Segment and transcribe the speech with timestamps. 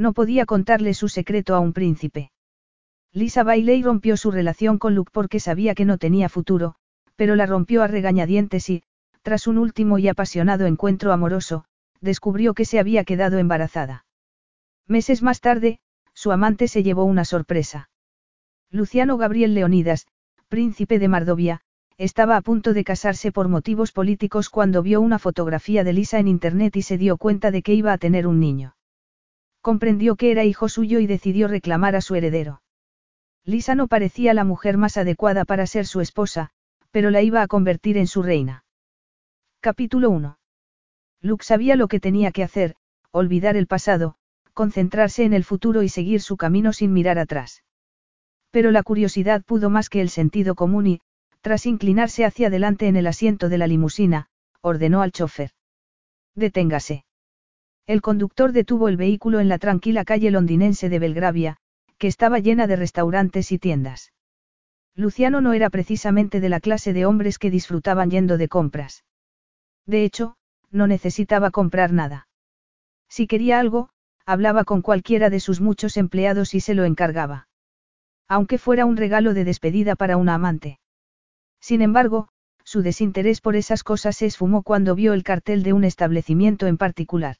[0.00, 2.30] No podía contarle su secreto a un príncipe.
[3.12, 6.76] Lisa Bailey rompió su relación con Luke porque sabía que no tenía futuro,
[7.16, 8.82] pero la rompió a regañadientes y,
[9.20, 11.66] tras un último y apasionado encuentro amoroso,
[12.00, 14.06] descubrió que se había quedado embarazada.
[14.86, 15.80] Meses más tarde,
[16.14, 17.90] su amante se llevó una sorpresa.
[18.70, 20.06] Luciano Gabriel Leonidas,
[20.48, 21.60] príncipe de Mardovia,
[21.98, 26.28] estaba a punto de casarse por motivos políticos cuando vio una fotografía de Lisa en
[26.28, 28.76] internet y se dio cuenta de que iba a tener un niño.
[29.62, 32.62] Comprendió que era hijo suyo y decidió reclamar a su heredero.
[33.44, 36.50] Lisa no parecía la mujer más adecuada para ser su esposa,
[36.90, 38.64] pero la iba a convertir en su reina.
[39.60, 40.38] Capítulo 1.
[41.20, 42.76] Luke sabía lo que tenía que hacer,
[43.10, 44.16] olvidar el pasado,
[44.54, 47.62] concentrarse en el futuro y seguir su camino sin mirar atrás.
[48.50, 51.00] Pero la curiosidad pudo más que el sentido común y,
[51.40, 54.28] tras inclinarse hacia adelante en el asiento de la limusina,
[54.60, 55.50] ordenó al chofer.
[56.34, 57.04] Deténgase.
[57.86, 61.56] El conductor detuvo el vehículo en la tranquila calle londinense de Belgravia,
[61.98, 64.12] que estaba llena de restaurantes y tiendas.
[64.94, 69.04] Luciano no era precisamente de la clase de hombres que disfrutaban yendo de compras.
[69.86, 70.36] De hecho,
[70.70, 72.28] no necesitaba comprar nada.
[73.08, 73.90] Si quería algo,
[74.24, 77.48] hablaba con cualquiera de sus muchos empleados y se lo encargaba.
[78.28, 80.78] Aunque fuera un regalo de despedida para una amante.
[81.60, 82.28] Sin embargo,
[82.64, 86.76] su desinterés por esas cosas se esfumó cuando vio el cartel de un establecimiento en
[86.76, 87.36] particular.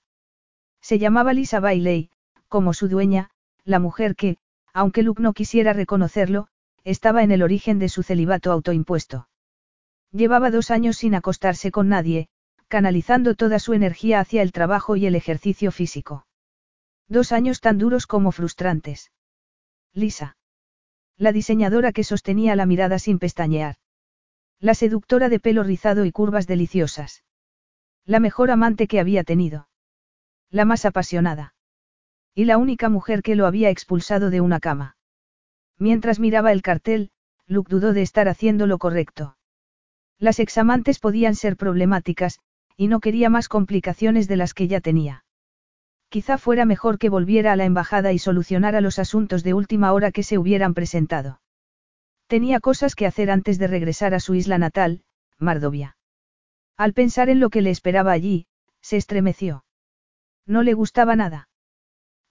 [0.81, 2.11] Se llamaba Lisa Bailey,
[2.49, 3.31] como su dueña,
[3.65, 4.39] la mujer que,
[4.73, 6.49] aunque Luke no quisiera reconocerlo,
[6.85, 9.29] estaba en el origen de su celibato autoimpuesto.
[10.13, 12.29] Llevaba dos años sin acostarse con nadie,
[12.69, 16.27] canalizando toda su energía hacia el trabajo y el ejercicio físico.
[17.09, 19.13] Dos años tan duros como frustrantes.
[19.93, 20.37] Lisa.
[21.17, 23.77] La diseñadora que sostenía la mirada sin pestañear.
[24.61, 27.25] La seductora de pelo rizado y curvas deliciosas.
[28.05, 29.70] La mejor amante que había tenido.
[30.51, 31.55] La más apasionada.
[32.35, 34.97] Y la única mujer que lo había expulsado de una cama.
[35.79, 37.11] Mientras miraba el cartel,
[37.47, 39.37] Luke dudó de estar haciendo lo correcto.
[40.19, 42.41] Las examantes podían ser problemáticas,
[42.77, 45.25] y no quería más complicaciones de las que ya tenía.
[46.09, 50.11] Quizá fuera mejor que volviera a la embajada y solucionara los asuntos de última hora
[50.11, 51.41] que se hubieran presentado.
[52.27, 55.03] Tenía cosas que hacer antes de regresar a su isla natal,
[55.39, 55.97] Mardovia.
[56.77, 58.47] Al pensar en lo que le esperaba allí,
[58.81, 59.65] se estremeció.
[60.51, 61.49] No le gustaba nada.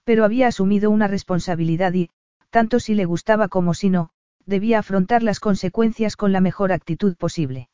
[0.04, 2.10] Pero había asumido una responsabilidad y,
[2.50, 4.10] tanto si le gustaba como si no,
[4.44, 7.70] debía afrontar las consecuencias con la mejor actitud posible.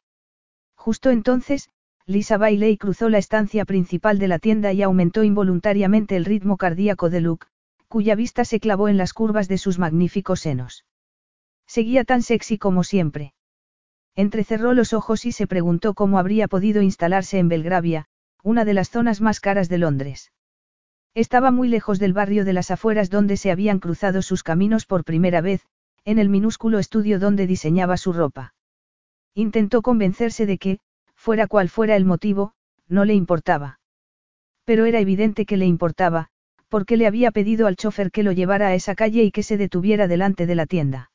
[0.77, 1.69] Justo entonces,
[2.07, 7.11] Lisa Bailey cruzó la estancia principal de la tienda y aumentó involuntariamente el ritmo cardíaco
[7.11, 7.49] de Luke,
[7.89, 10.85] cuya vista se clavó en las curvas de sus magníficos senos.
[11.67, 13.35] Seguía tan sexy como siempre.
[14.15, 18.07] Entrecerró los ojos y se preguntó cómo habría podido instalarse en Belgravia,
[18.45, 20.31] una de las zonas más caras de Londres.
[21.17, 25.03] Estaba muy lejos del barrio de las afueras donde se habían cruzado sus caminos por
[25.03, 25.63] primera vez,
[26.05, 28.53] en el minúsculo estudio donde diseñaba su ropa.
[29.35, 30.79] Intentó convencerse de que,
[31.15, 32.53] fuera cual fuera el motivo,
[32.87, 33.81] no le importaba.
[34.67, 36.29] Pero era evidente que le importaba,
[36.69, 39.57] porque le había pedido al chofer que lo llevara a esa calle y que se
[39.57, 41.11] detuviera delante de la tienda.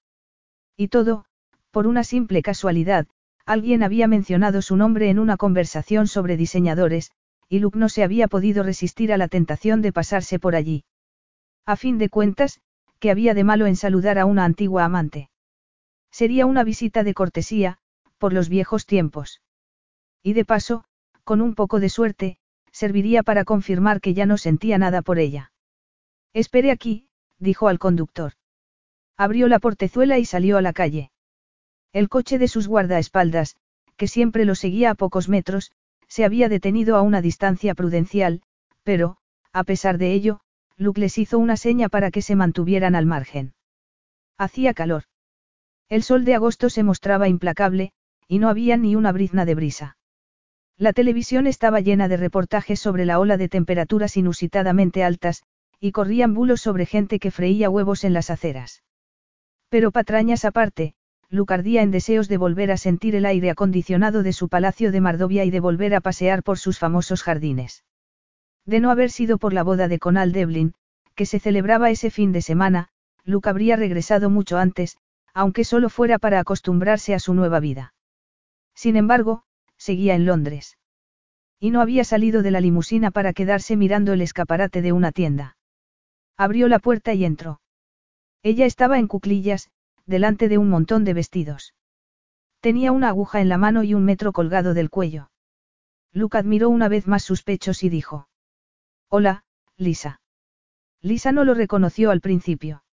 [0.75, 1.25] Y todo,
[1.69, 3.05] por una simple casualidad,
[3.45, 7.11] alguien había mencionado su nombre en una conversación sobre diseñadores,
[7.51, 10.85] y Luke no se había podido resistir a la tentación de pasarse por allí.
[11.65, 12.61] A fin de cuentas,
[12.97, 15.29] ¿qué había de malo en saludar a una antigua amante?
[16.11, 17.77] Sería una visita de cortesía,
[18.19, 19.41] por los viejos tiempos.
[20.23, 20.85] Y de paso,
[21.25, 22.37] con un poco de suerte,
[22.71, 25.51] serviría para confirmar que ya no sentía nada por ella.
[26.31, 28.31] Espere aquí, dijo al conductor.
[29.17, 31.11] Abrió la portezuela y salió a la calle.
[31.91, 33.57] El coche de sus guardaespaldas,
[33.97, 35.73] que siempre lo seguía a pocos metros,
[36.11, 38.41] se había detenido a una distancia prudencial,
[38.83, 39.15] pero,
[39.53, 40.41] a pesar de ello,
[40.75, 43.53] Luke les hizo una seña para que se mantuvieran al margen.
[44.37, 45.03] Hacía calor.
[45.87, 47.93] El sol de agosto se mostraba implacable,
[48.27, 49.95] y no había ni una brizna de brisa.
[50.77, 55.43] La televisión estaba llena de reportajes sobre la ola de temperaturas inusitadamente altas,
[55.79, 58.83] y corrían bulos sobre gente que freía huevos en las aceras.
[59.69, 60.93] Pero patrañas aparte,
[61.33, 65.45] Lucardía en deseos de volver a sentir el aire acondicionado de su palacio de Mardovia
[65.45, 67.85] y de volver a pasear por sus famosos jardines.
[68.65, 70.73] De no haber sido por la boda de Conal Devlin,
[71.15, 72.89] que se celebraba ese fin de semana,
[73.23, 74.97] Luke habría regresado mucho antes,
[75.33, 77.93] aunque solo fuera para acostumbrarse a su nueva vida.
[78.75, 79.43] Sin embargo,
[79.77, 80.77] seguía en Londres.
[81.61, 85.55] Y no había salido de la limusina para quedarse mirando el escaparate de una tienda.
[86.35, 87.61] Abrió la puerta y entró.
[88.43, 89.69] Ella estaba en cuclillas,
[90.11, 91.73] delante de un montón de vestidos.
[92.59, 95.31] Tenía una aguja en la mano y un metro colgado del cuello.
[96.13, 98.27] Luke admiró una vez más sus pechos y dijo.
[99.09, 99.43] Hola,
[99.77, 100.21] Lisa.
[101.01, 102.83] Lisa no lo reconoció al principio.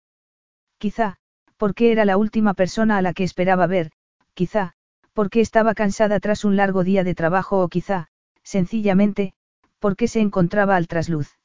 [0.79, 1.19] Quizá,
[1.59, 3.91] porque era la última persona a la que esperaba ver,
[4.33, 4.73] quizá,
[5.13, 8.07] porque estaba cansada tras un largo día de trabajo o quizá,
[8.43, 9.35] sencillamente,
[9.81, 11.37] porque se encontraba al trasluz.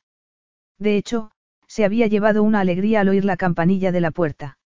[0.77, 1.31] De hecho,
[1.67, 4.57] se había llevado una alegría al oír la campanilla de la puerta.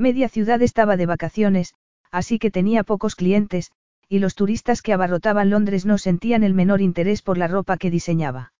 [0.00, 1.74] Media ciudad estaba de vacaciones,
[2.10, 3.70] así que tenía pocos clientes,
[4.08, 7.90] y los turistas que abarrotaban Londres no sentían el menor interés por la ropa que
[7.90, 8.54] diseñaba.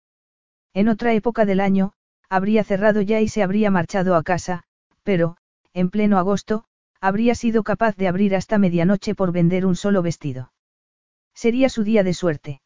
[0.75, 1.95] En otra época del año,
[2.29, 4.65] habría cerrado ya y se habría marchado a casa,
[5.03, 5.39] pero,
[5.73, 6.65] en pleno agosto,
[7.01, 10.53] habría sido capaz de abrir hasta medianoche por vender un solo vestido.
[11.35, 12.61] Sería su día de suerte.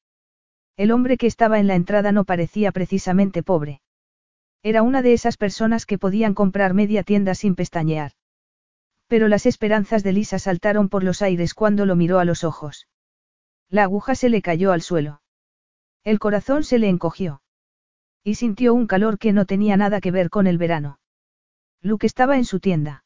[0.76, 3.82] El hombre que estaba en la entrada no parecía precisamente pobre.
[4.64, 8.10] Era una de esas personas que podían comprar media tienda sin pestañear.
[9.14, 12.88] Pero las esperanzas de Lisa saltaron por los aires cuando lo miró a los ojos.
[13.70, 15.22] La aguja se le cayó al suelo.
[16.02, 17.40] El corazón se le encogió.
[18.24, 20.98] Y sintió un calor que no tenía nada que ver con el verano.
[21.80, 23.04] Luke estaba en su tienda.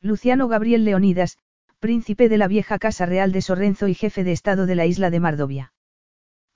[0.00, 1.38] Luciano Gabriel Leonidas,
[1.78, 5.10] príncipe de la vieja casa real de Sorrenzo y jefe de estado de la isla
[5.10, 5.72] de Mardovia.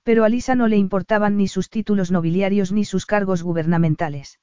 [0.03, 4.41] Pero a Lisa no le importaban ni sus títulos nobiliarios ni sus cargos gubernamentales.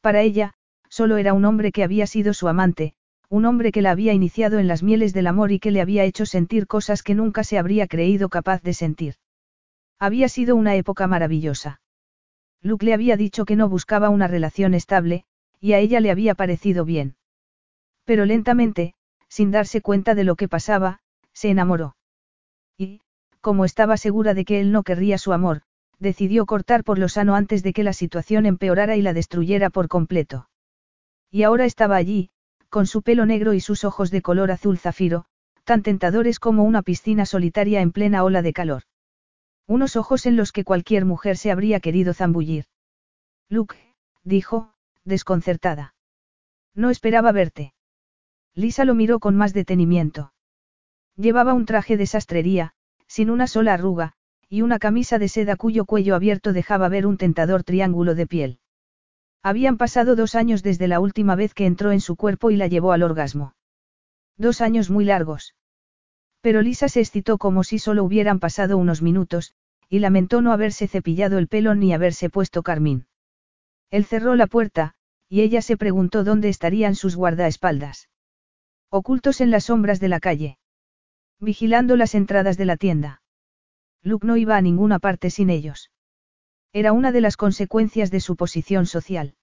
[0.00, 0.54] Para ella,
[0.88, 2.94] solo era un hombre que había sido su amante,
[3.30, 6.02] un hombre que la había iniciado en las mieles del amor y que le había
[6.02, 9.14] hecho sentir cosas que nunca se habría creído capaz de sentir.
[10.00, 11.80] Había sido una época maravillosa.
[12.60, 15.24] Luke le había dicho que no buscaba una relación estable,
[15.60, 17.14] y a ella le había parecido bien.
[18.04, 18.94] Pero lentamente,
[19.28, 20.98] sin darse cuenta de lo que pasaba,
[21.32, 21.94] se enamoró.
[22.76, 23.00] Y,
[23.40, 25.62] como estaba segura de que él no querría su amor,
[26.00, 29.86] decidió cortar por lo sano antes de que la situación empeorara y la destruyera por
[29.86, 30.48] completo.
[31.30, 32.30] Y ahora estaba allí,
[32.70, 35.26] con su pelo negro y sus ojos de color azul zafiro,
[35.64, 38.84] tan tentadores como una piscina solitaria en plena ola de calor.
[39.66, 42.64] Unos ojos en los que cualquier mujer se habría querido zambullir.
[43.48, 43.76] Luke,
[44.24, 44.72] dijo,
[45.04, 45.94] desconcertada.
[46.74, 47.74] No esperaba verte.
[48.54, 50.32] Lisa lo miró con más detenimiento.
[51.16, 52.72] Llevaba un traje de sastrería,
[53.06, 54.14] sin una sola arruga,
[54.48, 58.58] y una camisa de seda cuyo cuello abierto dejaba ver un tentador triángulo de piel.
[59.42, 62.66] Habían pasado dos años desde la última vez que entró en su cuerpo y la
[62.66, 63.54] llevó al orgasmo.
[64.36, 65.54] Dos años muy largos.
[66.42, 69.54] Pero Lisa se excitó como si solo hubieran pasado unos minutos,
[69.88, 73.06] y lamentó no haberse cepillado el pelo ni haberse puesto carmín.
[73.90, 74.94] Él cerró la puerta,
[75.28, 78.08] y ella se preguntó dónde estarían sus guardaespaldas.
[78.90, 80.58] Ocultos en las sombras de la calle.
[81.38, 83.22] Vigilando las entradas de la tienda.
[84.02, 85.90] Luke no iba a ninguna parte sin ellos.
[86.72, 89.34] Era una de las consecuencias de su posición social.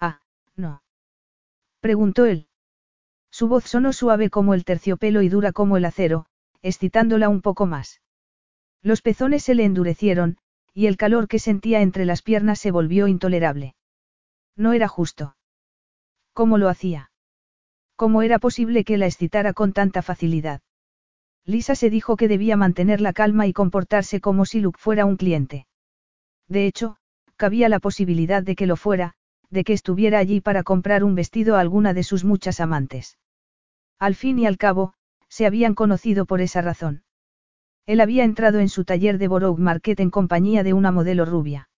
[0.00, 0.20] Ah,
[0.56, 0.82] no.
[1.80, 2.48] Preguntó él.
[3.30, 6.26] Su voz sonó suave como el terciopelo y dura como el acero,
[6.62, 8.00] excitándola un poco más.
[8.82, 10.38] Los pezones se le endurecieron,
[10.74, 13.76] y el calor que sentía entre las piernas se volvió intolerable.
[14.56, 15.36] No era justo.
[16.32, 17.12] ¿Cómo lo hacía?
[17.96, 20.62] ¿Cómo era posible que la excitara con tanta facilidad?
[21.44, 25.16] Lisa se dijo que debía mantener la calma y comportarse como si Luke fuera un
[25.16, 25.66] cliente.
[26.50, 26.96] De hecho,
[27.36, 29.14] cabía la posibilidad de que lo fuera,
[29.50, 33.18] de que estuviera allí para comprar un vestido a alguna de sus muchas amantes.
[33.98, 34.92] Al fin y al cabo,
[35.28, 37.04] se habían conocido por esa razón.
[37.86, 41.68] Él había entrado en su taller de Borough Market en compañía de una modelo rubia.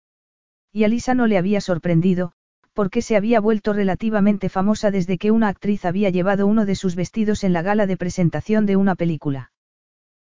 [0.72, 2.32] Y a Lisa no le había sorprendido,
[2.72, 6.96] porque se había vuelto relativamente famosa desde que una actriz había llevado uno de sus
[6.96, 9.52] vestidos en la gala de presentación de una película.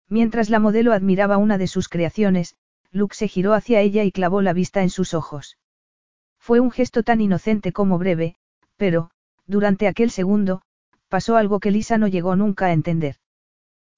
[0.07, 2.55] Mientras la modelo admiraba una de sus creaciones,
[2.91, 5.57] Luke se giró hacia ella y clavó la vista en sus ojos.
[6.39, 8.35] Fue un gesto tan inocente como breve,
[8.77, 9.11] pero,
[9.45, 10.61] durante aquel segundo,
[11.09, 13.17] pasó algo que Lisa no llegó nunca a entender.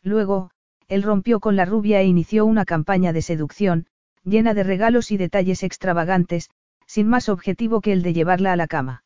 [0.01, 0.51] Luego,
[0.88, 3.88] él rompió con la rubia e inició una campaña de seducción,
[4.24, 6.50] llena de regalos y detalles extravagantes,
[6.88, 9.03] sin más objetivo que el de llevarla a la cama.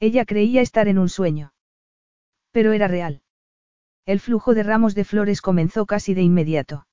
[0.00, 1.52] Ella creía estar en un sueño.
[2.50, 3.22] Pero era real.
[4.06, 6.86] El flujo de ramos de flores comenzó casi de inmediato.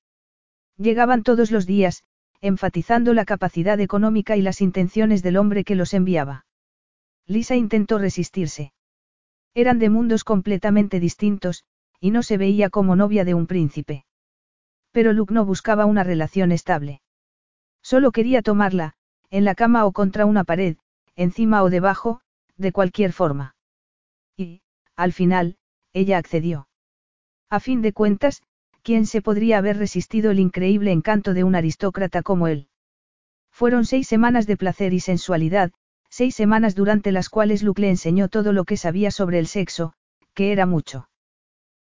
[0.78, 2.04] Llegaban todos los días,
[2.42, 6.46] enfatizando la capacidad económica y las intenciones del hombre que los enviaba.
[7.28, 8.74] Lisa intentó resistirse.
[9.54, 11.66] Eran de mundos completamente distintos,
[12.00, 14.06] y no se veía como novia de un príncipe.
[14.92, 17.02] Pero Luke no buscaba una relación estable.
[17.82, 18.94] Solo quería tomarla,
[19.30, 20.78] en la cama o contra una pared,
[21.16, 22.22] encima o debajo,
[22.58, 23.56] de cualquier forma.
[24.36, 24.62] Y,
[24.96, 25.58] al final,
[25.94, 26.68] ella accedió.
[27.50, 28.44] A fin de cuentas,
[28.84, 32.68] ¿quién se podría haber resistido el increíble encanto de un aristócrata como él?
[33.52, 35.72] Fueron seis semanas de placer y sensualidad,
[36.10, 39.94] seis semanas durante las cuales Luke le enseñó todo lo que sabía sobre el sexo,
[40.34, 41.10] que era mucho.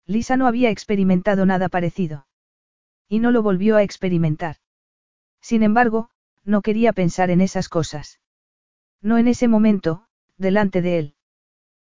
[0.06, 2.26] Lisa no había experimentado nada parecido.
[3.08, 4.56] Y no lo volvió a experimentar.
[5.40, 6.10] Sin embargo,
[6.44, 8.20] no quería pensar en esas cosas.
[9.00, 10.06] No en ese momento,
[10.38, 11.14] delante de él.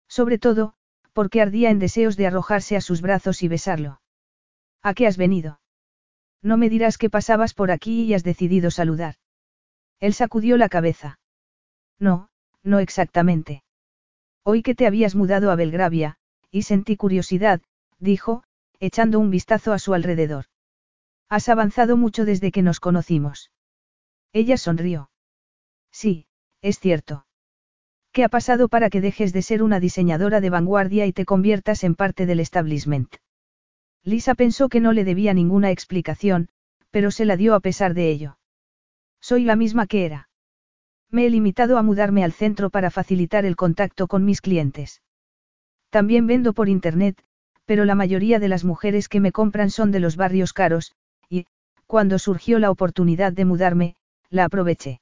[0.09, 0.75] Sobre todo,
[1.13, 4.01] porque ardía en deseos de arrojarse a sus brazos y besarlo.
[4.89, 5.59] ¿A qué has venido?
[6.43, 9.17] No me dirás que pasabas por aquí y has decidido saludar.
[9.99, 11.19] Él sacudió la cabeza.
[11.99, 12.29] No,
[12.63, 13.65] no exactamente.
[14.45, 16.19] Hoy que te habías mudado a Belgravia,
[16.53, 17.63] y sentí curiosidad,
[17.99, 18.45] dijo,
[18.79, 20.45] echando un vistazo a su alrededor.
[21.29, 23.51] Has avanzado mucho desde que nos conocimos.
[24.33, 25.11] Ella sonrió.
[25.91, 26.29] Sí,
[26.63, 27.27] es cierto.
[28.13, 31.83] ¿Qué ha pasado para que dejes de ser una diseñadora de vanguardia y te conviertas
[31.83, 33.17] en parte del establishment?
[34.07, 36.49] Lisa pensó que no le debía ninguna explicación,
[36.93, 38.39] pero se la dio a pesar de ello.
[39.21, 40.29] Soy la misma que era.
[41.11, 45.03] Me he limitado a mudarme al centro para facilitar el contacto con mis clientes.
[45.91, 47.21] También vendo por Internet,
[47.65, 50.93] pero la mayoría de las mujeres que me compran son de los barrios caros,
[51.29, 51.47] y,
[51.87, 53.97] cuando surgió la oportunidad de mudarme,
[54.31, 55.01] la aproveché.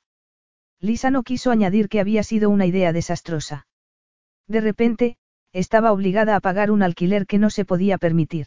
[0.81, 3.67] Lisa no quiso añadir que había sido una idea desastrosa.
[4.49, 5.19] De repente,
[5.53, 8.47] estaba obligada a pagar un alquiler que no se podía permitir.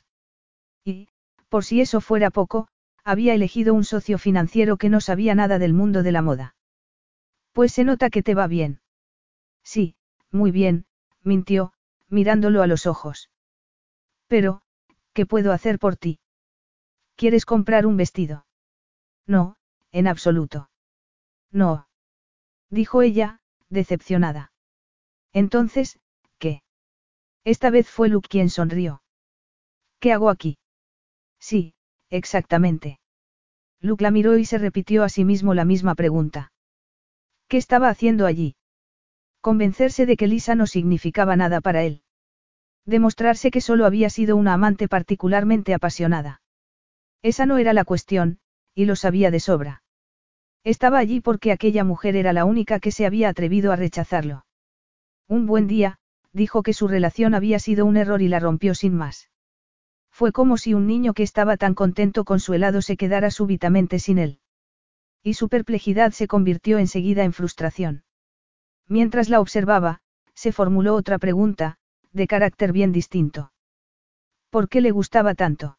[0.88, 1.10] Y,
[1.50, 2.70] por si eso fuera poco,
[3.04, 6.56] había elegido un socio financiero que no sabía nada del mundo de la moda.
[7.52, 8.80] Pues se nota que te va bien.
[9.64, 9.96] Sí,
[10.32, 10.86] muy bien,
[11.24, 11.74] mintió,
[12.08, 13.30] mirándolo a los ojos.
[14.28, 14.62] Pero,
[15.12, 16.22] ¿qué puedo hacer por ti?
[17.18, 18.46] ¿Quieres comprar un vestido?
[19.26, 19.58] No,
[19.92, 20.70] en absoluto.
[21.52, 21.90] No.
[22.70, 24.54] Dijo ella, decepcionada.
[25.34, 26.00] Entonces,
[26.38, 26.62] ¿qué?
[27.44, 29.02] Esta vez fue Luke quien sonrió.
[30.00, 30.58] ¿Qué hago aquí?
[31.40, 31.74] Sí,
[32.10, 33.00] exactamente.
[33.80, 36.52] Luke la miró y se repitió a sí mismo la misma pregunta.
[37.48, 38.56] ¿Qué estaba haciendo allí?
[39.42, 42.02] Convencerse de que Lisa no significaba nada para él.
[42.86, 46.42] Demostrarse que solo había sido una amante particularmente apasionada.
[47.22, 48.40] Esa no era la cuestión,
[48.74, 49.84] y lo sabía de sobra.
[50.64, 54.46] Estaba allí porque aquella mujer era la única que se había atrevido a rechazarlo.
[55.28, 55.98] Un buen día,
[56.34, 59.30] dijo que su relación había sido un error y la rompió sin más.
[60.18, 64.00] Fue como si un niño que estaba tan contento con su helado se quedara súbitamente
[64.00, 64.40] sin él.
[65.22, 68.04] Y su perplejidad se convirtió enseguida en frustración.
[68.88, 70.00] Mientras la observaba,
[70.34, 71.78] se formuló otra pregunta,
[72.14, 73.52] de carácter bien distinto.
[74.50, 75.78] ¿Por qué le gustaba tanto?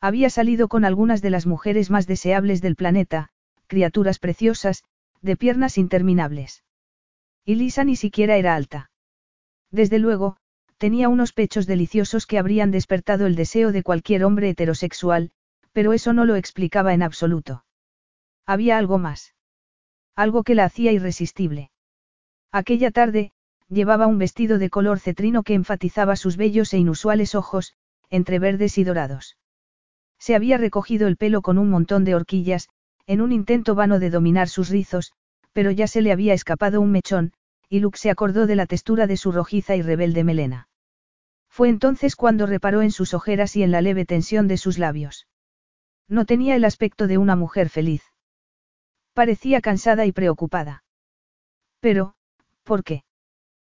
[0.00, 3.30] Había salido con algunas de las mujeres más deseables del planeta,
[3.66, 4.84] criaturas preciosas,
[5.20, 6.62] de piernas interminables.
[7.44, 8.92] Y Lisa ni siquiera era alta.
[9.72, 10.36] Desde luego,
[10.78, 15.30] tenía unos pechos deliciosos que habrían despertado el deseo de cualquier hombre heterosexual,
[15.72, 17.64] pero eso no lo explicaba en absoluto.
[18.46, 19.34] Había algo más.
[20.16, 21.70] Algo que la hacía irresistible.
[22.50, 23.32] Aquella tarde,
[23.68, 27.74] llevaba un vestido de color cetrino que enfatizaba sus bellos e inusuales ojos,
[28.08, 29.36] entre verdes y dorados.
[30.18, 32.68] Se había recogido el pelo con un montón de horquillas,
[33.06, 35.12] en un intento vano de dominar sus rizos,
[35.52, 37.32] pero ya se le había escapado un mechón,
[37.68, 40.67] y Luke se acordó de la textura de su rojiza y rebelde melena.
[41.58, 45.26] Fue entonces cuando reparó en sus ojeras y en la leve tensión de sus labios.
[46.06, 48.04] No tenía el aspecto de una mujer feliz.
[49.12, 50.84] Parecía cansada y preocupada.
[51.80, 52.14] Pero,
[52.62, 53.02] ¿por qué?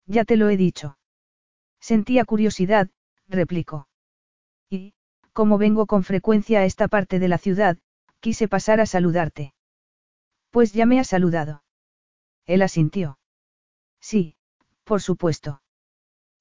[0.06, 0.98] Ya te lo he dicho.
[1.78, 2.90] Sentía curiosidad,
[3.28, 3.86] replicó.
[4.68, 4.94] Y,
[5.32, 7.78] como vengo con frecuencia a esta parte de la ciudad,
[8.18, 9.54] quise pasar a saludarte.
[10.50, 11.62] Pues ya me ha saludado.
[12.44, 13.20] Él asintió.
[14.00, 14.34] Sí,
[14.82, 15.62] por supuesto.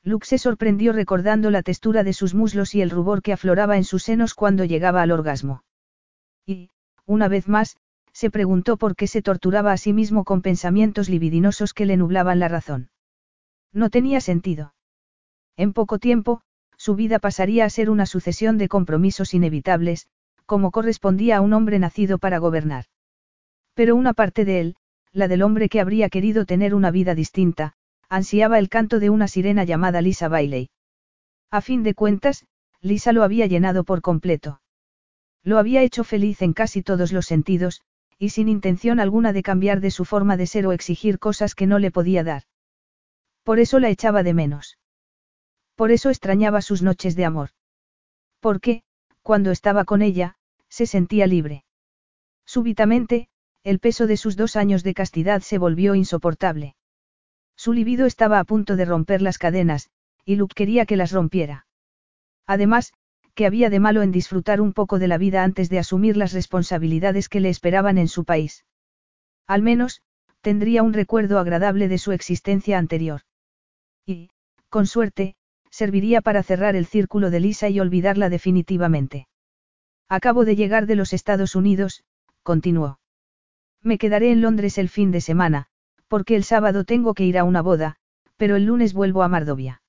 [0.07, 3.83] Luke se sorprendió recordando la textura de sus muslos y el rubor que afloraba en
[3.83, 5.63] sus senos cuando llegaba al orgasmo.
[6.45, 6.69] Y,
[7.05, 7.75] una vez más,
[8.13, 12.39] se preguntó por qué se torturaba a sí mismo con pensamientos libidinosos que le nublaban
[12.39, 12.89] la razón.
[13.73, 14.73] No tenía sentido.
[15.57, 16.41] En poco tiempo,
[16.77, 20.07] su vida pasaría a ser una sucesión de compromisos inevitables,
[20.45, 22.85] como correspondía a un hombre nacido para gobernar.
[23.73, 24.75] Pero una parte de él,
[25.11, 27.75] la del hombre que habría querido tener una vida distinta,
[28.09, 30.69] ansiaba el canto de una sirena llamada Lisa Bailey.
[31.51, 32.45] A fin de cuentas,
[32.81, 34.61] Lisa lo había llenado por completo.
[35.43, 37.81] Lo había hecho feliz en casi todos los sentidos,
[38.19, 41.67] y sin intención alguna de cambiar de su forma de ser o exigir cosas que
[41.67, 42.43] no le podía dar.
[43.43, 44.77] Por eso la echaba de menos.
[45.75, 47.49] Por eso extrañaba sus noches de amor.
[48.39, 48.83] Porque,
[49.21, 50.35] cuando estaba con ella,
[50.69, 51.63] se sentía libre.
[52.45, 53.29] Súbitamente,
[53.63, 56.76] el peso de sus dos años de castidad se volvió insoportable.
[57.57, 59.89] Su libido estaba a punto de romper las cadenas,
[60.23, 61.65] y Luke quería que las rompiera.
[62.45, 62.93] Además,
[63.33, 66.33] que había de malo en disfrutar un poco de la vida antes de asumir las
[66.33, 68.65] responsabilidades que le esperaban en su país.
[69.47, 70.01] Al menos,
[70.41, 73.21] tendría un recuerdo agradable de su existencia anterior.
[74.05, 74.29] Y,
[74.69, 75.35] con suerte,
[75.69, 79.27] serviría para cerrar el círculo de Lisa y olvidarla definitivamente.
[80.09, 82.03] Acabo de llegar de los Estados Unidos,
[82.43, 82.99] continuó.
[83.81, 85.67] Me quedaré en Londres el fin de semana,
[86.07, 87.97] porque el sábado tengo que ir a una boda,
[88.37, 89.81] pero el lunes vuelvo a Mardovia.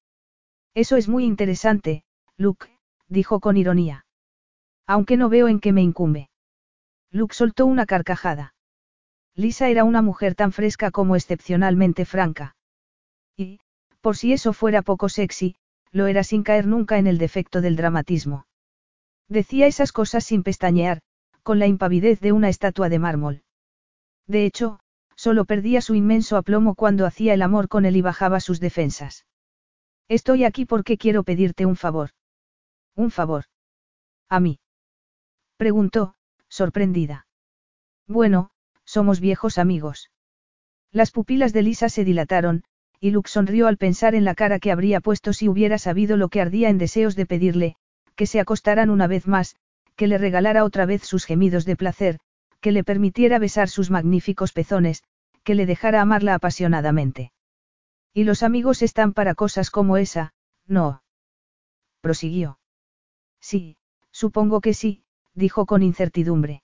[0.74, 2.04] Eso es muy interesante,
[2.36, 2.68] Luke,
[3.08, 4.06] dijo con ironía.
[4.86, 6.30] Aunque no veo en qué me incumbe.
[7.10, 8.54] Luke soltó una carcajada.
[9.34, 12.56] Lisa era una mujer tan fresca como excepcionalmente franca.
[13.36, 13.60] Y,
[14.00, 15.56] por si eso fuera poco sexy,
[15.90, 18.46] lo era sin caer nunca en el defecto del dramatismo.
[19.28, 21.00] Decía esas cosas sin pestañear,
[21.42, 23.42] con la impavidez de una estatua de mármol.
[24.26, 24.80] De hecho,
[25.18, 29.26] solo perdía su inmenso aplomo cuando hacía el amor con él y bajaba sus defensas.
[30.08, 32.10] Estoy aquí porque quiero pedirte un favor.
[32.94, 33.46] ¿Un favor?
[34.28, 34.60] ¿A mí?
[35.56, 36.14] Preguntó,
[36.48, 37.26] sorprendida.
[38.06, 38.50] Bueno,
[38.84, 40.10] somos viejos amigos.
[40.92, 42.62] Las pupilas de Lisa se dilataron,
[43.00, 46.28] y Luke sonrió al pensar en la cara que habría puesto si hubiera sabido lo
[46.28, 47.76] que ardía en deseos de pedirle,
[48.14, 49.56] que se acostaran una vez más,
[49.96, 52.20] que le regalara otra vez sus gemidos de placer,
[52.60, 55.04] que le permitiera besar sus magníficos pezones,
[55.44, 57.32] que le dejara amarla apasionadamente.
[58.12, 60.34] Y los amigos están para cosas como esa,
[60.66, 61.02] no.
[62.00, 62.58] Prosiguió.
[63.40, 63.76] Sí,
[64.10, 66.62] supongo que sí, dijo con incertidumbre.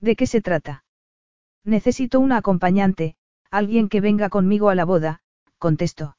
[0.00, 0.84] ¿De qué se trata?
[1.64, 3.16] Necesito una acompañante,
[3.50, 5.22] alguien que venga conmigo a la boda,
[5.58, 6.16] contestó.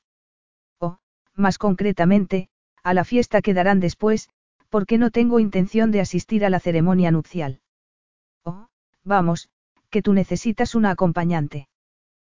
[0.79, 0.97] O,
[1.35, 2.49] más concretamente,
[2.81, 4.29] a la fiesta que darán después,
[4.69, 7.61] porque no tengo intención de asistir a la ceremonia nupcial.
[9.05, 9.49] Vamos,
[9.89, 11.69] que tú necesitas una acompañante.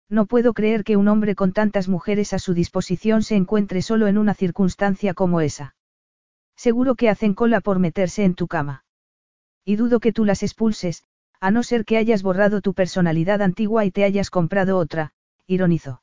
[0.10, 4.08] No puedo creer que un hombre con tantas mujeres a su disposición se encuentre solo
[4.08, 5.76] en una circunstancia como esa.
[6.56, 8.84] Seguro que hacen cola por meterse en tu cama.
[9.64, 11.04] Y dudo que tú las expulses,
[11.40, 15.12] a no ser que hayas borrado tu personalidad antigua y te hayas comprado otra,
[15.48, 16.02] ironizó.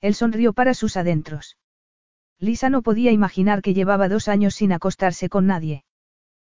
[0.00, 1.56] Él sonrió para sus adentros.
[2.38, 5.84] Lisa no podía imaginar que llevaba dos años sin acostarse con nadie.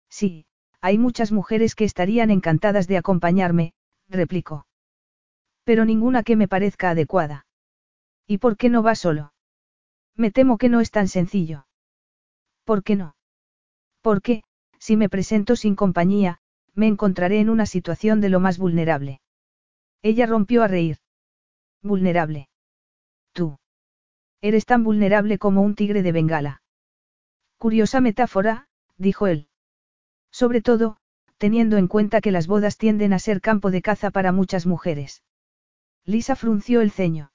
[0.09, 0.46] Sí,
[0.87, 3.73] hay muchas mujeres que estarían encantadas de acompañarme,
[4.09, 4.69] replicó.
[5.65, 7.45] Pero ninguna que me parezca adecuada.
[8.25, 9.33] ¿Y por qué no va solo?
[10.15, 11.67] Me temo que no es tan sencillo.
[12.63, 13.17] ¿Por qué no?
[14.01, 14.45] Porque,
[14.79, 16.39] si me presento sin compañía,
[16.73, 19.21] me encontraré en una situación de lo más vulnerable.
[20.03, 20.99] Ella rompió a reír.
[21.83, 22.49] Vulnerable.
[23.33, 23.59] Tú.
[24.41, 26.63] Eres tan vulnerable como un tigre de Bengala.
[27.59, 29.49] Curiosa metáfora, dijo él.
[30.37, 30.99] Sobre todo,
[31.39, 35.23] teniendo en cuenta que las bodas tienden a ser campo de caza para muchas mujeres.
[36.05, 37.33] Lisa frunció el ceño.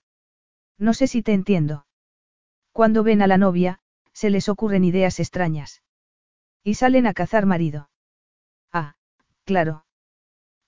[0.78, 1.88] No sé si te entiendo.
[2.72, 3.80] Cuando ven a la novia,
[4.14, 5.82] se les ocurren ideas extrañas.
[6.64, 7.90] Y salen a cazar marido.
[8.72, 8.94] Ah,
[9.46, 9.84] claro.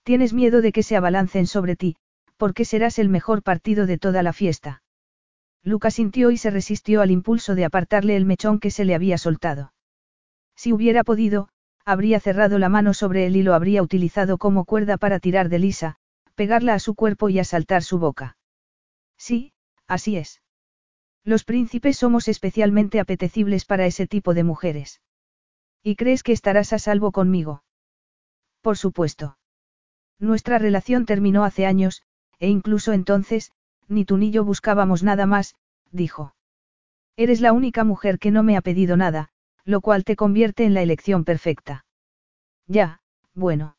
[0.01, 1.97] Tienes miedo de que se abalancen sobre ti,
[2.37, 4.81] porque serás el mejor partido de toda la fiesta.
[5.61, 9.19] Lucas sintió y se resistió al impulso de apartarle el mechón que se le había
[9.19, 9.71] soltado.
[10.55, 11.49] Si hubiera podido,
[11.85, 15.59] habría cerrado la mano sobre él y lo habría utilizado como cuerda para tirar de
[15.59, 15.95] Lisa,
[16.35, 18.37] pegarla a su cuerpo y asaltar su boca.
[19.17, 19.53] Sí,
[19.87, 20.41] así es.
[21.23, 25.01] Los príncipes somos especialmente apetecibles para ese tipo de mujeres.
[25.81, 27.63] ¿Y crees que estarás a salvo conmigo?
[28.61, 29.37] Por supuesto.
[30.19, 32.03] Nuestra relación terminó hace años,
[32.39, 33.51] e incluso entonces,
[33.87, 35.55] ni tú ni yo buscábamos nada más,
[35.91, 36.33] dijo.
[37.15, 39.29] Eres la única mujer que no me ha pedido nada,
[39.65, 41.85] lo cual te convierte en la elección perfecta.
[42.67, 43.01] Ya,
[43.33, 43.77] bueno.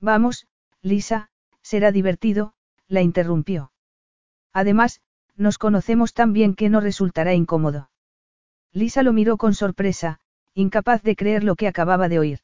[0.00, 0.46] Vamos,
[0.82, 1.30] Lisa,
[1.62, 2.54] será divertido,
[2.88, 3.72] la interrumpió.
[4.52, 5.00] Además,
[5.36, 7.90] nos conocemos tan bien que no resultará incómodo.
[8.72, 10.20] Lisa lo miró con sorpresa,
[10.54, 12.40] incapaz de creer lo que acababa de oír.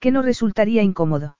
[0.00, 1.38] ¿Que no resultaría incómodo?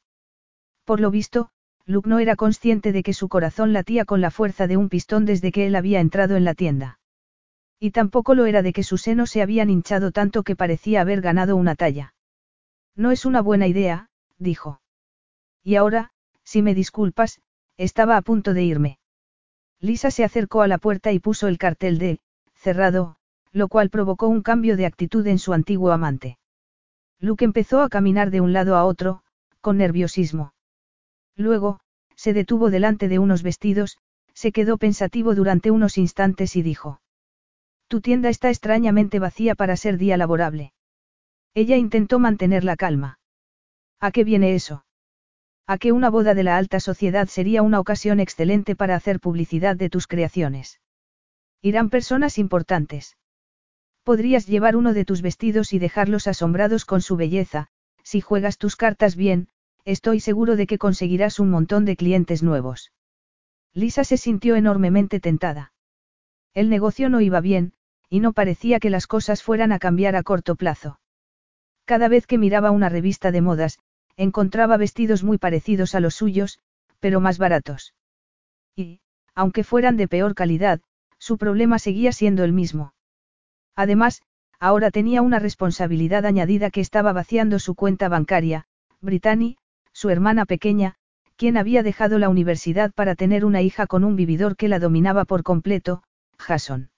[0.85, 1.51] Por lo visto,
[1.87, 5.27] Luke no era consciente de que su corazón latía con la fuerza de un pistón
[5.27, 6.99] desde que él había entrado en la tienda.
[7.85, 11.21] Y tampoco lo era de que sus senos se habían hinchado tanto que parecía haber
[11.21, 12.15] ganado una talla.
[12.97, 14.81] No es una buena idea, dijo.
[15.63, 16.11] Y ahora,
[16.45, 17.43] si me disculpas,
[17.77, 18.99] estaba a punto de irme.
[19.81, 22.21] Lisa se acercó a la puerta y puso el cartel de,
[22.55, 23.19] cerrado,
[23.53, 26.39] lo cual provocó un cambio de actitud en su antiguo amante.
[27.21, 29.25] Luke empezó a caminar de un lado a otro,
[29.61, 30.55] con nerviosismo.
[31.37, 31.81] Luego,
[32.17, 33.99] se detuvo delante de unos vestidos,
[34.33, 37.03] se quedó pensativo durante unos instantes y dijo.
[37.89, 40.73] Tu tienda está extrañamente vacía para ser día laborable.
[41.55, 43.19] Ella intentó mantener la calma.
[44.01, 44.85] ¿A qué viene eso?
[45.67, 49.77] A que una boda de la alta sociedad sería una ocasión excelente para hacer publicidad
[49.77, 50.81] de tus creaciones.
[51.63, 53.17] Irán personas importantes.
[54.03, 57.69] Podrías llevar uno de tus vestidos y dejarlos asombrados con su belleza,
[58.03, 59.49] si juegas tus cartas bien,
[59.85, 62.93] estoy seguro de que conseguirás un montón de clientes nuevos.
[63.73, 65.73] Lisa se sintió enormemente tentada.
[66.55, 67.73] El negocio no iba bien,
[68.09, 71.01] y no parecía que las cosas fueran a cambiar a corto plazo.
[71.85, 73.79] Cada vez que miraba una revista de modas,
[74.17, 76.61] encontraba vestidos muy parecidos a los suyos,
[77.01, 77.95] pero más baratos.
[78.77, 79.01] Y,
[79.35, 80.81] aunque fueran de peor calidad,
[81.19, 82.95] su problema seguía siendo el mismo.
[83.75, 84.23] Además,
[84.61, 88.67] ahora tenía una responsabilidad añadida que estaba vaciando su cuenta bancaria,
[89.01, 89.57] Brittany,
[89.93, 90.95] su hermana pequeña,
[91.37, 95.25] quien había dejado la universidad para tener una hija con un vividor que la dominaba
[95.25, 96.03] por completo,
[96.39, 96.91] Jason.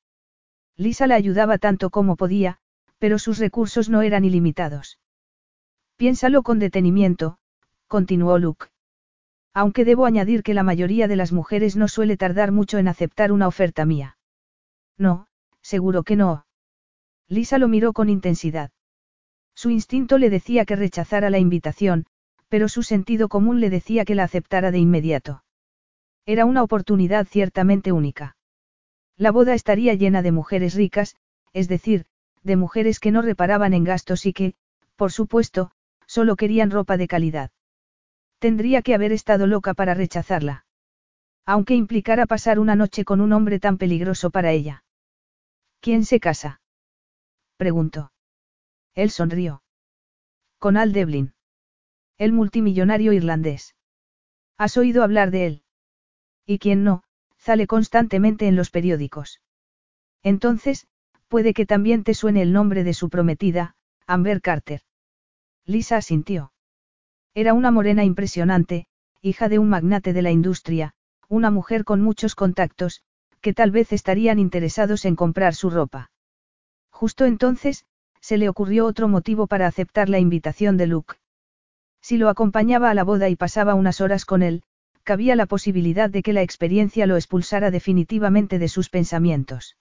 [0.76, 2.58] Lisa la ayudaba tanto como podía,
[2.98, 4.98] pero sus recursos no eran ilimitados.
[5.96, 7.38] Piénsalo con detenimiento,
[7.86, 8.66] continuó Luke.
[9.54, 13.32] Aunque debo añadir que la mayoría de las mujeres no suele tardar mucho en aceptar
[13.32, 14.18] una oferta mía.
[14.98, 15.28] No,
[15.62, 16.46] seguro que no.
[17.28, 18.70] Lisa lo miró con intensidad.
[19.54, 22.04] Su instinto le decía que rechazara la invitación,
[22.48, 25.42] pero su sentido común le decía que la aceptara de inmediato.
[26.26, 28.35] Era una oportunidad ciertamente única.
[29.16, 31.16] La boda estaría llena de mujeres ricas,
[31.52, 32.06] es decir,
[32.42, 34.54] de mujeres que no reparaban en gastos y que,
[34.94, 35.70] por supuesto,
[36.06, 37.50] solo querían ropa de calidad.
[38.38, 40.66] Tendría que haber estado loca para rechazarla.
[41.46, 44.84] Aunque implicara pasar una noche con un hombre tan peligroso para ella.
[45.80, 46.60] ¿Quién se casa?
[47.56, 48.12] preguntó.
[48.94, 49.62] Él sonrió.
[50.58, 51.34] Con Al Devlin.
[52.18, 53.74] El multimillonario irlandés.
[54.58, 55.62] ¿Has oído hablar de él?
[56.46, 57.05] ¿Y quién no?
[57.46, 59.40] Sale constantemente en los periódicos.
[60.24, 60.88] Entonces,
[61.28, 64.80] puede que también te suene el nombre de su prometida, Amber Carter.
[65.64, 66.50] Lisa asintió.
[67.34, 68.88] Era una morena impresionante,
[69.22, 70.94] hija de un magnate de la industria,
[71.28, 73.04] una mujer con muchos contactos,
[73.40, 76.10] que tal vez estarían interesados en comprar su ropa.
[76.90, 77.84] Justo entonces,
[78.20, 81.14] se le ocurrió otro motivo para aceptar la invitación de Luke.
[82.00, 84.64] Si lo acompañaba a la boda y pasaba unas horas con él,
[85.06, 89.76] cabía la posibilidad de que la experiencia lo expulsara definitivamente de sus pensamientos.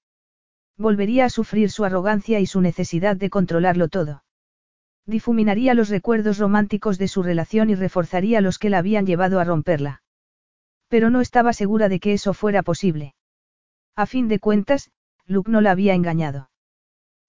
[0.77, 4.23] Volvería a sufrir su arrogancia y su necesidad de controlarlo todo.
[5.07, 9.43] Difuminaría los recuerdos románticos de su relación y reforzaría los que la habían llevado a
[9.43, 10.03] romperla.
[10.89, 13.15] Pero no estaba segura de que eso fuera posible.
[13.95, 14.91] A fin de cuentas,
[15.25, 16.51] Luke no la había engañado.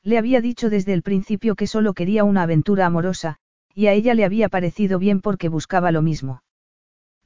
[0.03, 3.39] Le había dicho desde el principio que solo quería una aventura amorosa,
[3.75, 6.43] y a ella le había parecido bien porque buscaba lo mismo.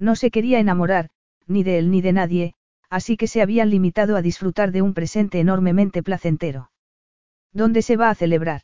[0.00, 1.10] No se quería enamorar,
[1.46, 2.54] ni de él ni de nadie,
[2.88, 6.72] así que se habían limitado a disfrutar de un presente enormemente placentero.
[7.52, 8.62] ¿Dónde se va a celebrar?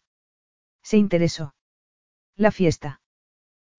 [0.83, 1.55] Se interesó.
[2.37, 3.03] La fiesta.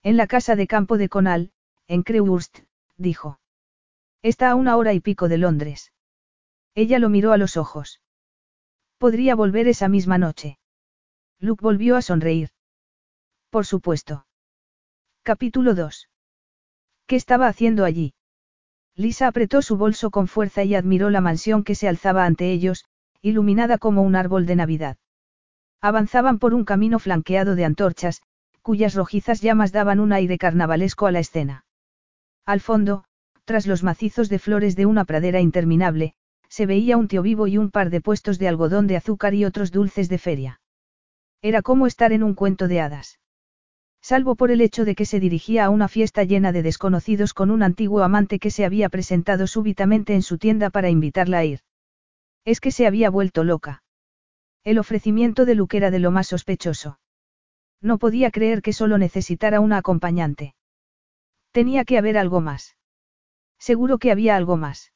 [0.03, 1.51] En la casa de campo de Conal,
[1.87, 2.59] en Crewhurst,
[2.95, 3.39] dijo.
[4.21, 5.91] Está a una hora y pico de Londres.
[6.75, 8.01] Ella lo miró a los ojos.
[8.99, 10.59] Podría volver esa misma noche.
[11.39, 12.51] Luke volvió a sonreír.
[13.49, 14.27] Por supuesto.
[15.23, 16.09] Capítulo 2.
[17.07, 18.13] ¿Qué estaba haciendo allí?
[18.95, 22.85] Lisa apretó su bolso con fuerza y admiró la mansión que se alzaba ante ellos,
[23.21, 24.97] iluminada como un árbol de Navidad.
[25.79, 28.21] Avanzaban por un camino flanqueado de antorchas,
[28.61, 31.65] cuyas rojizas llamas daban un aire carnavalesco a la escena.
[32.45, 33.05] Al fondo,
[33.45, 36.13] tras los macizos de flores de una pradera interminable,
[36.49, 39.45] se veía un tío vivo y un par de puestos de algodón de azúcar y
[39.45, 40.59] otros dulces de feria.
[41.41, 43.19] Era como estar en un cuento de hadas.
[44.09, 47.51] Salvo por el hecho de que se dirigía a una fiesta llena de desconocidos con
[47.51, 51.59] un antiguo amante que se había presentado súbitamente en su tienda para invitarla a ir.
[52.45, 53.83] Es que se había vuelto loca.
[54.63, 57.01] El ofrecimiento de Luke era de lo más sospechoso.
[57.81, 60.55] No podía creer que solo necesitara una acompañante.
[61.51, 62.77] Tenía que haber algo más.
[63.59, 64.93] Seguro que había algo más.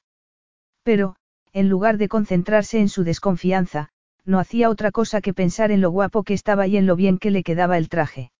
[0.83, 1.17] Pero,
[1.51, 3.89] en lugar de concentrarse en su desconfianza,
[4.23, 7.17] no hacía otra cosa que pensar en lo guapo que estaba y en lo bien
[7.17, 8.31] que le quedaba el traje.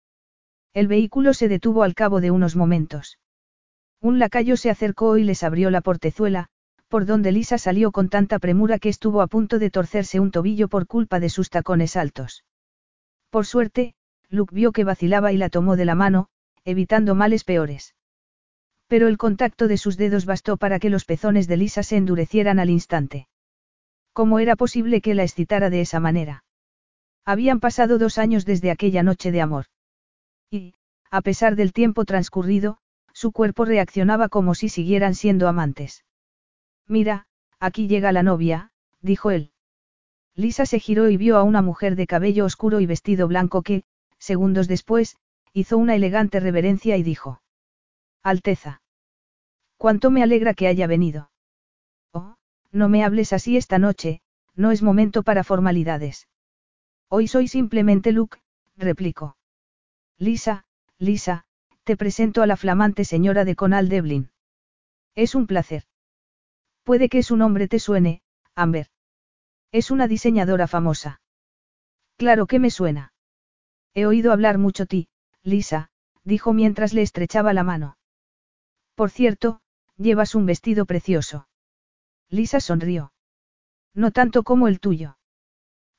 [0.74, 3.20] El vehículo se detuvo al cabo de unos momentos.
[4.00, 6.48] Un lacayo se acercó y les abrió la portezuela,
[6.88, 10.68] por donde Lisa salió con tanta premura que estuvo a punto de torcerse un tobillo
[10.68, 12.44] por culpa de sus tacones altos.
[13.30, 13.96] Por suerte,
[14.30, 16.28] Luke vio que vacilaba y la tomó de la mano,
[16.64, 17.96] evitando males peores.
[18.88, 22.60] Pero el contacto de sus dedos bastó para que los pezones de Lisa se endurecieran
[22.60, 23.28] al instante.
[24.14, 26.44] ¿Cómo era posible que la excitara de esa manera?
[27.26, 29.66] Habían pasado dos años desde aquella noche de amor.
[30.52, 30.76] Y,
[31.10, 32.78] a pesar del tiempo transcurrido,
[33.14, 36.04] su cuerpo reaccionaba como si siguieran siendo amantes.
[36.88, 37.26] Mira,
[37.60, 39.52] aquí llega la novia, dijo él.
[40.36, 43.84] Lisa se giró y vio a una mujer de cabello oscuro y vestido blanco que,
[44.18, 45.18] segundos después,
[45.54, 47.42] hizo una elegante reverencia y dijo.
[48.24, 48.82] Alteza.
[49.78, 51.32] Cuánto me alegra que haya venido.
[52.14, 52.36] Oh,
[52.72, 54.22] no me hables así esta noche,
[54.56, 56.28] no es momento para formalidades.
[57.10, 58.40] Hoy soy simplemente Luke,
[58.78, 59.38] replicó.
[60.22, 60.66] Lisa,
[61.00, 61.46] Lisa,
[61.84, 64.30] te presento a la flamante señora de Conal Devlin.
[65.16, 65.86] Es un placer.
[66.84, 68.22] Puede que su nombre te suene,
[68.54, 68.86] Amber.
[69.72, 71.22] Es una diseñadora famosa.
[72.18, 73.14] Claro que me suena.
[73.96, 75.10] He oído hablar mucho ti,
[75.42, 75.90] Lisa,
[76.24, 77.98] dijo mientras le estrechaba la mano.
[78.94, 79.62] Por cierto,
[79.98, 81.48] llevas un vestido precioso.
[82.30, 83.12] Lisa sonrió.
[83.96, 85.18] No tanto como el tuyo.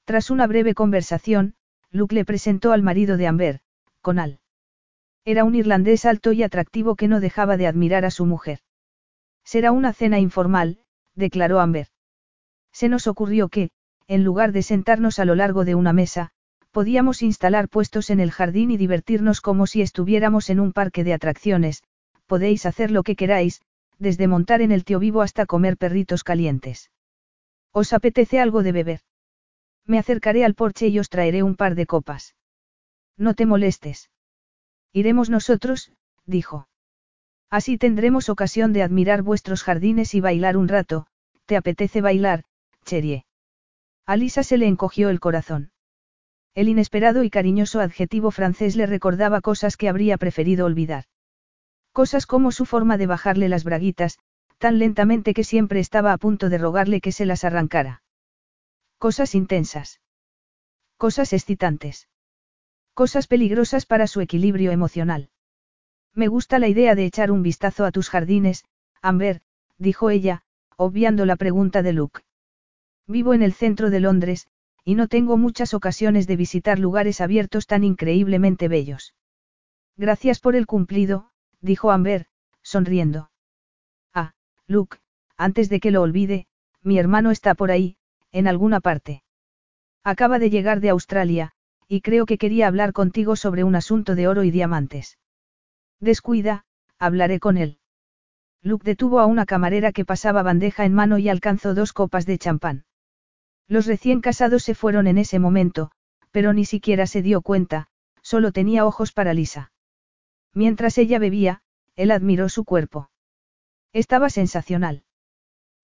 [0.04, 1.56] Tras una breve conversación,
[1.90, 3.62] Luke le presentó al marido de Amber,
[4.02, 4.40] Conal.
[5.24, 8.58] Era un irlandés alto y atractivo que no dejaba de admirar a su mujer.
[9.44, 10.80] Será una cena informal,
[11.14, 11.86] declaró Amber.
[12.72, 13.70] Se nos ocurrió que,
[14.08, 16.30] en lugar de sentarnos a lo largo de una mesa,
[16.72, 21.12] podíamos instalar puestos en el jardín y divertirnos como si estuviéramos en un parque de
[21.12, 21.82] atracciones,
[22.26, 23.62] podéis hacer lo que queráis,
[23.98, 26.90] desde montar en el tío vivo hasta comer perritos calientes.
[27.70, 29.00] ¿Os apetece algo de beber?
[29.86, 32.34] Me acercaré al porche y os traeré un par de copas.
[33.16, 34.10] No te molestes.
[34.92, 35.92] Iremos nosotros,
[36.26, 36.68] dijo.
[37.50, 41.06] Así tendremos ocasión de admirar vuestros jardines y bailar un rato,
[41.46, 42.44] ¿te apetece bailar,
[42.84, 43.26] Cherie?
[44.06, 45.70] A Lisa se le encogió el corazón.
[46.54, 51.04] El inesperado y cariñoso adjetivo francés le recordaba cosas que habría preferido olvidar.
[51.92, 54.18] Cosas como su forma de bajarle las braguitas,
[54.58, 58.02] tan lentamente que siempre estaba a punto de rogarle que se las arrancara.
[58.98, 60.00] Cosas intensas.
[60.96, 62.08] Cosas excitantes.
[62.94, 65.30] Cosas peligrosas para su equilibrio emocional.
[66.14, 68.64] Me gusta la idea de echar un vistazo a tus jardines,
[69.00, 69.40] Amber,
[69.78, 70.42] dijo ella,
[70.76, 72.20] obviando la pregunta de Luke.
[73.06, 74.46] Vivo en el centro de Londres,
[74.84, 79.14] y no tengo muchas ocasiones de visitar lugares abiertos tan increíblemente bellos.
[79.96, 82.26] Gracias por el cumplido, dijo Amber,
[82.62, 83.30] sonriendo.
[84.12, 84.34] Ah,
[84.66, 84.98] Luke,
[85.36, 86.46] antes de que lo olvide,
[86.82, 87.96] mi hermano está por ahí,
[88.32, 89.22] en alguna parte.
[90.04, 91.54] Acaba de llegar de Australia,
[91.92, 95.18] y creo que quería hablar contigo sobre un asunto de oro y diamantes.
[96.00, 96.64] Descuida,
[96.98, 97.80] hablaré con él.
[98.62, 102.38] Luke detuvo a una camarera que pasaba bandeja en mano y alcanzó dos copas de
[102.38, 102.86] champán.
[103.68, 105.90] Los recién casados se fueron en ese momento,
[106.30, 107.88] pero ni siquiera se dio cuenta,
[108.22, 109.70] solo tenía ojos para Lisa.
[110.54, 111.60] Mientras ella bebía,
[111.94, 113.10] él admiró su cuerpo.
[113.92, 115.02] Estaba sensacional.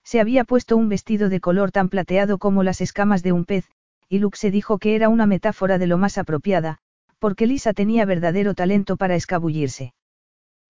[0.04, 3.68] Se había puesto un vestido de color tan plateado como las escamas de un pez,
[4.08, 6.78] y Luke se dijo que era una metáfora de lo más apropiada,
[7.18, 9.94] porque Lisa tenía verdadero talento para escabullirse.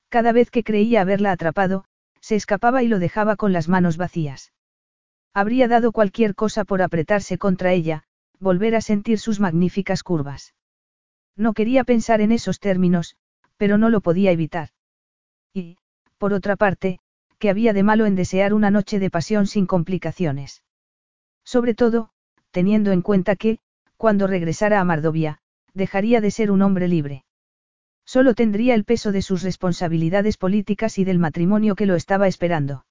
[0.08, 1.84] Cada vez que creía haberla atrapado,
[2.20, 4.52] se escapaba y lo dejaba con las manos vacías.
[5.34, 8.04] Habría dado cualquier cosa por apretarse contra ella,
[8.40, 10.54] volver a sentir sus magníficas curvas.
[11.36, 13.16] No quería pensar en esos términos,
[13.56, 14.70] pero no lo podía evitar.
[15.52, 15.76] Y,
[16.16, 16.98] por otra parte,
[17.38, 20.62] que había de malo en desear una noche de pasión sin complicaciones.
[21.44, 22.10] Sobre todo,
[22.50, 23.58] teniendo en cuenta que,
[23.96, 25.38] cuando regresara a Mardovia,
[25.74, 27.24] dejaría de ser un hombre libre.
[28.04, 32.86] Solo tendría el peso de sus responsabilidades políticas y del matrimonio que lo estaba esperando.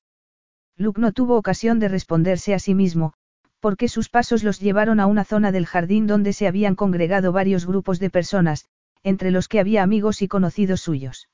[0.76, 3.14] Luke no tuvo ocasión de responderse a sí mismo,
[3.60, 7.66] porque sus pasos los llevaron a una zona del jardín donde se habían congregado varios
[7.66, 8.66] grupos de personas,
[9.04, 11.30] entre los que había amigos y conocidos suyos.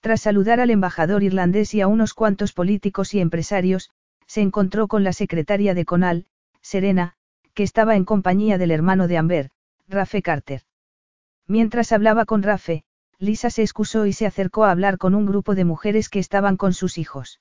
[0.00, 3.90] Tras saludar al embajador irlandés y a unos cuantos políticos y empresarios,
[4.26, 6.26] se encontró con la secretaria de Conal,
[6.62, 7.16] Serena,
[7.54, 9.50] que estaba en compañía del hermano de Amber,
[9.88, 10.62] Rafe Carter.
[11.46, 12.84] Mientras hablaba con Rafe,
[13.18, 16.56] Lisa se excusó y se acercó a hablar con un grupo de mujeres que estaban
[16.56, 17.40] con sus hijos.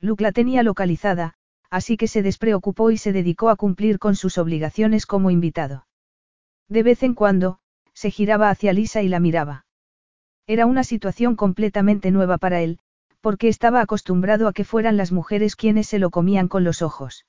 [0.00, 1.34] Luke la tenía localizada,
[1.70, 5.86] así que se despreocupó y se dedicó a cumplir con sus obligaciones como invitado.
[6.68, 7.58] De vez en cuando,
[7.94, 9.64] se giraba hacia Lisa y la miraba.
[10.46, 12.78] Era una situación completamente nueva para él,
[13.20, 17.24] porque estaba acostumbrado a que fueran las mujeres quienes se lo comían con los ojos.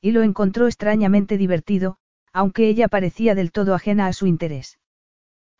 [0.00, 1.98] Y lo encontró extrañamente divertido,
[2.32, 4.78] aunque ella parecía del todo ajena a su interés.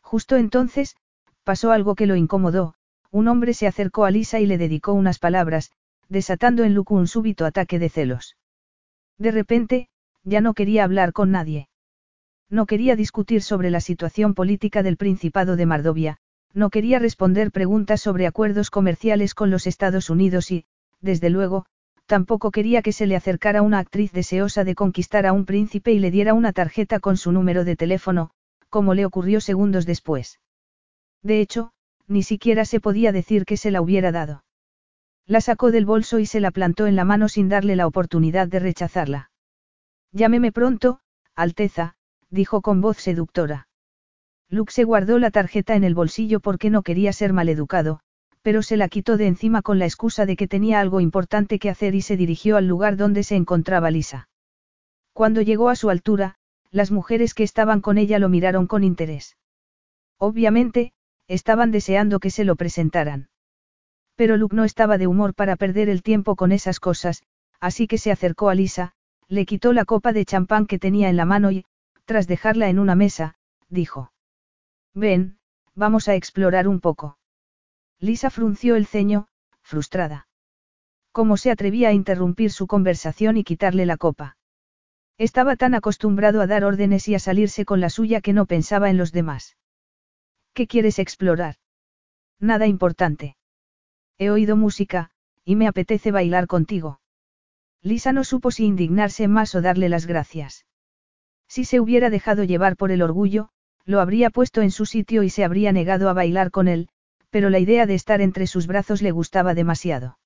[0.01, 0.95] Justo entonces,
[1.47, 2.73] Pasó algo que lo incomodó,
[3.09, 5.71] un hombre se acercó a Lisa y le dedicó unas palabras,
[6.09, 8.35] desatando en Luke un súbito ataque de celos.
[9.17, 9.87] De repente,
[10.25, 11.69] ya no quería hablar con nadie.
[12.49, 16.17] No quería discutir sobre la situación política del Principado de Mardovia,
[16.53, 20.65] no quería responder preguntas sobre acuerdos comerciales con los Estados Unidos y,
[20.99, 21.65] desde luego,
[22.07, 25.99] tampoco quería que se le acercara una actriz deseosa de conquistar a un príncipe y
[25.99, 28.31] le diera una tarjeta con su número de teléfono,
[28.69, 30.39] como le ocurrió segundos después.
[31.21, 31.71] De hecho,
[32.07, 34.43] ni siquiera se podía decir que se la hubiera dado.
[35.25, 38.47] La sacó del bolso y se la plantó en la mano sin darle la oportunidad
[38.47, 39.29] de rechazarla.
[40.13, 41.01] Llámeme pronto,
[41.35, 41.95] Alteza,
[42.29, 43.67] dijo con voz seductora.
[44.49, 47.99] Luke se guardó la tarjeta en el bolsillo porque no quería ser maleducado,
[48.41, 51.69] pero se la quitó de encima con la excusa de que tenía algo importante que
[51.69, 54.29] hacer y se dirigió al lugar donde se encontraba Lisa.
[55.13, 56.35] Cuando llegó a su altura,
[56.71, 59.37] las mujeres que estaban con ella lo miraron con interés.
[60.17, 60.93] Obviamente,
[61.27, 63.29] estaban deseando que se lo presentaran.
[64.15, 67.23] Pero Luke no estaba de humor para perder el tiempo con esas cosas,
[67.59, 68.93] así que se acercó a Lisa,
[69.27, 71.65] le quitó la copa de champán que tenía en la mano y,
[72.05, 73.35] tras dejarla en una mesa,
[73.69, 74.11] dijo.
[74.93, 75.37] Ven,
[75.75, 77.16] vamos a explorar un poco.
[77.99, 79.27] Lisa frunció el ceño,
[79.61, 80.27] frustrada.
[81.11, 84.37] ¿Cómo se atrevía a interrumpir su conversación y quitarle la copa?
[85.17, 88.91] Estaba tan acostumbrado a dar órdenes y a salirse con la suya que no pensaba
[88.91, 89.57] en los demás.
[90.53, 91.55] ¿Qué quieres explorar?
[92.39, 93.35] Nada importante.
[94.19, 95.09] He oído música,
[95.43, 97.01] y me apetece bailar contigo.
[97.81, 100.65] Lisa no supo si indignarse más o darle las gracias.
[101.47, 103.49] Si se hubiera dejado llevar por el orgullo,
[103.85, 106.89] lo habría puesto en su sitio y se habría negado a bailar con él,
[107.29, 110.17] pero la idea de estar entre sus brazos le gustaba demasiado.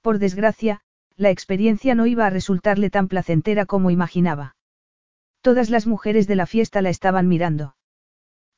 [0.00, 0.80] Por desgracia,
[1.16, 4.56] la experiencia no iba a resultarle tan placentera como imaginaba.
[5.40, 7.76] Todas las mujeres de la fiesta la estaban mirando.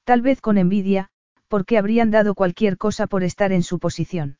[0.05, 1.09] Tal vez con envidia,
[1.49, 4.39] porque habrían dado cualquier cosa por estar en su posición.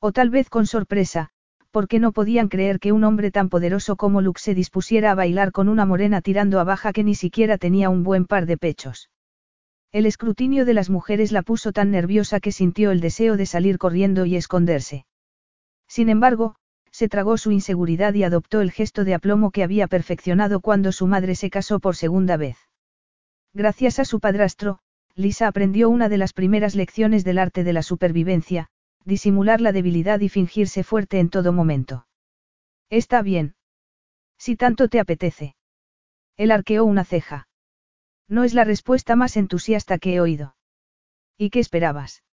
[0.00, 1.30] O tal vez con sorpresa,
[1.70, 5.52] porque no podían creer que un hombre tan poderoso como Luke se dispusiera a bailar
[5.52, 9.10] con una morena tirando a baja que ni siquiera tenía un buen par de pechos.
[9.96, 13.78] El escrutinio de las mujeres la puso tan nerviosa que sintió el deseo de salir
[13.78, 15.06] corriendo y esconderse.
[15.88, 16.56] Sin embargo,
[16.90, 21.06] se tragó su inseguridad y adoptó el gesto de aplomo que había perfeccionado cuando su
[21.06, 22.58] madre se casó por segunda vez.
[23.54, 24.80] Gracias a su padrastro,
[25.14, 28.68] Lisa aprendió una de las primeras lecciones del arte de la supervivencia,
[29.06, 32.06] disimular la debilidad y fingirse fuerte en todo momento.
[32.90, 33.54] Está bien.
[34.36, 35.56] Si tanto te apetece.
[36.36, 37.48] Él arqueó una ceja.
[38.28, 40.56] No es la respuesta más entusiasta que he oído.
[41.38, 42.24] ¿Y qué esperabas?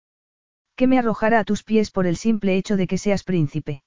[0.76, 3.83] Que me arrojara a tus pies por el simple hecho de que seas príncipe.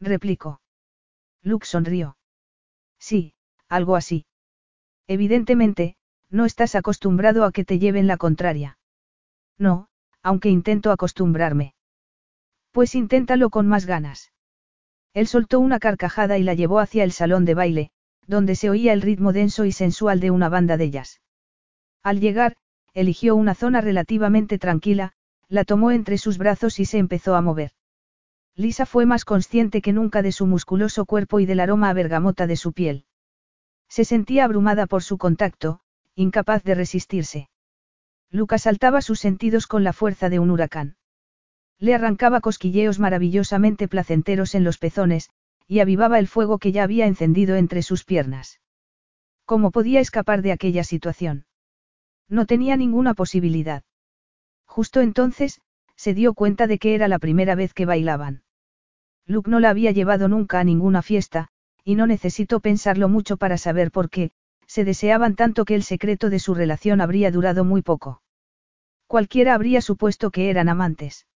[0.00, 0.60] Replicó.
[1.42, 2.16] Luke sonrió.
[2.98, 3.34] Sí,
[3.68, 4.26] algo así.
[5.06, 5.96] Evidentemente,
[6.30, 8.78] no estás acostumbrado a que te lleven la contraria.
[9.58, 9.88] No,
[10.22, 11.74] aunque intento acostumbrarme.
[12.70, 14.32] Pues inténtalo con más ganas.
[15.14, 17.90] Él soltó una carcajada y la llevó hacia el salón de baile,
[18.28, 21.20] donde se oía el ritmo denso y sensual de una banda de ellas.
[22.04, 22.56] Al llegar,
[22.94, 25.14] eligió una zona relativamente tranquila,
[25.48, 27.72] la tomó entre sus brazos y se empezó a mover.
[28.54, 32.46] Lisa fue más consciente que nunca de su musculoso cuerpo y del aroma a bergamota
[32.46, 33.06] de su piel.
[33.88, 35.80] Se sentía abrumada por su contacto,
[36.14, 37.48] incapaz de resistirse.
[38.30, 40.96] Lucas saltaba sus sentidos con la fuerza de un huracán.
[41.78, 45.30] Le arrancaba cosquilleos maravillosamente placenteros en los pezones,
[45.68, 48.60] y avivaba el fuego que ya había encendido entre sus piernas.
[49.44, 51.46] ¿Cómo podía escapar de aquella situación?
[52.28, 53.84] No tenía ninguna posibilidad.
[54.66, 55.60] Justo entonces,
[55.94, 58.42] se dio cuenta de que era la primera vez que bailaban.
[59.26, 61.48] Luke no la había llevado nunca a ninguna fiesta,
[61.84, 64.30] y no necesitó pensarlo mucho para saber por qué,
[64.66, 68.22] se deseaban tanto que el secreto de su relación habría durado muy poco.
[69.06, 71.27] Cualquiera habría supuesto que eran amantes.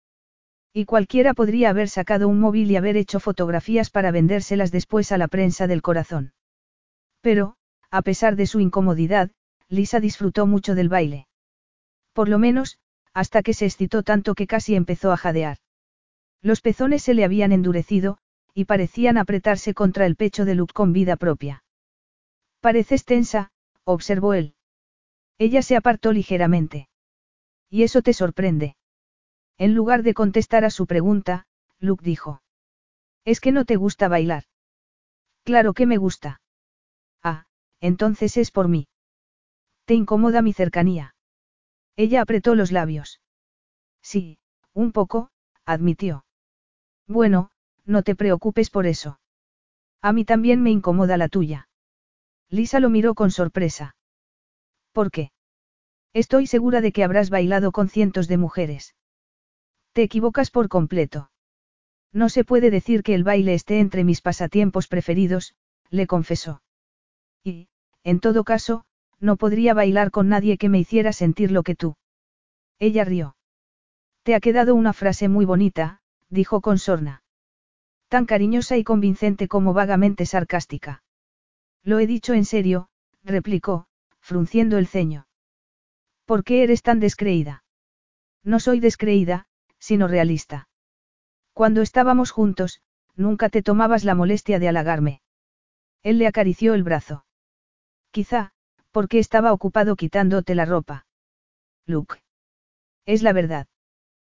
[0.73, 5.19] Y cualquiera podría haber sacado un móvil y haber hecho fotografías para vendérselas después a
[5.19, 6.33] la prensa del corazón.
[7.21, 7.55] Pero,
[7.91, 9.29] a pesar de su incomodidad,
[9.69, 11.27] Lisa disfrutó mucho del baile.
[12.11, 12.79] Por lo menos,
[13.13, 15.57] hasta que se excitó tanto que casi empezó a jadear.
[16.41, 18.17] Los pezones se le habían endurecido,
[18.55, 21.63] y parecían apretarse contra el pecho de Luke con vida propia.
[22.61, 23.51] Pareces tensa,
[23.83, 24.55] observó él.
[25.37, 26.87] Ella se apartó ligeramente.
[27.69, 28.75] ¿Y eso te sorprende?
[29.57, 31.45] En lugar de contestar a su pregunta,
[31.79, 32.41] Luke dijo.
[33.25, 34.43] ¿Es que no te gusta bailar?
[35.43, 36.41] Claro que me gusta.
[37.21, 37.45] Ah,
[37.79, 38.87] entonces es por mí.
[39.85, 41.15] ¿Te incomoda mi cercanía?
[41.95, 43.21] Ella apretó los labios.
[44.01, 44.39] Sí,
[44.73, 45.29] un poco,
[45.65, 46.25] admitió.
[47.07, 47.51] Bueno,
[47.85, 49.19] no te preocupes por eso.
[50.01, 51.67] A mí también me incomoda la tuya.
[52.49, 53.95] Lisa lo miró con sorpresa.
[54.91, 55.31] ¿Por qué?
[56.13, 58.95] Estoy segura de que habrás bailado con cientos de mujeres.
[59.93, 61.29] Te equivocas por completo.
[62.11, 65.55] No se puede decir que el baile esté entre mis pasatiempos preferidos,
[65.89, 66.61] le confesó.
[67.43, 67.69] Y,
[68.03, 68.85] en todo caso,
[69.19, 71.95] no podría bailar con nadie que me hiciera sentir lo que tú.
[72.79, 73.35] Ella rió.
[74.23, 77.23] Te ha quedado una frase muy bonita, dijo con sorna.
[78.07, 81.03] Tan cariñosa y convincente como vagamente sarcástica.
[81.83, 82.89] Lo he dicho en serio,
[83.23, 83.87] replicó,
[84.19, 85.27] frunciendo el ceño.
[86.25, 87.63] ¿Por qué eres tan descreída?
[88.43, 89.47] No soy descreída,
[89.83, 90.69] sino realista.
[91.51, 92.81] Cuando estábamos juntos,
[93.17, 95.21] nunca te tomabas la molestia de halagarme.
[96.03, 97.25] Él le acarició el brazo.
[98.11, 98.53] Quizá,
[98.91, 101.05] porque estaba ocupado quitándote la ropa.
[101.85, 102.21] Luke.
[103.05, 103.67] Es la verdad.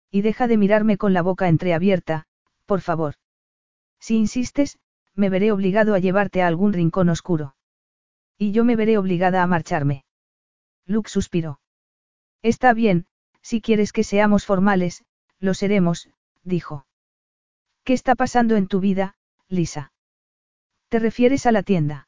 [0.10, 2.26] Y deja de mirarme con la boca entreabierta,
[2.66, 3.16] por favor.
[4.00, 4.80] Si insistes,
[5.14, 7.58] me veré obligado a llevarte a algún rincón oscuro.
[8.38, 10.06] Y yo me veré obligada a marcharme.
[10.86, 11.60] Luke suspiró.
[12.42, 13.08] Está bien,
[13.42, 15.04] si quieres que seamos formales,
[15.44, 16.10] lo seremos,
[16.46, 16.86] dijo.
[17.84, 19.16] ¿Qué está pasando en tu vida,
[19.50, 19.92] Lisa?
[20.88, 22.08] ¿Te refieres a la tienda?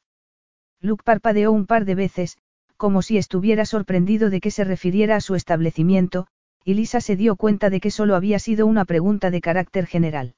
[0.79, 2.37] Luke parpadeó un par de veces,
[2.77, 6.27] como si estuviera sorprendido de que se refiriera a su establecimiento,
[6.63, 10.35] y Lisa se dio cuenta de que solo había sido una pregunta de carácter general.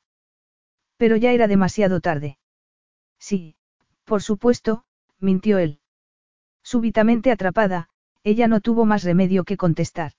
[0.98, 2.40] Pero ya era demasiado tarde.
[3.20, 3.56] Sí,
[4.06, 4.86] por supuesto,
[5.20, 5.82] mintió él.
[6.64, 7.90] Súbitamente atrapada,
[8.24, 10.14] ella no tuvo más remedio que contestar.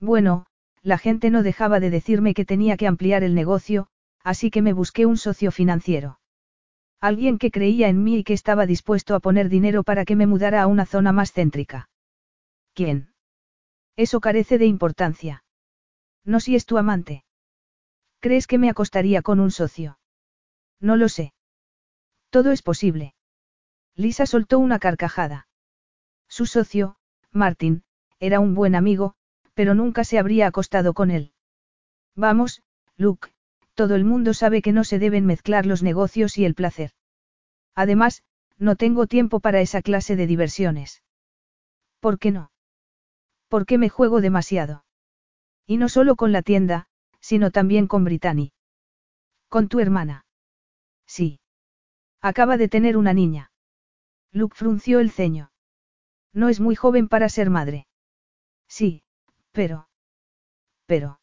[0.00, 0.46] Bueno,
[0.82, 3.88] la gente no dejaba de decirme que tenía que ampliar el negocio,
[4.22, 6.20] así que me busqué un socio financiero.
[7.00, 10.26] Alguien que creía en mí y que estaba dispuesto a poner dinero para que me
[10.26, 11.88] mudara a una zona más céntrica.
[12.74, 13.12] ¿Quién?
[13.96, 15.44] Eso carece de importancia.
[16.24, 17.24] No si es tu amante.
[18.20, 19.98] ¿Crees que me acostaría con un socio?
[20.78, 21.32] No lo sé.
[22.28, 23.14] Todo es posible.
[23.96, 25.48] Lisa soltó una carcajada.
[26.28, 26.96] Su socio,
[27.32, 27.82] Martin,
[28.18, 29.14] era un buen amigo,
[29.54, 31.32] pero nunca se habría acostado con él.
[32.16, 32.62] Vamos,
[32.96, 33.30] Luke,
[33.74, 36.92] todo el mundo sabe que no se deben mezclar los negocios y el placer.
[37.74, 38.22] Además,
[38.58, 41.02] no tengo tiempo para esa clase de diversiones.
[41.98, 42.50] ¿Por qué no?
[43.48, 44.84] Porque me juego demasiado.
[45.66, 46.88] Y no solo con la tienda,
[47.20, 48.52] sino también con Brittany.
[49.48, 50.24] Con tu hermana.
[51.06, 51.40] Sí.
[52.20, 53.50] Acaba de tener una niña.
[54.30, 55.50] Luke frunció el ceño.
[56.32, 57.86] No es muy joven para ser madre.
[58.68, 59.02] Sí,
[59.52, 59.88] pero.
[60.86, 61.20] Pero.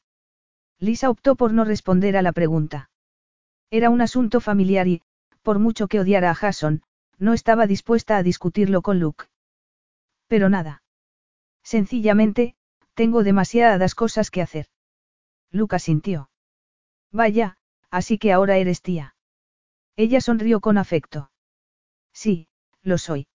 [0.79, 2.89] Lisa optó por no responder a la pregunta.
[3.71, 5.01] Era un asunto familiar y,
[5.41, 6.83] por mucho que odiara a Jason,
[7.17, 9.25] no estaba dispuesta a discutirlo con Luke.
[10.27, 10.83] Pero nada.
[11.63, 12.55] Sencillamente,
[12.93, 14.67] tengo demasiadas cosas que hacer.
[15.51, 16.29] Luke sintió.
[17.11, 17.57] Vaya,
[17.89, 19.15] así que ahora eres tía.
[19.95, 21.31] Ella sonrió con afecto.
[22.13, 22.47] Sí,
[22.83, 23.27] lo soy.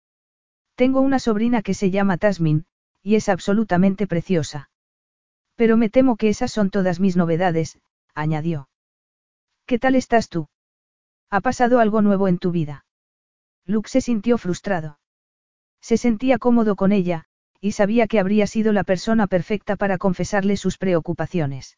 [0.75, 2.67] Tengo una sobrina que se llama Tasmin,
[3.03, 4.70] y es absolutamente preciosa.
[5.61, 7.79] Pero me temo que esas son todas mis novedades,
[8.15, 8.71] añadió.
[9.67, 10.49] ¿Qué tal estás tú?
[11.29, 12.87] ¿Ha pasado algo nuevo en tu vida?
[13.67, 15.01] Luke se sintió frustrado.
[15.83, 17.27] Se sentía cómodo con ella,
[17.61, 21.77] y sabía que habría sido la persona perfecta para confesarle sus preocupaciones.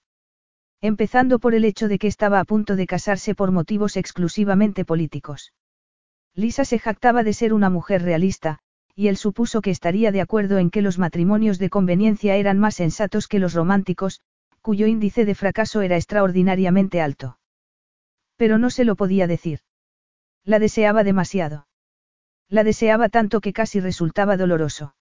[0.80, 5.54] Empezando por el hecho de que estaba a punto de casarse por motivos exclusivamente políticos.
[6.36, 8.60] Lisa se jactaba de ser una mujer realista,
[8.94, 12.76] y él supuso que estaría de acuerdo en que los matrimonios de conveniencia eran más
[12.76, 14.20] sensatos que los románticos,
[14.60, 17.38] cuyo índice de fracaso era extraordinariamente alto.
[18.36, 19.60] Pero no se lo podía decir.
[20.44, 21.66] La deseaba demasiado.
[22.48, 24.94] La deseaba tanto que casi resultaba doloroso.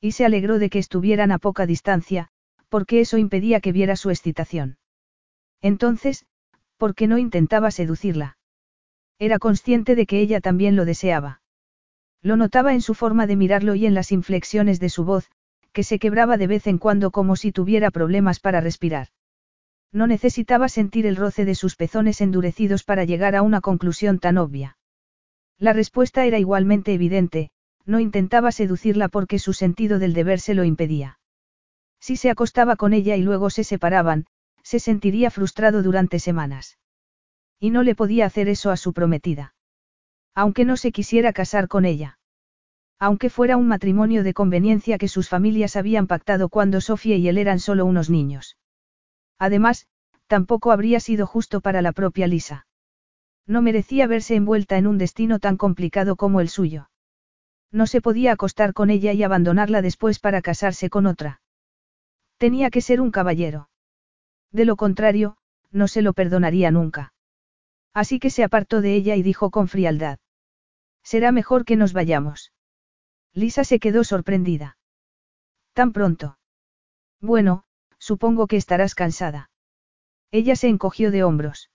[0.00, 2.28] Y se alegró de que estuvieran a poca distancia,
[2.68, 4.78] porque eso impedía que viera su excitación.
[5.62, 6.26] Entonces,
[6.76, 8.36] ¿por qué no intentaba seducirla?
[9.18, 11.40] Era consciente de que ella también lo deseaba.
[12.26, 15.30] Lo notaba en su forma de mirarlo y en las inflexiones de su voz,
[15.72, 19.10] que se quebraba de vez en cuando como si tuviera problemas para respirar.
[19.92, 24.38] No necesitaba sentir el roce de sus pezones endurecidos para llegar a una conclusión tan
[24.38, 24.76] obvia.
[25.56, 27.50] La respuesta era igualmente evidente,
[27.84, 31.20] no intentaba seducirla porque su sentido del deber se lo impedía.
[32.00, 34.26] Si se acostaba con ella y luego se separaban,
[34.64, 36.76] se sentiría frustrado durante semanas.
[37.60, 39.54] Y no le podía hacer eso a su prometida.
[40.36, 42.18] Aunque no se quisiera casar con ella.
[42.98, 47.38] Aunque fuera un matrimonio de conveniencia que sus familias habían pactado cuando Sofía y él
[47.38, 48.58] eran solo unos niños.
[49.38, 49.88] Además,
[50.26, 52.66] tampoco habría sido justo para la propia Lisa.
[53.46, 56.90] No merecía verse envuelta en un destino tan complicado como el suyo.
[57.72, 61.40] No se podía acostar con ella y abandonarla después para casarse con otra.
[62.36, 63.70] Tenía que ser un caballero.
[64.52, 65.38] De lo contrario,
[65.70, 67.14] no se lo perdonaría nunca.
[67.94, 70.18] Así que se apartó de ella y dijo con frialdad.
[71.10, 72.52] Será mejor que nos vayamos.
[73.32, 74.76] Lisa se quedó sorprendida.
[75.72, 76.36] ¿Tan pronto?
[77.20, 77.62] Bueno,
[77.96, 79.48] supongo que estarás cansada.
[80.32, 81.70] Ella se encogió de hombros.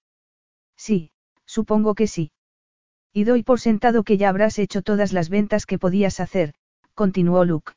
[0.75, 1.13] Sí,
[1.45, 2.33] supongo que sí.
[3.13, 6.53] Y doy por sentado que ya habrás hecho todas las ventas que podías hacer,
[6.93, 7.71] continuó Luke.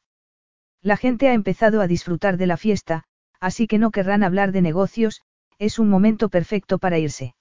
[0.82, 3.04] La gente ha empezado a disfrutar de la fiesta,
[3.38, 5.22] así que no querrán hablar de negocios,
[5.60, 7.36] es un momento perfecto para irse.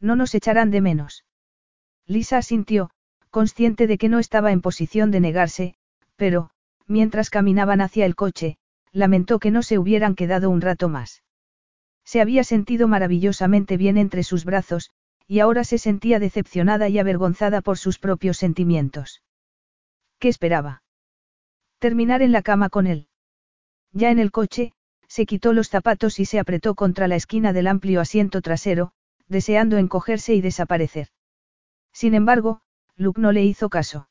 [0.00, 1.24] No nos echarán de menos.
[2.04, 2.90] Lisa asintió,
[3.30, 5.74] consciente de que no estaba en posición de negarse,
[6.16, 6.50] pero,
[6.86, 8.58] mientras caminaban hacia el coche,
[8.92, 11.22] lamentó que no se hubieran quedado un rato más.
[12.04, 14.90] Se había sentido maravillosamente bien entre sus brazos,
[15.26, 19.22] y ahora se sentía decepcionada y avergonzada por sus propios sentimientos.
[20.18, 20.82] ¿Qué esperaba?
[21.78, 23.08] Terminar en la cama con él.
[23.92, 24.72] Ya en el coche,
[25.08, 28.92] Se quitó los zapatos y se apretó contra la esquina del amplio asiento trasero,
[29.26, 31.08] deseando encogerse y desaparecer.
[31.92, 32.60] Sin embargo,
[32.98, 34.08] Luke no le hizo caso.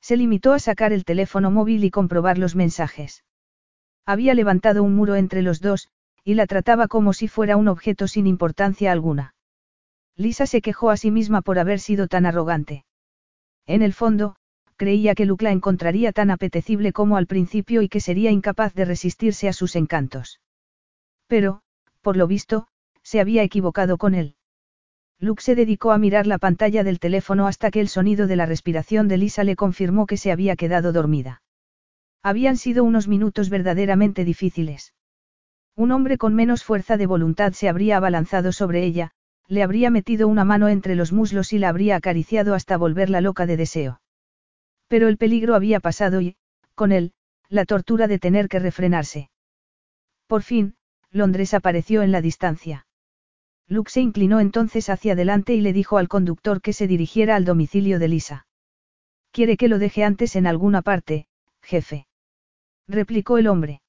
[0.00, 3.22] Se limitó a sacar el teléfono móvil y comprobar los mensajes.
[4.06, 5.90] Había levantado un muro entre los dos,
[6.24, 9.34] y la trataba como si fuera un objeto sin importancia alguna.
[10.16, 12.86] Lisa se quejó a sí misma por haber sido tan arrogante.
[13.66, 14.36] En el fondo,
[14.76, 18.86] creía que Luke la encontraría tan apetecible como al principio y que sería incapaz de
[18.86, 20.40] resistirse a sus encantos.
[21.26, 21.60] Pero,
[22.00, 22.68] por lo visto,
[23.02, 24.37] se había equivocado con él.
[25.20, 28.46] Luke se dedicó a mirar la pantalla del teléfono hasta que el sonido de la
[28.46, 31.42] respiración de Lisa le confirmó que se había quedado dormida.
[32.22, 34.94] Habían sido unos minutos verdaderamente difíciles.
[35.76, 39.12] Un hombre con menos fuerza de voluntad se habría abalanzado sobre ella,
[39.46, 43.46] le habría metido una mano entre los muslos y la habría acariciado hasta volverla loca
[43.46, 44.00] de deseo.
[44.88, 46.36] Pero el peligro había pasado y,
[46.74, 47.12] con él,
[47.48, 49.30] la tortura de tener que refrenarse.
[50.26, 50.74] Por fin,
[51.10, 52.87] Londres apareció en la distancia.
[53.68, 57.44] Luke se inclinó entonces hacia adelante y le dijo al conductor que se dirigiera al
[57.44, 58.46] domicilio de Lisa.
[59.30, 61.26] ¿Quiere que lo deje antes en alguna parte,
[61.62, 62.06] jefe?
[62.86, 63.82] replicó el hombre.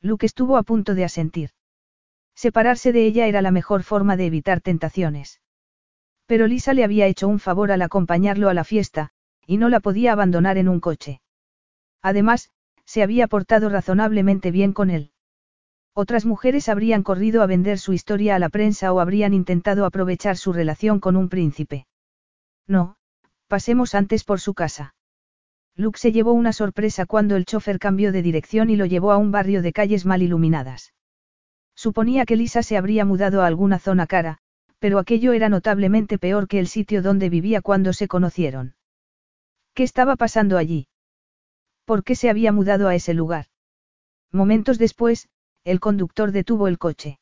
[0.00, 1.50] Luke estuvo a punto de asentir.
[2.34, 5.40] Separarse de ella era la mejor forma de evitar tentaciones.
[6.26, 9.10] Pero Lisa le había hecho un favor al acompañarlo a la fiesta,
[9.46, 11.20] y no la podía abandonar en un coche.
[12.02, 12.50] Además,
[12.84, 15.12] se había portado razonablemente bien con él.
[15.98, 20.36] Otras mujeres habrían corrido a vender su historia a la prensa o habrían intentado aprovechar
[20.36, 21.86] su relación con un príncipe.
[22.66, 22.96] No,
[23.48, 24.94] pasemos antes por su casa.
[25.74, 29.16] Luke se llevó una sorpresa cuando el chofer cambió de dirección y lo llevó a
[29.16, 30.92] un barrio de calles mal iluminadas.
[31.74, 34.36] Suponía que Lisa se habría mudado a alguna zona cara,
[34.78, 38.74] pero aquello era notablemente peor que el sitio donde vivía cuando se conocieron.
[39.72, 40.88] ¿Qué estaba pasando allí?
[41.86, 43.46] ¿Por qué se había mudado a ese lugar?
[44.30, 45.30] Momentos después,
[45.66, 47.18] el conductor detuvo el coche.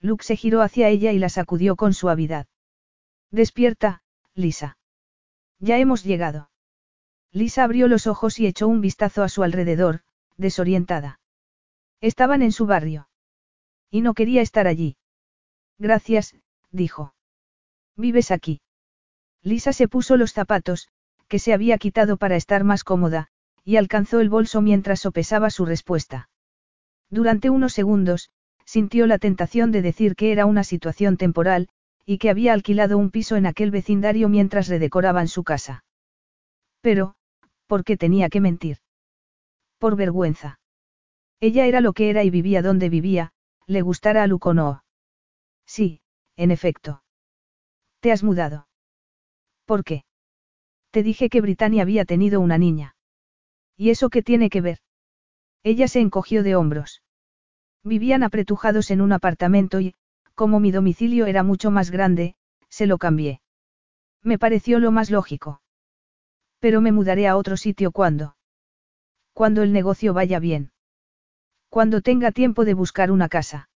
[0.00, 2.46] Luke se giró hacia ella y la sacudió con suavidad.
[3.32, 4.02] Despierta,
[4.34, 4.78] Lisa.
[5.58, 6.48] Ya hemos llegado.
[7.32, 10.02] Lisa abrió los ojos y echó un vistazo a su alrededor,
[10.36, 11.18] desorientada.
[12.00, 13.08] Estaban en su barrio.
[13.90, 14.96] Y no quería estar allí.
[15.76, 16.36] Gracias,
[16.70, 17.14] dijo.
[17.96, 18.60] ¿Vives aquí?
[19.42, 20.88] Lisa se puso los zapatos,
[21.26, 23.26] que se había quitado para estar más cómoda,
[23.64, 26.28] y alcanzó el bolso mientras sopesaba su respuesta.
[27.10, 28.30] Durante unos segundos,
[28.64, 31.68] sintió la tentación de decir que era una situación temporal,
[32.04, 35.84] y que había alquilado un piso en aquel vecindario mientras redecoraban su casa.
[36.80, 37.14] Pero,
[37.66, 38.78] ¿por qué tenía que mentir?
[39.78, 40.60] Por vergüenza.
[41.40, 43.32] Ella era lo que era y vivía donde vivía,
[43.66, 44.82] le gustara a Lucono.
[45.66, 46.00] Sí,
[46.36, 47.02] en efecto.
[48.00, 48.68] ¿Te has mudado?
[49.64, 50.04] ¿Por qué?
[50.90, 52.94] Te dije que Britannia había tenido una niña.
[53.76, 54.78] ¿Y eso qué tiene que ver?
[55.66, 57.02] Ella se encogió de hombros.
[57.82, 59.96] Vivían apretujados en un apartamento y,
[60.36, 62.36] como mi domicilio era mucho más grande,
[62.68, 63.40] se lo cambié.
[64.22, 65.60] Me pareció lo más lógico.
[66.60, 68.36] Pero me mudaré a otro sitio cuando.
[69.32, 70.70] Cuando el negocio vaya bien.
[71.68, 73.68] Cuando tenga tiempo de buscar una casa.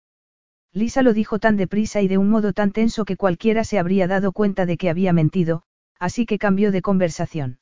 [0.72, 4.06] Lisa lo dijo tan deprisa y de un modo tan tenso que cualquiera se habría
[4.06, 5.64] dado cuenta de que había mentido,
[5.98, 7.58] así que cambió de conversación.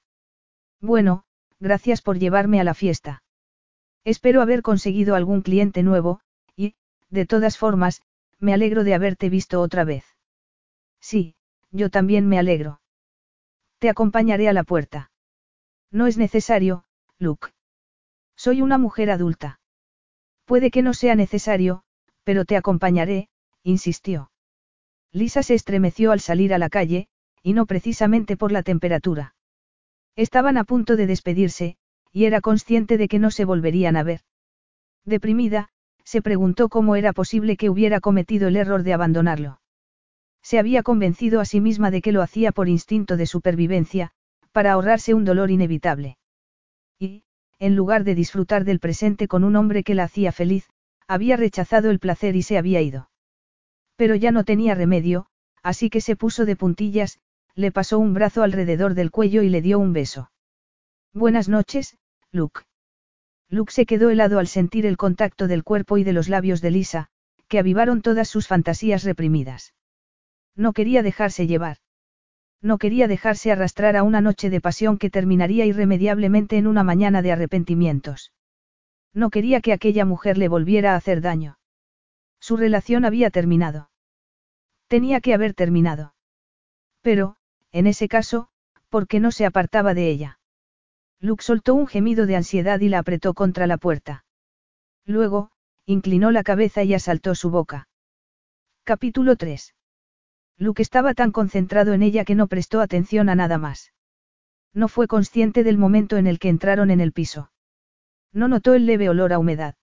[0.82, 1.24] Bueno,
[1.62, 3.24] gracias por llevarme a la fiesta.
[4.08, 6.22] Espero haber conseguido algún cliente nuevo,
[6.56, 6.76] y,
[7.10, 8.04] de todas formas,
[8.40, 10.06] me alegro de haberte visto otra vez.
[11.02, 11.36] Sí,
[11.72, 12.80] yo también me alegro.
[13.80, 15.12] Te acompañaré a la puerta.
[15.92, 16.86] No es necesario,
[17.20, 17.50] Luke.
[18.38, 19.60] Soy una mujer adulta.
[20.46, 21.84] Puede que no sea necesario,
[22.24, 23.28] pero te acompañaré,
[23.62, 24.32] insistió.
[25.12, 27.10] Lisa se estremeció al salir a la calle,
[27.44, 29.36] y no precisamente por la temperatura.
[30.16, 31.76] Estaban a punto de despedirse,
[32.18, 34.22] y era consciente de que no se volverían a ver.
[35.06, 35.70] Deprimida,
[36.04, 39.62] se preguntó cómo era posible que hubiera cometido el error de abandonarlo.
[40.42, 44.14] Se había convencido a sí misma de que lo hacía por instinto de supervivencia,
[44.52, 46.18] para ahorrarse un dolor inevitable.
[46.98, 47.22] Y,
[47.60, 50.68] en lugar de disfrutar del presente con un hombre que la hacía feliz,
[51.08, 53.12] había rechazado el placer y se había ido.
[53.96, 55.28] Pero ya no tenía remedio,
[55.62, 57.20] así que se puso de puntillas,
[57.54, 60.32] le pasó un brazo alrededor del cuello y le dio un beso.
[61.14, 61.96] Buenas noches,
[62.32, 62.62] Luke.
[63.50, 66.72] Luke se quedó helado al sentir el contacto del cuerpo y de los labios de
[66.72, 67.10] Lisa,
[67.48, 69.74] que avivaron todas sus fantasías reprimidas.
[70.56, 71.78] No quería dejarse llevar.
[72.62, 77.22] No quería dejarse arrastrar a una noche de pasión que terminaría irremediablemente en una mañana
[77.22, 78.34] de arrepentimientos.
[79.14, 81.58] No quería que aquella mujer le volviera a hacer daño.
[82.40, 83.90] Su relación había terminado.
[84.88, 86.14] Tenía que haber terminado.
[87.02, 87.38] Pero,
[87.72, 88.50] en ese caso,
[88.90, 90.40] ¿por qué no se apartaba de ella?
[91.20, 94.26] Luke soltó un gemido de ansiedad y la apretó contra la puerta.
[95.06, 95.52] Luego,
[95.86, 97.88] inclinó la cabeza y asaltó su boca.
[98.84, 99.74] Capítulo 3.
[100.58, 103.94] Luke estaba tan concentrado en ella que no prestó atención a nada más.
[104.74, 107.52] No fue consciente del momento en el que entraron en el piso.
[108.32, 109.76] No notó el leve olor a humedad.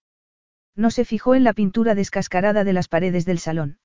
[0.76, 3.78] No se fijó en la pintura descascarada de las paredes del salón.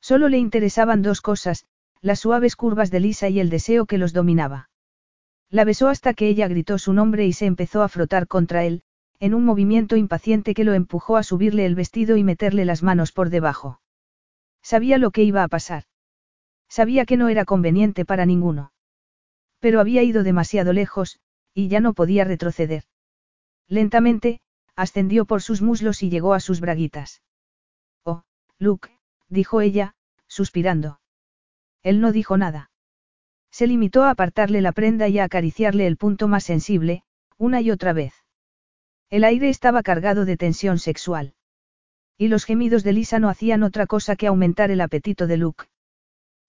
[0.00, 1.66] Solo le interesaban dos cosas,
[2.00, 4.70] las suaves curvas de Lisa y el deseo que los dominaba.
[5.54, 8.82] La besó hasta que ella gritó su nombre y se empezó a frotar contra él,
[9.20, 13.12] en un movimiento impaciente que lo empujó a subirle el vestido y meterle las manos
[13.12, 13.80] por debajo.
[14.62, 15.84] Sabía lo que iba a pasar.
[16.68, 18.72] Sabía que no era conveniente para ninguno.
[19.60, 21.20] Pero había ido demasiado lejos,
[21.54, 22.82] y ya no podía retroceder.
[23.68, 24.40] Lentamente,
[24.74, 27.22] ascendió por sus muslos y llegó a sus braguitas.
[28.02, 28.24] Oh,
[28.58, 28.90] Luke,
[29.28, 29.94] dijo ella,
[30.26, 30.98] suspirando.
[31.84, 32.72] Él no dijo nada.
[33.54, 37.04] Se limitó a apartarle la prenda y a acariciarle el punto más sensible,
[37.38, 38.12] una y otra vez.
[39.10, 41.34] El aire estaba cargado de tensión sexual.
[42.18, 45.66] Y los gemidos de Lisa no hacían otra cosa que aumentar el apetito de Luke.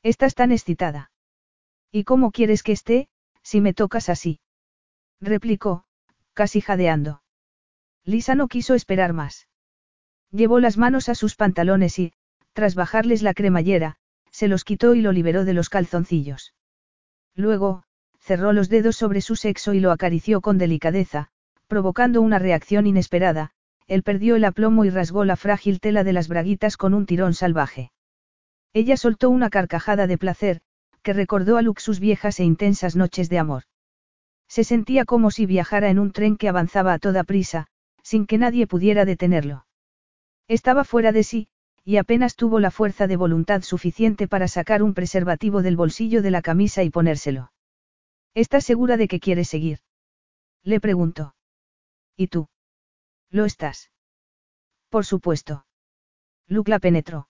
[0.01, 1.12] Estás tan excitada.
[1.91, 3.08] ¿Y cómo quieres que esté,
[3.43, 4.39] si me tocas así?
[5.22, 5.86] replicó,
[6.34, 7.22] casi jadeando.
[8.03, 9.47] Lisa no quiso esperar más.
[10.32, 12.14] Llevó las manos a sus pantalones y,
[12.53, 13.97] tras bajarles la cremallera,
[14.32, 16.55] se los quitó y lo liberó de los calzoncillos.
[17.36, 17.83] Luego,
[18.19, 21.29] cerró los dedos sobre su sexo y lo acarició con delicadeza,
[21.67, 23.51] provocando una reacción inesperada,
[23.88, 27.33] él perdió el aplomo y rasgó la frágil tela de las braguitas con un tirón
[27.33, 27.91] salvaje.
[28.73, 30.61] Ella soltó una carcajada de placer,
[31.03, 33.63] que recordó a Luke sus viejas e intensas noches de amor.
[34.47, 37.67] Se sentía como si viajara en un tren que avanzaba a toda prisa,
[38.01, 39.65] sin que nadie pudiera detenerlo.
[40.47, 41.47] Estaba fuera de sí,
[41.86, 46.31] y apenas tuvo la fuerza de voluntad suficiente para sacar un preservativo del bolsillo de
[46.31, 47.51] la camisa y ponérselo.
[48.33, 49.79] ¿Estás segura de que quieres seguir?
[50.63, 51.36] Le preguntó.
[52.17, 52.49] ¿Y tú?
[53.29, 53.91] ¿Lo estás?
[54.89, 55.67] Por supuesto.
[56.47, 57.29] Luke la penetró.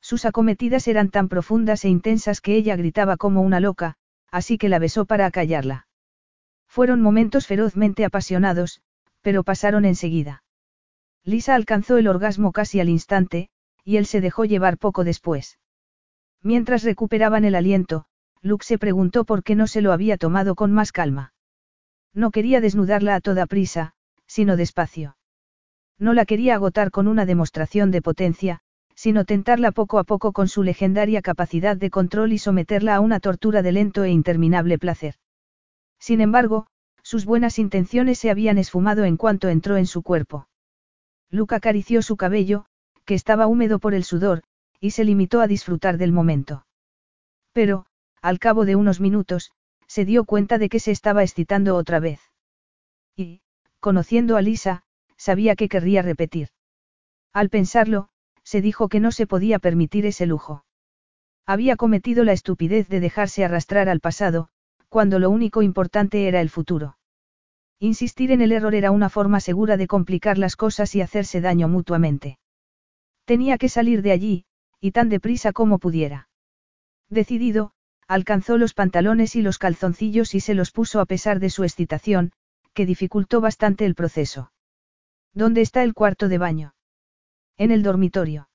[0.00, 3.96] Sus acometidas eran tan profundas e intensas que ella gritaba como una loca,
[4.30, 5.86] así que la besó para acallarla.
[6.66, 8.80] Fueron momentos ferozmente apasionados,
[9.20, 10.44] pero pasaron enseguida.
[11.24, 13.50] Lisa alcanzó el orgasmo casi al instante,
[13.86, 15.60] y él se dejó llevar poco después.
[16.42, 18.06] Mientras recuperaban el aliento,
[18.42, 21.32] Luke se preguntó por qué no se lo había tomado con más calma.
[22.12, 23.94] No quería desnudarla a toda prisa,
[24.26, 25.16] sino despacio.
[25.98, 28.60] No la quería agotar con una demostración de potencia,
[28.96, 33.20] sino tentarla poco a poco con su legendaria capacidad de control y someterla a una
[33.20, 35.14] tortura de lento e interminable placer.
[36.00, 36.66] Sin embargo,
[37.02, 40.48] sus buenas intenciones se habían esfumado en cuanto entró en su cuerpo.
[41.30, 42.66] Luke acarició su cabello,
[43.06, 44.42] que estaba húmedo por el sudor,
[44.80, 46.66] y se limitó a disfrutar del momento.
[47.52, 47.86] Pero,
[48.20, 49.52] al cabo de unos minutos,
[49.86, 52.20] se dio cuenta de que se estaba excitando otra vez.
[53.16, 53.40] Y,
[53.80, 54.82] conociendo a Lisa,
[55.16, 56.48] sabía que querría repetir.
[57.32, 58.08] Al pensarlo,
[58.42, 60.64] se dijo que no se podía permitir ese lujo.
[61.46, 64.48] Había cometido la estupidez de dejarse arrastrar al pasado,
[64.88, 66.98] cuando lo único importante era el futuro.
[67.78, 71.68] Insistir en el error era una forma segura de complicar las cosas y hacerse daño
[71.68, 72.38] mutuamente.
[73.26, 74.44] Tenía que salir de allí,
[74.80, 76.28] y tan deprisa como pudiera.
[77.10, 77.72] Decidido,
[78.06, 82.32] alcanzó los pantalones y los calzoncillos y se los puso a pesar de su excitación,
[82.72, 84.52] que dificultó bastante el proceso.
[85.34, 86.74] ¿Dónde está el cuarto de baño?
[87.58, 88.48] En el dormitorio.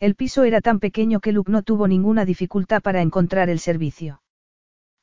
[0.00, 4.22] El piso era tan pequeño que Luke no tuvo ninguna dificultad para encontrar el servicio.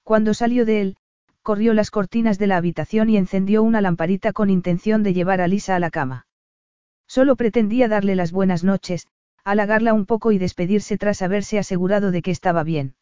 [0.04, 0.98] Cuando salió de él,
[1.44, 5.48] corrió las cortinas de la habitación y encendió una lamparita con intención de llevar a
[5.48, 6.28] Lisa a la cama.
[7.12, 9.06] Solo pretendía darle las buenas noches,
[9.44, 12.96] halagarla un poco y despedirse tras haberse asegurado de que estaba bien.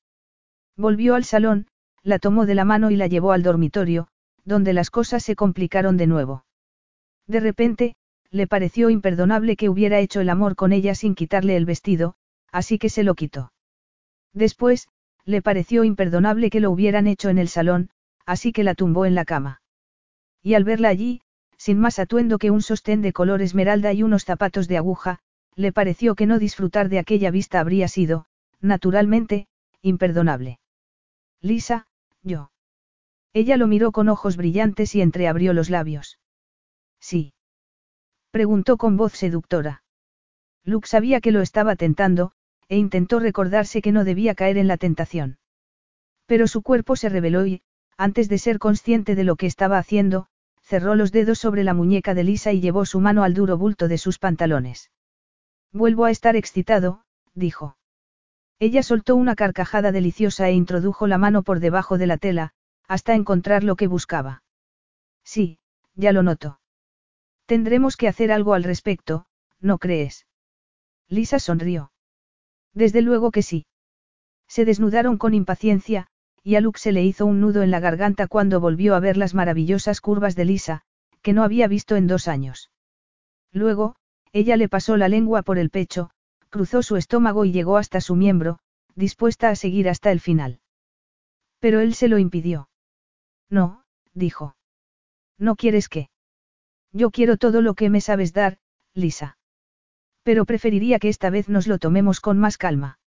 [0.76, 1.68] Volvió al salón,
[2.02, 4.08] la tomó de la mano y la llevó al dormitorio,
[4.44, 6.44] donde las cosas se complicaron de nuevo.
[7.28, 7.94] De repente,
[8.32, 12.16] le pareció imperdonable que hubiera hecho el amor con ella sin quitarle el vestido,
[12.52, 13.54] así que se lo quitó.
[14.34, 14.88] Después,
[15.24, 17.92] le pareció imperdonable que lo hubieran hecho en el salón,
[18.26, 19.62] así que la tumbó en la cama.
[20.42, 21.22] Y al verla allí,
[21.60, 25.20] sin más atuendo que un sostén de color esmeralda y unos zapatos de aguja,
[25.56, 28.26] le pareció que no disfrutar de aquella vista habría sido,
[28.62, 29.48] naturalmente,
[29.82, 30.60] imperdonable.
[31.42, 31.86] Lisa,
[32.24, 32.52] yo.
[33.34, 36.18] Ella lo miró con ojos brillantes y entreabrió los labios.
[37.02, 37.34] Sí.
[38.32, 39.84] Preguntó con voz seductora.
[40.64, 42.32] Luke sabía que lo estaba tentando,
[42.70, 45.40] e intentó recordarse que no debía caer en la tentación.
[46.26, 47.64] Pero su cuerpo se rebeló y,
[47.98, 50.28] antes de ser consciente de lo que estaba haciendo,
[50.70, 53.88] cerró los dedos sobre la muñeca de Lisa y llevó su mano al duro bulto
[53.88, 54.92] de sus pantalones.
[55.74, 57.02] Vuelvo a estar excitado,
[57.34, 57.76] dijo.
[58.60, 62.54] Ella soltó una carcajada deliciosa e introdujo la mano por debajo de la tela,
[62.88, 64.44] hasta encontrar lo que buscaba.
[65.24, 65.58] Sí,
[65.96, 66.60] ya lo noto.
[67.48, 69.26] Tendremos que hacer algo al respecto,
[69.60, 70.28] ¿no crees?
[71.08, 71.92] Lisa sonrió.
[72.76, 73.66] Desde luego que sí.
[74.48, 76.10] Se desnudaron con impaciencia,
[76.44, 79.18] y a Luke se le hizo un nudo en la garganta cuando volvió a ver
[79.18, 80.82] las maravillosas curvas de Lisa,
[81.22, 82.72] que no había visto en dos años.
[83.52, 83.96] Luego,
[84.32, 86.12] ella le pasó la lengua por el pecho,
[86.50, 88.60] cruzó su estómago y llegó hasta su miembro,
[88.96, 90.60] dispuesta a seguir hasta el final.
[91.60, 92.70] Pero él se lo impidió.
[93.50, 93.84] No,
[94.14, 94.56] dijo.
[95.38, 96.10] ¿No quieres qué?
[96.92, 98.58] Yo quiero todo lo que me sabes dar,
[98.94, 99.38] Lisa.
[100.24, 102.99] Pero preferiría que esta vez nos lo tomemos con más calma.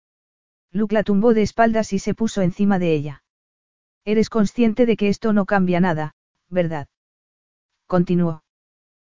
[0.71, 3.23] Luke la tumbó de espaldas y se puso encima de ella.
[4.05, 6.15] Eres consciente de que esto no cambia nada,
[6.49, 6.87] ¿verdad?
[7.87, 8.43] Continuó.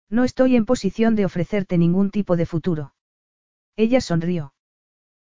[0.09, 2.95] No estoy en posición de ofrecerte ningún tipo de futuro.
[3.75, 4.55] Ella sonrió.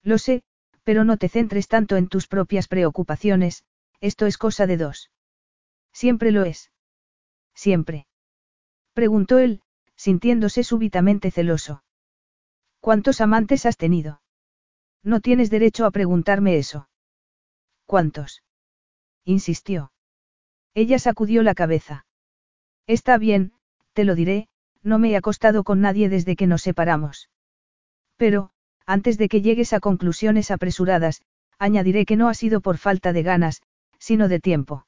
[0.03, 0.43] Lo sé,
[0.83, 3.65] pero no te centres tanto en tus propias preocupaciones,
[4.01, 5.11] esto es cosa de dos.
[5.93, 6.73] Siempre lo es.
[7.55, 8.07] Siempre.
[8.95, 9.63] Preguntó él,
[9.97, 11.85] sintiéndose súbitamente celoso.
[12.81, 14.21] ¿Cuántos amantes has tenido?
[15.05, 16.89] No tienes derecho a preguntarme eso.
[17.87, 18.43] ¿Cuántos?
[19.25, 19.93] insistió.
[20.73, 22.07] Ella sacudió la cabeza.
[22.87, 23.53] Está bien,
[23.93, 24.49] te lo diré,
[24.83, 27.31] no me he acostado con nadie desde que nos separamos.
[28.17, 28.51] Pero,
[28.87, 31.23] antes de que llegues a conclusiones apresuradas,
[31.59, 33.63] añadiré que no ha sido por falta de ganas,
[33.99, 34.87] sino de tiempo.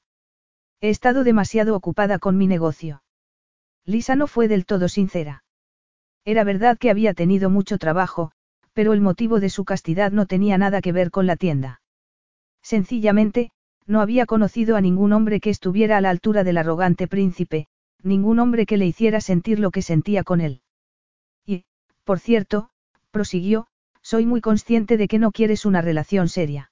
[0.80, 3.02] He estado demasiado ocupada con mi negocio.
[3.84, 5.44] Lisa no fue del todo sincera.
[6.24, 8.32] Era verdad que había tenido mucho trabajo,
[8.76, 11.80] pero el motivo de su castidad no tenía nada que ver con la tienda.
[12.62, 13.50] Sencillamente,
[13.86, 17.68] no había conocido a ningún hombre que estuviera a la altura del arrogante príncipe,
[18.02, 20.60] ningún hombre que le hiciera sentir lo que sentía con él.
[21.46, 21.64] Y,
[22.04, 22.68] por cierto,
[23.10, 23.66] prosiguió,
[24.02, 26.70] soy muy consciente de que no quieres una relación seria.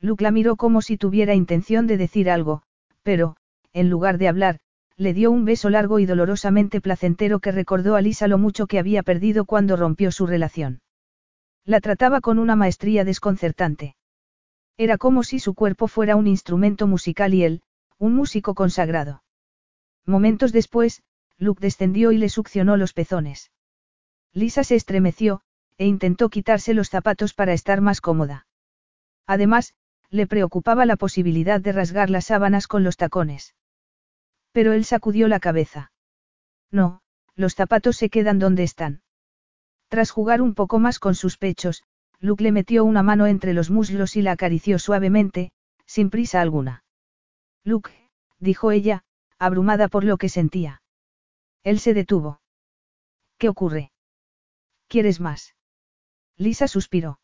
[0.00, 2.64] Luke la miró como si tuviera intención de decir algo,
[3.02, 3.36] pero,
[3.72, 4.58] en lugar de hablar,
[4.98, 8.78] le dio un beso largo y dolorosamente placentero que recordó a Lisa lo mucho que
[8.78, 10.82] había perdido cuando rompió su relación.
[11.66, 13.96] La trataba con una maestría desconcertante.
[14.76, 17.62] Era como si su cuerpo fuera un instrumento musical y él,
[17.98, 19.22] un músico consagrado.
[20.04, 21.02] Momentos después,
[21.38, 23.50] Luke descendió y le succionó los pezones.
[24.32, 25.40] Lisa se estremeció,
[25.78, 28.46] e intentó quitarse los zapatos para estar más cómoda.
[29.26, 29.74] Además,
[30.10, 33.54] le preocupaba la posibilidad de rasgar las sábanas con los tacones.
[34.52, 35.92] Pero él sacudió la cabeza.
[36.70, 37.00] No,
[37.34, 39.03] los zapatos se quedan donde están.
[39.94, 41.84] Tras jugar un poco más con sus pechos,
[42.18, 45.52] Luke le metió una mano entre los muslos y la acarició suavemente,
[45.86, 46.82] sin prisa alguna.
[47.62, 47.92] Luke,
[48.40, 49.04] dijo ella,
[49.38, 50.82] abrumada por lo que sentía.
[51.62, 52.40] Él se detuvo.
[53.38, 53.92] ¿Qué ocurre?
[54.88, 55.54] ¿Quieres más?
[56.36, 57.20] Lisa suspiró.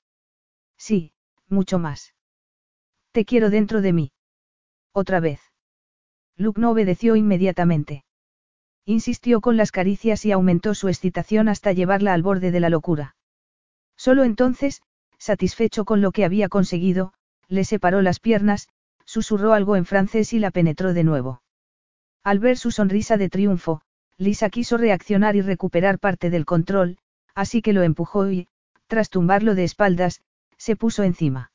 [0.78, 1.12] Sí,
[1.48, 2.14] mucho más.
[3.10, 4.12] Te quiero dentro de mí.
[4.92, 5.40] Otra vez.
[6.36, 8.04] Luke no obedeció inmediatamente.
[8.84, 13.16] Insistió con las caricias y aumentó su excitación hasta llevarla al borde de la locura.
[13.96, 14.82] Solo entonces,
[15.18, 17.12] satisfecho con lo que había conseguido,
[17.48, 18.68] le separó las piernas,
[19.04, 21.42] susurró algo en francés y la penetró de nuevo.
[22.22, 23.82] Al ver su sonrisa de triunfo,
[24.16, 26.98] Lisa quiso reaccionar y recuperar parte del control,
[27.34, 28.48] así que lo empujó y,
[28.86, 30.20] tras tumbarlo de espaldas,
[30.56, 31.52] se puso encima.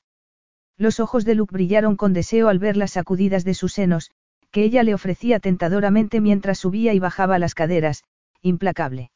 [0.77, 4.11] Los ojos de Luke brillaron con deseo al ver las sacudidas de sus senos,
[4.55, 8.05] que ella le ofrecía tentadoramente mientras subía y bajaba las caderas,
[8.41, 9.11] implacable.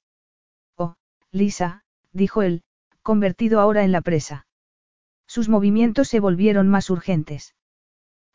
[0.75, 0.95] Oh,
[1.31, 2.61] Lisa, dijo él,
[3.03, 4.47] convertido ahora en la presa.
[5.27, 7.55] Sus movimientos se volvieron más urgentes.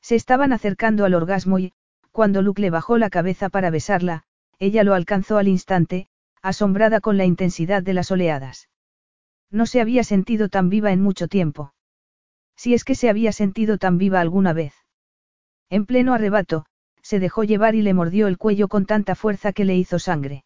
[0.01, 1.75] Se estaban acercando al orgasmo y,
[2.11, 4.23] cuando Luke le bajó la cabeza para besarla,
[4.59, 6.09] ella lo alcanzó al instante,
[6.41, 8.71] asombrada con la intensidad de las oleadas.
[9.51, 11.75] No se había sentido tan viva en mucho tiempo.
[12.57, 14.73] Si es que se había sentido tan viva alguna vez.
[15.69, 16.65] En pleno arrebato,
[17.05, 20.43] se dejó llevar y le mordió el cuello con tanta fuerza que le hizo sangre.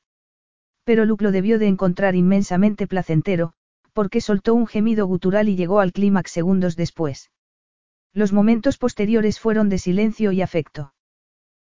[0.82, 3.52] Pero Luke lo debió de encontrar inmensamente placentero,
[3.92, 7.30] porque soltó un gemido gutural y llegó al clímax segundos después.
[8.12, 10.94] Los momentos posteriores fueron de silencio y afecto.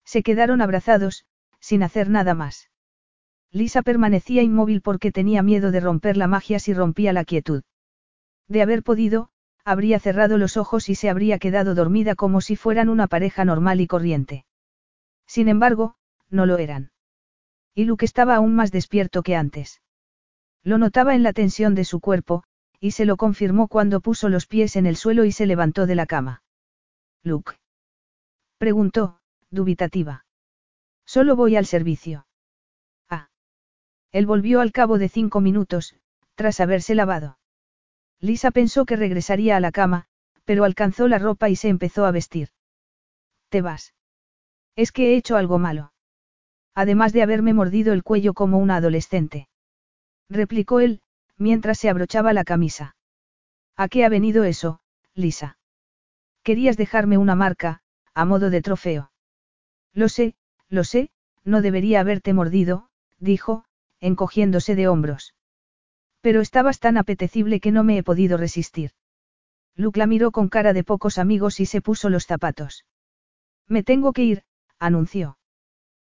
[0.05, 1.25] Se quedaron abrazados,
[1.59, 2.69] sin hacer nada más.
[3.51, 7.63] Lisa permanecía inmóvil porque tenía miedo de romper la magia si rompía la quietud.
[8.47, 9.31] De haber podido,
[9.65, 13.81] habría cerrado los ojos y se habría quedado dormida como si fueran una pareja normal
[13.81, 14.45] y corriente.
[15.27, 15.95] Sin embargo,
[16.29, 16.91] no lo eran.
[17.75, 19.81] Y Luke estaba aún más despierto que antes.
[20.63, 22.43] Lo notaba en la tensión de su cuerpo,
[22.79, 25.95] y se lo confirmó cuando puso los pies en el suelo y se levantó de
[25.95, 26.43] la cama.
[27.23, 27.53] Luke.
[28.57, 29.19] Preguntó,
[29.49, 30.25] dubitativa.
[31.05, 32.27] Solo voy al servicio.
[33.09, 33.29] Ah.
[34.11, 35.95] Él volvió al cabo de cinco minutos,
[36.35, 37.37] tras haberse lavado.
[38.19, 40.07] Lisa pensó que regresaría a la cama,
[40.45, 42.49] pero alcanzó la ropa y se empezó a vestir.
[43.49, 43.93] ¿Te vas?
[44.77, 45.91] Es que he hecho algo malo.
[46.75, 49.49] Además de haberme mordido el cuello como una adolescente.
[50.29, 51.01] Replicó él,
[51.35, 52.95] mientras se abrochaba la camisa.
[53.75, 54.79] ¿A qué ha venido eso,
[55.15, 55.57] Lisa?
[56.43, 57.81] Querías dejarme una marca,
[58.13, 59.11] a modo de trofeo.
[59.93, 60.35] Lo sé,
[60.69, 61.09] lo sé,
[61.43, 63.65] no debería haberte mordido, dijo,
[63.99, 65.33] encogiéndose de hombros.
[66.21, 68.91] Pero estabas tan apetecible que no me he podido resistir.
[69.75, 72.85] Luke la miró con cara de pocos amigos y se puso los zapatos.
[73.67, 74.43] Me tengo que ir,
[74.79, 75.37] anunció.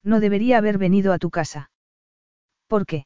[0.04, 1.72] No debería haber venido a tu casa.
[2.68, 3.06] ¿Por qué?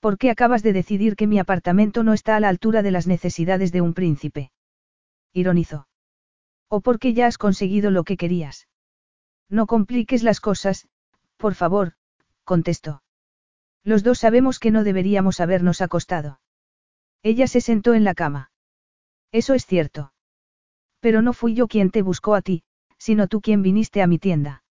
[0.00, 3.72] Porque acabas de decidir que mi apartamento no está a la altura de las necesidades
[3.72, 4.52] de un príncipe.
[5.32, 5.88] Ironizó.
[6.68, 8.68] O porque ya has conseguido lo que querías.
[9.48, 10.86] No compliques las cosas,
[11.36, 11.94] por favor,
[12.44, 13.02] contestó.
[13.84, 16.40] Los dos sabemos que no deberíamos habernos acostado.
[17.22, 18.50] Ella se sentó en la cama.
[19.32, 20.12] Eso es cierto.
[21.00, 22.62] Pero no fui yo quien te buscó a ti,
[22.98, 24.62] sino tú quien viniste a mi tienda.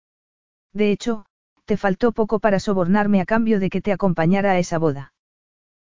[0.73, 1.25] De hecho,
[1.65, 5.13] te faltó poco para sobornarme a cambio de que te acompañara a esa boda.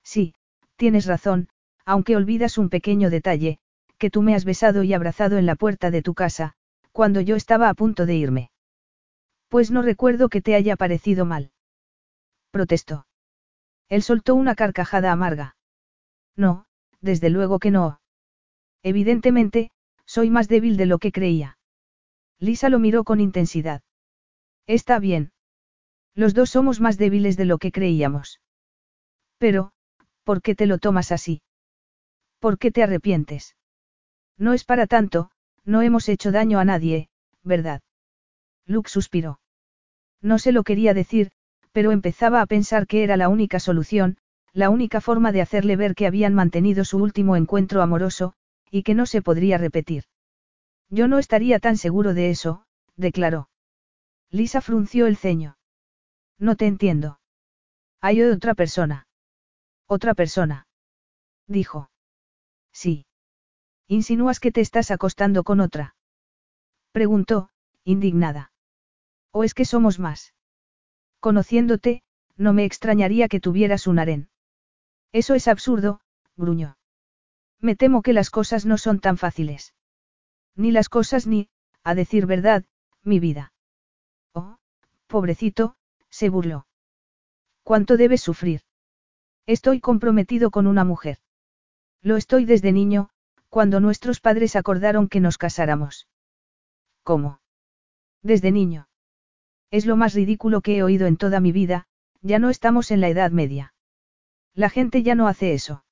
[0.03, 0.33] Sí,
[0.75, 1.49] tienes razón,
[1.85, 3.59] aunque olvidas un pequeño detalle,
[3.97, 6.53] que tú me has besado y abrazado en la puerta de tu casa,
[6.91, 8.51] cuando yo estaba a punto de irme.
[9.49, 11.51] Pues no recuerdo que te haya parecido mal.
[12.51, 13.07] Protestó.
[13.89, 15.55] Él soltó una carcajada amarga.
[16.35, 16.65] No,
[17.01, 17.99] desde luego que no.
[18.83, 19.71] Evidentemente,
[20.05, 21.56] soy más débil de lo que creía.
[22.39, 23.81] Lisa lo miró con intensidad.
[24.67, 25.31] Está bien.
[26.13, 28.41] Los dos somos más débiles de lo que creíamos.
[29.37, 29.71] Pero,
[30.23, 31.41] ¿por qué te lo tomas así?
[32.39, 33.55] ¿Por qué te arrepientes?
[34.37, 35.31] No es para tanto,
[35.63, 37.09] no hemos hecho daño a nadie,
[37.43, 37.81] ¿verdad?
[38.65, 39.39] Luke suspiró.
[40.21, 41.31] No se lo quería decir,
[41.71, 44.17] pero empezaba a pensar que era la única solución,
[44.53, 48.33] la única forma de hacerle ver que habían mantenido su último encuentro amoroso,
[48.71, 50.05] y que no se podría repetir.
[50.89, 52.65] Yo no estaría tan seguro de eso,
[52.95, 53.49] declaró.
[54.29, 55.57] Lisa frunció el ceño.
[56.37, 57.19] No te entiendo.
[58.01, 59.07] Hay otra persona.
[59.87, 60.67] Otra persona.
[61.47, 61.89] Dijo.
[62.71, 63.05] Sí.
[63.87, 65.95] ¿Insinúas que te estás acostando con otra?
[66.91, 67.49] Preguntó,
[67.83, 68.51] indignada.
[69.31, 70.33] ¿O es que somos más?
[71.19, 72.03] Conociéndote,
[72.35, 74.29] no me extrañaría que tuvieras un harén.
[75.11, 76.01] Eso es absurdo,
[76.35, 76.77] gruñó.
[77.59, 79.73] Me temo que las cosas no son tan fáciles.
[80.57, 81.49] Ni las cosas ni,
[81.83, 82.65] a decir verdad,
[83.03, 83.53] mi vida.
[84.33, 84.57] Oh,
[85.05, 85.75] pobrecito,
[86.09, 86.67] se burló.
[87.63, 88.61] ¿Cuánto debes sufrir?
[89.45, 91.19] Estoy comprometido con una mujer.
[92.01, 93.09] Lo estoy desde niño,
[93.49, 96.07] cuando nuestros padres acordaron que nos casáramos.
[97.03, 97.39] ¿Cómo?
[98.23, 98.89] Desde niño.
[99.69, 101.87] Es lo más ridículo que he oído en toda mi vida,
[102.21, 103.73] ya no estamos en la Edad Media.
[104.53, 105.85] La gente ya no hace eso.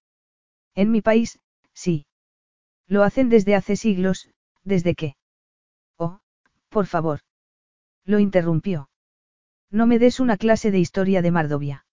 [0.73, 1.39] En mi país,
[1.73, 2.07] sí.
[2.87, 4.29] Lo hacen desde hace siglos,
[4.65, 5.15] desde que.
[5.97, 6.19] Oh,
[6.69, 7.21] por favor.
[8.03, 8.89] Lo interrumpió.
[9.71, 11.85] No me des una clase de historia de Mardovia.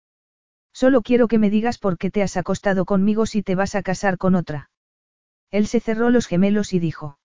[0.73, 3.83] Solo quiero que me digas por qué te has acostado conmigo si te vas a
[3.83, 4.71] casar con otra.
[5.51, 7.19] Él se cerró los gemelos y dijo.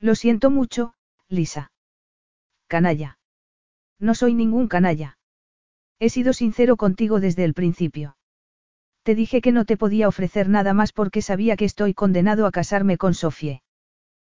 [0.00, 0.94] Lo siento mucho,
[1.28, 1.70] Lisa.
[2.66, 3.18] Canalla.
[3.98, 5.18] No soy ningún canalla.
[5.98, 8.16] He sido sincero contigo desde el principio.
[9.02, 12.50] Te dije que no te podía ofrecer nada más porque sabía que estoy condenado a
[12.50, 13.62] casarme con Sofie.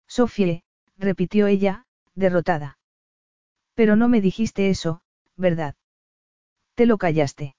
[0.08, 0.64] Sofie,
[0.98, 2.78] repitió ella, derrotada.
[3.74, 5.02] Pero no me dijiste eso,
[5.36, 5.76] ¿verdad?
[6.76, 7.56] Te lo callaste.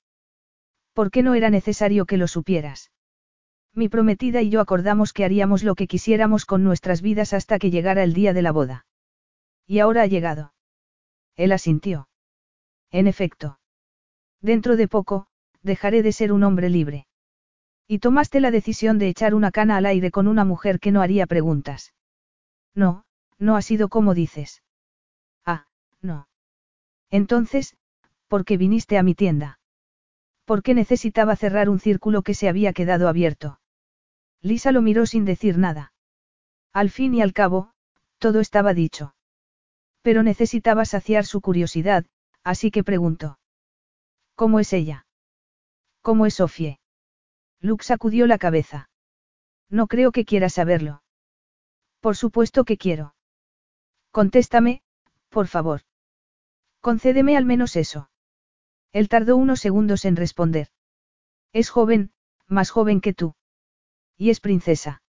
[0.92, 2.90] ¿Por qué no era necesario que lo supieras?
[3.74, 7.70] Mi prometida y yo acordamos que haríamos lo que quisiéramos con nuestras vidas hasta que
[7.70, 8.86] llegara el día de la boda.
[9.66, 10.54] Y ahora ha llegado.
[11.34, 12.08] Él asintió.
[12.90, 13.58] En efecto.
[14.40, 15.26] Dentro de poco,
[15.62, 17.06] dejaré de ser un hombre libre.
[17.86, 21.02] Y tomaste la decisión de echar una cana al aire con una mujer que no
[21.02, 21.92] haría preguntas.
[22.76, 23.04] No,
[23.38, 24.62] no ha sido como dices.
[25.44, 25.66] Ah,
[26.00, 26.28] no.
[27.10, 27.76] Entonces,
[28.28, 29.58] ¿por qué viniste a mi tienda?
[30.44, 33.58] ¿Por qué necesitaba cerrar un círculo que se había quedado abierto?
[34.42, 35.92] Lisa lo miró sin decir nada.
[36.72, 37.72] Al fin y al cabo,
[38.18, 39.14] todo estaba dicho.
[40.02, 42.04] Pero necesitaba saciar su curiosidad,
[42.44, 43.38] así que preguntó.
[44.34, 45.06] ¿Cómo es ella?
[46.02, 46.78] ¿Cómo es Sofie?
[47.60, 48.90] Luke sacudió la cabeza.
[49.70, 51.02] No creo que quiera saberlo.
[52.06, 53.16] Por supuesto que quiero.
[54.12, 54.80] Contéstame,
[55.28, 55.80] por favor.
[56.80, 58.10] Concédeme al menos eso.
[58.92, 60.68] Él tardó unos segundos en responder.
[61.52, 62.12] Es joven,
[62.46, 63.34] más joven que tú.
[64.16, 65.02] Y es princesa.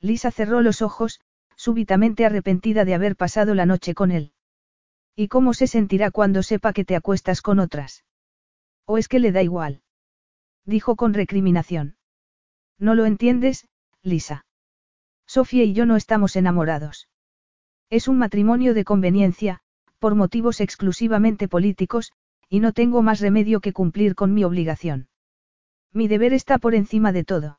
[0.00, 1.20] Lisa cerró los ojos,
[1.56, 4.32] súbitamente arrepentida de haber pasado la noche con él.
[5.14, 8.02] ¿Y cómo se sentirá cuando sepa que te acuestas con otras?
[8.86, 9.82] ¿O es que le da igual?
[10.64, 11.98] Dijo con recriminación.
[12.78, 13.68] No lo entiendes,
[14.00, 14.46] Lisa.
[15.34, 17.08] Sofía y yo no estamos enamorados.
[17.90, 19.62] Es un matrimonio de conveniencia,
[19.98, 22.12] por motivos exclusivamente políticos,
[22.48, 25.08] y no tengo más remedio que cumplir con mi obligación.
[25.92, 27.58] Mi deber está por encima de todo.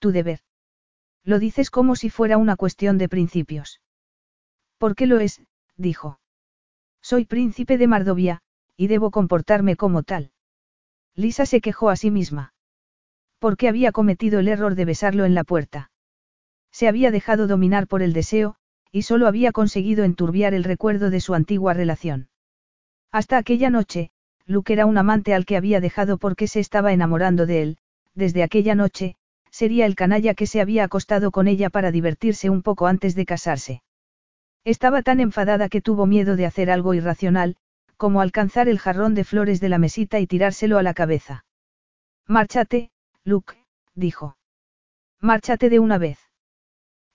[0.00, 0.40] Tu deber.
[1.24, 3.80] Lo dices como si fuera una cuestión de principios.
[4.76, 5.40] ¿Por qué lo es?
[5.78, 6.20] dijo.
[7.00, 8.42] Soy príncipe de Mardovia,
[8.76, 10.30] y debo comportarme como tal.
[11.14, 12.52] Lisa se quejó a sí misma.
[13.38, 15.90] ¿Por qué había cometido el error de besarlo en la puerta?
[16.76, 18.56] Se había dejado dominar por el deseo,
[18.92, 22.28] y solo había conseguido enturbiar el recuerdo de su antigua relación.
[23.10, 24.10] Hasta aquella noche,
[24.44, 27.78] Luke era un amante al que había dejado porque se estaba enamorando de él,
[28.14, 29.16] desde aquella noche,
[29.50, 33.24] sería el canalla que se había acostado con ella para divertirse un poco antes de
[33.24, 33.82] casarse.
[34.62, 37.56] Estaba tan enfadada que tuvo miedo de hacer algo irracional,
[37.96, 41.46] como alcanzar el jarrón de flores de la mesita y tirárselo a la cabeza.
[42.26, 42.90] Márchate,
[43.24, 43.64] Luke,
[43.94, 44.36] dijo.
[45.22, 46.25] Márchate de una vez.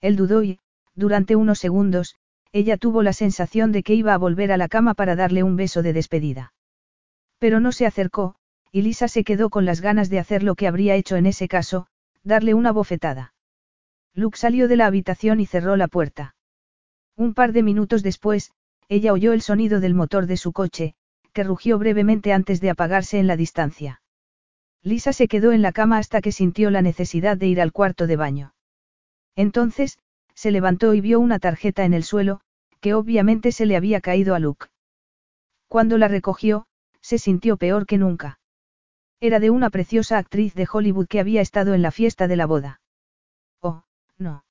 [0.02, 0.58] Él dudó y,
[0.94, 2.16] durante unos segundos,
[2.52, 5.56] ella tuvo la sensación de que iba a volver a la cama para darle un
[5.56, 6.52] beso de despedida.
[7.38, 8.34] Pero no se acercó,
[8.70, 11.48] y Lisa se quedó con las ganas de hacer lo que habría hecho en ese
[11.48, 11.86] caso,
[12.22, 13.32] darle una bofetada.
[14.14, 16.34] Luke salió de la habitación y cerró la puerta.
[17.16, 18.52] Un par de minutos después,
[18.88, 20.94] ella oyó el sonido del motor de su coche,
[21.32, 24.02] que rugió brevemente antes de apagarse en la distancia.
[24.82, 28.06] Lisa se quedó en la cama hasta que sintió la necesidad de ir al cuarto
[28.06, 28.54] de baño.
[29.36, 29.98] Entonces,
[30.34, 32.40] se levantó y vio una tarjeta en el suelo,
[32.80, 34.66] que obviamente se le había caído a Luke.
[35.68, 36.66] Cuando la recogió,
[37.00, 38.40] se sintió peor que nunca.
[39.20, 42.46] Era de una preciosa actriz de Hollywood que había estado en la fiesta de la
[42.46, 42.80] boda.
[43.60, 43.84] Oh,
[44.18, 44.44] no.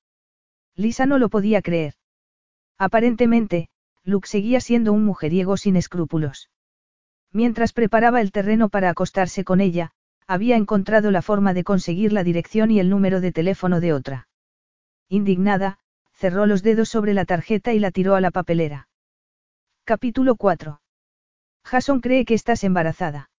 [0.75, 1.95] Lisa no lo podía creer.
[2.77, 3.69] Aparentemente,
[4.03, 6.49] Luke seguía siendo un mujeriego sin escrúpulos.
[7.31, 9.91] Mientras preparaba el terreno para acostarse con ella,
[10.25, 14.27] había encontrado la forma de conseguir la dirección y el número de teléfono de otra.
[15.11, 15.77] Indignada,
[16.13, 18.87] cerró los dedos sobre la tarjeta y la tiró a la papelera.
[19.83, 20.79] Capítulo 4.
[21.65, 23.29] Jason cree que estás embarazada.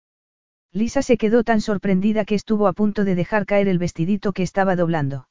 [0.70, 4.42] Lisa se quedó tan sorprendida que estuvo a punto de dejar caer el vestidito que
[4.42, 5.28] estaba doblando.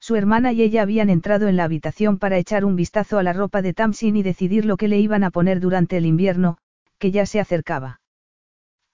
[0.00, 3.32] Su hermana y ella habían entrado en la habitación para echar un vistazo a la
[3.32, 6.58] ropa de Tamsin y decidir lo que le iban a poner durante el invierno,
[6.98, 8.00] que ya se acercaba.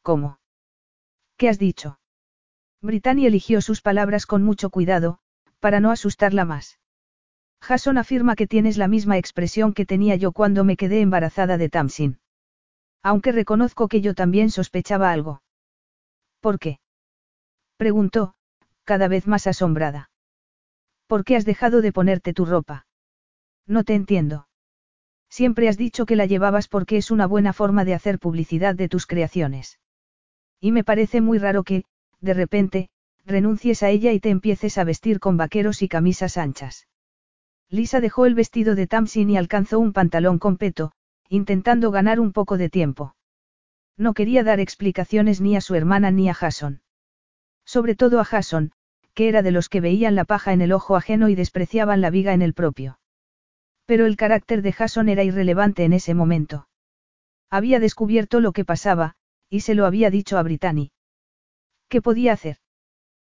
[0.03, 0.39] ¿Cómo?
[1.39, 1.99] ¿Qué has dicho?
[2.83, 5.21] Brittany eligió sus palabras con mucho cuidado,
[5.61, 6.79] para no asustarla más.
[7.61, 11.69] Jason afirma que tienes la misma expresión que tenía yo cuando me quedé embarazada de
[11.69, 12.21] Tamsin.
[13.03, 15.43] Aunque reconozco que yo también sospechaba algo.
[16.41, 16.79] ¿Por qué?
[17.77, 18.35] Preguntó,
[18.85, 20.11] cada vez más asombrada.
[21.07, 22.87] ¿Por qué has dejado de ponerte tu ropa?
[23.67, 24.49] No te entiendo.
[25.31, 28.89] Siempre has dicho que la llevabas porque es una buena forma de hacer publicidad de
[28.89, 29.79] tus creaciones.
[30.61, 31.85] Y me parece muy raro que,
[32.21, 32.91] de repente,
[33.29, 36.89] renuncies a ella y te empieces a vestir con vaqueros y camisas anchas.
[37.71, 40.93] Lisa dejó el vestido de Tamsin y alcanzó un pantalón con peto,
[41.29, 43.15] intentando ganar un poco de tiempo.
[43.97, 46.81] No quería dar explicaciones ni a su hermana ni a Jason.
[47.65, 48.73] Sobre todo a Jason,
[49.13, 52.11] que era de los que veían la paja en el ojo ajeno y despreciaban la
[52.11, 53.01] viga en el propio.
[53.85, 56.69] Pero el carácter de Jason era irrelevante en ese momento.
[57.51, 59.17] Había descubierto lo que pasaba,
[59.51, 60.93] y se lo había dicho a Brittany.
[61.89, 62.59] ¿Qué podía hacer?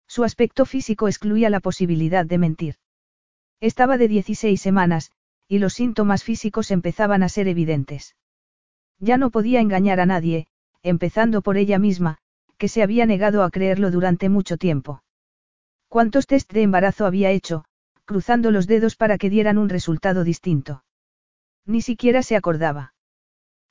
[0.07, 2.75] Su aspecto físico excluía la posibilidad de mentir.
[3.61, 5.11] Estaba de 16 semanas,
[5.49, 8.17] y los síntomas físicos empezaban a ser evidentes.
[8.99, 10.47] Ya no podía engañar a nadie,
[10.83, 12.19] empezando por ella misma,
[12.59, 15.03] que se había negado a creerlo durante mucho tiempo.
[15.89, 17.65] ¿Cuántos test de embarazo había hecho,
[18.05, 20.85] cruzando los dedos para que dieran un resultado distinto?
[21.67, 22.95] Ni siquiera se acordaba.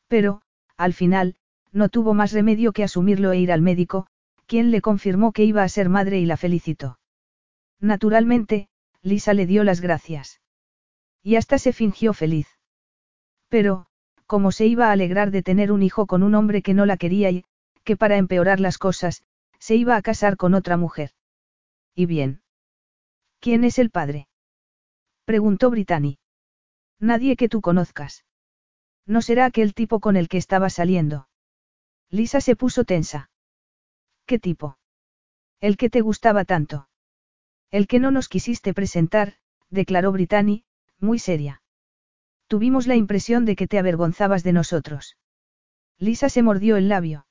[0.08, 0.42] Pero,
[0.78, 1.36] al final,
[1.72, 4.08] no tuvo más remedio que asumirlo e ir al médico,
[4.54, 7.00] quien le confirmó que iba a ser madre y la felicitó.
[7.80, 8.70] Naturalmente,
[9.02, 10.42] Lisa le dio las gracias.
[11.24, 12.48] Y hasta se fingió feliz.
[13.50, 13.88] Pero,
[14.28, 16.98] como se iba a alegrar de tener un hijo con un hombre que no la
[16.98, 17.46] quería y,
[17.84, 19.24] que para empeorar las cosas,
[19.58, 21.10] se iba a casar con otra mujer.
[21.96, 22.44] ¿Y bien?
[23.40, 24.28] ¿Quién es el padre?
[25.26, 26.20] preguntó Brittany.
[27.00, 28.24] Nadie que tú conozcas.
[29.08, 31.28] No será aquel tipo con el que estaba saliendo.
[32.12, 33.32] Lisa se puso tensa.
[34.26, 34.78] ¿Qué tipo?
[35.60, 36.88] El que te gustaba tanto.
[37.72, 39.36] El que no nos quisiste presentar,
[39.70, 40.64] declaró Brittany,
[41.00, 41.62] muy seria.
[42.48, 45.18] Tuvimos la impresión de que te avergonzabas de nosotros.
[45.98, 47.26] Lisa se mordió el labio.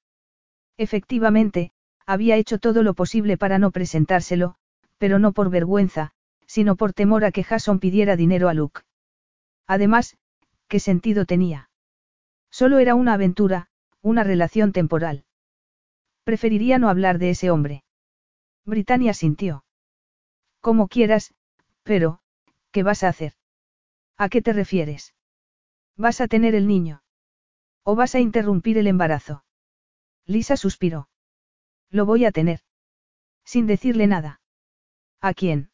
[0.77, 1.73] Efectivamente,
[2.07, 4.57] había hecho todo lo posible para no presentárselo,
[4.99, 6.13] pero no por vergüenza,
[6.47, 8.83] sino por temor a que Jason pidiera dinero a Luke.
[9.67, 10.17] Además,
[10.69, 11.71] ¿qué sentido tenía?
[12.51, 13.69] Solo era una aventura,
[14.03, 15.25] una relación temporal.
[16.25, 17.85] Preferiría no hablar de ese hombre.
[18.65, 19.65] Britannia sintió.
[20.61, 21.35] Como quieras,
[21.83, 22.21] pero,
[22.71, 23.35] ¿qué vas a hacer?
[24.17, 25.15] ¿A qué te refieres?
[25.97, 27.03] ¿Vas a tener el niño?
[27.83, 29.45] ¿O vas a interrumpir el embarazo?
[30.25, 31.09] Lisa suspiró.
[31.91, 32.61] Lo voy a tener.
[33.45, 34.41] Sin decirle nada.
[35.21, 35.71] ¿A quién?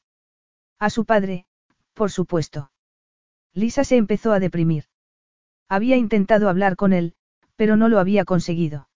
[0.78, 1.46] A su padre,
[1.92, 2.72] por supuesto.
[3.52, 4.84] Lisa se empezó a deprimir.
[5.68, 7.14] Había intentado hablar con él,
[7.56, 8.87] pero no lo había conseguido.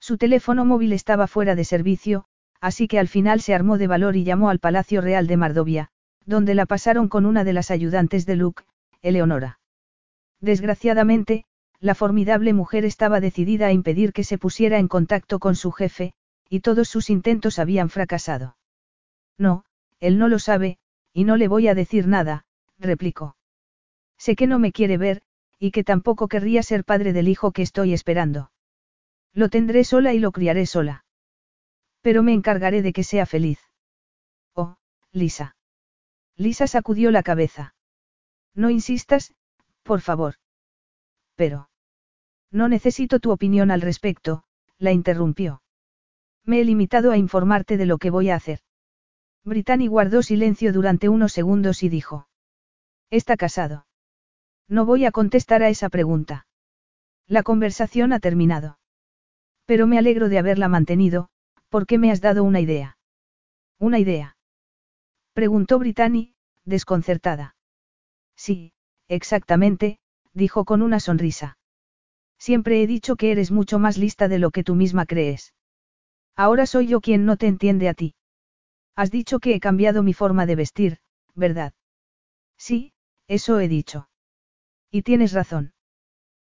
[0.00, 2.24] Su teléfono móvil estaba fuera de servicio,
[2.60, 5.90] así que al final se armó de valor y llamó al Palacio Real de Mardovia,
[6.24, 8.64] donde la pasaron con una de las ayudantes de Luke,
[9.02, 9.60] Eleonora.
[10.40, 11.44] Desgraciadamente,
[11.80, 16.14] la formidable mujer estaba decidida a impedir que se pusiera en contacto con su jefe,
[16.48, 18.56] y todos sus intentos habían fracasado.
[19.36, 19.64] No,
[20.00, 20.78] él no lo sabe,
[21.12, 22.44] y no le voy a decir nada,
[22.78, 23.36] replicó.
[24.16, 25.22] Sé que no me quiere ver,
[25.58, 28.50] y que tampoco querría ser padre del hijo que estoy esperando.
[29.38, 31.04] Lo tendré sola y lo criaré sola.
[32.00, 33.60] Pero me encargaré de que sea feliz.
[34.52, 34.78] Oh,
[35.12, 35.54] Lisa.
[36.36, 37.76] Lisa sacudió la cabeza.
[38.56, 39.36] No insistas,
[39.84, 40.34] por favor.
[41.36, 41.70] Pero.
[42.50, 44.42] No necesito tu opinión al respecto,
[44.76, 45.62] la interrumpió.
[46.44, 48.58] Me he limitado a informarte de lo que voy a hacer.
[49.44, 52.26] Brittany guardó silencio durante unos segundos y dijo.
[53.08, 53.86] Está casado.
[54.66, 56.48] No voy a contestar a esa pregunta.
[57.28, 58.78] La conversación ha terminado.
[59.68, 61.28] Pero me alegro de haberla mantenido,
[61.68, 62.96] porque me has dado una idea.
[63.78, 64.38] ¿Una idea?
[65.34, 66.32] Preguntó Brittany,
[66.64, 67.54] desconcertada.
[68.34, 68.72] Sí,
[69.08, 69.98] exactamente,
[70.32, 71.58] dijo con una sonrisa.
[72.38, 75.52] Siempre he dicho que eres mucho más lista de lo que tú misma crees.
[76.34, 78.14] Ahora soy yo quien no te entiende a ti.
[78.96, 80.98] Has dicho que he cambiado mi forma de vestir,
[81.34, 81.74] ¿verdad?
[82.56, 82.94] Sí,
[83.26, 84.08] eso he dicho.
[84.90, 85.74] Y tienes razón.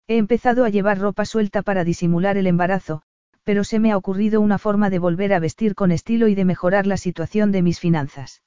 [0.07, 3.03] He empezado a llevar ropa suelta para disimular el embarazo,
[3.49, 6.45] pero se me ha ocurrido una forma de volver a vestir con estilo y de
[6.45, 8.43] mejorar la situación de mis finanzas.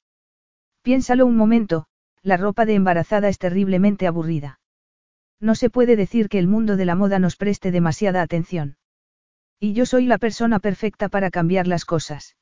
[0.82, 1.86] Piénsalo un momento,
[2.22, 4.60] la ropa de embarazada es terriblemente aburrida.
[5.40, 8.76] No se puede decir que el mundo de la moda nos preste demasiada atención.
[9.58, 12.36] Y yo soy la persona perfecta para cambiar las cosas.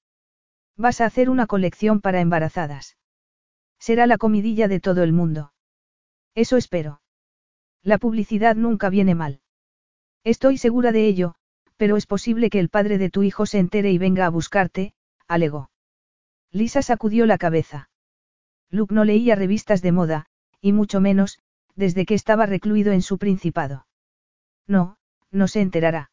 [0.77, 2.99] Vas a hacer una colección para embarazadas.
[3.79, 5.55] Será la comidilla de todo el mundo.
[6.35, 7.01] Eso espero.
[7.83, 9.41] La publicidad nunca viene mal.
[10.25, 11.37] Estoy segura de ello,
[11.81, 14.93] pero es posible que el padre de tu hijo se entere y venga a buscarte,
[15.26, 15.70] alegó.
[16.53, 17.89] Lisa sacudió la cabeza.
[18.68, 20.26] Luke no leía revistas de moda,
[20.61, 21.39] y mucho menos,
[21.76, 23.87] desde que estaba recluido en su principado.
[24.66, 24.99] No,
[25.31, 26.11] no se enterará.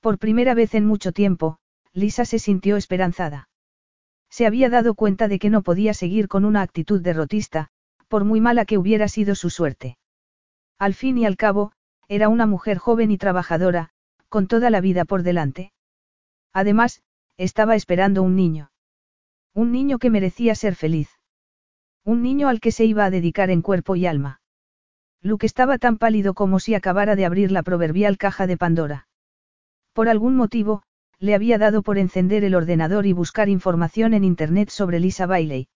[0.00, 1.56] Por primera vez en mucho tiempo,
[1.94, 3.48] Lisa se sintió esperanzada.
[4.28, 7.70] Se había dado cuenta de que no podía seguir con una actitud derrotista,
[8.08, 9.96] por muy mala que hubiera sido su suerte.
[10.78, 11.72] Al fin y al cabo,
[12.06, 13.93] era una mujer joven y trabajadora,
[14.34, 15.70] con toda la vida por delante.
[16.52, 17.04] Además,
[17.36, 18.72] estaba esperando un niño.
[19.54, 21.08] Un niño que merecía ser feliz.
[22.04, 24.40] Un niño al que se iba a dedicar en cuerpo y alma.
[25.22, 29.06] Luke estaba tan pálido como si acabara de abrir la proverbial caja de Pandora.
[29.92, 30.82] Por algún motivo,
[31.20, 35.68] le había dado por encender el ordenador y buscar información en Internet sobre Lisa Bailey.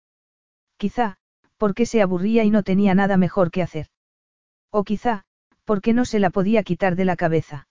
[0.79, 1.19] Quizá,
[1.59, 3.87] porque se aburría y no tenía nada mejor que hacer.
[4.73, 5.23] O quizá,
[5.65, 7.68] porque no se la podía quitar de la cabeza.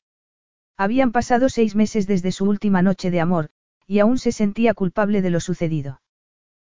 [0.78, 3.49] Habían pasado seis meses desde su última noche de amor,
[3.88, 6.01] y aún se sentía culpable de lo sucedido.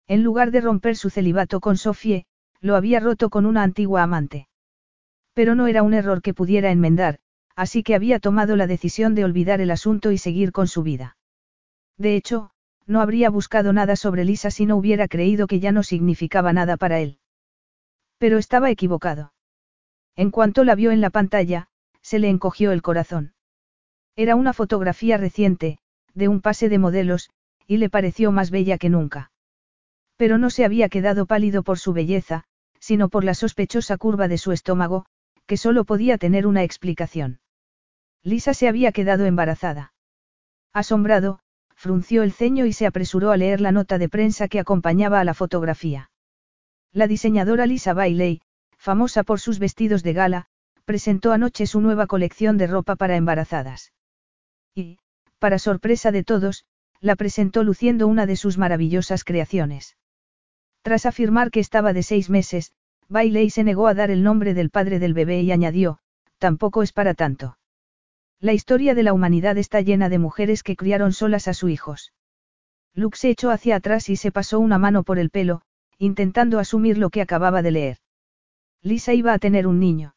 [0.08, 2.26] En lugar de romper su celibato con Sofie,
[2.62, 4.48] lo había roto con una antigua amante.
[5.34, 7.20] Pero no era un error que pudiera enmendar,
[7.56, 11.18] así que había tomado la decisión de olvidar el asunto y seguir con su vida.
[11.98, 12.52] De hecho,
[12.88, 16.76] no habría buscado nada sobre Lisa si no hubiera creído que ya no significaba nada
[16.76, 17.20] para él.
[18.18, 19.34] Pero estaba equivocado.
[20.16, 21.68] En cuanto la vio en la pantalla,
[22.02, 23.34] se le encogió el corazón.
[24.16, 25.78] Era una fotografía reciente,
[26.14, 27.30] de un pase de modelos,
[27.68, 29.32] y le pareció más bella que nunca.
[30.18, 32.44] Pero no se había quedado pálido por su belleza,
[32.80, 35.06] sino por la sospechosa curva de su estómago,
[35.46, 37.40] que solo podía tener una explicación.
[38.24, 39.94] Lisa se había quedado embarazada.
[40.74, 41.40] Asombrado,
[41.76, 45.24] frunció el ceño y se apresuró a leer la nota de prensa que acompañaba a
[45.24, 46.12] la fotografía.
[46.92, 48.42] La diseñadora Lisa Bailey,
[48.78, 50.46] famosa por sus vestidos de gala,
[50.86, 53.94] presentó anoche su nueva colección de ropa para embarazadas.
[54.76, 54.98] Y,
[55.40, 56.66] para sorpresa de todos,
[57.00, 59.98] la presentó luciendo una de sus maravillosas creaciones.
[60.84, 62.74] Tras afirmar que estaba de seis meses,
[63.10, 66.00] Bailey se negó a dar el nombre del padre del bebé y añadió,
[66.38, 67.58] tampoco es para tanto.
[68.40, 72.14] La historia de la humanidad está llena de mujeres que criaron solas a sus hijos.
[72.94, 75.62] Luke se echó hacia atrás y se pasó una mano por el pelo,
[75.98, 77.98] intentando asumir lo que acababa de leer.
[78.82, 80.16] Lisa iba a tener un niño.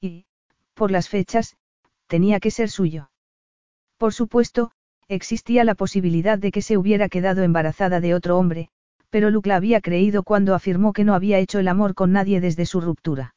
[0.00, 0.26] Y,
[0.72, 1.56] por las fechas,
[2.06, 3.10] tenía que ser suyo.
[3.96, 4.70] Por supuesto,
[5.08, 8.68] existía la posibilidad de que se hubiera quedado embarazada de otro hombre,
[9.10, 12.40] pero Luke la había creído cuando afirmó que no había hecho el amor con nadie
[12.40, 13.34] desde su ruptura.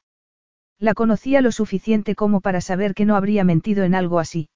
[0.80, 4.50] La conocía lo suficiente como para saber que no habría mentido en algo así.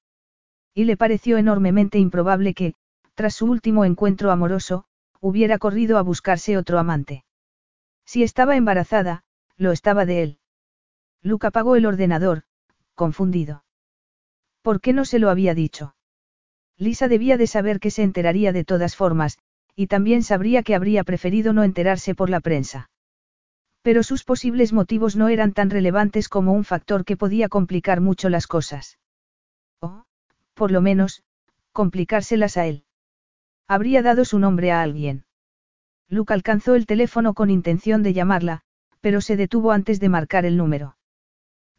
[0.74, 2.74] Y le pareció enormemente improbable que,
[3.16, 4.86] tras su último encuentro amoroso,
[5.20, 7.24] hubiera corrido a buscarse otro amante.
[8.06, 9.24] Si estaba embarazada,
[9.58, 10.40] lo estaba de él.
[11.22, 12.44] Luke apagó el ordenador,
[12.96, 13.64] confundido.
[14.62, 15.96] ¿Por qué no se lo había dicho?
[16.78, 19.38] Lisa debía de saber que se enteraría de todas formas,
[19.76, 22.90] y también sabría que habría preferido no enterarse por la prensa.
[23.82, 28.30] Pero sus posibles motivos no eran tan relevantes como un factor que podía complicar mucho
[28.30, 29.00] las cosas.
[29.80, 30.04] O,
[30.54, 31.24] por lo menos,
[31.72, 32.84] complicárselas a él.
[33.68, 35.26] Habría dado su nombre a alguien.
[36.08, 38.62] Luke alcanzó el teléfono con intención de llamarla,
[39.00, 40.98] pero se detuvo antes de marcar el número.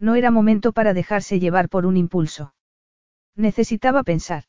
[0.01, 2.55] No era momento para dejarse llevar por un impulso.
[3.37, 4.45] Necesitaba pensar.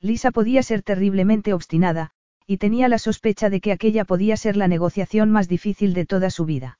[0.00, 2.10] Lisa podía ser terriblemente obstinada,
[2.46, 6.30] y tenía la sospecha de que aquella podía ser la negociación más difícil de toda
[6.30, 6.78] su vida.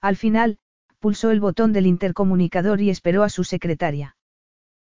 [0.00, 0.58] Al final,
[1.00, 4.16] pulsó el botón del intercomunicador y esperó a su secretaria.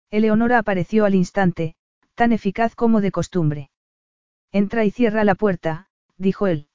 [0.10, 1.76] Eleonora apareció al instante,
[2.16, 3.70] tan eficaz como de costumbre.
[4.52, 6.68] Entra y cierra la puerta, dijo él.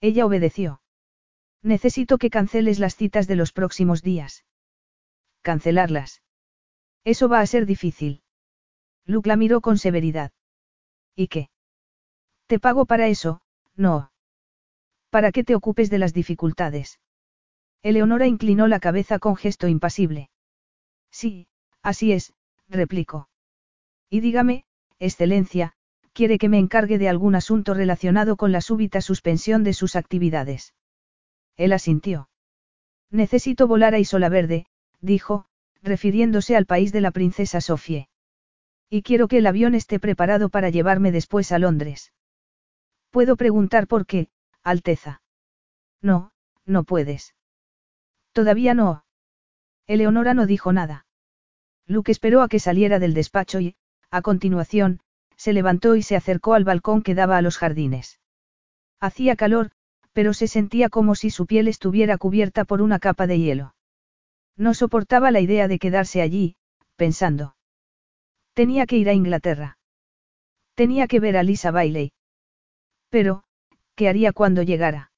[0.00, 0.80] Ella obedeció.
[1.62, 4.44] Necesito que canceles las citas de los próximos días.
[5.42, 6.22] Cancelarlas.
[7.04, 8.22] Eso va a ser difícil.
[9.04, 10.32] Luke la miró con severidad.
[11.16, 11.50] ¿Y qué?
[12.46, 13.40] Te pago para eso,
[13.74, 14.12] no.
[15.10, 17.00] Para que te ocupes de las dificultades.
[17.82, 20.30] Eleonora inclinó la cabeza con gesto impasible.
[21.10, 21.48] Sí,
[21.82, 22.34] así es,
[22.68, 23.28] replicó.
[24.10, 24.64] Y dígame,
[24.98, 25.74] Excelencia,
[26.12, 30.74] quiere que me encargue de algún asunto relacionado con la súbita suspensión de sus actividades.
[31.56, 32.28] Él asintió.
[33.10, 34.66] Necesito volar a Isola Verde,
[35.00, 35.46] dijo,
[35.82, 38.08] refiriéndose al país de la princesa Sofie.
[38.90, 42.12] Y quiero que el avión esté preparado para llevarme después a Londres.
[43.10, 44.28] Puedo preguntar por qué,
[44.62, 45.22] Alteza.
[46.00, 46.32] No,
[46.64, 47.34] no puedes.
[48.32, 49.04] Todavía no.
[49.86, 51.06] Eleonora no dijo nada.
[51.86, 53.76] Luke esperó a que saliera del despacho y,
[54.10, 55.00] a continuación,
[55.36, 58.20] se levantó y se acercó al balcón que daba a los jardines.
[59.00, 59.70] Hacía calor,
[60.12, 63.74] pero se sentía como si su piel estuviera cubierta por una capa de hielo.
[64.58, 66.56] No soportaba la idea de quedarse allí,
[66.96, 67.54] pensando.
[68.54, 69.78] Tenía que ir a Inglaterra.
[70.74, 72.12] Tenía que ver a Lisa Bailey.
[73.08, 73.44] Pero,
[73.94, 75.12] ¿qué haría cuando llegara?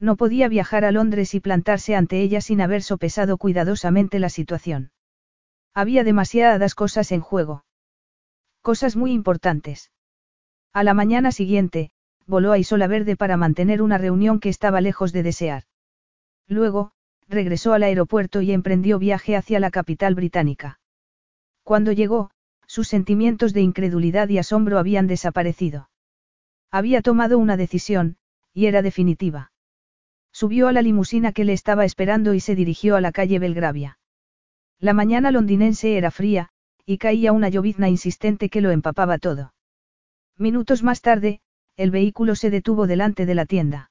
[0.00, 4.90] No podía viajar a Londres y plantarse ante ella sin haber sopesado cuidadosamente la situación.
[5.72, 7.64] Había demasiadas cosas en juego.
[8.62, 9.92] Cosas muy importantes.
[10.72, 11.92] A la mañana siguiente,
[12.26, 15.62] voló a Isola Verde para mantener una reunión que estaba lejos de desear.
[16.48, 16.92] Luego,
[17.28, 20.80] regresó al aeropuerto y emprendió viaje hacia la capital británica.
[21.62, 22.30] Cuando llegó,
[22.66, 25.90] sus sentimientos de incredulidad y asombro habían desaparecido.
[26.70, 28.16] Había tomado una decisión,
[28.52, 29.52] y era definitiva.
[30.32, 33.98] Subió a la limusina que le estaba esperando y se dirigió a la calle Belgravia.
[34.78, 36.50] La mañana londinense era fría,
[36.84, 39.54] y caía una llovizna insistente que lo empapaba todo.
[40.36, 41.40] Minutos más tarde,
[41.76, 43.90] el vehículo se detuvo delante de la tienda.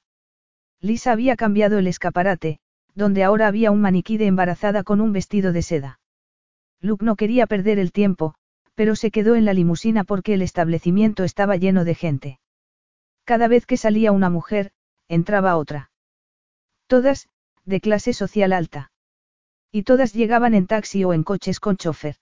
[0.80, 2.60] Lisa había cambiado el escaparate,
[2.96, 6.00] donde ahora había un maniquí de embarazada con un vestido de seda.
[6.82, 8.36] Luke no quería perder el tiempo,
[8.74, 12.40] pero se quedó en la limusina porque el establecimiento estaba lleno de gente.
[13.26, 14.72] Cada vez que salía una mujer,
[15.08, 15.92] entraba otra.
[16.88, 17.28] Todas,
[17.66, 18.92] de clase social alta.
[19.72, 22.16] Y todas llegaban en taxi o en coches con chofer.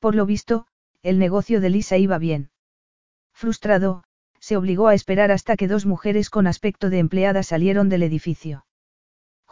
[0.00, 0.66] Por lo visto,
[1.02, 2.50] el negocio de Lisa iba bien.
[3.32, 4.02] Frustrado,
[4.40, 8.64] se obligó a esperar hasta que dos mujeres con aspecto de empleada salieron del edificio.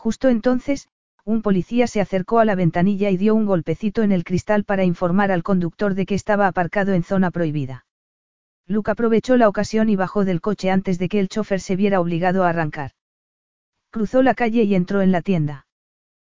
[0.07, 0.89] Justo entonces,
[1.25, 4.85] un policía se acercó a la ventanilla y dio un golpecito en el cristal para
[4.85, 7.87] informar al conductor de que estaba aparcado en zona prohibida.
[8.69, 12.01] Luke aprovechó la ocasión y bajó del coche antes de que el chofer se viera
[12.01, 12.93] obligado a arrancar.
[13.91, 15.67] Cruzó la calle y entró en la tienda.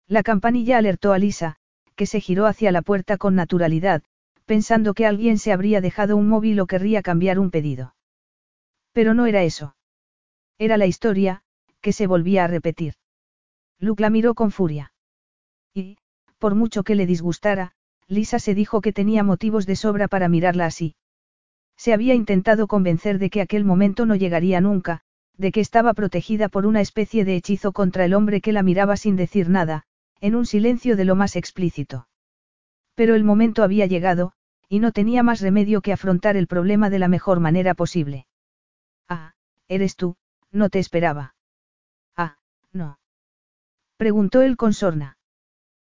[0.07, 1.57] La campanilla alertó a Lisa,
[1.97, 4.05] que se giró hacia la puerta con naturalidad,
[4.45, 7.97] pensando que alguien se habría dejado un móvil o querría cambiar un pedido.
[8.93, 9.75] Pero no era eso.
[10.57, 11.43] Era la historia,
[11.81, 12.95] que se volvía a repetir.
[13.79, 14.93] Luke la miró con furia.
[15.75, 15.99] Y,
[16.39, 17.73] por mucho que le disgustara,
[18.09, 20.95] Lisa se dijo que tenía motivos de sobra para mirarla así.
[21.77, 25.03] Se había intentado convencer de que aquel momento no llegaría nunca,
[25.37, 28.97] de que estaba protegida por una especie de hechizo contra el hombre que la miraba
[28.97, 29.85] sin decir nada,
[30.21, 32.09] en un silencio de lo más explícito.
[32.95, 34.33] Pero el momento había llegado,
[34.69, 38.27] y no tenía más remedio que afrontar el problema de la mejor manera posible.
[39.09, 39.35] Ah,
[39.69, 40.17] eres tú,
[40.51, 41.35] no te esperaba.
[42.17, 42.39] Ah,
[42.73, 42.99] no.
[43.97, 45.19] Preguntó él con sorna.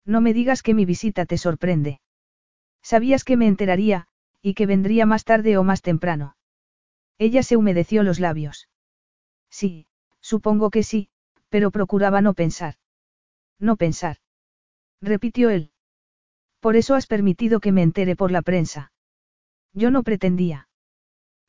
[0.05, 2.01] No me digas que mi visita te sorprende.
[2.81, 4.07] Sabías que me enteraría,
[4.41, 6.35] y que vendría más tarde o más temprano.
[7.17, 8.67] Ella se humedeció los labios.
[9.49, 9.87] Sí,
[10.19, 11.09] supongo que sí,
[11.49, 12.75] pero procuraba no pensar.
[13.59, 14.17] No pensar.
[15.01, 15.71] Repitió él.
[16.59, 18.91] Por eso has permitido que me entere por la prensa.
[19.73, 20.67] Yo no pretendía.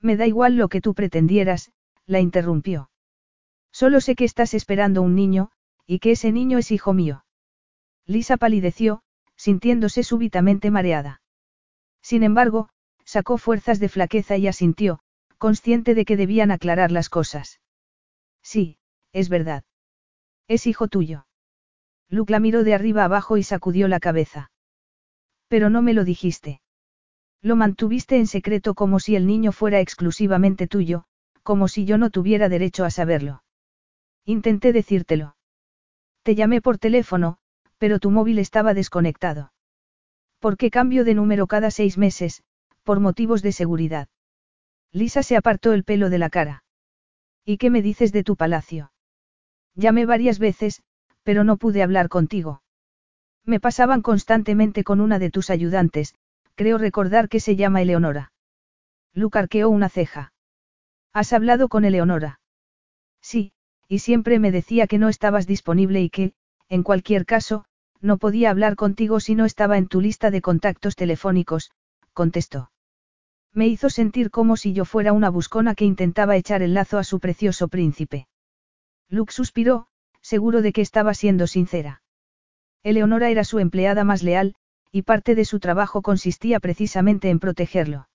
[0.00, 1.72] Me da igual lo que tú pretendieras,
[2.06, 2.90] la interrumpió.
[3.72, 5.50] Solo sé que estás esperando un niño,
[5.86, 7.24] y que ese niño es hijo mío.
[8.06, 9.02] Lisa palideció,
[9.36, 11.22] sintiéndose súbitamente mareada.
[12.02, 12.68] Sin embargo,
[13.04, 15.00] sacó fuerzas de flaqueza y asintió,
[15.38, 17.60] consciente de que debían aclarar las cosas.
[18.42, 18.78] Sí,
[19.12, 19.64] es verdad.
[20.48, 21.26] Es hijo tuyo.
[22.08, 24.50] Luke la miró de arriba abajo y sacudió la cabeza.
[25.48, 26.60] Pero no me lo dijiste.
[27.40, 31.04] Lo mantuviste en secreto como si el niño fuera exclusivamente tuyo,
[31.42, 33.42] como si yo no tuviera derecho a saberlo.
[34.24, 35.33] Intenté decírtelo.
[36.24, 37.36] Te llamé por teléfono,
[37.76, 39.52] pero tu móvil estaba desconectado.
[40.40, 42.42] ¿Por qué cambio de número cada seis meses?
[42.82, 44.08] Por motivos de seguridad.
[44.90, 46.64] Lisa se apartó el pelo de la cara.
[47.44, 48.90] ¿Y qué me dices de tu palacio?
[49.74, 50.82] Llamé varias veces,
[51.24, 52.62] pero no pude hablar contigo.
[53.44, 56.14] Me pasaban constantemente con una de tus ayudantes,
[56.54, 58.32] creo recordar que se llama Eleonora.
[59.12, 60.32] Luke arqueó una ceja.
[61.12, 62.40] ¿Has hablado con Eleonora?
[63.20, 63.53] Sí,
[63.88, 66.32] y siempre me decía que no estabas disponible y que,
[66.68, 67.64] en cualquier caso,
[68.00, 71.70] no podía hablar contigo si no estaba en tu lista de contactos telefónicos,
[72.12, 72.70] contestó.
[73.52, 77.04] Me hizo sentir como si yo fuera una buscona que intentaba echar el lazo a
[77.04, 78.26] su precioso príncipe.
[79.08, 79.86] Luke suspiró,
[80.20, 82.02] seguro de que estaba siendo sincera.
[82.82, 84.54] Eleonora era su empleada más leal,
[84.90, 88.08] y parte de su trabajo consistía precisamente en protegerlo.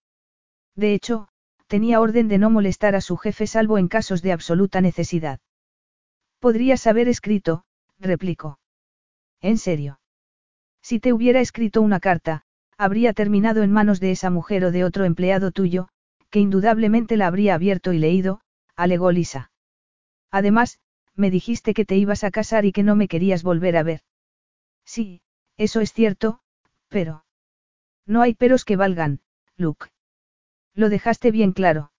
[0.75, 1.29] De hecho,
[1.67, 5.39] tenía orden de no molestar a su jefe salvo en casos de absoluta necesidad.
[6.39, 7.63] Podrías haber escrito,
[7.99, 8.59] replicó.
[9.41, 9.99] ¿En serio?
[10.81, 12.43] Si te hubiera escrito una carta,
[12.77, 15.89] habría terminado en manos de esa mujer o de otro empleado tuyo,
[16.29, 18.39] que indudablemente la habría abierto y leído,
[18.75, 19.51] alegó Lisa.
[20.31, 20.79] Además,
[21.15, 24.01] me dijiste que te ibas a casar y que no me querías volver a ver.
[24.85, 25.21] Sí,
[25.57, 26.39] eso es cierto,
[26.87, 27.25] pero...
[28.05, 29.19] No hay peros que valgan,
[29.57, 29.87] Luke.
[30.73, 31.91] Lo dejaste bien claro.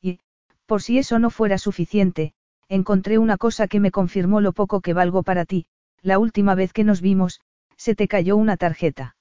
[0.00, 0.20] Y,
[0.66, 2.35] por si eso no fuera suficiente,
[2.68, 5.66] encontré una cosa que me confirmó lo poco que valgo para ti,
[6.02, 7.40] la última vez que nos vimos,
[7.76, 9.16] se te cayó una tarjeta.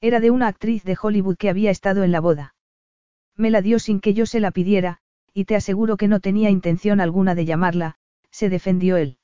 [0.00, 2.54] Era de una actriz de Hollywood que había estado en la boda.
[3.36, 4.98] Me la dio sin que yo se la pidiera,
[5.32, 7.96] y te aseguro que no tenía intención alguna de llamarla,
[8.30, 9.18] se defendió él.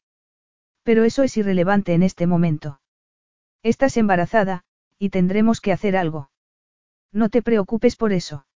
[0.83, 2.81] Pero eso es irrelevante en este momento.
[3.63, 4.65] Estás embarazada,
[4.99, 6.31] y tendremos que hacer algo.
[7.13, 8.47] No te preocupes por eso.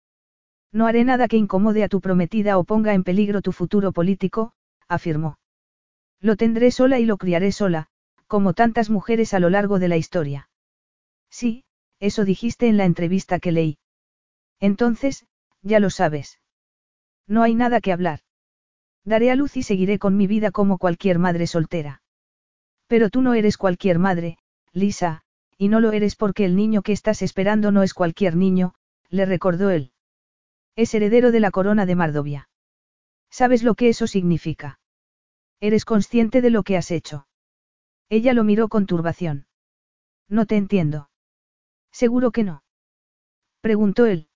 [0.73, 4.53] No haré nada que incomode a tu prometida o ponga en peligro tu futuro político,
[4.91, 5.39] afirmó.
[6.21, 7.87] Lo tendré sola y lo criaré sola,
[8.27, 10.51] como tantas mujeres a lo largo de la historia.
[11.31, 11.65] Sí,
[12.01, 13.79] eso dijiste en la entrevista que leí.
[14.59, 15.27] Entonces,
[15.63, 16.41] ya lo sabes.
[17.27, 18.21] No hay nada que hablar.
[19.05, 22.03] Daré a luz y seguiré con mi vida como cualquier madre soltera.
[22.87, 24.39] Pero tú no eres cualquier madre,
[24.73, 25.23] Lisa,
[25.57, 28.75] y no lo eres porque el niño que estás esperando no es cualquier niño,
[29.09, 29.93] le recordó él.
[30.75, 32.49] Es heredero de la corona de Mardovia.
[33.31, 34.80] ¿Sabes lo que eso significa?
[35.61, 37.27] ¿Eres consciente de lo que has hecho?
[38.09, 39.47] Ella lo miró con turbación.
[40.29, 41.11] No te entiendo.
[41.93, 42.63] Seguro que no.
[43.61, 44.29] Preguntó él.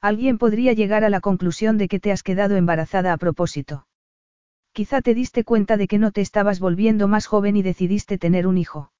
[0.00, 3.86] Alguien podría llegar a la conclusión de que te has quedado embarazada a propósito.
[4.72, 8.46] Quizá te diste cuenta de que no te estabas volviendo más joven y decidiste tener
[8.46, 8.92] un hijo.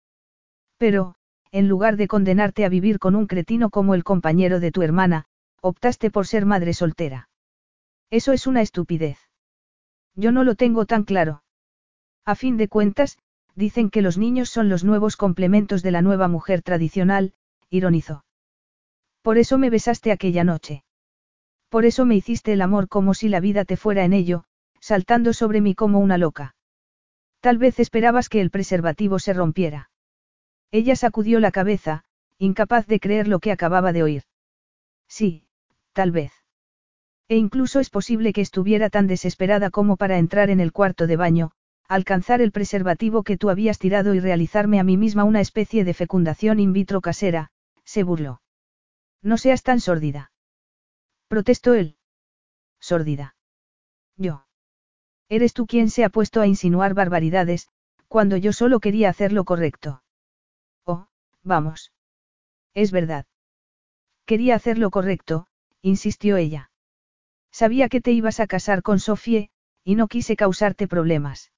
[0.77, 1.15] Pero,
[1.53, 5.25] en lugar de condenarte a vivir con un cretino como el compañero de tu hermana,
[5.63, 7.29] optaste por ser madre soltera.
[8.11, 9.30] Eso es una estupidez.
[10.21, 11.43] Yo no lo tengo tan claro.
[12.27, 13.17] A fin de cuentas,
[13.55, 17.33] dicen que los niños son los nuevos complementos de la nueva mujer tradicional,
[17.71, 18.23] ironizó.
[19.23, 20.85] Por eso me besaste aquella noche.
[21.71, 24.45] Por eso me hiciste el amor como si la vida te fuera en ello,
[24.79, 26.55] saltando sobre mí como una loca.
[27.41, 29.91] Tal vez esperabas que el preservativo se rompiera.
[30.71, 32.05] Ella sacudió la cabeza,
[32.37, 34.23] incapaz de creer lo que acababa de oír.
[35.09, 35.47] Sí,
[35.95, 36.40] tal vez.
[37.31, 41.15] E incluso es posible que estuviera tan desesperada como para entrar en el cuarto de
[41.15, 41.53] baño,
[41.87, 45.95] alcanzar el preservativo que tú habías tirado y realizarme a mí misma una especie de
[45.95, 47.53] fecundación in vitro casera,
[47.85, 48.43] se burló.
[49.23, 50.33] No seas tan sórdida.
[51.29, 51.97] Protestó él.
[52.81, 53.37] Sórdida.
[54.17, 54.45] Yo.
[55.29, 57.69] Eres tú quien se ha puesto a insinuar barbaridades,
[58.09, 60.03] cuando yo solo quería hacer lo correcto.
[60.85, 61.07] Oh,
[61.45, 61.93] vamos.
[62.75, 63.27] Es verdad.
[64.25, 65.47] Quería hacer lo correcto,
[65.81, 66.70] insistió ella.
[67.53, 69.51] Sabía que te ibas a casar con Sofie,
[69.85, 71.53] y no quise causarte problemas.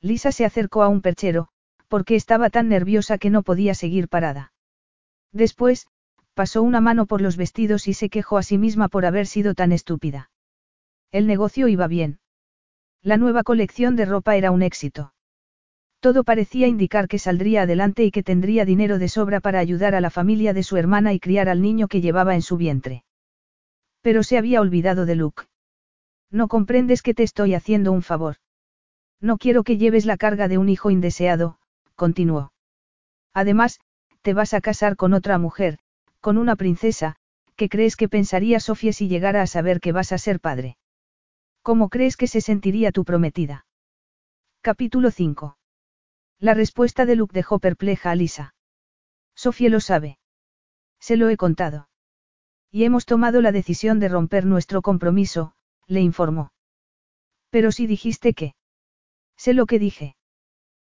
[0.00, 1.48] Lisa se acercó a un perchero,
[1.88, 4.52] porque estaba tan nerviosa que no podía seguir parada.
[5.32, 5.86] Después,
[6.34, 9.54] pasó una mano por los vestidos y se quejó a sí misma por haber sido
[9.54, 10.30] tan estúpida.
[11.10, 12.20] El negocio iba bien.
[13.02, 15.14] La nueva colección de ropa era un éxito.
[16.00, 20.00] Todo parecía indicar que saldría adelante y que tendría dinero de sobra para ayudar a
[20.00, 23.04] la familia de su hermana y criar al niño que llevaba en su vientre.
[24.00, 25.44] Pero se había olvidado de Luke.
[26.30, 28.36] No comprendes que te estoy haciendo un favor.
[29.20, 31.58] No quiero que lleves la carga de un hijo indeseado,
[31.94, 32.52] continuó.
[33.34, 33.80] Además,
[34.22, 35.78] te vas a casar con otra mujer,
[36.20, 37.16] con una princesa,
[37.56, 40.76] ¿qué crees que pensaría Sofía si llegara a saber que vas a ser padre?
[41.62, 43.66] ¿Cómo crees que se sentiría tu prometida?
[44.60, 45.56] Capítulo 5.
[46.38, 48.54] La respuesta de Luke dejó perpleja a Lisa.
[49.34, 50.18] Sofía lo sabe.
[51.00, 51.87] Se lo he contado.
[52.70, 55.54] Y hemos tomado la decisión de romper nuestro compromiso,
[55.86, 56.52] le informó.
[57.50, 58.54] Pero si dijiste que.
[59.36, 60.16] Sé lo que dije.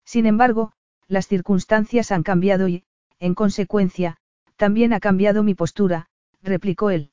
[0.04, 0.72] Sin embargo,
[1.08, 2.84] las circunstancias han cambiado y,
[3.18, 4.16] en consecuencia,
[4.56, 6.08] también ha cambiado mi postura,
[6.42, 7.10] replicó él.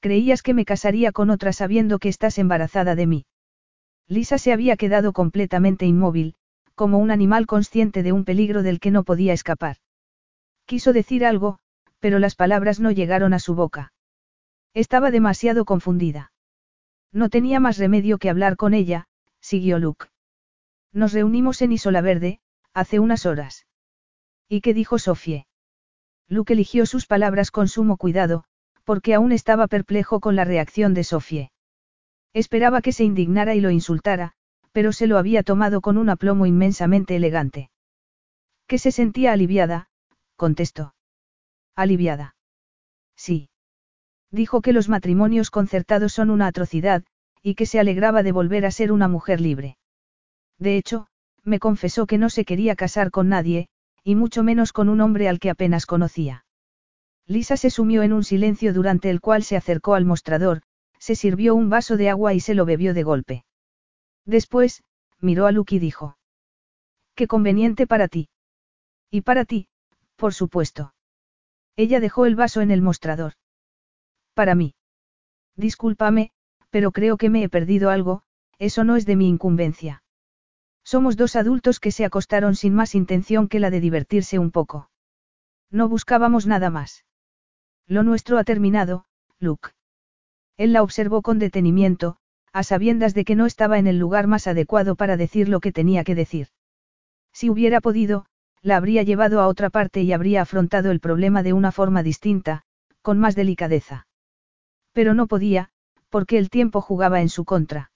[0.00, 3.26] Creías que me casaría con otra sabiendo que estás embarazada de mí.
[4.06, 6.34] Lisa se había quedado completamente inmóvil,
[6.74, 9.76] como un animal consciente de un peligro del que no podía escapar.
[10.64, 11.58] Quiso decir algo,
[12.00, 13.92] pero las palabras no llegaron a su boca.
[14.74, 16.32] Estaba demasiado confundida.
[17.12, 19.06] No tenía más remedio que hablar con ella,
[19.40, 20.06] siguió Luke.
[20.92, 22.40] Nos reunimos en Isola Verde,
[22.74, 23.66] hace unas horas.
[24.48, 25.46] ¿Y qué dijo Sofie?
[26.28, 28.44] Luke eligió sus palabras con sumo cuidado,
[28.84, 31.50] porque aún estaba perplejo con la reacción de Sofie.
[32.34, 34.32] Esperaba que se indignara y lo insultara,
[34.72, 37.70] pero se lo había tomado con un aplomo inmensamente elegante.
[38.66, 39.88] Que se sentía aliviada,
[40.36, 40.94] contestó.
[41.78, 42.34] Aliviada.
[43.14, 43.50] Sí.
[44.32, 47.04] Dijo que los matrimonios concertados son una atrocidad,
[47.40, 49.78] y que se alegraba de volver a ser una mujer libre.
[50.58, 51.06] De hecho,
[51.44, 53.68] me confesó que no se quería casar con nadie,
[54.02, 56.44] y mucho menos con un hombre al que apenas conocía.
[57.28, 60.62] Lisa se sumió en un silencio durante el cual se acercó al mostrador,
[60.98, 63.44] se sirvió un vaso de agua y se lo bebió de golpe.
[64.24, 64.82] Después,
[65.20, 66.18] miró a Luke y dijo.
[67.14, 68.30] Qué conveniente para ti.
[69.12, 69.68] Y para ti,
[70.16, 70.92] por supuesto.
[71.78, 73.34] Ella dejó el vaso en el mostrador.
[74.34, 74.74] Para mí.
[75.54, 76.32] Discúlpame,
[76.70, 78.22] pero creo que me he perdido algo,
[78.58, 80.02] eso no es de mi incumbencia.
[80.82, 84.90] Somos dos adultos que se acostaron sin más intención que la de divertirse un poco.
[85.70, 87.04] No buscábamos nada más.
[87.86, 89.04] Lo nuestro ha terminado,
[89.38, 89.70] Luke.
[90.56, 92.16] Él la observó con detenimiento,
[92.52, 95.70] a sabiendas de que no estaba en el lugar más adecuado para decir lo que
[95.70, 96.48] tenía que decir.
[97.32, 98.26] Si hubiera podido,
[98.62, 102.62] la habría llevado a otra parte y habría afrontado el problema de una forma distinta,
[103.02, 104.06] con más delicadeza.
[104.92, 105.70] Pero no podía,
[106.08, 107.90] porque el tiempo jugaba en su contra.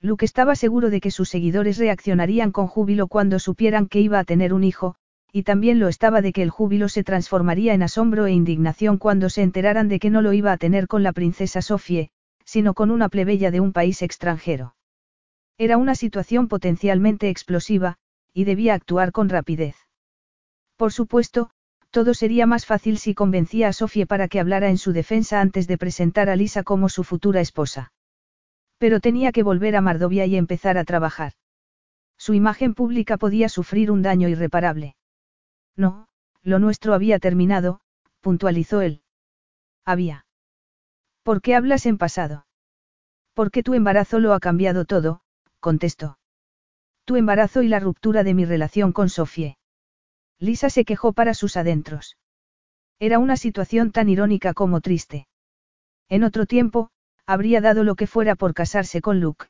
[0.00, 4.24] Luke estaba seguro de que sus seguidores reaccionarían con júbilo cuando supieran que iba a
[4.24, 4.96] tener un hijo,
[5.32, 9.28] y también lo estaba de que el júbilo se transformaría en asombro e indignación cuando
[9.30, 12.10] se enteraran de que no lo iba a tener con la princesa Sofie,
[12.44, 14.76] sino con una plebeya de un país extranjero.
[15.58, 17.96] Era una situación potencialmente explosiva,
[18.36, 19.76] y debía actuar con rapidez.
[20.76, 21.48] Por supuesto,
[21.90, 25.66] todo sería más fácil si convencía a Sofie para que hablara en su defensa antes
[25.66, 27.94] de presentar a Lisa como su futura esposa.
[28.76, 31.32] Pero tenía que volver a Mardovia y empezar a trabajar.
[32.18, 34.96] Su imagen pública podía sufrir un daño irreparable.
[35.74, 36.06] No,
[36.42, 37.80] lo nuestro había terminado,
[38.20, 39.00] puntualizó él.
[39.86, 40.26] Había.
[41.22, 42.46] ¿Por qué hablas en pasado?
[43.32, 45.22] Porque tu embarazo lo ha cambiado todo,
[45.60, 46.18] contestó.
[47.06, 49.58] Tu embarazo y la ruptura de mi relación con Sofie.
[50.40, 52.18] Lisa se quejó para sus adentros.
[52.98, 55.28] Era una situación tan irónica como triste.
[56.08, 56.90] En otro tiempo,
[57.24, 59.46] habría dado lo que fuera por casarse con Luke.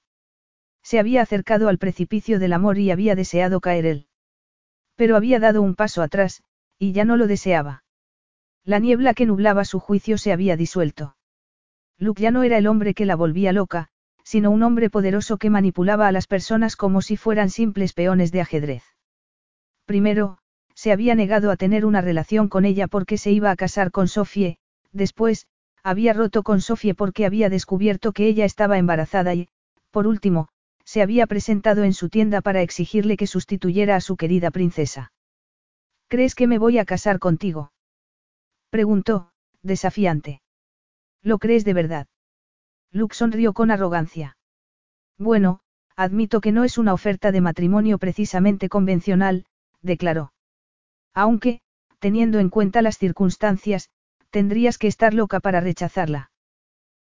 [0.82, 4.06] Se había acercado al precipicio del amor y había deseado caer él.
[4.94, 6.42] Pero había dado un paso atrás,
[6.78, 7.84] y ya no lo deseaba.
[8.64, 11.16] La niebla que nublaba su juicio se había disuelto.
[11.96, 13.88] Luke ya no era el hombre que la volvía loca,
[14.26, 18.40] sino un hombre poderoso que manipulaba a las personas como si fueran simples peones de
[18.40, 18.82] ajedrez.
[19.84, 20.38] Primero,
[20.74, 24.08] se había negado a tener una relación con ella porque se iba a casar con
[24.08, 24.58] Sofie,
[24.90, 25.46] después,
[25.84, 29.48] había roto con Sofie porque había descubierto que ella estaba embarazada y,
[29.92, 30.48] por último,
[30.84, 35.12] se había presentado en su tienda para exigirle que sustituyera a su querida princesa.
[36.08, 37.70] ¿Crees que me voy a casar contigo?
[38.70, 39.30] preguntó,
[39.62, 40.42] desafiante.
[41.22, 42.06] ¿Lo crees de verdad?
[42.96, 44.38] Luke sonrió con arrogancia.
[45.18, 45.60] Bueno,
[45.96, 49.44] admito que no es una oferta de matrimonio precisamente convencional,
[49.82, 50.32] declaró.
[51.12, 51.60] Aunque,
[51.98, 53.90] teniendo en cuenta las circunstancias,
[54.30, 56.30] tendrías que estar loca para rechazarla.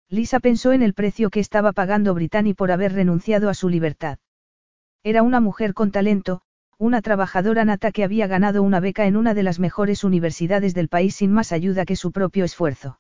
[0.10, 4.18] Lisa pensó en el precio que estaba pagando Brittany por haber renunciado a su libertad.
[5.04, 6.42] Era una mujer con talento,
[6.80, 10.90] una trabajadora nata que había ganado una beca en una de las mejores universidades del
[10.90, 13.00] país sin más ayuda que su propio esfuerzo.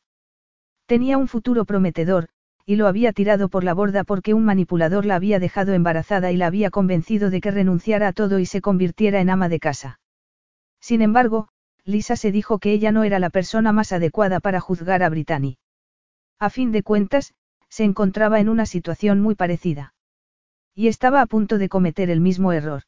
[0.85, 2.29] Tenía un futuro prometedor,
[2.65, 6.37] y lo había tirado por la borda porque un manipulador la había dejado embarazada y
[6.37, 9.99] la había convencido de que renunciara a todo y se convirtiera en ama de casa.
[10.79, 11.49] Sin embargo,
[11.85, 15.57] Lisa se dijo que ella no era la persona más adecuada para juzgar a Brittany.
[16.39, 17.33] A fin de cuentas,
[17.69, 19.93] se encontraba en una situación muy parecida.
[20.73, 22.83] Y estaba a punto de cometer el mismo error.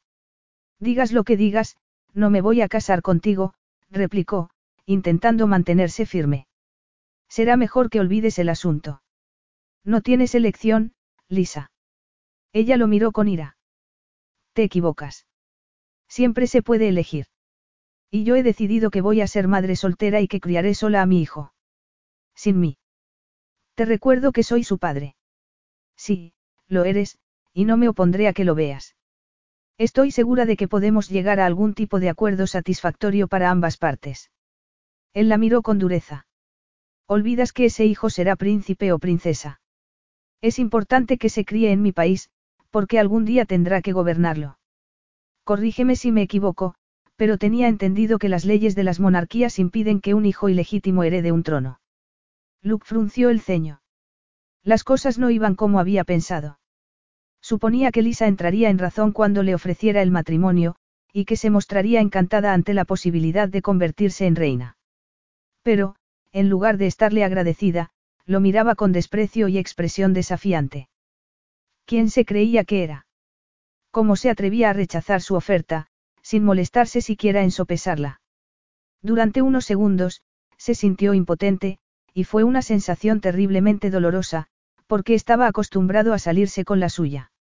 [0.80, 1.78] Digas lo que digas,
[2.14, 3.54] no me voy a casar contigo,
[3.90, 4.50] replicó,
[4.86, 6.48] intentando mantenerse firme.
[7.28, 9.02] Será mejor que olvides el asunto.
[9.86, 10.94] No tienes elección,
[11.30, 11.72] Lisa.
[12.52, 13.56] Ella lo miró con ira.
[14.54, 15.28] Te equivocas.
[16.08, 17.28] Siempre se puede elegir.
[18.10, 21.06] Y yo he decidido que voy a ser madre soltera y que criaré sola a
[21.06, 21.54] mi hijo.
[22.34, 22.78] Sin mí.
[23.76, 25.16] Te recuerdo que soy su padre.
[25.96, 26.34] Sí,
[26.68, 27.20] lo eres,
[27.54, 28.96] y no me opondré a que lo veas.
[29.78, 34.32] Estoy segura de que podemos llegar a algún tipo de acuerdo satisfactorio para ambas partes.
[35.14, 36.26] Él la miró con dureza.
[37.08, 39.60] Olvidas que ese hijo será príncipe o princesa.
[40.46, 42.30] Es importante que se críe en mi país,
[42.70, 44.60] porque algún día tendrá que gobernarlo.
[45.44, 46.76] Corrígeme si me equivoco,
[47.16, 51.32] pero tenía entendido que las leyes de las monarquías impiden que un hijo ilegítimo herede
[51.32, 51.80] un trono.
[52.62, 53.82] Luke frunció el ceño.
[54.62, 56.60] Las cosas no iban como había pensado.
[57.42, 60.76] Suponía que Lisa entraría en razón cuando le ofreciera el matrimonio,
[61.12, 64.78] y que se mostraría encantada ante la posibilidad de convertirse en reina.
[65.64, 65.96] Pero,
[66.32, 67.94] en lugar de estarle agradecida,
[68.26, 70.90] lo miraba con desprecio y expresión desafiante.
[71.86, 73.06] ¿Quién se creía que era?
[73.92, 75.88] ¿Cómo se atrevía a rechazar su oferta,
[76.22, 78.22] sin molestarse siquiera en sopesarla?
[79.02, 80.24] Durante unos segundos,
[80.58, 81.78] se sintió impotente,
[82.14, 84.48] y fue una sensación terriblemente dolorosa,
[84.88, 87.32] porque estaba acostumbrado a salirse con la suya.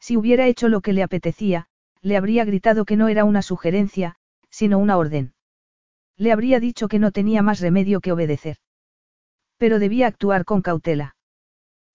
[0.00, 1.66] Si hubiera hecho lo que le apetecía,
[2.02, 4.16] le habría gritado que no era una sugerencia,
[4.50, 5.34] sino una orden.
[6.16, 8.58] Le habría dicho que no tenía más remedio que obedecer.
[9.62, 11.14] Pero debía actuar con cautela.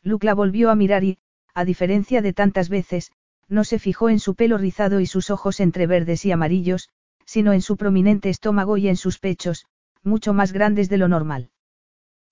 [0.02, 1.18] Luke la volvió a mirar y,
[1.53, 3.11] a diferencia de tantas veces,
[3.49, 6.88] no se fijó en su pelo rizado y sus ojos entre verdes y amarillos,
[7.26, 9.65] sino en su prominente estómago y en sus pechos,
[10.02, 11.49] mucho más grandes de lo normal.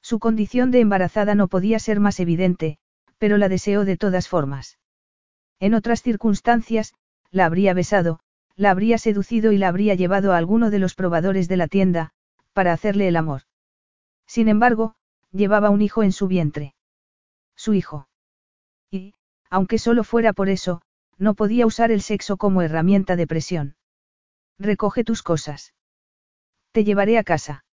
[0.02, 2.78] Su condición de embarazada no podía ser más evidente,
[3.18, 4.80] pero la deseó de todas formas.
[5.60, 6.94] En otras circunstancias,
[7.30, 8.22] la habría besado,
[8.56, 12.14] la habría seducido y la habría llevado a alguno de los probadores de la tienda,
[12.54, 13.42] para hacerle el amor.
[14.28, 14.96] Sin embargo,
[15.36, 16.76] llevaba un hijo en su vientre.
[17.56, 18.08] Su hijo.
[18.90, 19.14] Y,
[19.50, 20.82] aunque solo fuera por eso,
[21.18, 23.76] no podía usar el sexo como herramienta de presión.
[24.58, 25.74] Recoge tus cosas.
[26.72, 27.66] Te llevaré a casa.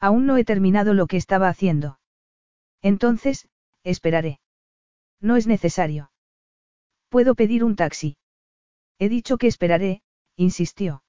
[0.00, 1.98] Aún no he terminado lo que estaba haciendo.
[2.82, 3.48] Entonces,
[3.84, 4.40] esperaré.
[5.20, 6.10] No es necesario.
[7.08, 8.16] Puedo pedir un taxi.
[8.98, 10.02] He dicho que esperaré,
[10.36, 11.02] insistió.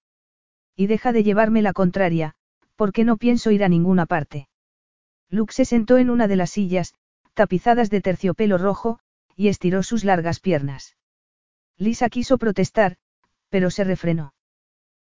[0.76, 2.34] Y deja de llevarme la contraria,
[2.76, 4.50] porque no pienso ir a ninguna parte.
[5.32, 6.94] Luke se sentó en una de las sillas,
[7.34, 9.00] tapizadas de terciopelo rojo,
[9.36, 10.98] y estiró sus largas piernas.
[11.78, 12.98] Lisa quiso protestar,
[13.50, 14.34] pero se refrenó.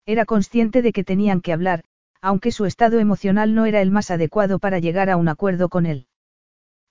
[0.05, 1.83] Era consciente de que tenían que hablar,
[2.21, 5.87] aunque su estado emocional no era el más adecuado para llegar a un acuerdo con
[5.87, 6.07] él.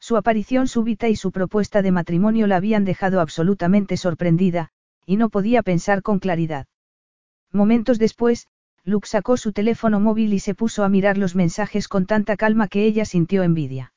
[0.01, 4.71] Su aparición súbita y su propuesta de matrimonio la habían dejado absolutamente sorprendida,
[5.07, 6.67] y no podía pensar con claridad.
[7.53, 8.49] Momentos después,
[8.85, 12.69] Luke sacó su teléfono móvil y se puso a mirar los mensajes con tanta calma
[12.69, 13.93] que ella sintió envidia.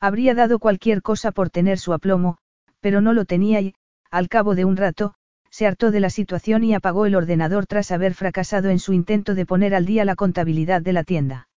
[0.00, 2.38] Habría dado cualquier cosa por tener su aplomo,
[2.80, 3.74] pero no lo tenía y,
[4.10, 5.14] al cabo de un rato,
[5.50, 9.34] se hartó de la situación y apagó el ordenador tras haber fracasado en su intento
[9.34, 11.48] de poner al día la contabilidad de la tienda.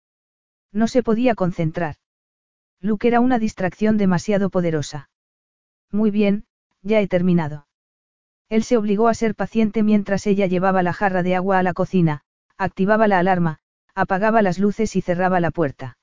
[0.71, 1.95] No se podía concentrar.
[2.79, 5.09] Luke era una distracción demasiado poderosa.
[5.91, 6.45] Muy bien,
[6.81, 7.67] ya he terminado.
[8.47, 11.73] Él se obligó a ser paciente mientras ella llevaba la jarra de agua a la
[11.73, 12.23] cocina,
[12.59, 13.59] activaba la alarma,
[13.95, 15.97] apagaba las luces y cerraba la puerta.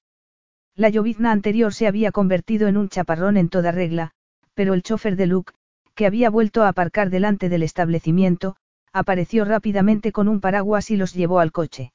[0.74, 4.12] La llovizna anterior se había convertido en un chaparrón en toda regla,
[4.54, 5.52] pero el chofer de Luke,
[5.94, 8.56] que había vuelto a aparcar delante del establecimiento,
[8.92, 11.92] apareció rápidamente con un paraguas y los llevó al coche.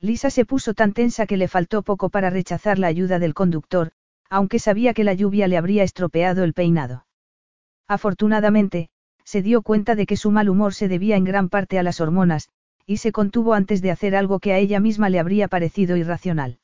[0.00, 3.92] Lisa se puso tan tensa que le faltó poco para rechazar la ayuda del conductor,
[4.30, 7.06] aunque sabía que la lluvia le habría estropeado el peinado.
[7.88, 8.90] Afortunadamente,
[9.24, 12.00] se dio cuenta de que su mal humor se debía en gran parte a las
[12.00, 12.48] hormonas,
[12.86, 16.58] y se contuvo antes de hacer algo que a ella misma le habría parecido irracional.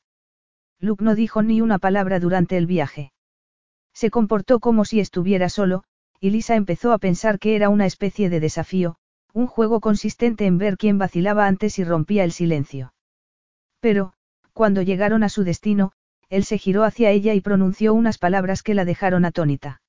[0.79, 3.11] Luke no dijo ni una palabra durante el viaje.
[3.93, 5.83] Se comportó como si estuviera solo,
[6.19, 8.97] y Lisa empezó a pensar que era una especie de desafío,
[9.33, 12.93] un juego consistente en ver quién vacilaba antes y rompía el silencio.
[13.79, 14.13] Pero,
[14.53, 15.91] cuando llegaron a su destino,
[16.29, 19.81] él se giró hacia ella y pronunció unas palabras que la dejaron atónita.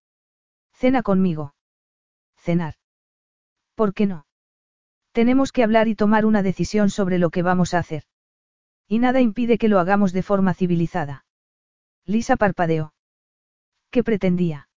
[0.72, 1.54] Cena conmigo.
[2.36, 2.74] Cenar.
[3.74, 4.24] ¿Por qué no?
[5.12, 8.04] Tenemos que hablar y tomar una decisión sobre lo que vamos a hacer.
[8.86, 11.24] Y nada impide que lo hagamos de forma civilizada.
[12.06, 12.92] Lisa parpadeó.
[13.90, 14.68] ¿Qué pretendía?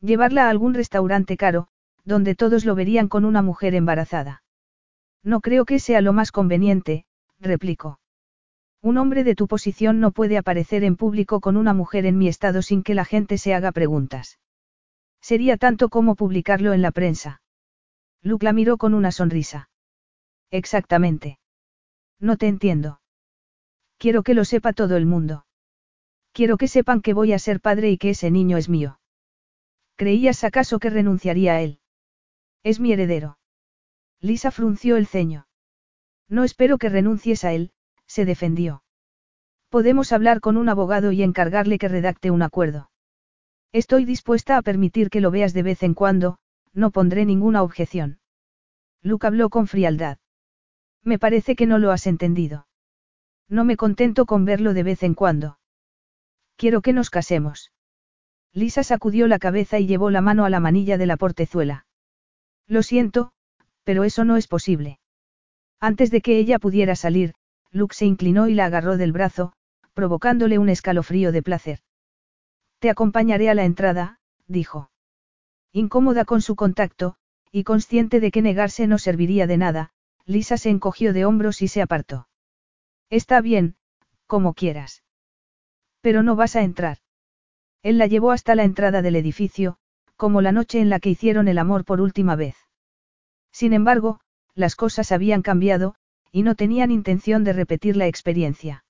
[0.00, 1.68] Llevarla a algún restaurante caro,
[2.04, 4.42] donde todos lo verían con una mujer embarazada.
[5.22, 7.04] No creo que sea lo más conveniente,
[7.38, 8.00] replicó.
[8.82, 12.28] Un hombre de tu posición no puede aparecer en público con una mujer en mi
[12.28, 14.38] estado sin que la gente se haga preguntas.
[15.20, 17.42] Sería tanto como publicarlo en la prensa.
[18.22, 19.70] Luke la miró con una sonrisa.
[20.50, 21.38] Exactamente.
[22.18, 23.00] No te entiendo.
[23.98, 25.46] Quiero que lo sepa todo el mundo.
[26.32, 29.00] Quiero que sepan que voy a ser padre y que ese niño es mío.
[29.96, 31.80] ¿Creías acaso que renunciaría a él?
[32.62, 33.38] Es mi heredero.
[34.20, 35.46] Lisa frunció el ceño.
[36.28, 37.72] No espero que renuncies a él,
[38.06, 38.82] se defendió.
[39.70, 42.90] Podemos hablar con un abogado y encargarle que redacte un acuerdo.
[43.72, 46.38] Estoy dispuesta a permitir que lo veas de vez en cuando,
[46.72, 48.20] no pondré ninguna objeción.
[49.02, 50.18] Luke habló con frialdad.
[51.02, 52.66] Me parece que no lo has entendido.
[53.48, 55.58] No me contento con verlo de vez en cuando.
[56.56, 57.72] Quiero que nos casemos.
[58.52, 61.86] Lisa sacudió la cabeza y llevó la mano a la manilla de la portezuela.
[62.66, 63.32] Lo siento,
[63.84, 65.00] pero eso no es posible.
[65.80, 67.34] Antes de que ella pudiera salir,
[67.70, 69.52] Luke se inclinó y la agarró del brazo,
[69.94, 71.80] provocándole un escalofrío de placer.
[72.78, 74.89] Te acompañaré a la entrada, dijo.
[75.72, 77.16] Incómoda con su contacto,
[77.52, 79.90] y consciente de que negarse no serviría de nada,
[80.26, 82.28] Lisa se encogió de hombros y se apartó.
[83.08, 83.76] Está bien,
[84.26, 85.02] como quieras.
[86.00, 86.98] Pero no vas a entrar.
[87.82, 89.78] Él la llevó hasta la entrada del edificio,
[90.16, 92.56] como la noche en la que hicieron el amor por última vez.
[93.52, 94.20] Sin embargo,
[94.54, 95.94] las cosas habían cambiado,
[96.30, 98.84] y no tenían intención de repetir la experiencia.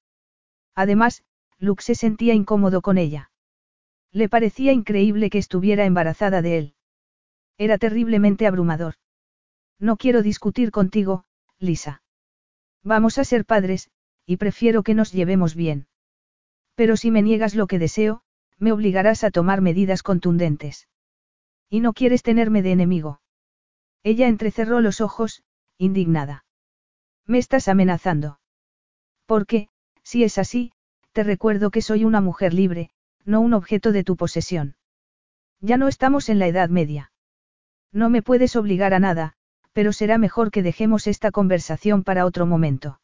[0.74, 1.22] Además,
[1.58, 3.29] Luke se sentía incómodo con ella.
[4.12, 6.74] Le parecía increíble que estuviera embarazada de él.
[7.58, 8.94] Era terriblemente abrumador.
[9.78, 11.24] No quiero discutir contigo,
[11.58, 12.02] Lisa.
[12.82, 13.90] Vamos a ser padres,
[14.26, 15.86] y prefiero que nos llevemos bien.
[16.74, 18.22] Pero si me niegas lo que deseo,
[18.58, 20.88] me obligarás a tomar medidas contundentes.
[21.68, 23.20] Y no quieres tenerme de enemigo.
[24.02, 25.42] Ella entrecerró los ojos,
[25.78, 26.44] indignada.
[27.26, 28.40] Me estás amenazando.
[29.26, 29.68] Porque,
[30.02, 30.72] si es así,
[31.12, 32.90] te recuerdo que soy una mujer libre,
[33.24, 34.76] no un objeto de tu posesión.
[35.60, 37.12] Ya no estamos en la Edad Media.
[37.92, 39.34] No me puedes obligar a nada,
[39.72, 43.00] pero será mejor que dejemos esta conversación para otro momento.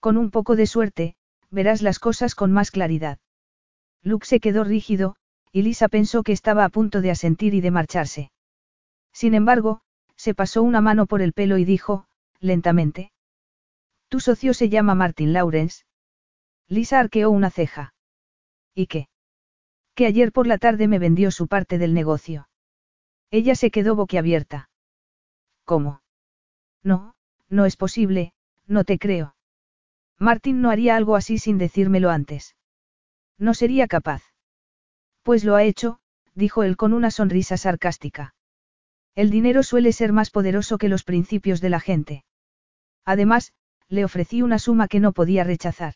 [0.00, 1.16] Con un poco de suerte,
[1.50, 3.18] verás las cosas con más claridad.
[4.02, 5.16] Luke se quedó rígido,
[5.50, 8.30] y Lisa pensó que estaba a punto de asentir y de marcharse.
[9.12, 9.80] Sin embargo,
[10.16, 12.06] se pasó una mano por el pelo y dijo,
[12.40, 13.12] lentamente.
[14.08, 15.84] Tu socio se llama Martin Lawrence.
[16.68, 17.94] Lisa arqueó una ceja.
[18.74, 19.08] ¿Y qué?
[19.94, 22.48] Que ayer por la tarde me vendió su parte del negocio.
[23.30, 24.70] Ella se quedó boquiabierta.
[25.64, 26.02] ¿Cómo?
[26.82, 27.14] No,
[27.48, 28.32] no es posible,
[28.66, 29.36] no te creo.
[30.18, 32.56] Martin no haría algo así sin decírmelo antes.
[33.38, 34.22] No sería capaz.
[35.22, 35.98] Pues lo ha hecho,
[36.34, 38.34] dijo él con una sonrisa sarcástica.
[39.14, 42.24] El dinero suele ser más poderoso que los principios de la gente.
[43.04, 43.52] Además,
[43.88, 45.94] le ofrecí una suma que no podía rechazar.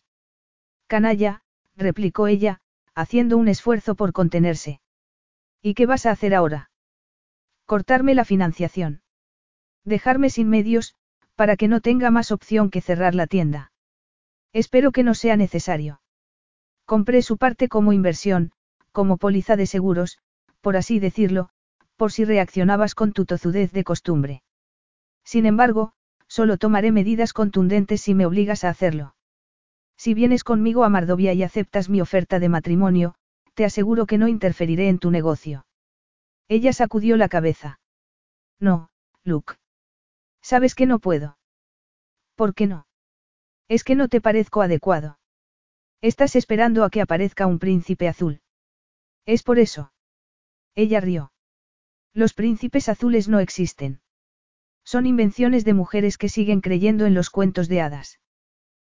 [0.87, 1.43] Canalla,
[1.77, 2.61] replicó ella,
[2.99, 4.81] haciendo un esfuerzo por contenerse.
[5.63, 6.71] ¿Y qué vas a hacer ahora?
[7.65, 9.03] Cortarme la financiación.
[9.85, 10.97] Dejarme sin medios,
[11.37, 13.71] para que no tenga más opción que cerrar la tienda.
[14.53, 16.01] Espero que no sea necesario.
[16.87, 18.51] Compré su parte como inversión,
[18.91, 20.19] como póliza de seguros,
[20.61, 21.51] por así decirlo,
[21.97, 24.43] por si reaccionabas con tu tozudez de costumbre.
[25.23, 25.93] Sin embargo,
[26.27, 29.15] solo tomaré medidas contundentes si me obligas a hacerlo.
[29.99, 33.17] Si vienes conmigo a Mardovia y aceptas mi oferta de matrimonio,
[33.55, 35.67] te aseguro que no interferiré en tu negocio.
[36.47, 37.81] Ella sacudió la cabeza.
[38.61, 38.91] No,
[39.25, 39.55] Luke.
[40.41, 41.37] Sabes que no puedo.
[42.37, 42.87] ¿Por qué no?
[43.67, 45.19] Es que no te parezco adecuado.
[46.01, 48.41] Estás esperando a que aparezca un príncipe azul.
[49.27, 49.93] Es por eso.
[50.77, 51.33] Ella rió.
[52.15, 54.01] Los príncipes azules no existen.
[54.85, 58.21] Son invenciones de mujeres que siguen creyendo en los cuentos de hadas.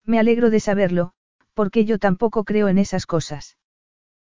[0.04, 1.12] Me alegro de saberlo,
[1.54, 3.58] porque yo tampoco creo en esas cosas.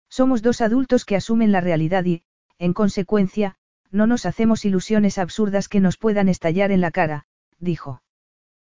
[0.09, 2.23] Somos dos adultos que asumen la realidad y,
[2.59, 3.57] en consecuencia,
[3.91, 7.27] no nos hacemos ilusiones absurdas que nos puedan estallar en la cara,
[7.59, 8.03] dijo.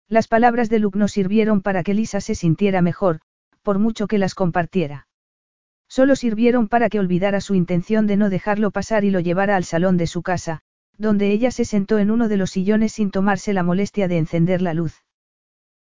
[0.09, 3.21] Las palabras de Luke no sirvieron para que Lisa se sintiera mejor,
[3.63, 5.07] por mucho que las compartiera.
[5.89, 9.65] Solo sirvieron para que olvidara su intención de no dejarlo pasar y lo llevara al
[9.65, 10.61] salón de su casa,
[10.99, 14.63] donde ella se sentó en uno de los sillones sin tomarse la molestia de encender
[14.63, 15.03] la luz.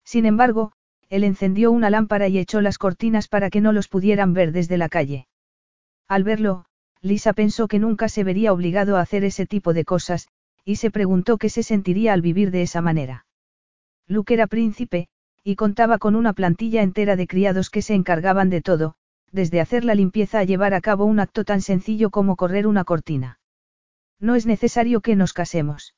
[0.05, 0.73] Sin embargo,
[1.11, 4.79] él encendió una lámpara y echó las cortinas para que no los pudieran ver desde
[4.79, 5.27] la calle.
[6.09, 6.65] Al verlo,
[7.03, 10.29] Lisa pensó que nunca se vería obligado a hacer ese tipo de cosas,
[10.65, 13.27] y se preguntó qué se sentiría al vivir de esa manera.
[14.07, 15.09] Luke era príncipe,
[15.43, 18.95] y contaba con una plantilla entera de criados que se encargaban de todo,
[19.33, 22.85] desde hacer la limpieza a llevar a cabo un acto tan sencillo como correr una
[22.85, 23.41] cortina.
[24.21, 25.95] No es necesario que nos casemos.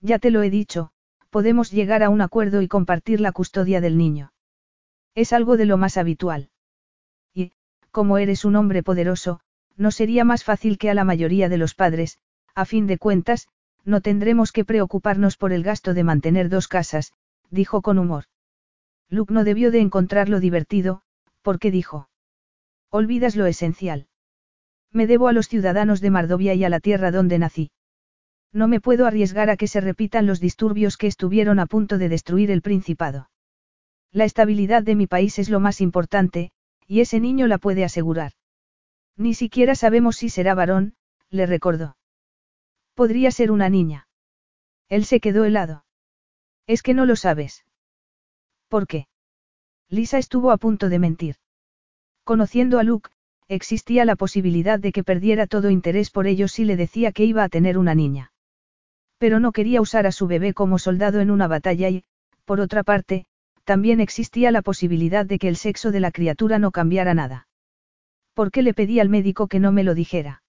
[0.00, 0.90] Ya te lo he dicho,
[1.34, 4.32] podemos llegar a un acuerdo y compartir la custodia del niño.
[5.16, 6.48] Es algo de lo más habitual.
[7.34, 7.50] Y,
[7.90, 9.40] como eres un hombre poderoso,
[9.76, 12.20] no sería más fácil que a la mayoría de los padres,
[12.54, 13.48] a fin de cuentas,
[13.84, 17.12] no tendremos que preocuparnos por el gasto de mantener dos casas,
[17.50, 18.26] dijo con humor.
[19.08, 21.02] Luke no debió de encontrarlo divertido,
[21.42, 22.08] porque dijo.
[22.90, 24.06] Olvidas lo esencial.
[24.92, 27.72] Me debo a los ciudadanos de Mardovia y a la tierra donde nací.
[28.54, 32.08] No me puedo arriesgar a que se repitan los disturbios que estuvieron a punto de
[32.08, 33.28] destruir el Principado.
[34.12, 36.52] La estabilidad de mi país es lo más importante,
[36.86, 38.30] y ese niño la puede asegurar.
[39.16, 40.94] Ni siquiera sabemos si será varón,
[41.30, 41.96] le recordó.
[42.94, 44.06] Podría ser una niña.
[44.88, 45.84] Él se quedó helado.
[46.68, 47.64] Es que no lo sabes.
[48.68, 49.08] ¿Por qué?
[49.88, 51.36] Lisa estuvo a punto de mentir.
[52.22, 53.10] Conociendo a Luke,
[53.48, 57.42] existía la posibilidad de que perdiera todo interés por ellos si le decía que iba
[57.42, 58.30] a tener una niña.
[59.24, 62.04] Pero no quería usar a su bebé como soldado en una batalla y,
[62.44, 63.24] por otra parte,
[63.64, 67.48] también existía la posibilidad de que el sexo de la criatura no cambiara nada.
[68.34, 70.42] ¿Por qué le pedí al médico que no me lo dijera?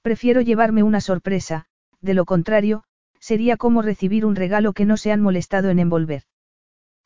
[0.00, 1.66] Prefiero llevarme una sorpresa,
[2.00, 2.84] de lo contrario,
[3.18, 6.22] sería como recibir un regalo que no se han molestado en envolver.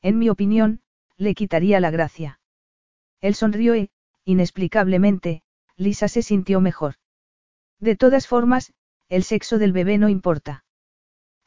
[0.02, 0.82] En mi opinión,
[1.16, 2.38] le quitaría la gracia.
[3.22, 3.88] Él sonrió y,
[4.26, 5.42] inexplicablemente,
[5.74, 6.96] Lisa se sintió mejor.
[7.80, 8.74] De todas formas,
[9.08, 10.66] el sexo del bebé no importa.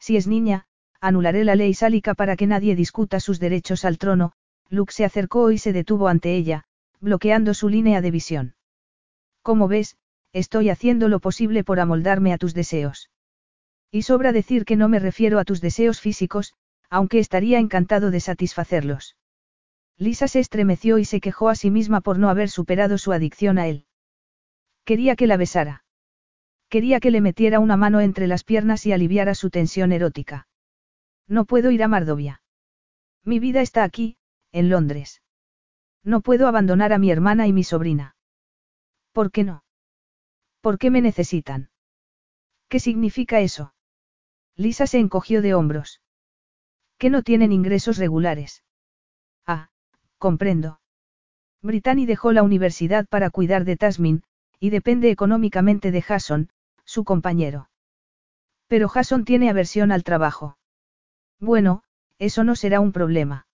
[0.06, 0.68] Si es niña,
[1.00, 4.34] anularé la ley sálica para que nadie discuta sus derechos al trono,
[4.68, 6.62] Luke se acercó y se detuvo ante ella,
[7.00, 8.54] bloqueando su línea de visión.
[9.42, 9.96] Como ves,
[10.32, 13.10] estoy haciendo lo posible por amoldarme a tus deseos.
[13.90, 16.54] Y sobra decir que no me refiero a tus deseos físicos,
[16.88, 19.16] aunque estaría encantado de satisfacerlos.
[19.98, 23.58] Lisa se estremeció y se quejó a sí misma por no haber superado su adicción
[23.58, 23.86] a él.
[24.84, 25.82] Quería que la besara.
[26.68, 30.48] Quería que le metiera una mano entre las piernas y aliviara su tensión erótica.
[31.28, 32.42] No puedo ir a Mardovia.
[33.24, 34.16] Mi vida está aquí,
[34.52, 35.22] en Londres.
[36.02, 38.16] No puedo abandonar a mi hermana y mi sobrina.
[39.12, 39.64] ¿Por qué no?
[40.60, 41.70] ¿Por qué me necesitan?
[42.68, 43.74] ¿Qué significa eso?
[44.56, 46.00] Lisa se encogió de hombros.
[46.98, 48.64] Que no tienen ingresos regulares.
[49.46, 49.70] Ah,
[50.18, 50.80] comprendo.
[51.62, 54.22] Brittany dejó la universidad para cuidar de Tasmin,
[54.58, 56.48] y depende económicamente de Jason,
[56.96, 57.68] su compañero.
[58.68, 60.56] Pero Jason tiene aversión al trabajo.
[61.38, 61.82] Bueno,
[62.18, 63.46] eso no será un problema.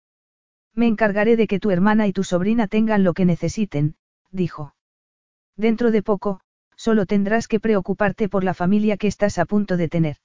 [0.76, 3.96] Me encargaré de que tu hermana y tu sobrina tengan lo que necesiten,
[4.30, 4.76] dijo.
[5.56, 6.40] Dentro de poco,
[6.76, 10.18] solo tendrás que preocuparte por la familia que estás a punto de tener.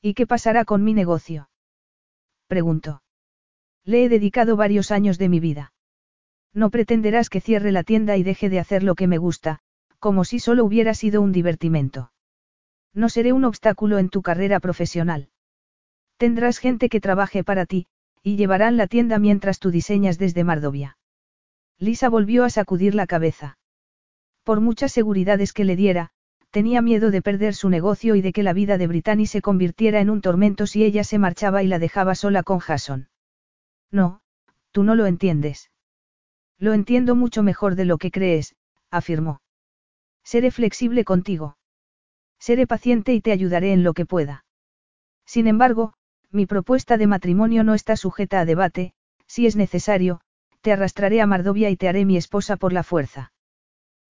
[0.00, 1.48] ¿Y qué pasará con mi negocio?
[2.48, 3.02] Preguntó.
[3.84, 5.72] Le he dedicado varios años de mi vida.
[6.52, 9.60] No pretenderás que cierre la tienda y deje de hacer lo que me gusta,
[10.00, 12.11] como si solo hubiera sido un divertimento.
[12.94, 15.30] No seré un obstáculo en tu carrera profesional.
[16.16, 17.86] Tendrás gente que trabaje para ti,
[18.22, 20.98] y llevarán la tienda mientras tú diseñas desde Mardovia.
[21.78, 23.58] Lisa volvió a sacudir la cabeza.
[24.44, 26.10] Por muchas seguridades que le diera,
[26.50, 30.00] tenía miedo de perder su negocio y de que la vida de Brittany se convirtiera
[30.00, 33.08] en un tormento si ella se marchaba y la dejaba sola con Jason.
[33.90, 34.20] No,
[34.70, 35.70] tú no lo entiendes.
[36.58, 38.54] Lo entiendo mucho mejor de lo que crees,
[38.90, 39.40] afirmó.
[40.22, 41.56] Seré flexible contigo.
[42.42, 44.44] Seré paciente y te ayudaré en lo que pueda.
[45.24, 45.94] Sin embargo,
[46.32, 48.94] mi propuesta de matrimonio no está sujeta a debate,
[49.28, 50.22] si es necesario,
[50.60, 53.32] te arrastraré a Mardovia y te haré mi esposa por la fuerza.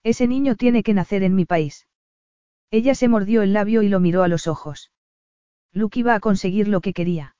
[0.02, 1.86] Ese niño tiene que nacer en mi país.
[2.70, 4.92] Ella se mordió el labio y lo miró a los ojos.
[5.74, 7.36] Luke iba a conseguir lo que quería.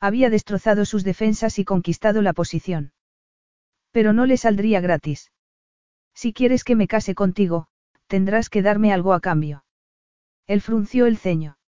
[0.00, 2.94] Había destrozado sus defensas y conquistado la posición.
[3.90, 5.30] Pero no le saldría gratis.
[6.14, 7.66] Si quieres que me case contigo,
[8.06, 9.65] tendrás que darme algo a cambio.
[10.46, 11.58] Él frunció el ceño.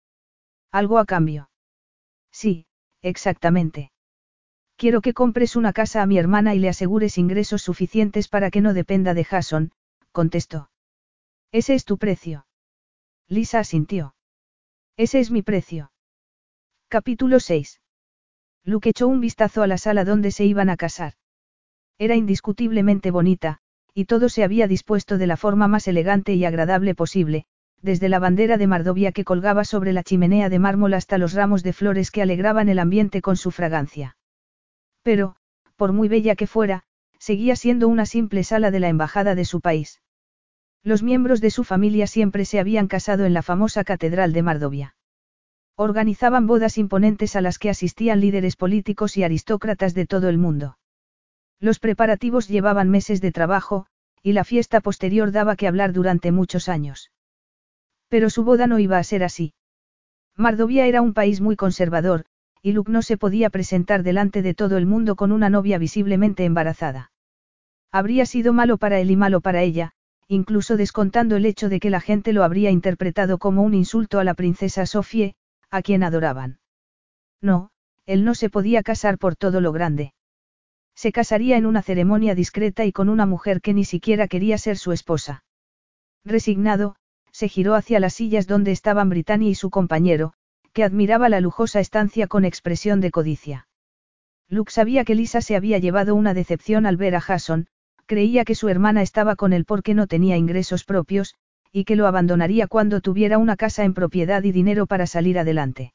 [0.70, 1.50] Algo a cambio.
[2.30, 2.66] Sí,
[3.02, 3.90] exactamente.
[4.76, 8.60] Quiero que compres una casa a mi hermana y le asegures ingresos suficientes para que
[8.60, 9.72] no dependa de Jason,
[10.12, 10.70] contestó.
[11.50, 12.46] Ese es tu precio.
[13.26, 14.14] Lisa asintió.
[14.96, 15.90] Ese es mi precio.
[16.88, 17.80] Capítulo 6.
[18.64, 21.14] Luke echó un vistazo a la sala donde se iban a casar.
[21.98, 23.58] Era indiscutiblemente bonita,
[23.94, 27.46] y todo se había dispuesto de la forma más elegante y agradable posible,
[27.82, 31.62] desde la bandera de Mardovia que colgaba sobre la chimenea de mármol hasta los ramos
[31.62, 34.16] de flores que alegraban el ambiente con su fragancia.
[35.02, 35.36] Pero,
[35.76, 36.82] por muy bella que fuera,
[37.18, 40.00] seguía siendo una simple sala de la embajada de su país.
[40.82, 44.96] Los miembros de su familia siempre se habían casado en la famosa Catedral de Mardovia.
[45.76, 50.78] Organizaban bodas imponentes a las que asistían líderes políticos y aristócratas de todo el mundo.
[51.60, 53.86] Los preparativos llevaban meses de trabajo,
[54.22, 57.10] y la fiesta posterior daba que hablar durante muchos años.
[58.08, 59.54] Pero su boda no iba a ser así.
[60.36, 62.24] Mardovia era un país muy conservador,
[62.62, 66.44] y Luke no se podía presentar delante de todo el mundo con una novia visiblemente
[66.44, 67.12] embarazada.
[67.90, 69.92] Habría sido malo para él y malo para ella,
[70.28, 74.24] incluso descontando el hecho de que la gente lo habría interpretado como un insulto a
[74.24, 75.34] la princesa Sofie,
[75.70, 76.58] a quien adoraban.
[77.40, 77.70] No,
[78.04, 80.12] él no se podía casar por todo lo grande.
[80.94, 84.76] Se casaría en una ceremonia discreta y con una mujer que ni siquiera quería ser
[84.76, 85.44] su esposa.
[86.24, 86.96] Resignado,
[87.38, 90.32] se giró hacia las sillas donde estaban Brittany y su compañero,
[90.72, 93.68] que admiraba la lujosa estancia con expresión de codicia.
[94.48, 97.68] Luke sabía que Lisa se había llevado una decepción al ver a Jason,
[98.06, 101.36] creía que su hermana estaba con él porque no tenía ingresos propios,
[101.70, 105.92] y que lo abandonaría cuando tuviera una casa en propiedad y dinero para salir adelante.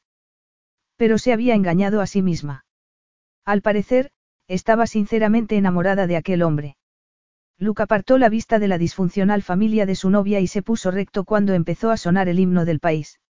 [0.96, 2.64] Pero se había engañado a sí misma.
[3.44, 4.12] Al parecer,
[4.48, 6.78] estaba sinceramente enamorada de aquel hombre.
[7.58, 11.24] Luke apartó la vista de la disfuncional familia de su novia y se puso recto
[11.24, 13.20] cuando empezó a sonar el himno del país.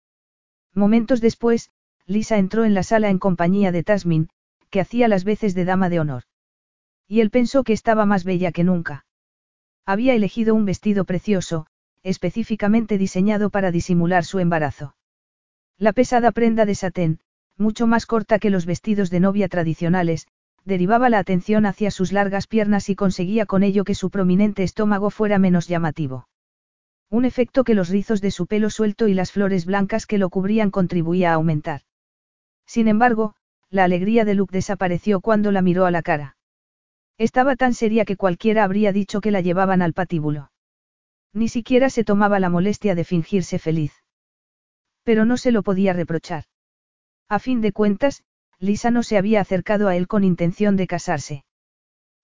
[0.72, 1.70] Momentos después,
[2.06, 4.28] Lisa entró en la sala en compañía de Tasmin,
[4.70, 6.22] que hacía las veces de dama de honor.
[7.06, 9.06] Y él pensó que estaba más bella que nunca.
[9.86, 11.66] Había elegido un vestido precioso,
[12.02, 14.96] específicamente diseñado para disimular su embarazo.
[15.78, 17.20] La pesada prenda de satén,
[17.56, 20.26] mucho más corta que los vestidos de novia tradicionales,
[20.64, 25.10] derivaba la atención hacia sus largas piernas y conseguía con ello que su prominente estómago
[25.10, 26.28] fuera menos llamativo.
[27.10, 30.30] Un efecto que los rizos de su pelo suelto y las flores blancas que lo
[30.30, 31.82] cubrían contribuía a aumentar.
[32.66, 33.34] Sin embargo,
[33.70, 36.36] la alegría de Luke desapareció cuando la miró a la cara.
[37.18, 40.50] Estaba tan seria que cualquiera habría dicho que la llevaban al patíbulo.
[41.32, 43.92] Ni siquiera se tomaba la molestia de fingirse feliz.
[45.02, 46.44] Pero no se lo podía reprochar.
[47.28, 48.24] A fin de cuentas,
[48.58, 51.44] Lisa no se había acercado a él con intención de casarse.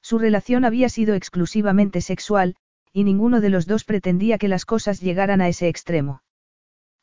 [0.02, 2.56] Su relación había sido exclusivamente sexual,
[2.92, 6.22] y ninguno de los dos pretendía que las cosas llegaran a ese extremo.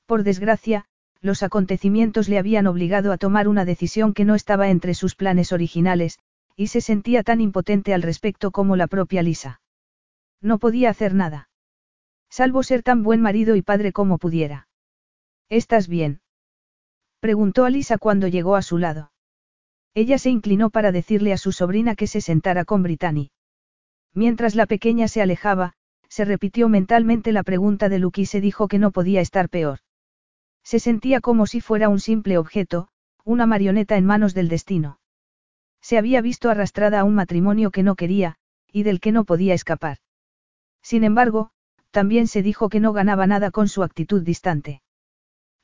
[0.05, 0.85] Por desgracia,
[1.21, 5.51] los acontecimientos le habían obligado a tomar una decisión que no estaba entre sus planes
[5.51, 6.19] originales,
[6.55, 9.61] y se sentía tan impotente al respecto como la propia Lisa.
[10.41, 11.49] No podía hacer nada.
[12.29, 14.67] Salvo ser tan buen marido y padre como pudiera.
[15.49, 16.21] ¿Estás bien?
[17.19, 19.11] Preguntó a Lisa cuando llegó a su lado.
[19.97, 23.31] Ella se inclinó para decirle a su sobrina que se sentara con Brittany.
[24.13, 25.73] Mientras la pequeña se alejaba,
[26.07, 29.79] se repitió mentalmente la pregunta de Luke y se dijo que no podía estar peor.
[30.63, 32.89] Se sentía como si fuera un simple objeto,
[33.23, 34.99] una marioneta en manos del destino.
[35.81, 38.35] Se había visto arrastrada a un matrimonio que no quería,
[38.71, 39.97] y del que no podía escapar.
[40.83, 41.49] Sin embargo,
[41.89, 44.83] también se dijo que no ganaba nada con su actitud distante.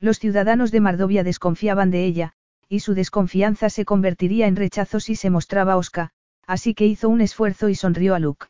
[0.00, 2.34] Los ciudadanos de Mardovia desconfiaban de ella,
[2.74, 6.10] y su desconfianza se convertiría en rechazo si se mostraba osca,
[6.46, 8.46] así que hizo un esfuerzo y sonrió a Luke.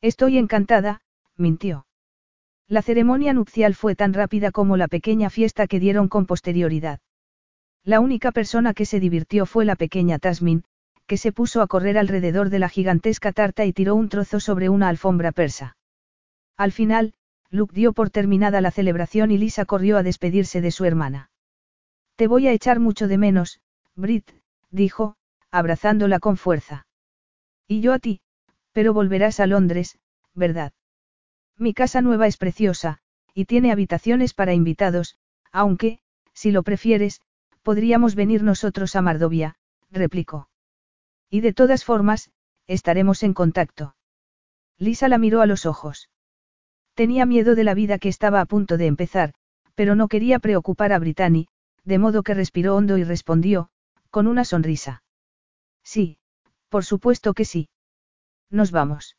[0.00, 1.02] Estoy encantada,
[1.36, 1.86] mintió.
[2.68, 7.00] La ceremonia nupcial fue tan rápida como la pequeña fiesta que dieron con posterioridad.
[7.84, 10.62] La única persona que se divirtió fue la pequeña Tasmin,
[11.08, 14.68] que se puso a correr alrededor de la gigantesca tarta y tiró un trozo sobre
[14.68, 15.76] una alfombra persa.
[16.56, 17.14] Al final,
[17.50, 21.31] Luke dio por terminada la celebración y Lisa corrió a despedirse de su hermana.
[22.22, 23.60] Te voy a echar mucho de menos,
[23.96, 24.30] Brit,
[24.70, 25.16] dijo,
[25.50, 26.86] abrazándola con fuerza.
[27.66, 28.20] Y yo a ti,
[28.70, 29.98] pero volverás a Londres,
[30.32, 30.72] ¿verdad?
[31.58, 33.00] Mi casa nueva es preciosa,
[33.34, 35.16] y tiene habitaciones para invitados,
[35.50, 35.98] aunque,
[36.32, 37.20] si lo prefieres,
[37.64, 39.56] podríamos venir nosotros a Mardovia,
[39.90, 40.48] replicó.
[41.28, 42.30] Y de todas formas,
[42.68, 43.96] estaremos en contacto.
[44.78, 46.08] Lisa la miró a los ojos.
[46.94, 49.34] Tenía miedo de la vida que estaba a punto de empezar,
[49.74, 51.48] pero no quería preocupar a Brittany,
[51.84, 53.70] de modo que respiró hondo y respondió,
[54.10, 55.02] con una sonrisa.
[55.82, 56.18] Sí,
[56.68, 57.68] por supuesto que sí.
[58.50, 59.16] ¿Nos vamos?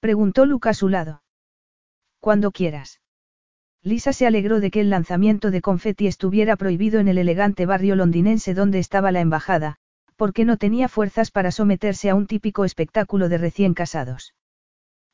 [0.00, 1.22] Preguntó Luca a su lado.
[2.20, 3.00] Cuando quieras.
[3.82, 7.96] Lisa se alegró de que el lanzamiento de confeti estuviera prohibido en el elegante barrio
[7.96, 9.76] londinense donde estaba la embajada,
[10.16, 14.34] porque no tenía fuerzas para someterse a un típico espectáculo de recién casados.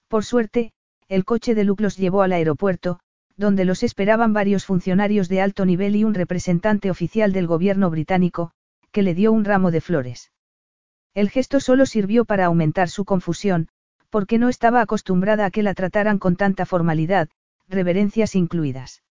[0.09, 0.73] Por suerte,
[1.09, 3.01] el coche de Luke los llevó al aeropuerto,
[3.37, 8.53] donde los esperaban varios funcionarios de alto nivel y un representante oficial del gobierno británico,
[8.93, 10.33] que le dio un ramo de flores.
[11.15, 13.69] El gesto solo sirvió para aumentar su confusión,
[14.11, 17.29] porque no estaba acostumbrada a que la trataran con tanta formalidad,
[17.69, 19.03] reverencias incluidas.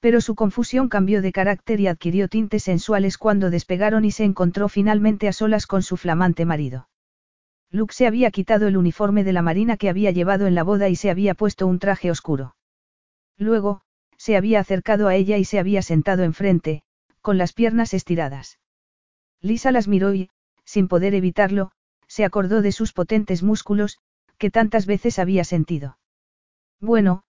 [0.00, 4.68] Pero su confusión cambió de carácter y adquirió tintes sensuales cuando despegaron y se encontró
[4.68, 6.88] finalmente a solas con su flamante marido.
[7.70, 10.88] Luke se había quitado el uniforme de la marina que había llevado en la boda
[10.88, 12.56] y se había puesto un traje oscuro.
[13.38, 13.82] Luego,
[14.16, 16.82] se había acercado a ella y se había sentado enfrente,
[17.22, 18.58] con las piernas estiradas.
[19.40, 20.30] Lisa las miró y,
[20.64, 21.70] sin poder evitarlo,
[22.08, 23.98] se acordó de sus potentes músculos,
[24.38, 25.98] que tantas veces había sentido.
[26.80, 27.22] Bueno,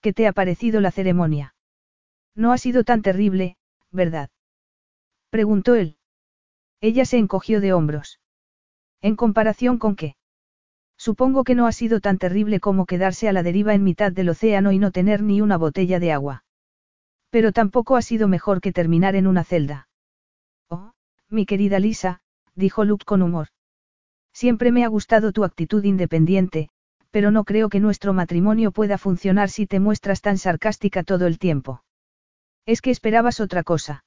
[0.00, 1.54] ¿qué te ha parecido la ceremonia?
[2.34, 3.56] No ha sido tan terrible,
[3.90, 4.30] ¿verdad?
[5.30, 5.96] Preguntó él.
[6.80, 8.20] Ella se encogió de hombros.
[9.00, 10.16] ¿En comparación con qué?
[10.96, 14.28] Supongo que no ha sido tan terrible como quedarse a la deriva en mitad del
[14.28, 16.44] océano y no tener ni una botella de agua.
[17.30, 19.88] Pero tampoco ha sido mejor que terminar en una celda.
[20.68, 20.92] Oh,
[21.28, 22.20] mi querida Lisa,
[22.54, 23.48] dijo Luke con humor.
[24.32, 26.68] Siempre me ha gustado tu actitud independiente,
[27.10, 31.38] pero no creo que nuestro matrimonio pueda funcionar si te muestras tan sarcástica todo el
[31.38, 31.84] tiempo.
[32.66, 34.04] Es que esperabas otra cosa.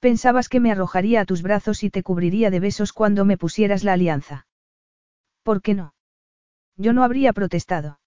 [0.00, 3.84] Pensabas que me arrojaría a tus brazos y te cubriría de besos cuando me pusieras
[3.84, 4.46] la alianza.
[5.42, 5.93] ¿Por qué no?
[6.76, 8.00] Yo no habría protestado.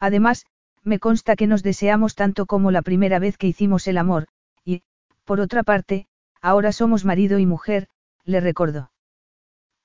[0.00, 0.46] Además,
[0.82, 4.26] me consta que nos deseamos tanto como la primera vez que hicimos el amor,
[4.64, 4.82] y,
[5.24, 6.06] por otra parte,
[6.40, 7.88] ahora somos marido y mujer,
[8.24, 8.90] le recordó.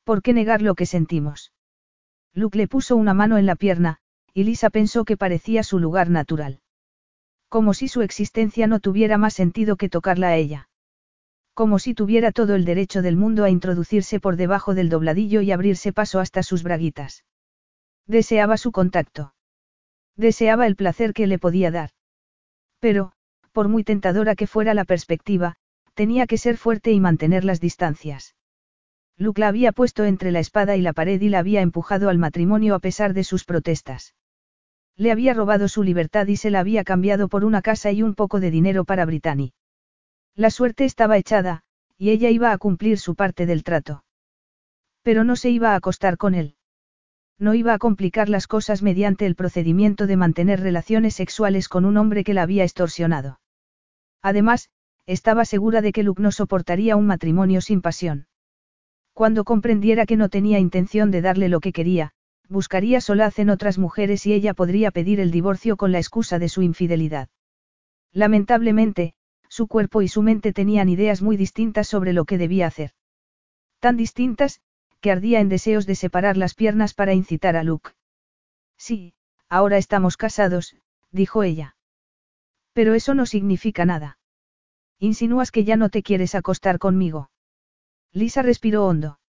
[0.03, 1.51] ¿Por qué negar lo que sentimos?
[2.33, 3.97] Luke le puso una mano en la pierna,
[4.33, 6.61] y Lisa pensó que parecía su lugar natural.
[7.49, 10.69] Como si su existencia no tuviera más sentido que tocarla a ella.
[11.53, 15.51] Como si tuviera todo el derecho del mundo a introducirse por debajo del dobladillo y
[15.51, 17.23] abrirse paso hasta sus braguitas.
[18.07, 19.33] Deseaba su contacto.
[20.15, 21.91] Deseaba el placer que le podía dar.
[22.79, 23.11] Pero,
[23.51, 25.57] por muy tentadora que fuera la perspectiva,
[25.93, 28.35] tenía que ser fuerte y mantener las distancias.
[29.17, 32.19] Luke la había puesto entre la espada y la pared y la había empujado al
[32.19, 34.13] matrimonio a pesar de sus protestas.
[34.95, 38.15] Le había robado su libertad y se la había cambiado por una casa y un
[38.15, 39.53] poco de dinero para Brittany.
[40.35, 41.63] La suerte estaba echada,
[41.97, 44.05] y ella iba a cumplir su parte del trato.
[45.01, 46.56] Pero no se iba a acostar con él.
[47.39, 51.97] No iba a complicar las cosas mediante el procedimiento de mantener relaciones sexuales con un
[51.97, 53.39] hombre que la había extorsionado.
[54.21, 54.69] Además,
[55.05, 58.27] estaba segura de que Luke no soportaría un matrimonio sin pasión.
[59.13, 62.11] Cuando comprendiera que no tenía intención de darle lo que quería,
[62.49, 66.49] buscaría solaz en otras mujeres y ella podría pedir el divorcio con la excusa de
[66.49, 67.29] su infidelidad.
[68.11, 69.13] Lamentablemente,
[69.49, 72.91] su cuerpo y su mente tenían ideas muy distintas sobre lo que debía hacer.
[73.79, 74.59] Tan distintas,
[74.99, 77.91] que ardía en deseos de separar las piernas para incitar a Luke.
[78.77, 79.13] Sí,
[79.49, 80.75] ahora estamos casados,
[81.11, 81.75] dijo ella.
[82.73, 84.19] Pero eso no significa nada.
[84.99, 87.29] Insinúas que ya no te quieres acostar conmigo.
[88.13, 89.19] Lisa respiró hondo.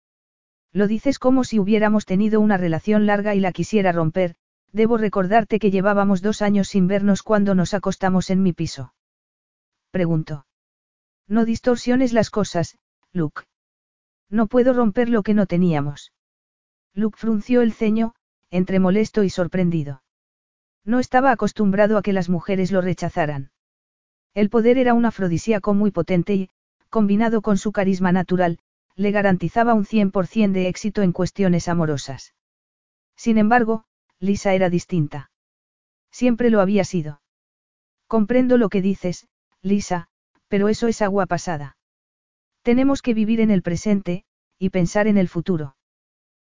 [0.73, 4.35] Lo dices como si hubiéramos tenido una relación larga y la quisiera romper,
[4.73, 8.95] debo recordarte que llevábamos dos años sin vernos cuando nos acostamos en mi piso.
[9.91, 10.47] Preguntó.
[11.27, 12.79] No distorsiones las cosas,
[13.13, 13.43] Luke.
[14.31, 16.13] No puedo romper lo que no teníamos.
[16.95, 18.15] Luke frunció el ceño,
[18.51, 20.03] entre molesto y sorprendido.
[20.85, 23.51] No estaba acostumbrado a que las mujeres lo rechazaran.
[24.35, 26.51] El poder era un afrodisíaco muy potente y,
[26.91, 28.59] combinado con su carisma natural,
[28.95, 32.35] le garantizaba un 100% de éxito en cuestiones amorosas.
[33.17, 33.85] Sin embargo,
[34.19, 35.31] Lisa era distinta.
[36.11, 37.21] Siempre lo había sido.
[38.07, 39.29] Comprendo lo que dices,
[39.63, 40.09] Lisa,
[40.49, 41.78] pero eso es agua pasada.
[42.69, 44.25] Tenemos que vivir en el presente,
[44.59, 45.75] y pensar en el futuro.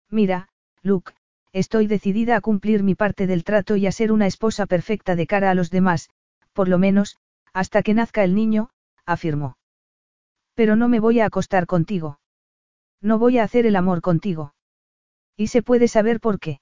[0.10, 0.50] Mira,
[0.82, 1.14] Luke,
[1.54, 5.26] estoy decidida a cumplir mi parte del trato y a ser una esposa perfecta de
[5.28, 6.10] cara a los demás,
[6.52, 7.18] por lo menos,
[7.54, 8.70] hasta que nazca el niño,
[9.06, 9.58] afirmó.
[10.56, 12.20] Pero no me voy a acostar contigo.
[13.00, 14.54] No voy a hacer el amor contigo.
[15.38, 16.60] ¿Y se puede saber por qué?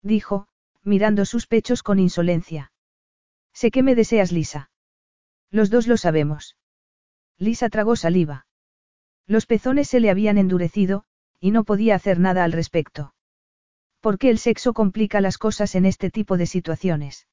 [0.00, 0.48] Dijo,
[0.84, 2.72] mirando sus pechos con insolencia.
[3.52, 4.70] Sé que me deseas, Lisa.
[5.50, 6.56] Los dos lo sabemos.
[7.36, 8.46] Lisa tragó saliva.
[9.30, 11.04] Los pezones se le habían endurecido,
[11.38, 13.14] y no podía hacer nada al respecto.
[14.00, 17.28] ¿Por qué el sexo complica las cosas en este tipo de situaciones?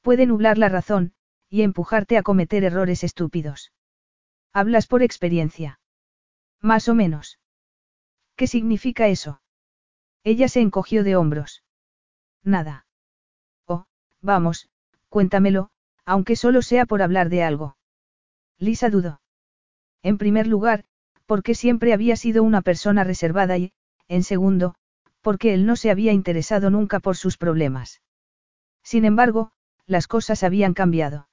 [0.00, 1.14] Puede nublar la razón,
[1.50, 3.72] y empujarte a cometer errores estúpidos.
[4.52, 5.80] Hablas por experiencia.
[6.60, 7.40] Más o menos.
[8.36, 9.42] ¿Qué significa eso?
[10.22, 11.64] Ella se encogió de hombros.
[12.44, 12.86] Nada.
[13.66, 13.86] Oh,
[14.20, 14.70] vamos,
[15.08, 15.72] cuéntamelo,
[16.04, 17.76] aunque solo sea por hablar de algo.
[18.56, 19.20] Lisa dudó.
[20.04, 20.84] En primer lugar,
[21.28, 23.72] porque siempre había sido una persona reservada y,
[24.08, 24.74] en segundo,
[25.20, 28.00] porque él no se había interesado nunca por sus problemas.
[28.82, 29.52] Sin embargo,
[29.86, 31.28] las cosas habían cambiado.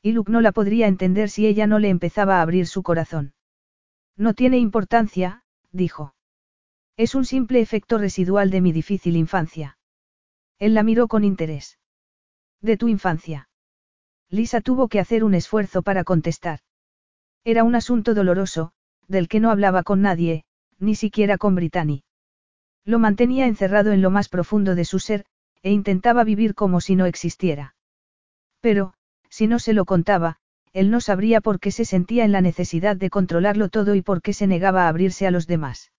[0.00, 3.34] Y Luke no la podría entender si ella no le empezaba a abrir su corazón.
[4.16, 6.14] No tiene importancia, dijo.
[6.96, 9.76] Es un simple efecto residual de mi difícil infancia.
[10.58, 11.78] Él la miró con interés.
[12.62, 13.50] De tu infancia.
[14.30, 16.60] Lisa tuvo que hacer un esfuerzo para contestar.
[17.44, 18.72] Era un asunto doloroso,
[19.10, 20.44] del que no hablaba con nadie,
[20.78, 22.04] ni siquiera con Brittany.
[22.84, 25.26] Lo mantenía encerrado en lo más profundo de su ser,
[25.62, 27.74] e intentaba vivir como si no existiera.
[28.60, 28.94] Pero,
[29.28, 30.38] si no se lo contaba,
[30.72, 34.22] él no sabría por qué se sentía en la necesidad de controlarlo todo y por
[34.22, 35.92] qué se negaba a abrirse a los demás.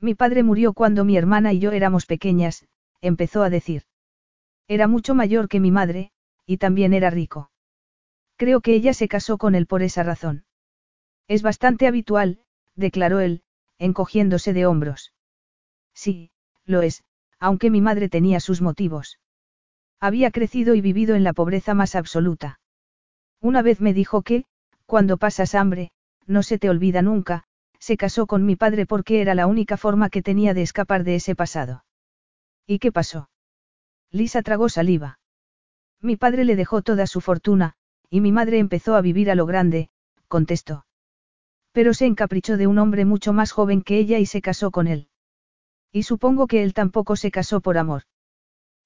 [0.00, 2.66] Mi padre murió cuando mi hermana y yo éramos pequeñas,
[3.00, 3.82] empezó a decir.
[4.68, 6.10] Era mucho mayor que mi madre,
[6.44, 7.50] y también era rico.
[8.36, 10.45] Creo que ella se casó con él por esa razón.
[11.28, 12.38] Es bastante habitual,
[12.74, 13.42] declaró él,
[13.78, 15.12] encogiéndose de hombros.
[15.94, 16.30] Sí,
[16.64, 17.02] lo es,
[17.38, 19.18] aunque mi madre tenía sus motivos.
[20.00, 22.60] Había crecido y vivido en la pobreza más absoluta.
[23.40, 24.44] Una vez me dijo que,
[24.86, 25.90] cuando pasas hambre,
[26.26, 27.44] no se te olvida nunca,
[27.78, 31.16] se casó con mi padre porque era la única forma que tenía de escapar de
[31.16, 31.84] ese pasado.
[32.66, 33.30] ¿Y qué pasó?
[34.10, 35.18] Lisa tragó saliva.
[36.00, 37.74] Mi padre le dejó toda su fortuna,
[38.10, 39.88] y mi madre empezó a vivir a lo grande,
[40.28, 40.85] contestó.
[41.76, 44.86] Pero se encaprichó de un hombre mucho más joven que ella y se casó con
[44.86, 45.10] él.
[45.92, 48.04] Y supongo que él tampoco se casó por amor.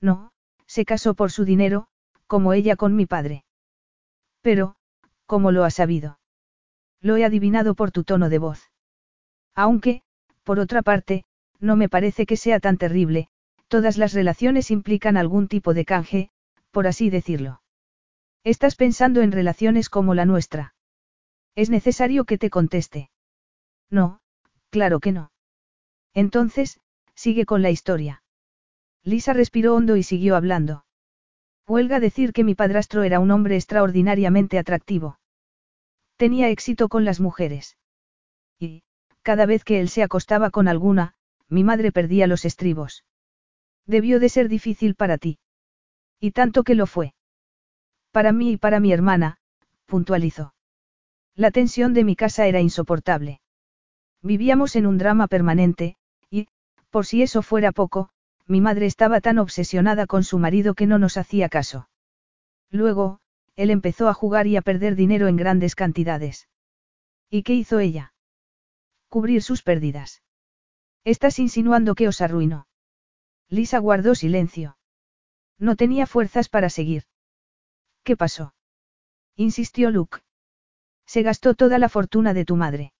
[0.00, 0.32] No,
[0.66, 1.86] se casó por su dinero,
[2.26, 3.44] como ella con mi padre.
[4.40, 4.74] Pero,
[5.26, 6.18] ¿cómo lo has sabido?
[7.00, 8.72] Lo he adivinado por tu tono de voz.
[9.54, 10.02] Aunque,
[10.42, 11.22] por otra parte,
[11.60, 13.28] no me parece que sea tan terrible,
[13.68, 16.30] todas las relaciones implican algún tipo de canje,
[16.72, 17.62] por así decirlo.
[18.42, 20.74] Estás pensando en relaciones como la nuestra.
[21.61, 23.11] Es necesario que te conteste.
[23.91, 24.23] No,
[24.70, 25.31] claro que no.
[26.15, 26.81] Entonces,
[27.15, 28.23] sigue con la historia.
[29.05, 30.87] Lisa respiró hondo y siguió hablando.
[31.69, 35.20] Huelga decir que mi padrastro era un hombre extraordinariamente atractivo.
[36.16, 37.77] Tenía éxito con las mujeres.
[38.59, 38.82] Y,
[39.20, 41.12] cada vez que él se acostaba con alguna,
[41.51, 43.05] mi madre perdía los estribos.
[43.85, 45.39] Debió de ser difícil para ti.
[46.20, 47.12] Y tanto que lo fue.
[48.12, 49.37] Para mí y para mi hermana,
[49.85, 50.55] puntualizó.
[51.36, 53.40] La tensión de mi casa era insoportable.
[54.23, 55.97] Vivíamos en un drama permanente,
[56.31, 56.48] y,
[56.90, 58.11] por si eso fuera poco,
[58.47, 61.89] mi madre estaba tan obsesionada con su marido que no nos hacía caso.
[62.70, 63.20] Luego,
[63.57, 66.48] él empezó a jugar y a perder dinero en grandes cantidades.
[67.31, 68.12] ¿Y qué hizo ella?
[69.09, 70.23] Cubrir sus pérdidas.
[71.05, 72.66] Estás insinuando que os arruinó.
[73.48, 74.77] Lisa guardó silencio.
[75.59, 77.05] No tenía fuerzas para seguir.
[78.02, 78.55] ¿Qué pasó?
[79.36, 80.19] insistió Luke.
[81.12, 82.93] Se gastó toda la fortuna de tu madre.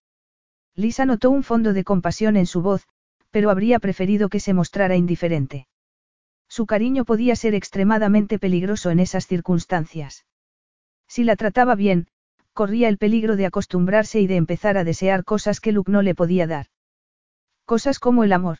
[0.75, 2.85] Lisa notó un fondo de compasión en su voz,
[3.29, 5.69] pero habría preferido que se mostrara indiferente.
[6.49, 10.25] Su cariño podía ser extremadamente peligroso en esas circunstancias.
[11.07, 12.09] Si la trataba bien,
[12.51, 16.13] corría el peligro de acostumbrarse y de empezar a desear cosas que Luke no le
[16.13, 16.65] podía dar.
[17.63, 18.57] Cosas como el amor.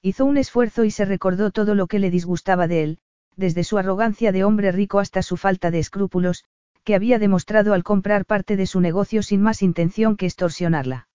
[0.00, 2.98] Hizo un esfuerzo y se recordó todo lo que le disgustaba de él,
[3.34, 6.44] desde su arrogancia de hombre rico hasta su falta de escrúpulos,
[6.84, 11.08] que había demostrado al comprar parte de su negocio sin más intención que extorsionarla.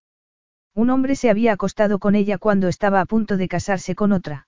[0.74, 4.48] Un hombre se había acostado con ella cuando estaba a punto de casarse con otra.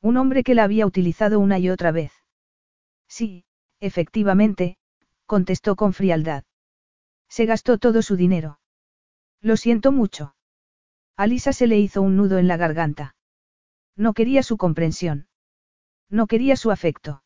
[0.00, 2.12] Un hombre que la había utilizado una y otra vez.
[3.08, 3.44] Sí,
[3.80, 4.76] efectivamente,
[5.26, 6.44] contestó con frialdad.
[7.28, 8.60] Se gastó todo su dinero.
[9.40, 10.34] Lo siento mucho.
[11.16, 13.16] A Lisa se le hizo un nudo en la garganta.
[13.96, 15.28] No quería su comprensión.
[16.08, 17.22] No quería su afecto.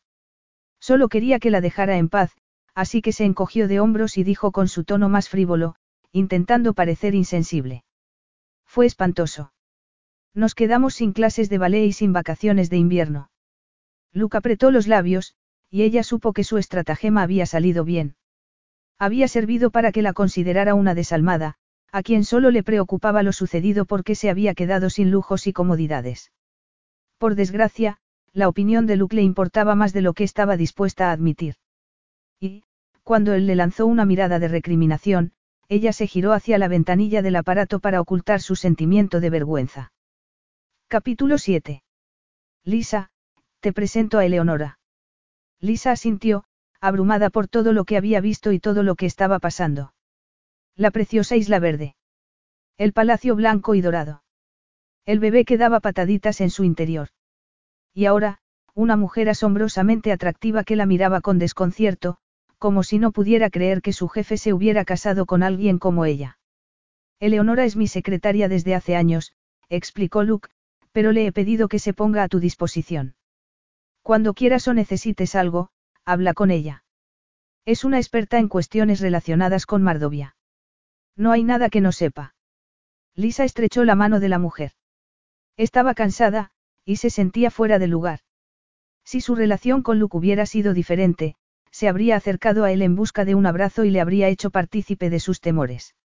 [0.79, 2.35] Solo quería que la dejara en paz,
[2.75, 5.75] así que se encogió de hombros y dijo con su tono más frívolo,
[6.11, 7.83] intentando parecer insensible.
[8.65, 9.53] Fue espantoso.
[10.33, 13.29] Nos quedamos sin clases de ballet y sin vacaciones de invierno.
[14.11, 15.35] Luke apretó los labios,
[15.69, 18.15] y ella supo que su estratagema había salido bien.
[18.99, 21.55] Había servido para que la considerara una desalmada,
[21.91, 26.31] a quien solo le preocupaba lo sucedido porque se había quedado sin lujos y comodidades.
[27.19, 27.97] Por desgracia,
[28.33, 31.55] la opinión de Luke le importaba más de lo que estaba dispuesta a admitir.
[32.43, 32.65] Y,
[33.03, 35.31] cuando él le lanzó una mirada de recriminación,
[35.69, 39.93] ella se giró hacia la ventanilla del aparato para ocultar su sentimiento de vergüenza.
[40.89, 41.83] Capítulo 7.
[42.65, 43.11] Lisa,
[43.61, 44.77] te presento a Eleonora.
[45.61, 46.43] Lisa asintió,
[46.81, 49.93] abrumada por todo lo que había visto y todo lo que estaba pasando.
[50.75, 51.95] La preciosa isla verde.
[52.77, 54.21] El palacio blanco y dorado.
[55.05, 57.07] El bebé que daba pataditas en su interior.
[57.93, 58.39] Y ahora,
[58.73, 62.17] una mujer asombrosamente atractiva que la miraba con desconcierto,
[62.63, 66.39] como si no pudiera creer que su jefe se hubiera casado con alguien como ella.
[67.19, 69.33] Eleonora es mi secretaria desde hace años,
[69.67, 70.47] explicó Luke,
[70.93, 73.15] pero le he pedido que se ponga a tu disposición.
[74.01, 75.71] Cuando quieras o necesites algo,
[76.05, 76.85] habla con ella.
[77.65, 80.37] Es una experta en cuestiones relacionadas con Mardovia.
[81.17, 82.33] No hay nada que no sepa.
[83.13, 84.71] Lisa estrechó la mano de la mujer.
[85.57, 86.51] Estaba cansada,
[86.85, 88.21] y se sentía fuera de lugar.
[89.03, 91.35] Si su relación con Luke hubiera sido diferente,
[91.73, 95.09] se habría acercado a él en busca de un abrazo y le habría hecho partícipe
[95.09, 95.95] de sus temores.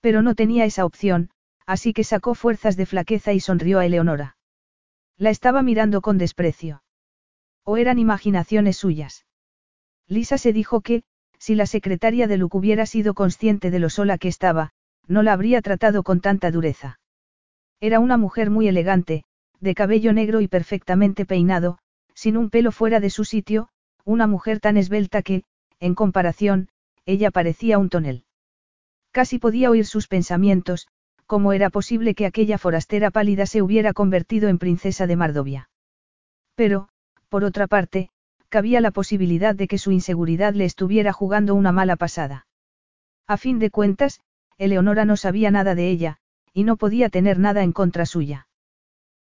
[0.00, 1.30] Pero no tenía esa opción,
[1.66, 4.36] así que sacó fuerzas de flaqueza y sonrió a Eleonora.
[5.16, 6.82] La estaba mirando con desprecio.
[7.64, 9.24] ¿O eran imaginaciones suyas?
[10.08, 11.04] Lisa se dijo que,
[11.38, 14.72] si la secretaria de Luke hubiera sido consciente de lo sola que estaba,
[15.06, 17.00] no la habría tratado con tanta dureza.
[17.80, 19.24] Era una mujer muy elegante,
[19.58, 21.78] de cabello negro y perfectamente peinado,
[22.14, 23.68] sin un pelo fuera de su sitio,
[24.04, 25.44] una mujer tan esbelta que,
[25.80, 26.68] en comparación,
[27.06, 28.24] ella parecía un tonel.
[29.10, 30.88] Casi podía oír sus pensamientos,
[31.26, 35.70] cómo era posible que aquella forastera pálida se hubiera convertido en princesa de Mardovia.
[36.54, 36.88] Pero,
[37.28, 38.10] por otra parte,
[38.48, 42.46] cabía la posibilidad de que su inseguridad le estuviera jugando una mala pasada.
[43.26, 44.20] A fin de cuentas,
[44.58, 46.18] Eleonora no sabía nada de ella,
[46.52, 48.46] y no podía tener nada en contra suya.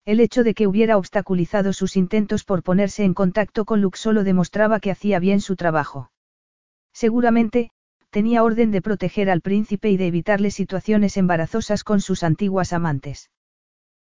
[0.09, 4.25] El hecho de que hubiera obstaculizado sus intentos por ponerse en contacto con Luke solo
[4.25, 6.11] demostraba que hacía bien su trabajo.
[6.95, 7.73] Seguramente,
[8.09, 13.31] tenía orden de proteger al príncipe y de evitarle situaciones embarazosas con sus antiguas amantes.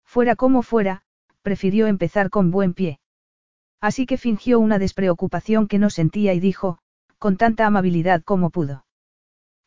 [0.06, 1.02] Fuera como fuera,
[1.42, 2.98] prefirió empezar con buen pie.
[3.78, 6.78] Así que fingió una despreocupación que no sentía y dijo,
[7.18, 8.86] con tanta amabilidad como pudo.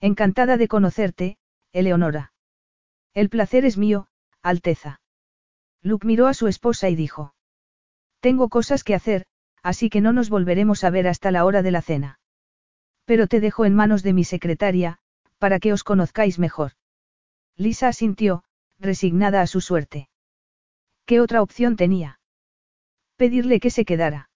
[0.02, 1.38] Encantada de conocerte,
[1.74, 2.34] Eleonora.
[3.14, 4.08] El placer es mío,
[4.42, 5.03] Alteza.
[5.84, 7.36] Luke miró a su esposa y dijo.
[8.22, 9.26] Tengo cosas que hacer,
[9.62, 12.20] así que no nos volveremos a ver hasta la hora de la cena.
[13.06, 15.00] Pero te dejo en manos de mi secretaria,
[15.40, 16.72] para que os conozcáis mejor.
[17.58, 18.46] Lisa asintió,
[18.80, 20.10] resignada a su suerte.
[21.06, 22.20] ¿Qué otra opción tenía?
[23.18, 24.30] Pedirle que se quedara.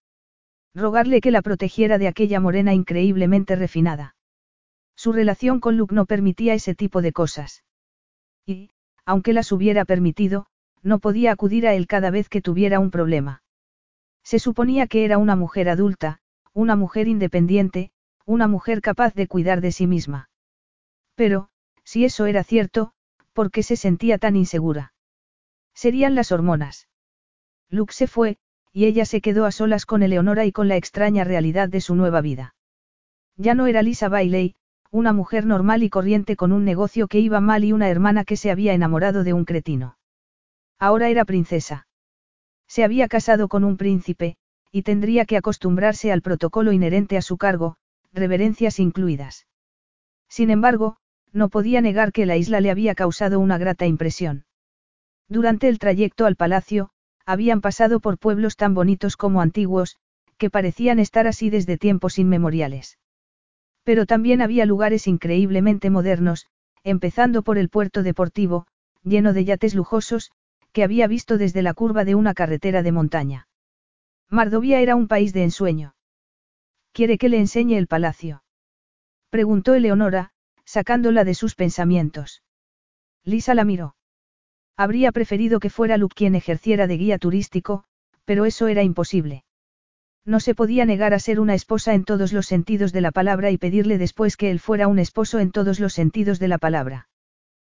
[0.76, 4.15] Rogarle que la protegiera de aquella morena increíblemente refinada.
[4.98, 7.64] Su relación con Luke no permitía ese tipo de cosas.
[8.45, 8.72] Y,
[9.06, 10.48] aunque las hubiera permitido,
[10.84, 13.41] no podía acudir a él cada vez que tuviera un problema.
[14.24, 16.20] Se suponía que era una mujer adulta,
[16.54, 17.91] una mujer independiente,
[18.26, 20.30] una mujer capaz de cuidar de sí misma.
[21.16, 21.49] Pero,
[21.84, 22.91] si eso era cierto,
[23.34, 24.94] ¿por qué se sentía tan insegura?
[25.74, 26.88] Serían las hormonas.
[27.70, 28.38] Luke se fue,
[28.74, 31.95] y ella se quedó a solas con Eleonora y con la extraña realidad de su
[31.95, 32.56] nueva vida.
[33.36, 34.56] Ya no era Lisa Bailey,
[34.91, 38.38] una mujer normal y corriente con un negocio que iba mal y una hermana que
[38.38, 39.98] se había enamorado de un cretino.
[40.80, 41.88] Ahora era princesa.
[42.68, 44.38] Se había casado con un príncipe,
[44.72, 47.78] y tendría que acostumbrarse al protocolo inherente a su cargo,
[48.14, 49.48] reverencias incluidas.
[50.30, 50.98] Sin embargo,
[51.32, 54.45] no podía negar que la isla le había causado una grata impresión.
[55.30, 56.90] Durante el trayecto al palacio,
[57.26, 59.98] habían pasado por pueblos tan bonitos como antiguos,
[60.38, 62.98] que parecían estar así desde tiempos inmemoriales.
[63.84, 66.45] Pero también había lugares increíblemente modernos,
[66.84, 68.68] empezando por el puerto deportivo,
[69.04, 70.32] lleno de yates lujosos,
[70.72, 73.48] que había visto desde la curva de una carretera de montaña.
[74.30, 75.95] Mardovia era un país de ensueño.
[76.91, 78.44] ¿Quiere que le enseñe el palacio?
[79.30, 80.31] Preguntó Eleonora,
[80.65, 82.44] sacándola de sus pensamientos.
[83.23, 83.95] Lisa la miró.
[84.76, 87.84] Habría preferido que fuera Luke quien ejerciera de guía turístico,
[88.26, 89.44] pero eso era imposible.
[90.26, 93.49] No se podía negar a ser una esposa en todos los sentidos de la palabra
[93.49, 97.07] y pedirle después que él fuera un esposo en todos los sentidos de la palabra.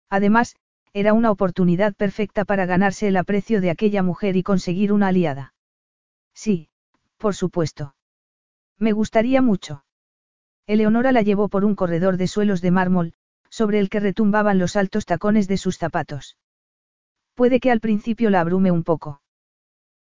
[0.09, 0.57] Además,
[0.93, 5.55] era una oportunidad perfecta para ganarse el aprecio de aquella mujer y conseguir una aliada.
[6.35, 6.69] Sí,
[7.17, 7.95] por supuesto.
[8.79, 9.85] Me gustaría mucho.
[10.67, 13.15] Eleonora la llevó por un corredor de suelos de mármol,
[13.51, 16.37] sobre el que retumbaban los altos tacones de sus zapatos.
[17.35, 19.23] Puede que al principio la abrume un poco.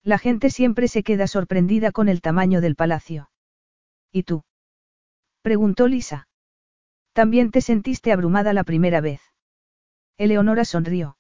[0.03, 3.31] La gente siempre se queda sorprendida con el tamaño del palacio.
[4.13, 4.45] ¿Y tú?
[5.43, 6.29] preguntó Lisa.
[7.13, 9.21] ¿También te sentiste abrumada la primera vez?
[10.19, 11.17] Eleonora sonrió.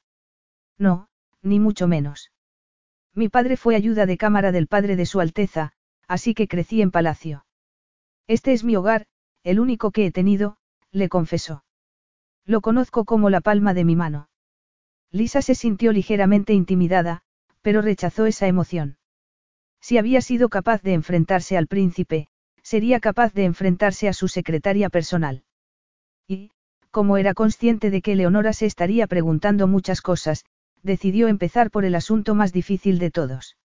[0.76, 1.08] No,
[1.40, 2.32] ni mucho menos.
[3.14, 5.72] Mi padre fue ayuda de cámara del padre de Su Alteza,
[6.06, 7.46] así que crecí en palacio.
[8.26, 9.06] Este es mi hogar,
[9.44, 10.58] el único que he tenido,
[10.90, 11.64] le confesó.
[12.44, 14.28] Lo conozco como la palma de mi mano.
[15.10, 17.22] Lisa se sintió ligeramente intimidada,
[17.62, 18.98] pero rechazó esa emoción.
[19.80, 22.28] Si había sido capaz de enfrentarse al príncipe,
[22.62, 25.44] sería capaz de enfrentarse a su secretaria personal.
[26.26, 26.50] Y,
[26.98, 30.44] como era consciente de que Leonora se estaría preguntando muchas cosas,
[30.82, 33.56] decidió empezar por el asunto más difícil de todos.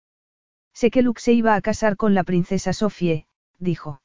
[0.72, 3.26] Sé que Luke se iba a casar con la princesa Sofie,
[3.58, 4.04] dijo.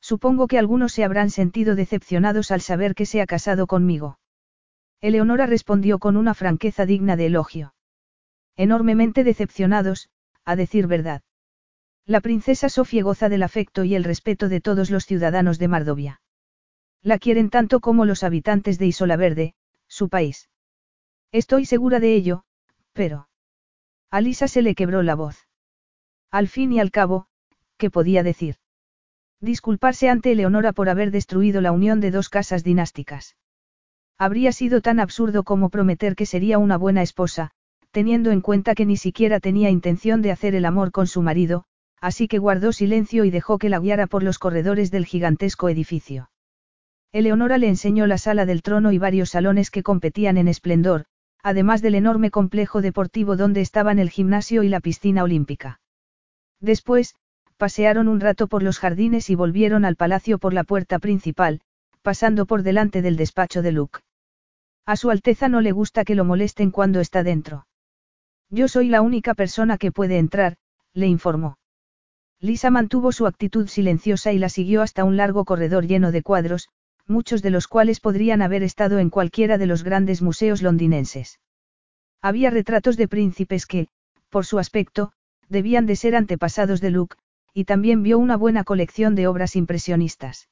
[0.00, 4.18] Supongo que algunos se habrán sentido decepcionados al saber que se ha casado conmigo.
[5.00, 7.74] Eleonora respondió con una franqueza digna de elogio.
[8.56, 10.10] Enormemente decepcionados,
[10.44, 11.22] a decir verdad.
[12.04, 16.20] La princesa Sofía goza del afecto y el respeto de todos los ciudadanos de Mardovia.
[17.02, 19.54] La quieren tanto como los habitantes de Isola Verde,
[19.88, 20.50] su país.
[21.32, 22.44] Estoy segura de ello,
[22.92, 23.28] pero...
[24.10, 25.46] A Lisa se le quebró la voz.
[26.30, 27.26] Al fin y al cabo,
[27.78, 28.56] ¿qué podía decir?
[29.40, 33.36] Disculparse ante Eleonora por haber destruido la unión de dos casas dinásticas.
[34.18, 37.52] Habría sido tan absurdo como prometer que sería una buena esposa,
[37.90, 41.64] teniendo en cuenta que ni siquiera tenía intención de hacer el amor con su marido,
[42.00, 46.29] así que guardó silencio y dejó que la guiara por los corredores del gigantesco edificio.
[47.12, 51.06] Eleonora le enseñó la sala del trono y varios salones que competían en esplendor,
[51.42, 55.80] además del enorme complejo deportivo donde estaban el gimnasio y la piscina olímpica.
[56.60, 57.16] Después,
[57.56, 61.60] pasearon un rato por los jardines y volvieron al palacio por la puerta principal,
[62.02, 64.00] pasando por delante del despacho de Luke.
[64.86, 67.66] A su Alteza no le gusta que lo molesten cuando está dentro.
[68.48, 70.56] Yo soy la única persona que puede entrar,
[70.94, 71.58] le informó.
[72.40, 76.68] Lisa mantuvo su actitud silenciosa y la siguió hasta un largo corredor lleno de cuadros,
[77.10, 81.40] muchos de los cuales podrían haber estado en cualquiera de los grandes museos londinenses.
[82.22, 83.88] Había retratos de príncipes que,
[84.30, 85.12] por su aspecto,
[85.48, 87.16] debían de ser antepasados de Luke,
[87.52, 90.48] y también vio una buena colección de obras impresionistas.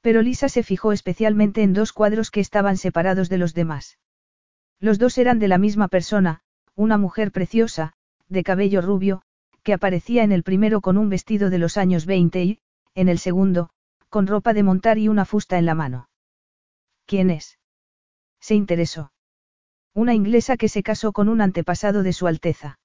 [0.00, 3.98] Pero Lisa se fijó especialmente en dos cuadros que estaban separados de los demás.
[4.80, 6.40] Los dos eran de la misma persona,
[6.74, 7.92] una mujer preciosa,
[8.28, 9.22] de cabello rubio,
[9.62, 12.60] que aparecía en el primero con un vestido de los años 20 y,
[12.94, 13.70] en el segundo,
[14.08, 16.08] con ropa de montar y una fusta en la mano.
[17.06, 17.58] ¿Quién es?
[18.40, 19.12] Se interesó.
[19.94, 22.78] Una inglesa que se casó con un antepasado de Su Alteza.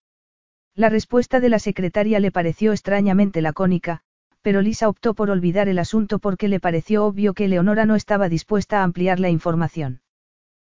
[0.75, 4.01] La respuesta de la secretaria le pareció extrañamente lacónica,
[4.41, 8.29] pero Lisa optó por olvidar el asunto porque le pareció obvio que Leonora no estaba
[8.29, 10.01] dispuesta a ampliar la información.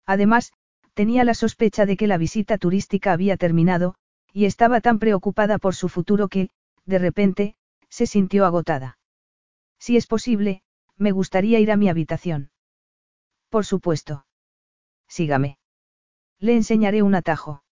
[0.06, 0.52] Además,
[0.94, 3.96] tenía la sospecha de que la visita turística había terminado,
[4.34, 6.50] y estaba tan preocupada por su futuro que,
[6.86, 7.56] de repente,
[7.90, 8.98] se sintió agotada.
[9.86, 10.62] Si es posible,
[10.98, 12.52] me gustaría ir a mi habitación.
[13.50, 14.26] Por supuesto.
[15.10, 15.58] Sígame.
[16.40, 17.66] Le enseñaré un atajo.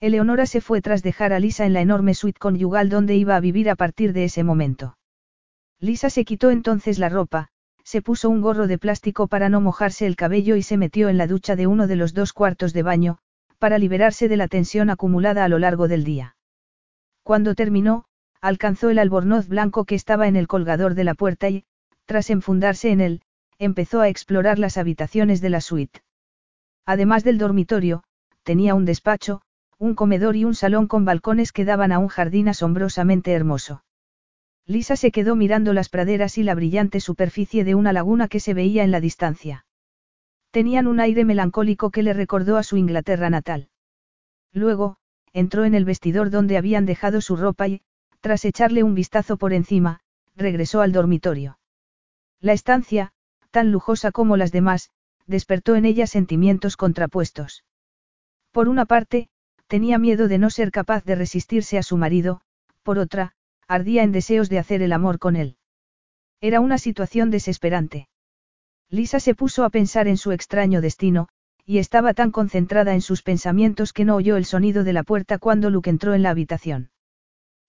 [0.00, 3.40] Eleonora se fue tras dejar a Lisa en la enorme suite conyugal donde iba a
[3.40, 4.98] vivir a partir de ese momento.
[5.78, 7.50] Lisa se quitó entonces la ropa,
[7.84, 11.18] se puso un gorro de plástico para no mojarse el cabello y se metió en
[11.18, 13.18] la ducha de uno de los dos cuartos de baño,
[13.60, 16.34] para liberarse de la tensión acumulada a lo largo del día.
[17.22, 18.06] Cuando terminó,
[18.40, 21.64] alcanzó el albornoz blanco que estaba en el colgador de la puerta y,
[22.06, 23.22] tras enfundarse en él,
[23.58, 26.02] empezó a explorar las habitaciones de la suite.
[26.86, 28.04] Además del dormitorio,
[28.44, 29.42] tenía un despacho,
[29.78, 33.84] un comedor y un salón con balcones que daban a un jardín asombrosamente hermoso.
[34.66, 38.54] Lisa se quedó mirando las praderas y la brillante superficie de una laguna que se
[38.54, 39.64] veía en la distancia.
[40.50, 43.68] Tenían un aire melancólico que le recordó a su Inglaterra natal.
[44.52, 44.96] Luego,
[45.32, 47.82] entró en el vestidor donde habían dejado su ropa y,
[48.20, 50.00] tras echarle un vistazo por encima,
[50.36, 51.58] regresó al dormitorio.
[52.40, 53.12] La estancia,
[53.50, 54.90] tan lujosa como las demás,
[55.26, 57.64] despertó en ella sentimientos contrapuestos.
[58.52, 59.28] Por una parte,
[59.66, 62.40] tenía miedo de no ser capaz de resistirse a su marido,
[62.82, 63.32] por otra,
[63.66, 65.56] ardía en deseos de hacer el amor con él.
[66.40, 68.08] Era una situación desesperante.
[68.88, 71.28] Lisa se puso a pensar en su extraño destino,
[71.66, 75.36] y estaba tan concentrada en sus pensamientos que no oyó el sonido de la puerta
[75.36, 76.90] cuando Luke entró en la habitación.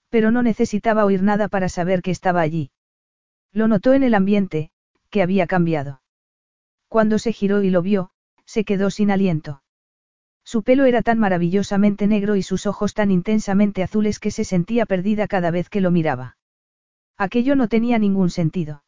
[0.10, 2.72] Pero no necesitaba oír nada para saber que estaba allí.
[3.52, 4.72] Lo notó en el ambiente,
[5.10, 6.02] que había cambiado.
[6.88, 8.11] Cuando se giró y lo vio,
[8.45, 9.61] se quedó sin aliento.
[10.44, 14.88] Su pelo era tan maravillosamente negro y sus ojos tan intensamente azules que se sentía
[14.88, 16.38] perdida cada vez que lo miraba.
[17.18, 18.84] Aquello no tenía ningún sentido.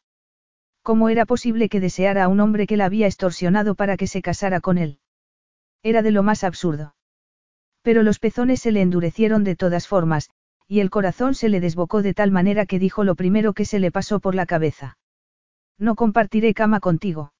[0.82, 4.22] ¿Cómo era posible que deseara a un hombre que la había extorsionado para que se
[4.22, 4.98] casara con él?
[5.84, 6.96] Era de lo más absurdo.
[7.82, 10.30] Pero los pezones se le endurecieron de todas formas,
[10.72, 13.78] y el corazón se le desbocó de tal manera que dijo lo primero que se
[13.78, 14.96] le pasó por la cabeza.
[15.76, 17.34] No compartiré cama contigo.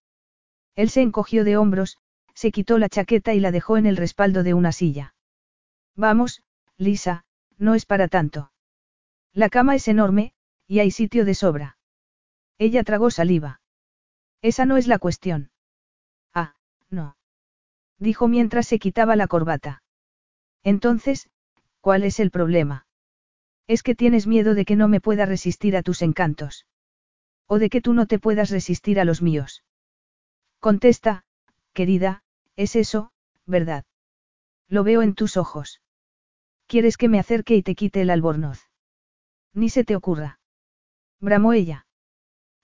[0.77, 1.97] Él se encogió de hombros,
[2.35, 5.15] se quitó la chaqueta y la dejó en el respaldo de una silla.
[5.97, 6.43] Vamos,
[6.77, 7.25] Lisa,
[7.57, 8.53] no es para tanto.
[9.33, 10.35] La cama es enorme,
[10.67, 11.79] y hay sitio de sobra.
[12.59, 13.63] Ella tragó saliva.
[14.43, 15.51] Esa no es la cuestión.
[16.35, 16.55] Ah,
[16.91, 17.17] no.
[17.99, 19.83] Dijo mientras se quitaba la corbata.
[20.63, 21.31] Entonces,
[21.81, 22.85] ¿cuál es el problema?
[23.67, 26.67] Es que tienes miedo de que no me pueda resistir a tus encantos.
[27.47, 29.63] O de que tú no te puedas resistir a los míos.
[30.59, 31.25] Contesta,
[31.73, 32.23] querida,
[32.57, 33.13] es eso,
[33.47, 33.85] ¿verdad?
[34.69, 35.81] Lo veo en tus ojos.
[36.67, 38.71] ¿Quieres que me acerque y te quite el albornoz?
[39.53, 40.41] Ni se te ocurra.
[41.21, 41.87] Bramó ella.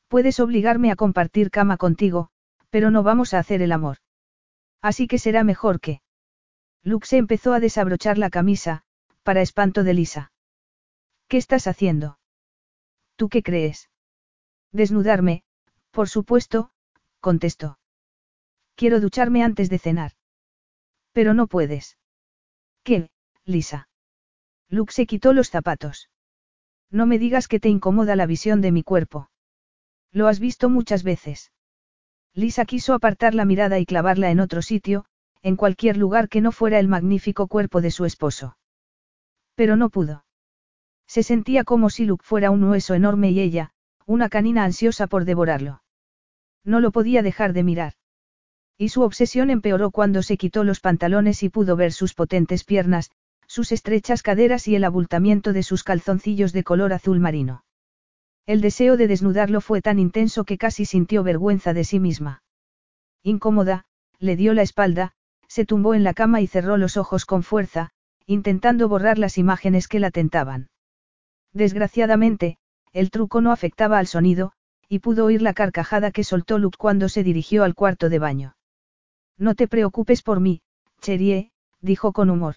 [0.09, 2.31] Puedes obligarme a compartir cama contigo,
[2.71, 3.99] pero no vamos a hacer el amor.
[4.81, 6.01] Así que será mejor que.
[6.83, 8.83] Luke empezó a desabrochar la camisa,
[9.23, 10.33] para espanto de Lisa.
[11.29, 12.19] ¿Qué estás haciendo?
[13.17, 13.91] ¿Tú qué crees?
[14.73, 15.43] Desnudarme,
[15.91, 16.71] por supuesto,
[17.21, 17.79] contestó.
[18.77, 20.13] Quiero ducharme antes de cenar.
[21.13, 21.99] Pero no puedes.
[22.83, 23.11] ¿Qué,
[23.45, 23.89] Lisa?
[24.71, 26.09] Luke se quitó los zapatos.
[26.91, 29.31] No me digas que te incomoda la visión de mi cuerpo.
[30.13, 31.53] Lo has visto muchas veces.
[32.33, 35.05] Lisa quiso apartar la mirada y clavarla en otro sitio,
[35.43, 38.57] en cualquier lugar que no fuera el magnífico cuerpo de su esposo.
[39.55, 40.25] Pero no pudo.
[41.09, 43.73] Se sentía como si Luke fuera un hueso enorme y ella,
[44.05, 45.83] una canina ansiosa por devorarlo.
[46.65, 47.95] No lo podía dejar de mirar.
[48.77, 53.11] Y su obsesión empeoró cuando se quitó los pantalones y pudo ver sus potentes piernas,
[53.47, 57.65] sus estrechas caderas y el abultamiento de sus calzoncillos de color azul marino.
[58.47, 62.43] El deseo de desnudarlo fue tan intenso que casi sintió vergüenza de sí misma.
[63.23, 63.87] Incómoda,
[64.19, 65.13] le dio la espalda,
[65.49, 67.91] se tumbó en la cama y cerró los ojos con fuerza,
[68.27, 70.69] intentando borrar las imágenes que la tentaban.
[71.53, 72.59] Desgraciadamente,
[72.93, 74.53] el truco no afectaba al sonido,
[74.89, 78.57] y pudo oír la carcajada que soltó Luke cuando se dirigió al cuarto de baño.
[79.37, 80.63] No te preocupes por mí,
[81.01, 82.57] Cherie, dijo con humor.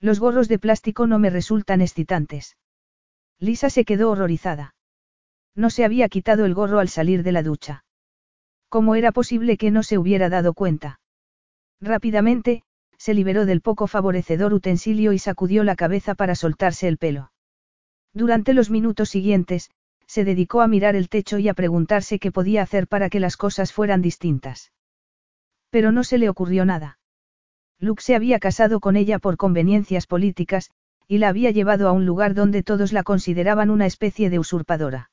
[0.00, 2.56] Los gorros de plástico no me resultan excitantes.
[3.40, 4.74] Lisa se quedó horrorizada.
[5.54, 7.84] No se había quitado el gorro al salir de la ducha.
[8.68, 11.00] ¿Cómo era posible que no se hubiera dado cuenta?
[11.80, 12.62] Rápidamente,
[12.96, 17.32] se liberó del poco favorecedor utensilio y sacudió la cabeza para soltarse el pelo.
[18.14, 19.70] Durante los minutos siguientes,
[20.06, 23.36] se dedicó a mirar el techo y a preguntarse qué podía hacer para que las
[23.36, 24.72] cosas fueran distintas.
[25.70, 26.98] Pero no se le ocurrió nada.
[27.78, 30.70] Luke se había casado con ella por conveniencias políticas,
[31.06, 35.10] y la había llevado a un lugar donde todos la consideraban una especie de usurpadora.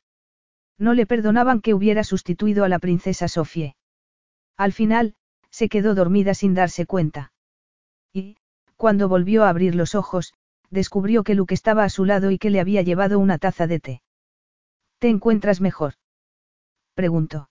[0.78, 3.76] No le perdonaban que hubiera sustituido a la princesa Sofie.
[4.58, 5.16] Al final,
[5.50, 7.32] se quedó dormida sin darse cuenta.
[8.12, 8.38] Y,
[8.76, 10.34] cuando volvió a abrir los ojos,
[10.76, 13.80] descubrió que Luke estaba a su lado y que le había llevado una taza de
[13.80, 14.02] té.
[15.00, 15.96] ¿Te encuentras mejor?
[16.94, 17.50] preguntó.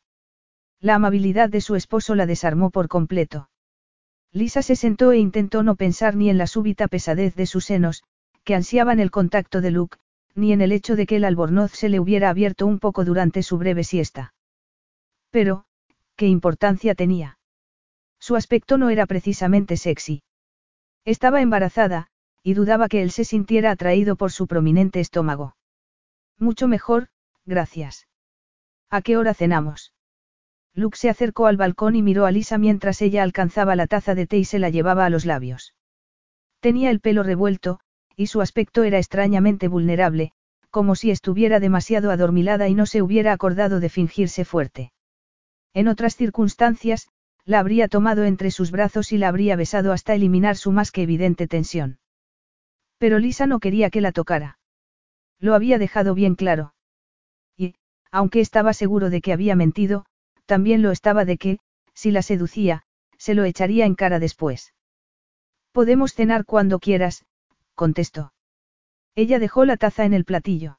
[0.81, 3.51] La amabilidad de su esposo la desarmó por completo.
[4.33, 8.05] Lisa se sentó e intentó no pensar ni en la súbita pesadez de sus senos,
[8.45, 9.99] que ansiaban el contacto de Luke,
[10.35, 13.43] ni en el hecho de que el albornoz se le hubiera abierto un poco durante
[13.43, 14.35] su breve siesta.
[15.31, 15.65] Pero,
[16.17, 17.39] ¿qué importancia tenía?
[18.19, 20.23] Su aspecto no era precisamente sexy.
[21.05, 22.09] Estaba embarazada,
[22.45, 25.57] y dudaba que él se sintiera atraído por su prominente estómago.
[26.39, 27.09] Mucho mejor,
[27.47, 28.07] gracias.
[28.91, 29.95] ¿A qué hora cenamos?
[30.75, 34.27] Luke se acercó al balcón y miró a Lisa mientras ella alcanzaba la taza de
[34.27, 35.75] té y se la llevaba a los labios.
[36.61, 37.81] Tenía el pelo revuelto,
[38.15, 40.33] y su aspecto era extrañamente vulnerable,
[40.71, 44.93] como si estuviera demasiado adormilada y no se hubiera acordado de fingirse fuerte.
[45.73, 47.09] En otras circunstancias,
[47.47, 51.03] la habría tomado entre sus brazos y la habría besado hasta eliminar su más que
[51.03, 51.99] evidente tensión.
[53.05, 54.59] Pero Lisa no quería que la tocara.
[55.39, 56.73] Lo había dejado bien claro.
[57.55, 57.75] Y,
[58.11, 60.07] aunque estaba seguro de que había mentido,
[60.47, 61.59] también lo estaba de que,
[61.93, 62.85] si la seducía,
[63.19, 64.73] se lo echaría en cara después.
[65.71, 67.27] Podemos cenar cuando quieras,
[67.75, 68.33] contestó.
[69.15, 70.79] Ella dejó la taza en el platillo.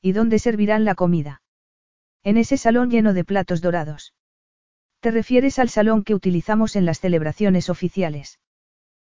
[0.00, 1.42] ¿Y dónde servirán la comida?
[2.22, 4.14] En ese salón lleno de platos dorados.
[5.00, 8.40] ¿Te refieres al salón que utilizamos en las celebraciones oficiales?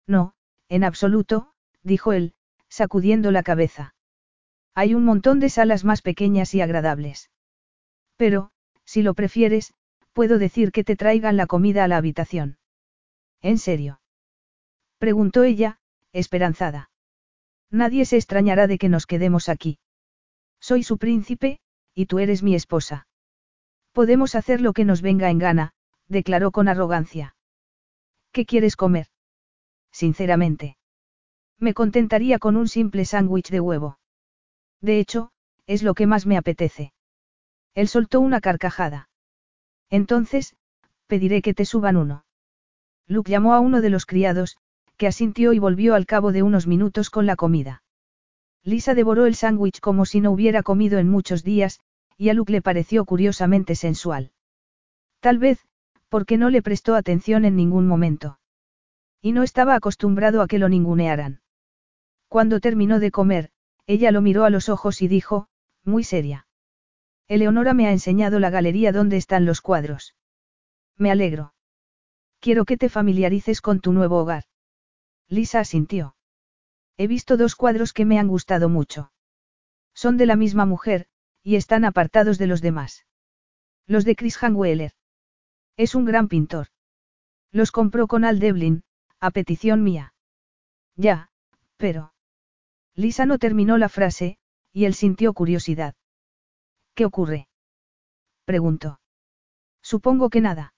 [0.06, 0.34] No,
[0.68, 1.49] en absoluto,
[1.82, 2.34] dijo él,
[2.68, 3.94] sacudiendo la cabeza.
[4.74, 7.30] Hay un montón de salas más pequeñas y agradables.
[8.16, 8.50] Pero,
[8.84, 9.74] si lo prefieres,
[10.12, 12.58] puedo decir que te traigan la comida a la habitación.
[13.40, 14.00] ¿En serio?
[14.98, 15.78] Preguntó ella,
[16.12, 16.90] esperanzada.
[17.70, 19.78] Nadie se extrañará de que nos quedemos aquí.
[20.60, 21.60] Soy su príncipe,
[21.94, 23.06] y tú eres mi esposa.
[23.92, 25.72] Podemos hacer lo que nos venga en gana,
[26.08, 27.34] declaró con arrogancia.
[28.32, 29.06] ¿Qué quieres comer?
[29.90, 30.76] Sinceramente.
[31.60, 33.98] Me contentaría con un simple sándwich de huevo.
[34.80, 35.30] De hecho,
[35.66, 36.94] es lo que más me apetece.
[37.74, 39.10] Él soltó una carcajada.
[39.90, 40.56] Entonces,
[41.06, 42.24] pediré que te suban uno.
[43.06, 44.56] Luke llamó a uno de los criados,
[44.96, 47.82] que asintió y volvió al cabo de unos minutos con la comida.
[48.62, 51.80] Lisa devoró el sándwich como si no hubiera comido en muchos días,
[52.16, 54.32] y a Luke le pareció curiosamente sensual.
[55.20, 55.58] Tal vez,
[56.08, 58.38] porque no le prestó atención en ningún momento.
[59.20, 61.39] Y no estaba acostumbrado a que lo ningunearan.
[62.30, 63.50] Cuando terminó de comer,
[63.88, 65.48] ella lo miró a los ojos y dijo,
[65.84, 66.46] muy seria.
[67.26, 70.14] Eleonora me ha enseñado la galería donde están los cuadros.
[70.96, 71.54] Me alegro.
[72.38, 74.44] Quiero que te familiarices con tu nuevo hogar.
[75.26, 76.14] Lisa asintió.
[76.96, 79.10] He visto dos cuadros que me han gustado mucho.
[79.92, 81.08] Son de la misma mujer,
[81.42, 83.06] y están apartados de los demás.
[83.88, 84.92] Los de Chris Hanweller.
[85.76, 86.68] Es un gran pintor.
[87.50, 88.84] Los compró con Al Devlin,
[89.18, 90.14] a petición mía.
[90.94, 91.32] Ya,
[91.76, 92.12] pero.
[92.94, 94.38] Lisa no terminó la frase,
[94.72, 95.94] y él sintió curiosidad.
[96.94, 97.48] ¿Qué ocurre?
[98.44, 99.00] preguntó.
[99.82, 100.74] Supongo que nada.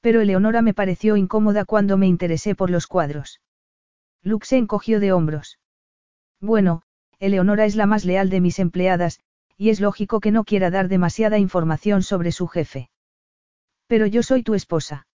[0.00, 3.40] Pero Eleonora me pareció incómoda cuando me interesé por los cuadros.
[4.22, 5.58] Luke se encogió de hombros.
[6.40, 6.82] Bueno,
[7.18, 9.20] Eleonora es la más leal de mis empleadas,
[9.56, 12.90] y es lógico que no quiera dar demasiada información sobre su jefe.
[13.86, 15.06] Pero yo soy tu esposa.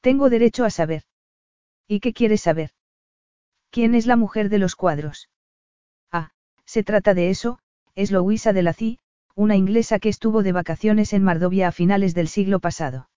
[0.00, 1.02] Tengo derecho a saber.
[1.86, 2.70] ¿Y qué quieres saber?
[3.70, 5.28] ¿Quién es la mujer de los cuadros?
[6.10, 6.32] Ah,
[6.64, 7.58] se trata de eso,
[7.94, 8.98] es Louisa de la Cie,
[9.36, 13.08] una inglesa que estuvo de vacaciones en Mardovia a finales del siglo pasado.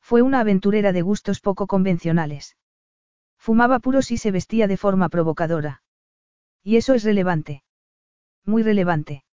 [0.00, 2.56] Fue una aventurera de gustos poco convencionales.
[3.38, 5.82] Fumaba puros y se vestía de forma provocadora.
[6.62, 7.62] Y eso es relevante.
[8.44, 9.24] Muy relevante.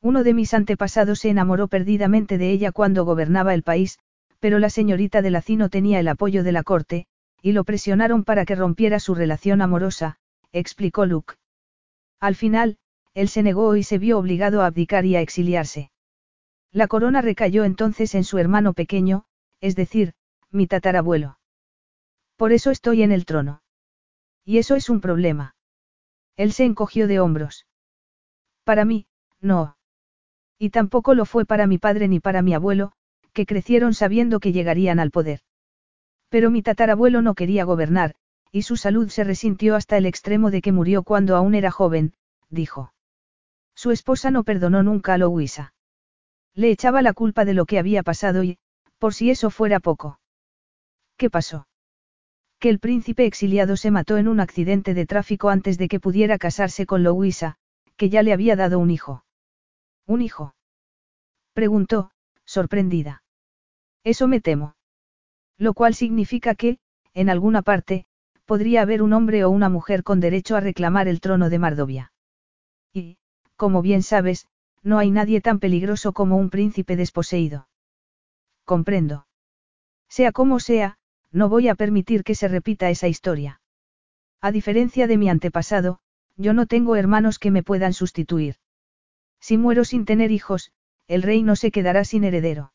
[0.00, 3.98] Uno de mis antepasados se enamoró perdidamente de ella cuando gobernaba el país,
[4.40, 7.06] pero la señorita de Lacino tenía el apoyo de la corte,
[7.42, 10.18] y lo presionaron para que rompiera su relación amorosa,
[10.52, 11.34] explicó Luke.
[12.20, 12.78] Al final,
[13.14, 15.90] él se negó y se vio obligado a abdicar y a exiliarse.
[16.72, 19.24] La corona recayó entonces en su hermano pequeño,
[19.60, 20.14] es decir,
[20.50, 21.38] mi tatarabuelo.
[22.36, 23.62] Por eso estoy en el trono.
[24.44, 25.54] Y eso es un problema.
[26.36, 27.66] Él se encogió de hombros.
[28.64, 29.06] Para mí,
[29.40, 29.76] no.
[30.58, 32.92] Y tampoco lo fue para mi padre ni para mi abuelo,
[33.32, 35.40] que crecieron sabiendo que llegarían al poder.
[36.28, 38.14] Pero mi tatarabuelo no quería gobernar,
[38.50, 42.14] y su salud se resintió hasta el extremo de que murió cuando aún era joven,
[42.48, 42.92] dijo.
[43.74, 45.74] Su esposa no perdonó nunca a Louisa.
[46.54, 48.58] Le echaba la culpa de lo que había pasado y,
[48.98, 50.20] por si eso fuera poco.
[51.16, 51.68] ¿Qué pasó?
[52.58, 56.38] Que el príncipe exiliado se mató en un accidente de tráfico antes de que pudiera
[56.38, 57.56] casarse con Louisa,
[57.96, 59.24] que ya le había dado un hijo.
[60.06, 60.54] ¿Un hijo?
[61.52, 62.10] Preguntó,
[62.46, 63.22] sorprendida.
[64.04, 64.75] Eso me temo.
[65.58, 66.78] Lo cual significa que,
[67.14, 68.06] en alguna parte,
[68.44, 72.12] podría haber un hombre o una mujer con derecho a reclamar el trono de Mardovia.
[72.92, 73.18] Y,
[73.56, 74.46] como bien sabes,
[74.82, 77.68] no hay nadie tan peligroso como un príncipe desposeído.
[78.64, 79.26] Comprendo.
[80.08, 80.98] Sea como sea,
[81.32, 83.60] no voy a permitir que se repita esa historia.
[84.40, 85.98] A diferencia de mi antepasado,
[86.36, 88.56] yo no tengo hermanos que me puedan sustituir.
[89.40, 90.72] Si muero sin tener hijos,
[91.08, 92.72] el rey no se quedará sin heredero.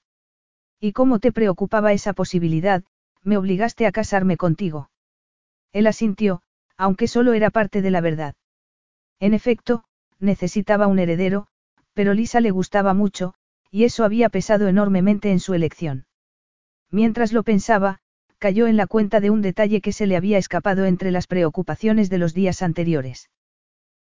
[0.83, 2.83] Y como te preocupaba esa posibilidad,
[3.23, 4.89] me obligaste a casarme contigo.
[5.71, 6.41] Él asintió,
[6.75, 8.33] aunque solo era parte de la verdad.
[9.19, 9.83] En efecto,
[10.19, 11.45] necesitaba un heredero,
[11.93, 13.35] pero Lisa le gustaba mucho,
[13.69, 16.07] y eso había pesado enormemente en su elección.
[16.89, 17.99] Mientras lo pensaba,
[18.39, 22.09] cayó en la cuenta de un detalle que se le había escapado entre las preocupaciones
[22.09, 23.29] de los días anteriores.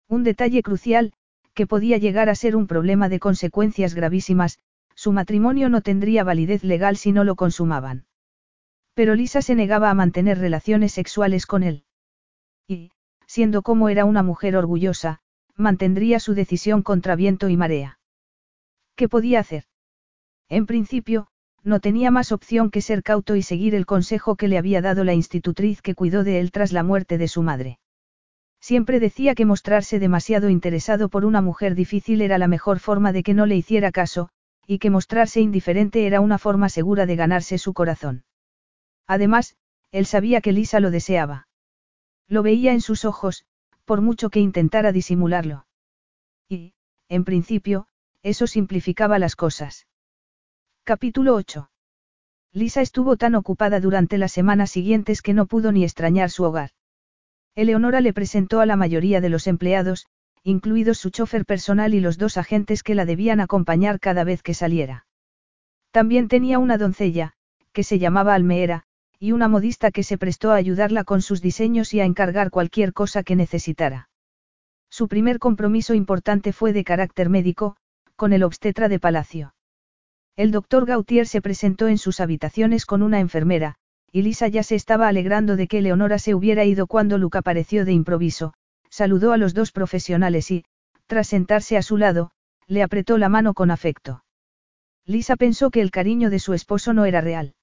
[0.07, 1.13] Un detalle crucial,
[1.55, 4.59] que podía llegar a ser un problema de consecuencias gravísimas,
[4.97, 8.07] su matrimonio no tendría validez legal si no lo consumaban.
[8.95, 11.83] Pero Lisa se negaba a mantener relaciones sexuales con él.
[12.67, 12.89] Y,
[13.27, 15.21] siendo como era una mujer orgullosa,
[15.55, 17.99] mantendría su decisión contra viento y marea.
[18.95, 19.65] ¿Qué podía hacer?
[20.49, 21.27] En principio,
[21.63, 25.03] no tenía más opción que ser cauto y seguir el consejo que le había dado
[25.03, 27.77] la institutriz que cuidó de él tras la muerte de su madre.
[28.59, 33.21] Siempre decía que mostrarse demasiado interesado por una mujer difícil era la mejor forma de
[33.21, 34.29] que no le hiciera caso,
[34.67, 38.25] y que mostrarse indiferente era una forma segura de ganarse su corazón.
[39.07, 39.55] Además,
[39.91, 41.47] él sabía que Lisa lo deseaba.
[42.27, 43.45] Lo veía en sus ojos,
[43.85, 45.65] por mucho que intentara disimularlo.
[46.49, 46.73] Y,
[47.07, 47.87] en principio,
[48.21, 49.87] eso simplificaba las cosas.
[50.83, 51.71] Capítulo 8.
[52.51, 56.71] Lisa estuvo tan ocupada durante las semanas siguientes que no pudo ni extrañar su hogar.
[57.55, 60.07] Eleonora le presentó a la mayoría de los empleados,
[60.47, 64.53] incluidos su chofer personal y los dos agentes que la debían acompañar cada vez que
[64.53, 65.05] saliera.
[65.91, 67.33] También tenía una doncella,
[67.73, 68.83] que se llamaba Almeera,
[69.19, 72.93] y una modista que se prestó a ayudarla con sus diseños y a encargar cualquier
[72.93, 74.07] cosa que necesitara.
[74.89, 77.75] Su primer compromiso importante fue de carácter médico,
[78.15, 79.53] con el obstetra de palacio.
[80.37, 83.75] El doctor Gautier se presentó en sus habitaciones con una enfermera,
[84.13, 87.83] y Lisa ya se estaba alegrando de que Leonora se hubiera ido cuando Luke apareció
[87.83, 88.53] de improviso,
[88.89, 90.65] saludó a los dos profesionales y,
[91.07, 92.31] tras sentarse a su lado,
[92.67, 94.23] le apretó la mano con afecto.
[95.05, 97.55] Lisa pensó que el cariño de su esposo no era real.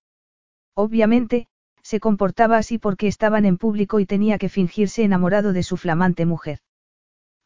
[0.74, 1.46] Obviamente,
[1.82, 6.24] se comportaba así porque estaban en público y tenía que fingirse enamorado de su flamante
[6.24, 6.60] mujer.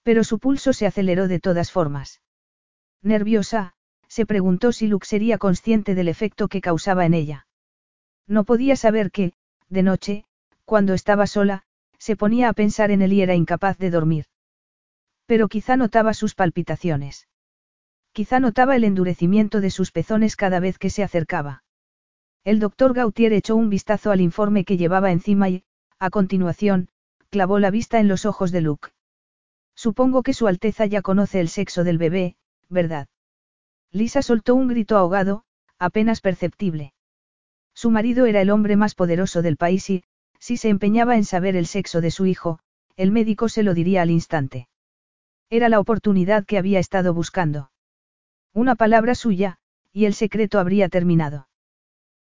[0.05, 2.23] Pero su pulso se aceleró de todas formas.
[3.03, 3.75] Nerviosa,
[4.07, 7.47] se preguntó si Luke sería consciente del efecto que causaba en ella.
[8.29, 9.33] No podía saber que,
[9.69, 10.25] de noche,
[10.65, 11.65] cuando estaba sola,
[11.99, 14.27] se ponía a pensar en él y era incapaz de dormir.
[15.27, 17.29] Pero quizá notaba sus palpitaciones.
[18.13, 21.65] Quizá notaba el endurecimiento de sus pezones cada vez que se acercaba.
[22.45, 25.65] El doctor Gautier echó un vistazo al informe que llevaba encima y,
[25.99, 26.89] a continuación,
[27.31, 28.89] clavó la vista en los ojos de Luke.
[29.75, 32.37] Supongo que Su Alteza ya conoce el sexo del bebé,
[32.69, 33.09] ¿verdad?
[33.93, 35.45] Lisa soltó un grito ahogado,
[35.79, 36.93] apenas perceptible.
[37.75, 40.05] Su marido era el hombre más poderoso del país y,
[40.39, 42.61] si se empeñaba en saber el sexo de su hijo,
[42.97, 44.69] el médico se lo diría al instante.
[45.51, 47.71] Era la oportunidad que había estado buscando.
[48.53, 49.59] Una palabra suya,
[49.93, 51.49] y el secreto habría terminado.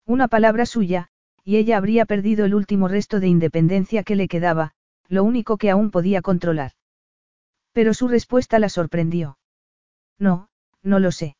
[0.05, 1.09] Una palabra suya,
[1.43, 4.73] y ella habría perdido el último resto de independencia que le quedaba,
[5.07, 6.71] lo único que aún podía controlar.
[7.71, 9.37] Pero su respuesta la sorprendió.
[10.19, 10.49] No,
[10.81, 11.35] no lo sé.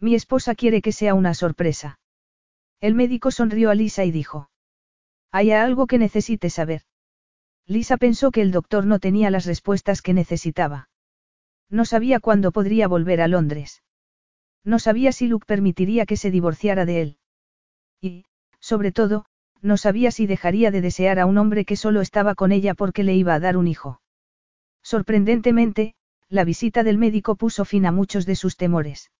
[0.00, 1.98] Mi esposa quiere que sea una sorpresa.
[2.80, 4.50] El médico sonrió a Lisa y dijo.
[5.36, 6.82] ¿Hay algo que necesite saber?
[7.66, 10.88] Lisa pensó que el doctor no tenía las respuestas que necesitaba.
[11.68, 13.82] No sabía cuándo podría volver a Londres.
[14.62, 17.18] No sabía si Luke permitiría que se divorciara de él.
[18.00, 18.26] Y,
[18.60, 19.24] sobre todo,
[19.60, 23.02] no sabía si dejaría de desear a un hombre que solo estaba con ella porque
[23.02, 24.00] le iba a dar un hijo.
[24.84, 25.96] Sorprendentemente,
[26.28, 29.10] la visita del médico puso fin a muchos de sus temores.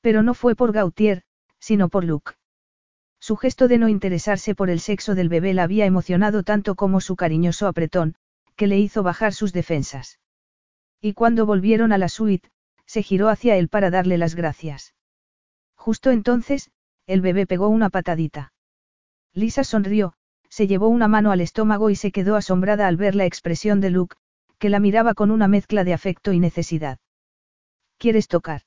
[0.00, 1.24] Pero no fue por Gautier,
[1.58, 2.34] sino por Luke.
[3.26, 7.00] Su gesto de no interesarse por el sexo del bebé la había emocionado tanto como
[7.00, 8.14] su cariñoso apretón,
[8.54, 10.20] que le hizo bajar sus defensas.
[11.00, 12.48] Y cuando volvieron a la suite,
[12.84, 14.94] se giró hacia él para darle las gracias.
[15.74, 16.70] Justo entonces,
[17.08, 18.52] el bebé pegó una patadita.
[19.32, 20.12] Lisa sonrió,
[20.48, 23.90] se llevó una mano al estómago y se quedó asombrada al ver la expresión de
[23.90, 24.14] Luke,
[24.60, 27.00] que la miraba con una mezcla de afecto y necesidad.
[27.98, 28.62] ¿Quieres tocar?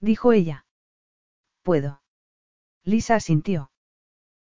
[0.00, 0.66] dijo ella.
[1.62, 2.02] Puedo.
[2.84, 3.69] Lisa asintió.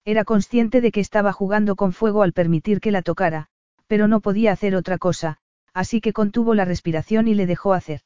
[0.05, 3.47] Era consciente de que estaba jugando con fuego al permitir que la tocara,
[3.87, 5.39] pero no podía hacer otra cosa,
[5.73, 8.01] así que contuvo la respiración y le dejó hacer.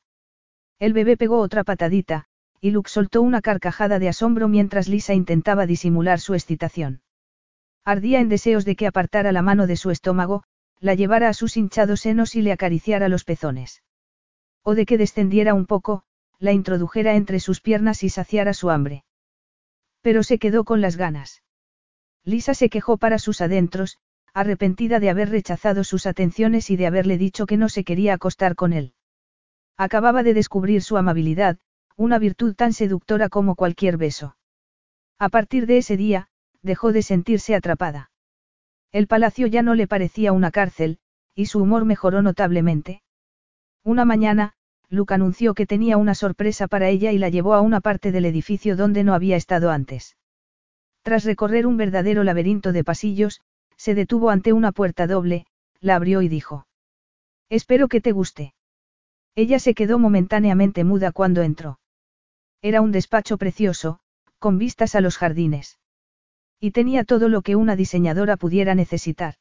[0.78, 2.26] El bebé pegó otra patadita,
[2.60, 7.00] y Luke soltó una carcajada de asombro mientras Lisa intentaba disimular su excitación.
[7.84, 10.42] Ardía en deseos de que apartara la mano de su estómago,
[10.80, 13.82] la llevara a sus hinchados senos y le acariciara los pezones.
[14.62, 16.02] O de que descendiera un poco,
[16.38, 19.04] la introdujera entre sus piernas y saciara su hambre.
[20.02, 21.42] Pero se quedó con las ganas.
[22.26, 23.98] Lisa se quejó para sus adentros,
[24.34, 28.56] arrepentida de haber rechazado sus atenciones y de haberle dicho que no se quería acostar
[28.56, 28.94] con él.
[29.76, 31.58] Acababa de descubrir su amabilidad,
[31.96, 34.36] una virtud tan seductora como cualquier beso.
[35.20, 36.28] A partir de ese día,
[36.62, 38.10] dejó de sentirse atrapada.
[38.90, 40.98] El palacio ya no le parecía una cárcel,
[41.32, 43.02] y su humor mejoró notablemente.
[43.84, 44.54] Una mañana,
[44.88, 48.24] Luke anunció que tenía una sorpresa para ella y la llevó a una parte del
[48.24, 50.15] edificio donde no había estado antes.
[51.06, 53.40] Tras recorrer un verdadero laberinto de pasillos,
[53.76, 55.46] se detuvo ante una puerta doble,
[55.80, 56.66] la abrió y dijo.
[57.48, 58.54] Espero que te guste.
[59.36, 61.78] Ella se quedó momentáneamente muda cuando entró.
[62.60, 64.00] Era un despacho precioso,
[64.40, 65.78] con vistas a los jardines.
[66.58, 69.36] Y tenía todo lo que una diseñadora pudiera necesitar.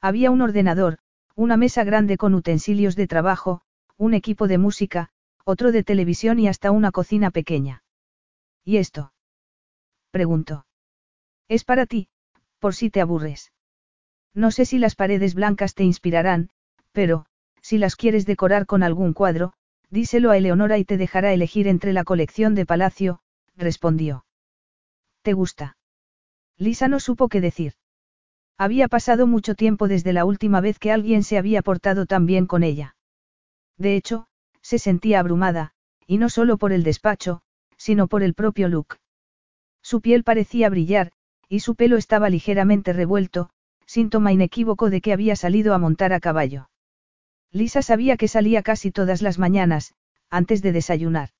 [0.00, 1.00] Había un ordenador,
[1.34, 3.60] una mesa grande con utensilios de trabajo,
[3.98, 5.10] un equipo de música,
[5.44, 7.82] otro de televisión y hasta una cocina pequeña.
[8.64, 9.12] ¿Y esto?
[10.12, 10.64] preguntó.
[11.48, 12.08] Es para ti,
[12.58, 13.52] por si te aburres.
[14.34, 16.50] No sé si las paredes blancas te inspirarán,
[16.92, 17.26] pero,
[17.62, 19.54] si las quieres decorar con algún cuadro,
[19.90, 23.20] díselo a Eleonora y te dejará elegir entre la colección de palacio,
[23.56, 24.26] respondió.
[25.22, 25.76] ¿Te gusta?
[26.56, 27.72] Lisa no supo qué decir.
[28.58, 32.46] Había pasado mucho tiempo desde la última vez que alguien se había portado tan bien
[32.46, 32.96] con ella.
[33.76, 34.26] De hecho,
[34.60, 35.72] se sentía abrumada,
[36.06, 37.42] y no solo por el despacho,
[37.76, 38.98] sino por el propio look.
[39.82, 41.12] Su piel parecía brillar,
[41.48, 43.50] y su pelo estaba ligeramente revuelto,
[43.86, 46.68] síntoma inequívoco de que había salido a montar a caballo.
[47.50, 49.94] Lisa sabía que salía casi todas las mañanas,
[50.28, 51.30] antes de desayunar.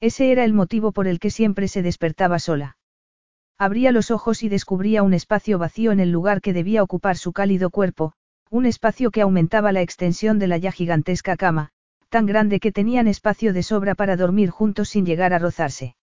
[0.00, 2.76] Ese era el motivo por el que siempre se despertaba sola.
[3.58, 7.32] Abría los ojos y descubría un espacio vacío en el lugar que debía ocupar su
[7.32, 8.12] cálido cuerpo,
[8.50, 11.70] un espacio que aumentaba la extensión de la ya gigantesca cama,
[12.08, 15.96] tan grande que tenían espacio de sobra para dormir juntos sin llegar a rozarse.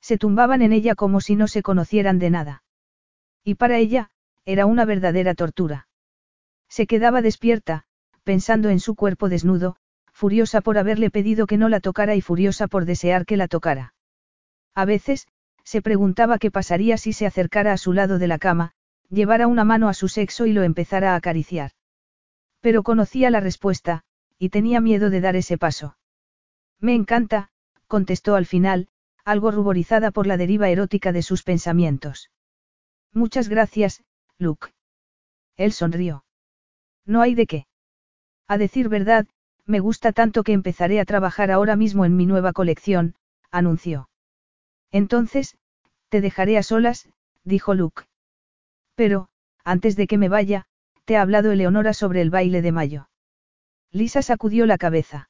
[0.00, 2.62] Se tumbaban en ella como si no se conocieran de nada.
[3.44, 4.10] Y para ella,
[4.44, 5.88] era una verdadera tortura.
[6.68, 7.84] Se quedaba despierta,
[8.24, 9.76] pensando en su cuerpo desnudo,
[10.12, 13.94] furiosa por haberle pedido que no la tocara y furiosa por desear que la tocara.
[14.74, 15.26] A veces,
[15.64, 18.72] se preguntaba qué pasaría si se acercara a su lado de la cama,
[19.10, 21.72] llevara una mano a su sexo y lo empezara a acariciar.
[22.60, 24.02] Pero conocía la respuesta,
[24.38, 25.96] y tenía miedo de dar ese paso.
[26.80, 27.50] Me encanta,
[27.86, 28.88] contestó al final,
[29.28, 32.30] algo ruborizada por la deriva erótica de sus pensamientos.
[33.12, 34.02] Muchas gracias,
[34.38, 34.68] Luke.
[35.56, 36.24] Él sonrió.
[37.04, 37.66] No hay de qué.
[38.46, 39.26] A decir verdad,
[39.66, 43.16] me gusta tanto que empezaré a trabajar ahora mismo en mi nueva colección,
[43.50, 44.08] anunció.
[44.90, 45.58] Entonces,
[46.08, 47.10] te dejaré a solas,
[47.44, 48.04] dijo Luke.
[48.94, 49.28] Pero,
[49.62, 50.64] antes de que me vaya,
[51.04, 53.10] te ha hablado Eleonora sobre el baile de mayo.
[53.92, 55.28] Lisa sacudió la cabeza.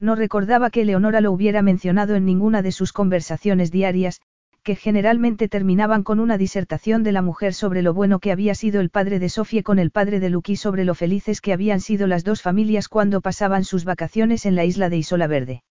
[0.00, 4.20] No recordaba que Eleonora lo hubiera mencionado en ninguna de sus conversaciones diarias,
[4.62, 8.80] que generalmente terminaban con una disertación de la mujer sobre lo bueno que había sido
[8.80, 12.06] el padre de Sofía con el padre de y sobre lo felices que habían sido
[12.06, 15.62] las dos familias cuando pasaban sus vacaciones en la isla de Isola Verde.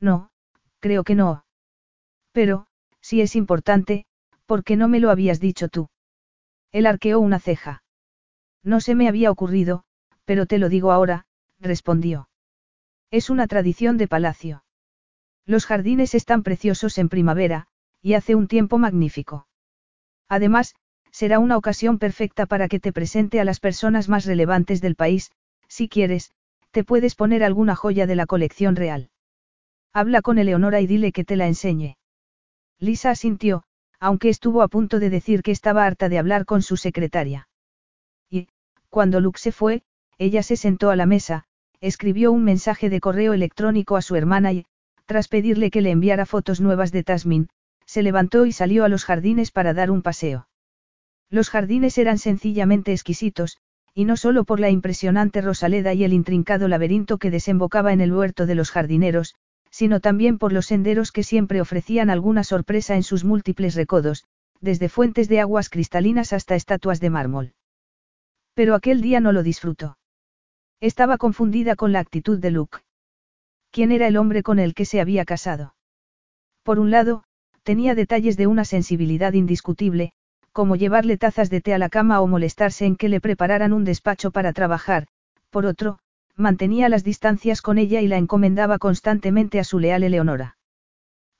[0.00, 0.30] No,
[0.80, 1.44] creo que no.
[2.32, 2.66] Pero,
[3.00, 4.06] si es importante,
[4.46, 5.88] ¿por qué no me lo habías dicho tú?
[6.72, 7.82] Él arqueó una ceja.
[8.62, 9.84] No se me había ocurrido,
[10.24, 11.26] pero te lo digo ahora,
[11.60, 12.28] respondió.
[13.10, 14.64] Es una tradición de palacio.
[15.46, 17.66] Los jardines están preciosos en primavera,
[18.00, 19.46] y hace un tiempo magnífico.
[20.28, 20.74] Además,
[21.10, 25.30] será una ocasión perfecta para que te presente a las personas más relevantes del país,
[25.68, 26.32] si quieres,
[26.70, 29.10] te puedes poner alguna joya de la colección real.
[29.92, 31.96] Habla con Eleonora y dile que te la enseñe.
[32.80, 33.64] Lisa asintió,
[34.00, 37.48] Aunque estuvo a punto de decir que estaba harta de hablar con su secretaria.
[38.28, 38.48] Y,
[38.90, 39.82] cuando Luke se fue,
[40.18, 41.46] ella se sentó a la mesa,
[41.86, 44.64] escribió un mensaje de correo electrónico a su hermana y,
[45.04, 47.48] tras pedirle que le enviara fotos nuevas de Tasmin,
[47.84, 50.48] se levantó y salió a los jardines para dar un paseo.
[51.28, 53.58] Los jardines eran sencillamente exquisitos,
[53.92, 58.14] y no solo por la impresionante rosaleda y el intrincado laberinto que desembocaba en el
[58.14, 59.34] huerto de los jardineros,
[59.70, 64.24] sino también por los senderos que siempre ofrecían alguna sorpresa en sus múltiples recodos,
[64.60, 67.52] desde fuentes de aguas cristalinas hasta estatuas de mármol.
[68.54, 69.98] Pero aquel día no lo disfrutó.
[70.80, 72.78] Estaba confundida con la actitud de Luke.
[73.70, 75.74] ¿Quién era el hombre con el que se había casado?
[76.62, 77.24] Por un lado,
[77.62, 80.12] tenía detalles de una sensibilidad indiscutible,
[80.52, 83.84] como llevarle tazas de té a la cama o molestarse en que le prepararan un
[83.84, 85.06] despacho para trabajar,
[85.50, 85.98] por otro,
[86.36, 90.56] mantenía las distancias con ella y la encomendaba constantemente a su leal Eleonora.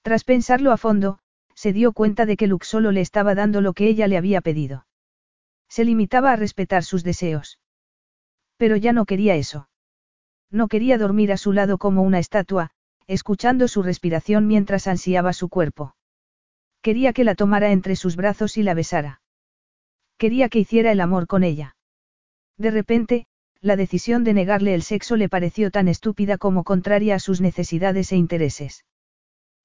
[0.02, 1.18] Tras pensarlo a fondo,
[1.54, 4.40] se dio cuenta de que Luke solo le estaba dando lo que ella le había
[4.40, 4.86] pedido.
[5.68, 7.58] Se limitaba a respetar sus deseos.
[8.56, 9.68] Pero ya no quería eso.
[10.50, 12.70] No quería dormir a su lado como una estatua,
[13.06, 15.96] escuchando su respiración mientras ansiaba su cuerpo.
[16.82, 19.20] Quería que la tomara entre sus brazos y la besara.
[20.18, 21.76] Quería que hiciera el amor con ella.
[22.56, 23.26] De repente,
[23.60, 28.12] la decisión de negarle el sexo le pareció tan estúpida como contraria a sus necesidades
[28.12, 28.84] e intereses.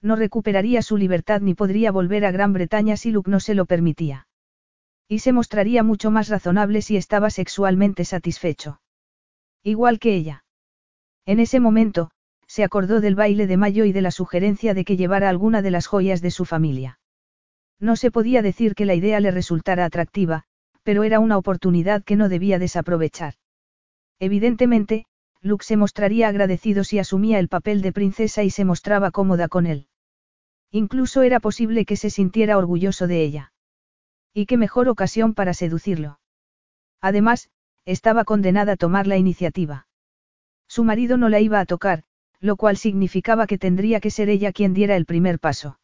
[0.01, 3.65] No recuperaría su libertad ni podría volver a Gran Bretaña si Luke no se lo
[3.65, 4.28] permitía.
[5.11, 8.79] Y se mostraría mucho más razonable si estaba sexualmente satisfecho.
[9.63, 10.45] Igual que ella.
[11.25, 12.11] En ese momento,
[12.45, 15.71] se acordó del baile de mayo y de la sugerencia de que llevara alguna de
[15.71, 16.99] las joyas de su familia.
[17.79, 20.43] No se podía decir que la idea le resultara atractiva,
[20.83, 23.33] pero era una oportunidad que no debía desaprovechar.
[24.19, 25.05] Evidentemente,
[25.41, 29.65] Luke se mostraría agradecido si asumía el papel de princesa y se mostraba cómoda con
[29.65, 29.87] él.
[30.71, 33.53] Incluso era posible que se sintiera orgulloso de ella.
[34.39, 36.17] Y qué mejor ocasión para seducirlo.
[37.01, 37.49] Además,
[37.83, 39.85] estaba condenada a tomar la iniciativa.
[40.65, 42.03] Su marido no la iba a tocar,
[42.39, 45.77] lo cual significaba que tendría que ser ella quien diera el primer paso.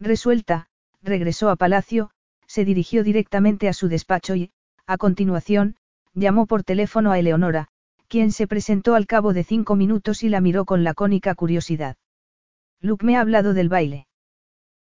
[0.00, 0.70] Resuelta,
[1.02, 2.10] regresó a palacio,
[2.48, 4.50] se dirigió directamente a su despacho y,
[4.88, 5.76] a continuación,
[6.14, 7.68] llamó por teléfono a Eleonora,
[8.08, 11.96] quien se presentó al cabo de cinco minutos y la miró con lacónica curiosidad.
[12.80, 14.08] Luke me ha hablado del baile.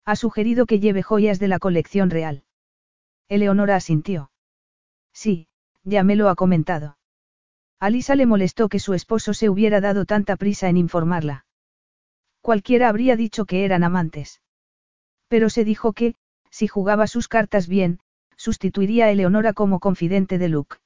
[0.06, 2.45] Ha sugerido que lleve joyas de la colección real.
[3.28, 4.32] Eleonora asintió.
[5.14, 5.48] Sí,
[5.84, 6.98] ya me lo ha comentado.
[7.80, 11.46] A Lisa le molestó que su esposo se hubiera dado tanta prisa en informarla.
[12.42, 14.42] Cualquiera habría dicho que eran amantes.
[15.28, 16.16] Pero se dijo que,
[16.50, 18.00] si jugaba sus cartas bien,
[18.38, 20.78] sustituiría a Eleonora como confidente de Luke.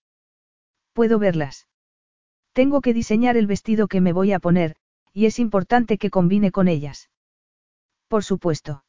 [0.93, 1.67] ¿Puedo verlas?
[2.53, 4.75] Tengo que diseñar el vestido que me voy a poner,
[5.13, 7.09] y es importante que combine con ellas.
[8.07, 8.83] Por supuesto.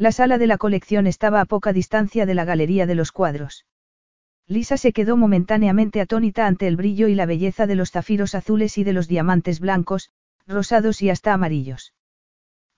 [0.00, 3.66] La sala de la colección estaba a poca distancia de la galería de los cuadros.
[4.46, 8.78] Lisa se quedó momentáneamente atónita ante el brillo y la belleza de los zafiros azules
[8.78, 10.08] y de los diamantes blancos,
[10.46, 11.92] rosados y hasta amarillos.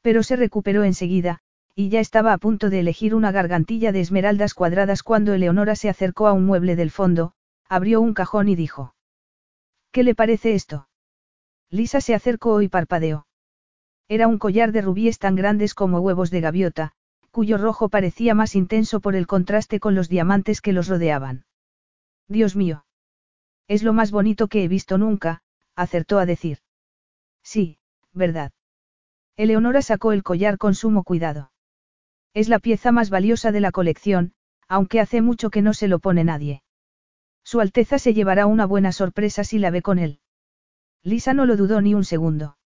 [0.00, 1.38] Pero se recuperó enseguida,
[1.76, 5.88] y ya estaba a punto de elegir una gargantilla de esmeraldas cuadradas cuando Eleonora se
[5.88, 7.34] acercó a un mueble del fondo,
[7.68, 8.96] abrió un cajón y dijo.
[9.92, 10.88] ¿Qué le parece esto?
[11.70, 13.28] Lisa se acercó y parpadeó.
[14.08, 16.94] Era un collar de rubíes tan grandes como huevos de gaviota,
[17.32, 21.46] cuyo rojo parecía más intenso por el contraste con los diamantes que los rodeaban.
[22.28, 22.84] Dios mío.
[23.66, 25.42] Es lo más bonito que he visto nunca,
[25.74, 26.58] acertó a decir.
[27.42, 27.78] Sí,
[28.12, 28.52] verdad.
[29.36, 31.50] Eleonora sacó el collar con sumo cuidado.
[32.34, 34.34] Es la pieza más valiosa de la colección,
[34.68, 36.62] aunque hace mucho que no se lo pone nadie.
[37.44, 40.20] Su Alteza se llevará una buena sorpresa si la ve con él.
[41.02, 42.58] Lisa no lo dudó ni un segundo.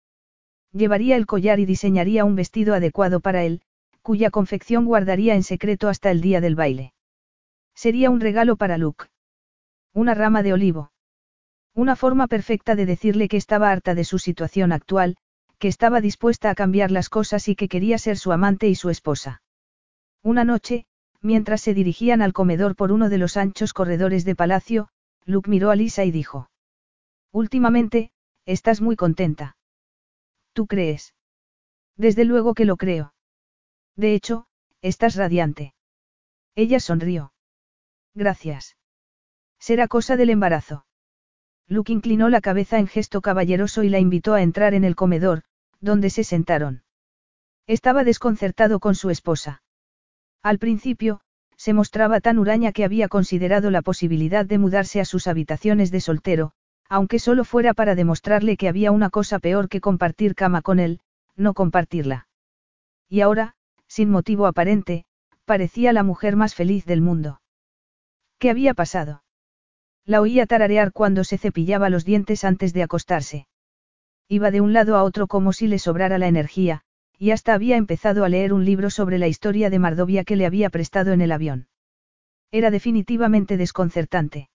[0.72, 3.60] Llevaría el collar y diseñaría un vestido adecuado para él,
[4.04, 6.92] cuya confección guardaría en secreto hasta el día del baile.
[7.74, 9.06] Sería un regalo para Luke.
[9.94, 10.92] Una rama de olivo.
[11.74, 15.16] Una forma perfecta de decirle que estaba harta de su situación actual,
[15.58, 18.90] que estaba dispuesta a cambiar las cosas y que quería ser su amante y su
[18.90, 19.40] esposa.
[20.22, 20.84] Una noche,
[21.22, 24.88] mientras se dirigían al comedor por uno de los anchos corredores de palacio,
[25.24, 26.50] Luke miró a Lisa y dijo.
[27.32, 28.10] Últimamente,
[28.44, 29.56] estás muy contenta.
[30.52, 31.14] ¿Tú crees?
[31.96, 33.14] Desde luego que lo creo.
[33.96, 34.46] De hecho,
[34.82, 35.74] estás radiante.
[36.54, 37.32] Ella sonrió.
[38.14, 38.76] Gracias.
[39.58, 40.84] Será cosa del embarazo.
[41.66, 45.42] Luke inclinó la cabeza en gesto caballeroso y la invitó a entrar en el comedor,
[45.80, 46.82] donde se sentaron.
[47.66, 49.62] Estaba desconcertado con su esposa.
[50.42, 51.20] Al principio,
[51.56, 56.00] se mostraba tan huraña que había considerado la posibilidad de mudarse a sus habitaciones de
[56.00, 56.52] soltero,
[56.88, 61.00] aunque solo fuera para demostrarle que había una cosa peor que compartir cama con él,
[61.36, 62.28] no compartirla.
[63.08, 63.56] Y ahora,
[63.88, 65.04] sin motivo aparente,
[65.44, 67.40] parecía la mujer más feliz del mundo.
[68.38, 69.22] ¿Qué había pasado?
[70.04, 73.46] La oía tararear cuando se cepillaba los dientes antes de acostarse.
[74.28, 76.82] Iba de un lado a otro como si le sobrara la energía,
[77.18, 80.46] y hasta había empezado a leer un libro sobre la historia de Mardovia que le
[80.46, 81.68] había prestado en el avión.
[82.50, 84.48] Era definitivamente desconcertante.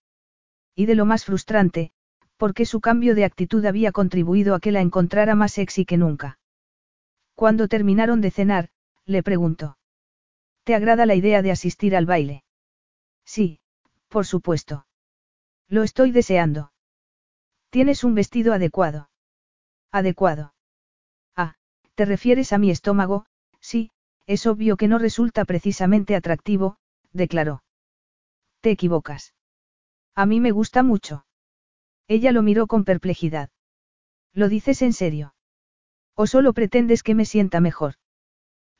[0.75, 1.91] Y de lo más frustrante,
[2.37, 6.39] porque su cambio de actitud había contribuido a que la encontrara más sexy que nunca.
[7.35, 8.69] Cuando terminaron de cenar,
[9.09, 9.77] le preguntó.
[10.63, 12.43] ¿Te agrada la idea de asistir al baile?
[13.25, 13.59] Sí,
[14.07, 14.85] por supuesto.
[15.67, 16.71] Lo estoy deseando.
[17.71, 19.09] Tienes un vestido adecuado.
[19.91, 20.53] Adecuado.
[21.35, 21.55] Ah,
[21.95, 23.25] ¿te refieres a mi estómago?
[23.59, 23.91] Sí,
[24.27, 26.77] es obvio que no resulta precisamente atractivo,
[27.11, 27.63] declaró.
[28.61, 29.33] Te equivocas.
[30.13, 31.25] A mí me gusta mucho.
[32.07, 33.49] Ella lo miró con perplejidad.
[34.33, 35.33] ¿Lo dices en serio?
[36.13, 37.95] ¿O solo pretendes que me sienta mejor?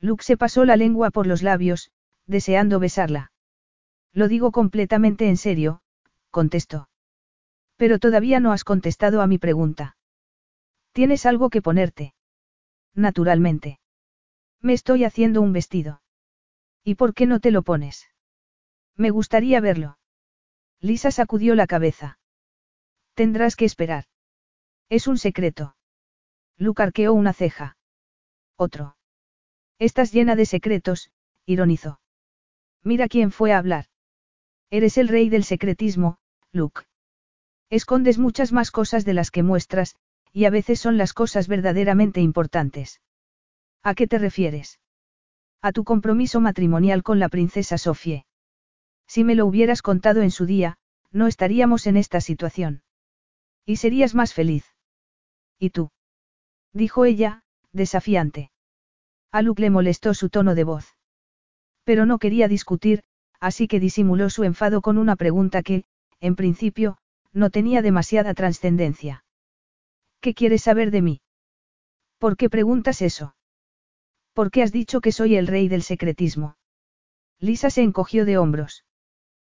[0.00, 1.90] Luke se pasó la lengua por los labios,
[2.26, 3.32] deseando besarla.
[4.12, 5.82] Lo digo completamente en serio,
[6.30, 6.88] contestó.
[7.76, 9.96] Pero todavía no has contestado a mi pregunta.
[10.92, 12.14] ¿Tienes algo que ponerte?
[12.94, 13.78] Naturalmente.
[14.60, 16.02] Me estoy haciendo un vestido.
[16.82, 18.08] ¿Y por qué no te lo pones?
[18.96, 19.98] Me gustaría verlo.
[20.80, 22.18] Lisa sacudió la cabeza.
[23.14, 24.04] Tendrás que esperar.
[24.88, 25.76] Es un secreto.
[26.56, 27.76] Luke arqueó una ceja.
[28.56, 28.96] Otro.
[29.80, 31.10] Estás llena de secretos,
[31.46, 32.00] ironizó.
[32.84, 33.86] Mira quién fue a hablar.
[34.68, 36.18] Eres el rey del secretismo,
[36.52, 36.82] Luke.
[37.70, 39.96] Escondes muchas más cosas de las que muestras,
[40.34, 43.00] y a veces son las cosas verdaderamente importantes.
[43.82, 44.80] ¿A qué te refieres?
[45.62, 48.26] A tu compromiso matrimonial con la princesa Sofie.
[49.06, 50.76] Si me lo hubieras contado en su día,
[51.10, 52.82] no estaríamos en esta situación.
[53.64, 54.66] Y serías más feliz.
[55.58, 55.90] ¿Y tú?
[56.74, 58.50] Dijo ella, desafiante.
[59.32, 60.96] A Luke le molestó su tono de voz.
[61.84, 63.02] Pero no quería discutir,
[63.38, 65.84] así que disimuló su enfado con una pregunta que,
[66.20, 66.98] en principio,
[67.32, 69.24] no tenía demasiada trascendencia.
[70.20, 71.20] ¿Qué quieres saber de mí?
[72.18, 73.34] ¿Por qué preguntas eso?
[74.34, 76.56] ¿Por qué has dicho que soy el rey del secretismo?
[77.38, 78.84] Lisa se encogió de hombros.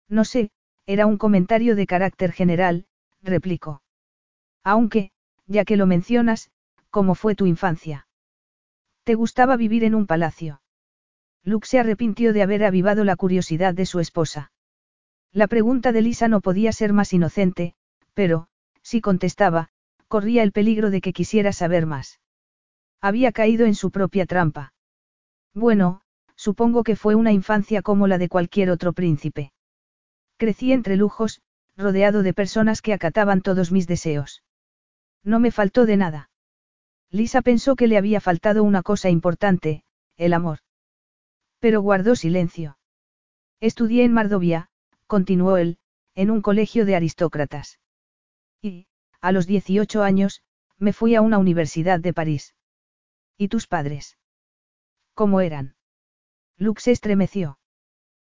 [0.07, 0.51] No sé,
[0.85, 2.85] era un comentario de carácter general,
[3.21, 3.81] replicó.
[4.63, 5.11] Aunque,
[5.45, 6.51] ya que lo mencionas,
[6.89, 8.07] ¿cómo fue tu infancia?
[9.03, 10.61] ¿Te gustaba vivir en un palacio?
[11.43, 14.51] Luke se arrepintió de haber avivado la curiosidad de su esposa.
[15.33, 17.75] La pregunta de Lisa no podía ser más inocente,
[18.13, 18.47] pero,
[18.81, 19.69] si contestaba,
[20.07, 22.21] corría el peligro de que quisiera saber más.
[23.01, 24.73] Había caído en su propia trampa.
[25.53, 26.01] Bueno,
[26.35, 29.51] supongo que fue una infancia como la de cualquier otro príncipe.
[30.37, 31.41] Crecí entre lujos,
[31.75, 34.43] rodeado de personas que acataban todos mis deseos.
[35.23, 36.29] No me faltó de nada.
[37.13, 39.83] Lisa pensó que le había faltado una cosa importante,
[40.17, 40.59] el amor.
[41.59, 42.79] Pero guardó silencio.
[43.59, 44.71] Estudié en Mardovia,
[45.05, 45.77] continuó él,
[46.15, 47.79] en un colegio de aristócratas.
[48.63, 48.87] Y,
[49.21, 50.41] a los 18 años,
[50.79, 52.55] me fui a una universidad de París.
[53.37, 54.17] ¿Y tus padres?
[55.13, 55.75] ¿Cómo eran?
[56.57, 57.59] Luke se estremeció.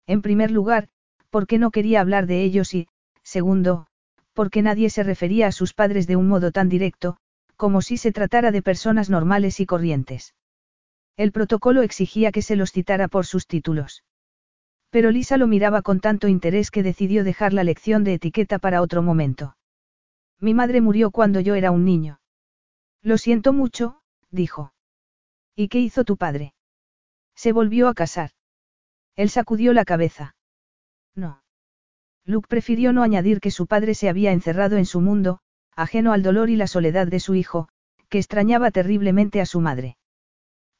[0.07, 0.87] En primer lugar,
[1.29, 2.87] porque no quería hablar de ellos y,
[3.23, 3.87] segundo,
[4.33, 7.18] porque nadie se refería a sus padres de un modo tan directo,
[7.59, 10.33] como si se tratara de personas normales y corrientes.
[11.17, 14.05] El protocolo exigía que se los citara por sus títulos.
[14.91, 18.81] Pero Lisa lo miraba con tanto interés que decidió dejar la lección de etiqueta para
[18.81, 19.57] otro momento.
[20.39, 22.21] Mi madre murió cuando yo era un niño.
[23.01, 24.73] Lo siento mucho, dijo.
[25.53, 26.53] ¿Y qué hizo tu padre?
[27.35, 28.31] Se volvió a casar.
[29.17, 30.37] Él sacudió la cabeza.
[31.13, 31.43] No.
[32.23, 35.41] Luke prefirió no añadir que su padre se había encerrado en su mundo,
[35.81, 37.69] ajeno al dolor y la soledad de su hijo,
[38.09, 39.97] que extrañaba terriblemente a su madre.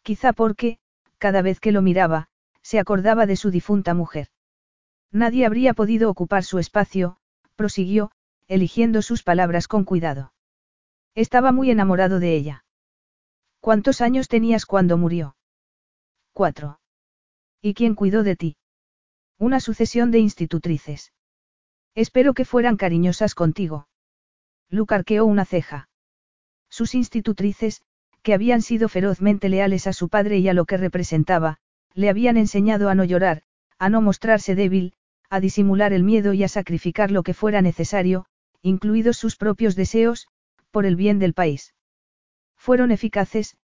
[0.01, 0.79] Quizá porque,
[1.17, 2.27] cada vez que lo miraba,
[2.61, 4.27] se acordaba de su difunta mujer.
[5.11, 7.17] Nadie habría podido ocupar su espacio,
[7.55, 8.11] prosiguió,
[8.47, 10.33] eligiendo sus palabras con cuidado.
[11.15, 12.65] Estaba muy enamorado de ella.
[13.59, 15.35] ¿Cuántos años tenías cuando murió?
[16.33, 16.79] Cuatro.
[17.61, 18.57] ¿Y quién cuidó de ti?
[19.37, 21.13] Una sucesión de institutrices.
[21.95, 23.87] Espero que fueran cariñosas contigo.
[24.69, 25.89] Luke arqueó una ceja.
[26.69, 27.81] Sus institutrices,
[28.21, 31.57] que habían sido ferozmente leales a su padre y a lo que representaba,
[31.93, 33.43] le habían enseñado a no llorar,
[33.77, 34.93] a no mostrarse débil,
[35.29, 38.25] a disimular el miedo y a sacrificar lo que fuera necesario,
[38.61, 40.27] incluidos sus propios deseos,
[40.71, 41.73] por el bien del país.
[42.57, 43.57] Fueron eficaces,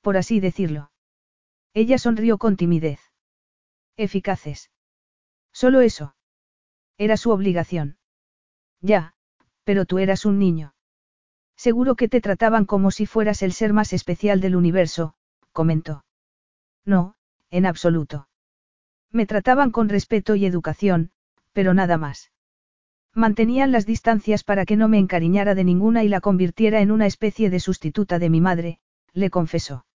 [0.00, 0.90] por así decirlo.
[1.74, 3.00] Ella sonrió con timidez.
[3.96, 4.70] Eficaces.
[5.52, 6.14] Solo eso.
[6.98, 7.96] Era su obligación.
[8.80, 9.14] Ya,
[9.72, 10.74] pero tú eras un niño.
[11.56, 15.14] Seguro que te trataban como si fueras el ser más especial del universo,
[15.50, 16.04] comentó.
[16.84, 17.14] No,
[17.50, 18.28] en absoluto.
[19.10, 21.10] Me trataban con respeto y educación,
[21.54, 22.32] pero nada más.
[23.14, 27.06] Mantenían las distancias para que no me encariñara de ninguna y la convirtiera en una
[27.06, 28.78] especie de sustituta de mi madre,
[29.14, 29.86] le confesó.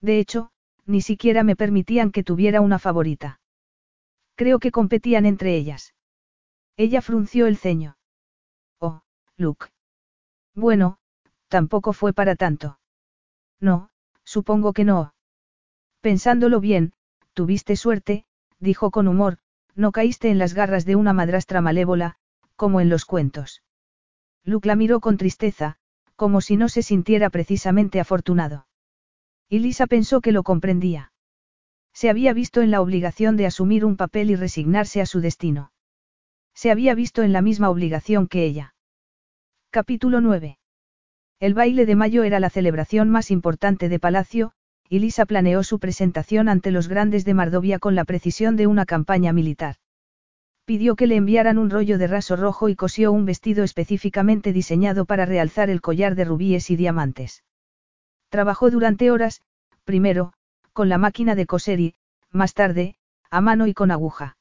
[0.00, 0.50] De hecho,
[0.84, 3.38] ni siquiera me permitían que tuviera una favorita.
[4.34, 5.94] Creo que competían entre ellas.
[6.76, 7.95] Ella frunció el ceño.
[9.38, 9.66] Luke.
[10.54, 10.98] Bueno,
[11.48, 12.78] tampoco fue para tanto.
[13.60, 13.90] No,
[14.24, 15.14] supongo que no.
[16.00, 16.92] Pensándolo bien,
[17.34, 18.24] tuviste suerte,
[18.58, 19.38] dijo con humor,
[19.74, 22.16] no caíste en las garras de una madrastra malévola,
[22.56, 23.62] como en los cuentos.
[24.42, 25.76] Luke la miró con tristeza,
[26.14, 28.66] como si no se sintiera precisamente afortunado.
[29.48, 31.12] Y Lisa pensó que lo comprendía.
[31.92, 35.72] Se había visto en la obligación de asumir un papel y resignarse a su destino.
[36.54, 38.75] Se había visto en la misma obligación que ella.
[39.76, 40.56] Capítulo 9.
[41.38, 44.52] El baile de mayo era la celebración más importante de Palacio,
[44.88, 48.86] y Lisa planeó su presentación ante los grandes de Mardovia con la precisión de una
[48.86, 49.76] campaña militar.
[50.64, 55.04] Pidió que le enviaran un rollo de raso rojo y cosió un vestido específicamente diseñado
[55.04, 57.44] para realzar el collar de rubíes y diamantes.
[58.30, 59.42] Trabajó durante horas,
[59.84, 60.32] primero,
[60.72, 61.94] con la máquina de coser y,
[62.30, 62.96] más tarde,
[63.30, 64.38] a mano y con aguja.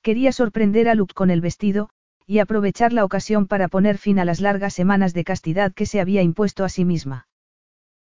[0.00, 1.90] Quería sorprender a Luke con el vestido,
[2.26, 6.00] y aprovechar la ocasión para poner fin a las largas semanas de castidad que se
[6.00, 7.28] había impuesto a sí misma.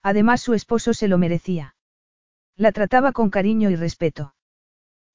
[0.04, 1.76] Además su esposo se lo merecía.
[2.56, 4.36] La trataba con cariño y respeto.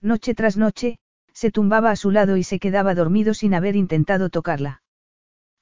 [0.00, 0.98] Noche tras noche,
[1.32, 4.82] se tumbaba a su lado y se quedaba dormido sin haber intentado tocarla.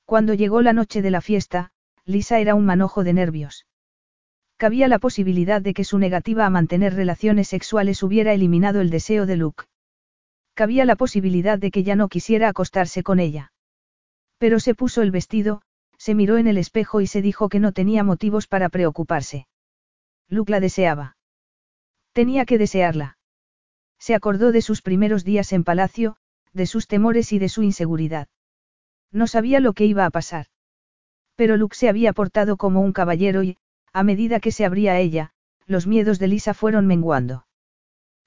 [0.05, 1.73] Cuando llegó la noche de la fiesta,
[2.05, 3.66] Lisa era un manojo de nervios.
[4.56, 9.26] Cabía la posibilidad de que su negativa a mantener relaciones sexuales hubiera eliminado el deseo
[9.26, 9.64] de Luke.
[10.55, 13.52] Cabía la posibilidad de que ya no quisiera acostarse con ella.
[14.39, 15.62] Pero se puso el vestido,
[15.99, 19.47] se miró en el espejo y se dijo que no tenía motivos para preocuparse.
[20.28, 21.16] Luke la deseaba.
[22.12, 23.18] Tenía que desearla.
[23.99, 26.16] Se acordó de sus primeros días en palacio,
[26.52, 28.28] de sus temores y de su inseguridad.
[29.10, 30.47] No sabía lo que iba a pasar.
[31.36, 33.57] Pero Luke se había portado como un caballero y,
[33.92, 35.33] a medida que se abría a ella,
[35.66, 37.47] los miedos de Lisa fueron menguando.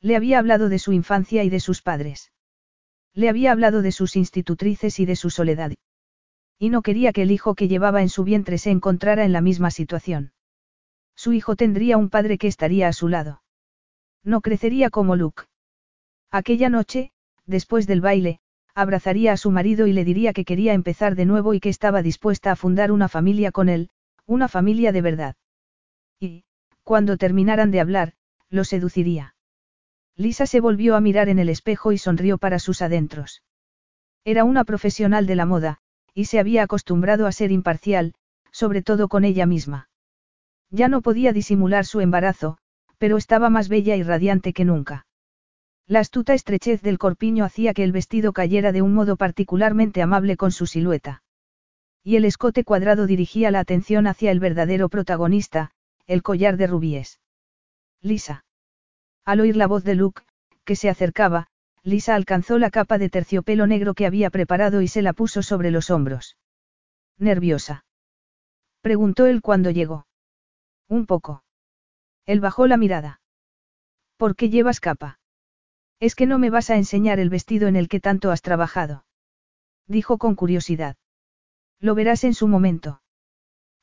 [0.02, 2.32] Le había hablado de su infancia y de sus padres.
[3.14, 5.72] Le había hablado de sus institutrices y de su soledad.
[6.60, 9.42] Y no quería que el hijo que llevaba en su vientre se encontrara en la
[9.42, 10.34] misma situación.
[11.16, 13.42] Su hijo tendría un padre que estaría a su lado.
[14.24, 15.44] No crecería como Luke.
[16.32, 17.12] Aquella noche,
[17.46, 18.40] después del baile,
[18.76, 22.04] abrazaría a su marido y le diría que quería empezar de nuevo y que estaba
[22.04, 23.90] dispuesta a fundar una familia con él,
[24.28, 25.36] una familia de verdad.
[26.20, 26.44] Y,
[26.84, 28.14] cuando terminaran de hablar,
[28.50, 29.34] lo seduciría.
[30.18, 33.44] Lisa se volvió a mirar en el espejo y sonrió para sus adentros.
[34.26, 35.78] Era una profesional de la moda,
[36.16, 38.16] y se había acostumbrado a ser imparcial,
[38.52, 39.90] sobre todo con ella misma.
[40.72, 42.58] Ya no podía disimular su embarazo,
[42.98, 45.06] pero estaba más bella y radiante que nunca.
[45.86, 50.36] La astuta estrechez del corpiño hacía que el vestido cayera de un modo particularmente amable
[50.36, 51.22] con su silueta.
[52.04, 55.70] Y el escote cuadrado dirigía la atención hacia el verdadero protagonista,
[56.08, 57.20] el collar de rubíes.
[58.02, 58.47] Lisa.
[59.28, 60.22] Al oír la voz de Luke,
[60.64, 61.48] que se acercaba,
[61.84, 65.70] Lisa alcanzó la capa de terciopelo negro que había preparado y se la puso sobre
[65.70, 66.38] los hombros.
[67.18, 67.84] ¿Nerviosa?
[68.80, 70.08] Preguntó él cuando llegó.
[70.88, 71.44] Un poco.
[72.26, 73.20] Él bajó la mirada.
[74.16, 75.20] ¿Por qué llevas capa?
[76.00, 79.04] Es que no me vas a enseñar el vestido en el que tanto has trabajado.
[79.88, 80.96] Dijo con curiosidad.
[81.82, 83.02] Lo verás en su momento.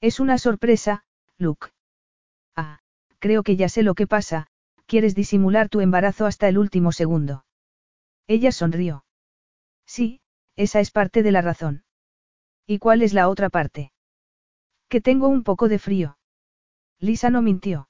[0.00, 1.04] Es una sorpresa,
[1.36, 1.68] Luke.
[2.56, 2.80] Ah,
[3.18, 4.48] creo que ya sé lo que pasa,
[4.94, 7.44] quieres disimular tu embarazo hasta el último segundo.
[8.28, 9.04] Ella sonrió.
[9.84, 10.20] Sí,
[10.54, 11.82] esa es parte de la razón.
[12.64, 13.90] ¿Y cuál es la otra parte?
[14.88, 16.16] Que tengo un poco de frío.
[17.00, 17.88] Lisa no mintió.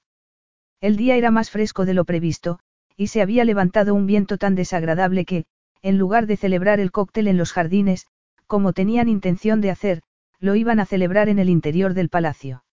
[0.80, 2.58] El día era más fresco de lo previsto,
[2.96, 5.44] y se había levantado un viento tan desagradable que,
[5.82, 8.06] en lugar de celebrar el cóctel en los jardines,
[8.46, 10.00] como tenían intención de hacer,
[10.40, 12.64] lo iban a celebrar en el interior del palacio.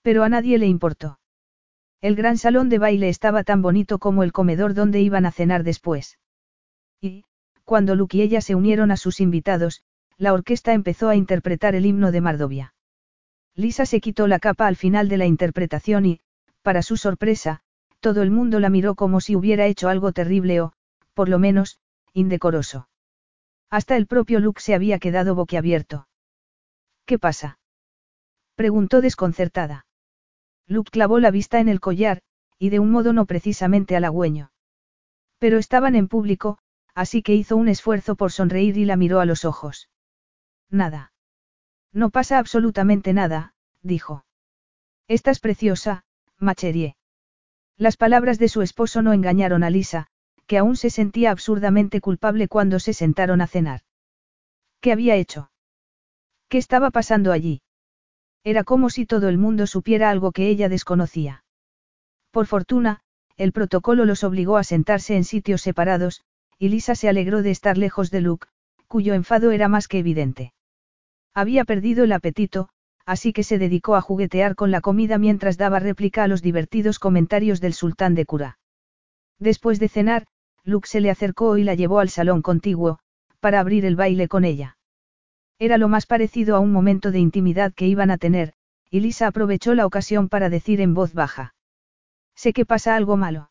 [0.00, 1.18] Pero a nadie le importó.
[2.04, 5.64] El gran salón de baile estaba tan bonito como el comedor donde iban a cenar
[5.64, 6.18] después.
[7.00, 7.24] Y,
[7.64, 9.82] cuando Luke y ella se unieron a sus invitados,
[10.18, 12.74] la orquesta empezó a interpretar el himno de Mardovia.
[13.54, 16.20] Lisa se quitó la capa al final de la interpretación y,
[16.60, 17.62] para su sorpresa,
[18.00, 20.74] todo el mundo la miró como si hubiera hecho algo terrible o,
[21.14, 21.78] por lo menos,
[22.12, 22.86] indecoroso.
[23.70, 26.06] Hasta el propio Luke se había quedado boquiabierto.
[27.06, 27.58] ¿Qué pasa?
[28.56, 29.86] preguntó desconcertada.
[30.66, 32.22] Luke clavó la vista en el collar,
[32.58, 34.50] y de un modo no precisamente halagüeño.
[35.38, 36.58] Pero estaban en público,
[36.94, 39.90] así que hizo un esfuerzo por sonreír y la miró a los ojos.
[40.70, 41.12] Nada.
[41.92, 44.24] No pasa absolutamente nada, dijo.
[45.06, 46.04] Estás preciosa,
[46.38, 46.96] Macherie.
[47.76, 50.06] Las palabras de su esposo no engañaron a Lisa,
[50.46, 53.80] que aún se sentía absurdamente culpable cuando se sentaron a cenar.
[54.80, 55.50] ¿Qué había hecho?
[56.48, 57.62] ¿Qué estaba pasando allí?
[58.44, 61.44] Era como si todo el mundo supiera algo que ella desconocía.
[62.30, 63.00] Por fortuna,
[63.36, 66.22] el protocolo los obligó a sentarse en sitios separados,
[66.58, 68.46] y Lisa se alegró de estar lejos de Luke,
[68.86, 70.52] cuyo enfado era más que evidente.
[71.32, 72.68] Había perdido el apetito,
[73.06, 76.98] así que se dedicó a juguetear con la comida mientras daba réplica a los divertidos
[76.98, 78.58] comentarios del sultán de Cura.
[79.38, 80.26] Después de cenar,
[80.62, 82.98] Luke se le acercó y la llevó al salón contiguo,
[83.40, 84.76] para abrir el baile con ella.
[85.58, 88.54] Era lo más parecido a un momento de intimidad que iban a tener,
[88.90, 91.54] y Lisa aprovechó la ocasión para decir en voz baja.
[92.34, 93.50] Sé que pasa algo malo.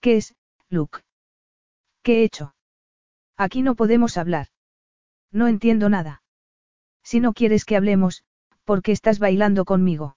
[0.00, 0.34] ¿Qué es,
[0.68, 1.00] Luke?
[2.02, 2.54] ¿Qué he hecho?
[3.36, 4.48] Aquí no podemos hablar.
[5.30, 6.22] No entiendo nada.
[7.02, 8.24] Si no quieres que hablemos,
[8.64, 10.16] ¿por qué estás bailando conmigo?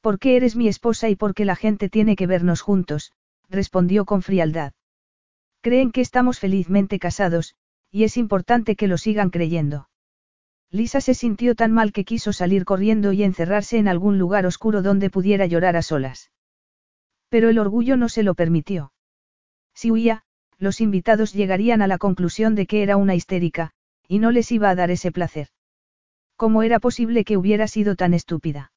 [0.00, 3.12] Porque eres mi esposa y porque la gente tiene que vernos juntos,
[3.48, 4.72] respondió con frialdad.
[5.62, 7.54] Creen que estamos felizmente casados,
[7.90, 9.88] y es importante que lo sigan creyendo.
[10.74, 14.82] Lisa se sintió tan mal que quiso salir corriendo y encerrarse en algún lugar oscuro
[14.82, 16.32] donde pudiera llorar a solas.
[17.28, 18.92] Pero el orgullo no se lo permitió.
[19.72, 20.24] Si huía,
[20.58, 23.70] los invitados llegarían a la conclusión de que era una histérica,
[24.08, 25.46] y no les iba a dar ese placer.
[26.34, 28.72] ¿Cómo era posible que hubiera sido tan estúpida?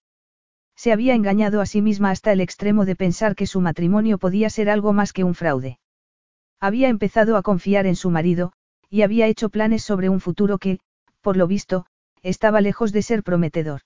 [0.75, 4.51] Se había engañado a sí misma hasta el extremo de pensar que su matrimonio podía
[4.51, 5.79] ser algo más que un fraude.
[6.59, 8.53] Había empezado a confiar en su marido,
[8.87, 10.79] y había hecho planes sobre un futuro que,
[11.21, 11.85] por lo visto,
[12.23, 13.81] estaba lejos de ser prometedor.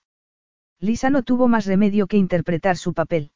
[0.80, 3.32] Lisa no tuvo más remedio que interpretar su papel.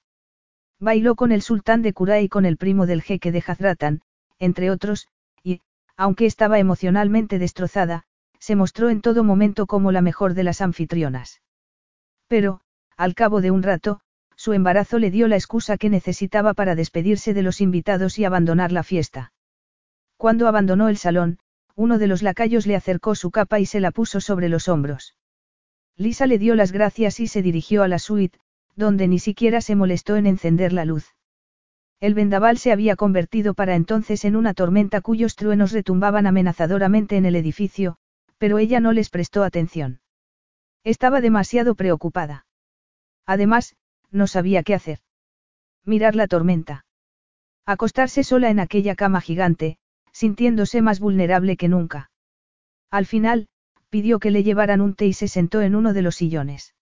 [0.79, 4.01] Bailó con el sultán de Kura y con el primo del jeque de Hazratan,
[4.39, 5.07] entre otros,
[5.43, 5.61] y,
[5.95, 8.03] aunque estaba emocionalmente destrozada,
[8.39, 11.41] se mostró en todo momento como la mejor de las anfitrionas.
[12.27, 12.61] Pero,
[12.97, 14.01] al cabo de un rato,
[14.35, 18.71] su embarazo le dio la excusa que necesitaba para despedirse de los invitados y abandonar
[18.71, 19.33] la fiesta.
[20.17, 21.39] Cuando abandonó el salón,
[21.75, 25.15] uno de los lacayos le acercó su capa y se la puso sobre los hombros.
[25.97, 28.39] Lisa le dio las gracias y se dirigió a la suite,
[28.75, 31.15] donde ni siquiera se molestó en encender la luz.
[31.99, 37.25] El vendaval se había convertido para entonces en una tormenta cuyos truenos retumbaban amenazadoramente en
[37.25, 37.97] el edificio,
[38.37, 40.01] pero ella no les prestó atención.
[40.83, 42.45] Estaba demasiado preocupada.
[43.25, 43.75] Además,
[44.11, 44.99] no sabía qué hacer.
[45.83, 46.85] Mirar la tormenta.
[47.65, 49.77] Acostarse sola en aquella cama gigante,
[50.15, 52.09] sintiéndose más vulnerable que nunca.
[52.89, 53.49] Al final,
[53.89, 56.73] pidió que le llevaran un té y se sentó en uno de los sillones.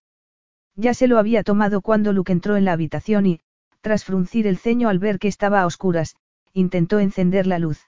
[0.76, 3.40] Ya se lo había tomado cuando Luke entró en la habitación y,
[3.80, 6.14] tras fruncir el ceño al ver que estaba a oscuras,
[6.52, 7.80] intentó encender la luz.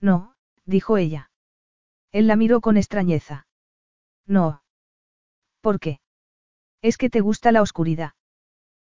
[0.00, 1.32] No, dijo ella.
[2.12, 3.48] Él la miró con extrañeza.
[4.28, 4.62] No.
[5.60, 5.98] ¿Por qué?
[6.82, 8.12] Es que te gusta la oscuridad.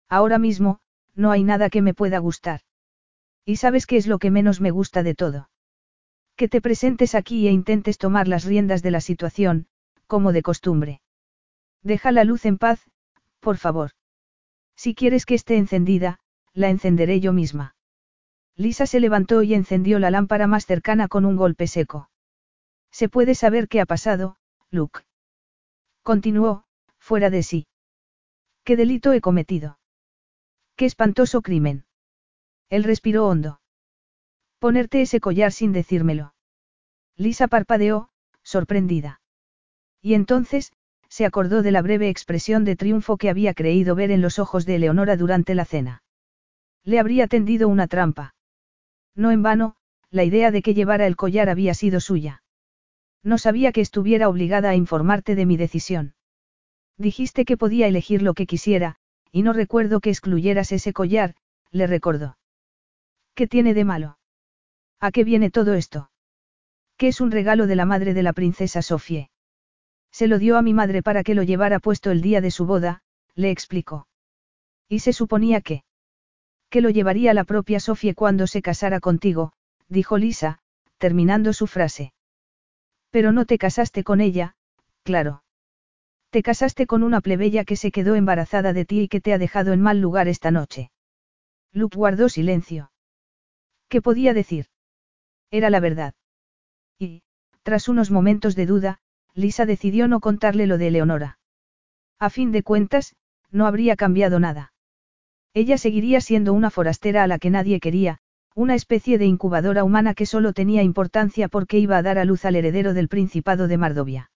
[0.07, 0.79] Ahora mismo,
[1.15, 2.61] no hay nada que me pueda gustar.
[3.43, 5.49] Y sabes qué es lo que menos me gusta de todo.
[6.35, 9.67] Que te presentes aquí e intentes tomar las riendas de la situación,
[10.07, 11.01] como de costumbre.
[11.81, 12.81] Deja la luz en paz,
[13.39, 13.91] por favor.
[14.75, 16.19] Si quieres que esté encendida,
[16.53, 17.75] la encenderé yo misma.
[18.55, 22.09] Lisa se levantó y encendió la lámpara más cercana con un golpe seco.
[22.91, 24.37] ¿Se puede saber qué ha pasado,
[24.71, 25.01] Luke?
[26.01, 26.63] Continuó,
[26.97, 27.67] fuera de sí.
[28.63, 29.79] ¿Qué delito he cometido?
[30.75, 31.85] Qué espantoso crimen.
[32.69, 33.59] Él respiró hondo.
[34.65, 36.33] Ponerte ese collar sin decírmelo.
[37.17, 38.09] Lisa parpadeó,
[38.41, 39.21] sorprendida.
[40.01, 40.73] Y entonces,
[41.07, 44.65] se acordó de la breve expresión de triunfo que había creído ver en los ojos
[44.65, 46.01] de Eleonora durante la cena.
[46.83, 48.33] Le habría tendido una trampa.
[49.13, 49.75] No en vano,
[50.09, 52.41] la idea de que llevara el collar había sido suya.
[53.21, 56.15] No sabía que estuviera obligada a informarte de mi decisión.
[56.97, 58.95] Dijiste que podía elegir lo que quisiera,
[59.31, 61.35] y no recuerdo que excluyeras ese collar,
[61.69, 62.39] le recordó.
[63.35, 64.17] ¿Qué tiene de malo?
[65.05, 66.09] ¿A qué viene todo esto?
[66.97, 69.29] Que es un regalo de la madre de la princesa Sofie.
[70.11, 72.65] Se lo dio a mi madre para que lo llevara puesto el día de su
[72.65, 73.03] boda,
[73.35, 74.07] le explicó.
[74.89, 75.83] Y se suponía que...
[76.71, 79.51] Que lo llevaría la propia Sofie cuando se casara contigo,
[79.89, 80.57] dijo Lisa,
[80.97, 82.11] terminando su frase.
[83.11, 84.55] Pero no te casaste con ella,
[85.03, 85.43] claro.
[86.31, 89.37] Te casaste con una plebeya que se quedó embarazada de ti y que te ha
[89.37, 90.89] dejado en mal lugar esta noche.
[91.71, 92.91] Luke guardó silencio.
[93.87, 94.65] ¿Qué podía decir?
[95.55, 96.13] Era la verdad.
[96.99, 97.23] Y,
[97.63, 98.99] tras unos momentos de duda,
[99.33, 101.39] Lisa decidió no contarle lo de Eleonora.
[102.19, 103.15] A fin de cuentas,
[103.51, 104.73] no habría cambiado nada.
[105.53, 108.17] Ella seguiría siendo una forastera a la que nadie quería,
[108.53, 112.43] una especie de incubadora humana que solo tenía importancia porque iba a dar a luz
[112.43, 114.31] al heredero del Principado de Mardovia.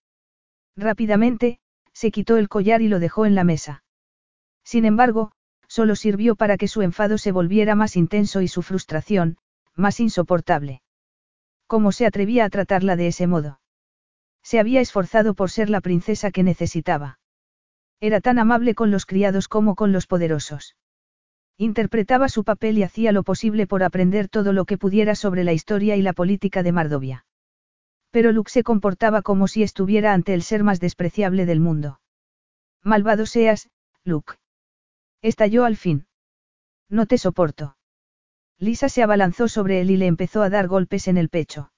[0.74, 1.58] Rápidamente,
[1.92, 3.84] se quitó el collar y lo dejó en la mesa.
[4.64, 5.32] Sin embargo,
[5.68, 9.36] solo sirvió para que su enfado se volviera más intenso y su frustración,
[9.76, 10.80] más insoportable.
[11.70, 13.60] ¿Cómo se atrevía a tratarla de ese modo?
[14.42, 17.20] Se había esforzado por ser la princesa que necesitaba.
[18.00, 20.74] Era tan amable con los criados como con los poderosos.
[21.56, 25.52] Interpretaba su papel y hacía lo posible por aprender todo lo que pudiera sobre la
[25.52, 27.24] historia y la política de Mardovia.
[28.10, 32.00] Pero Luke se comportaba como si estuviera ante el ser más despreciable del mundo.
[32.82, 33.70] Malvado seas,
[34.02, 34.34] Luke.
[35.22, 36.08] Estalló al fin.
[36.88, 37.76] No te soporto.
[38.60, 41.72] Lisa se abalanzó sobre él y le empezó a dar golpes en el pecho.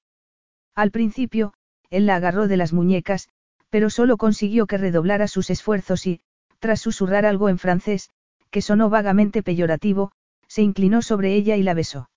[0.74, 1.54] Al principio,
[1.90, 3.28] él la agarró de las muñecas,
[3.70, 6.20] pero solo consiguió que redoblara sus esfuerzos y,
[6.58, 8.10] tras susurrar algo en francés,
[8.50, 10.10] que sonó vagamente peyorativo,
[10.48, 12.10] se inclinó sobre ella y la besó.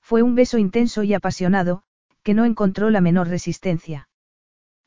[0.00, 1.82] Fue un beso intenso y apasionado,
[2.22, 4.08] que no encontró la menor resistencia.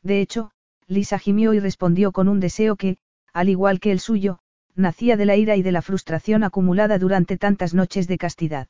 [0.02, 0.52] De hecho,
[0.88, 2.98] Lisa gimió y respondió con un deseo que,
[3.34, 4.40] al igual que el suyo,
[4.74, 8.68] nacía de la ira y de la frustración acumulada durante tantas noches de castidad.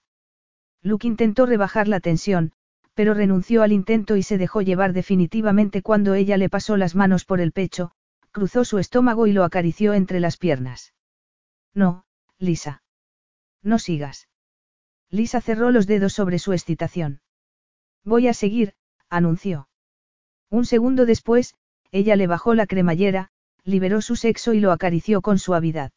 [0.85, 2.51] Luke intentó rebajar la tensión,
[2.93, 7.25] pero renunció al intento y se dejó llevar definitivamente cuando ella le pasó las manos
[7.25, 7.91] por el pecho,
[8.31, 10.93] cruzó su estómago y lo acarició entre las piernas.
[11.73, 12.05] No,
[12.37, 12.83] Lisa.
[13.63, 14.29] No sigas.
[15.09, 17.19] Lisa cerró los dedos sobre su excitación.
[18.03, 18.75] Voy a seguir,
[19.09, 19.67] anunció.
[20.51, 21.55] Un segundo después,
[21.91, 23.31] ella le bajó la cremallera,
[23.63, 25.93] liberó su sexo y lo acarició con suavidad.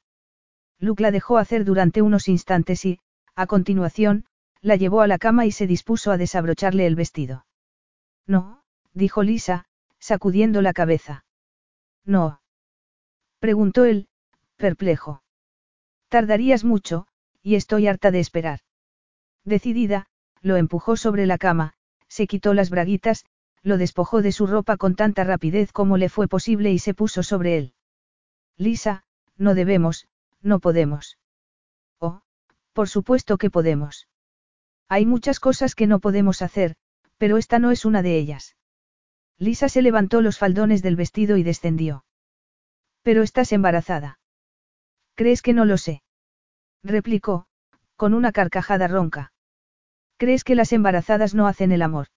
[0.78, 3.00] Luke la dejó hacer durante unos instantes y,
[3.34, 4.24] a continuación,
[4.60, 7.46] la llevó a la cama y se dispuso a desabrocharle el vestido.
[8.26, 8.62] No,
[8.92, 9.66] dijo Lisa,
[9.98, 11.24] sacudiendo la cabeza.
[12.04, 12.40] No.
[13.38, 14.08] Preguntó él,
[14.56, 15.22] perplejo.
[16.08, 17.06] Tardarías mucho,
[17.42, 18.60] y estoy harta de esperar.
[19.44, 20.06] Decidida,
[20.40, 21.74] lo empujó sobre la cama,
[22.08, 23.24] se quitó las braguitas,
[23.62, 27.22] lo despojó de su ropa con tanta rapidez como le fue posible y se puso
[27.22, 27.74] sobre él.
[28.56, 29.04] Lisa,
[29.36, 30.08] no debemos,
[30.42, 31.18] no podemos.
[31.98, 32.22] Oh,
[32.72, 34.08] por supuesto que podemos.
[34.88, 36.76] Hay muchas cosas que no podemos hacer,
[37.18, 38.56] pero esta no es una de ellas.
[39.38, 42.04] Lisa se levantó los faldones del vestido y descendió.
[43.02, 44.18] Pero estás embarazada.
[45.14, 46.02] ¿Crees que no lo sé?
[46.82, 47.46] replicó,
[47.96, 49.32] con una carcajada ronca.
[50.16, 52.08] ¿Crees que las embarazadas no hacen el amor?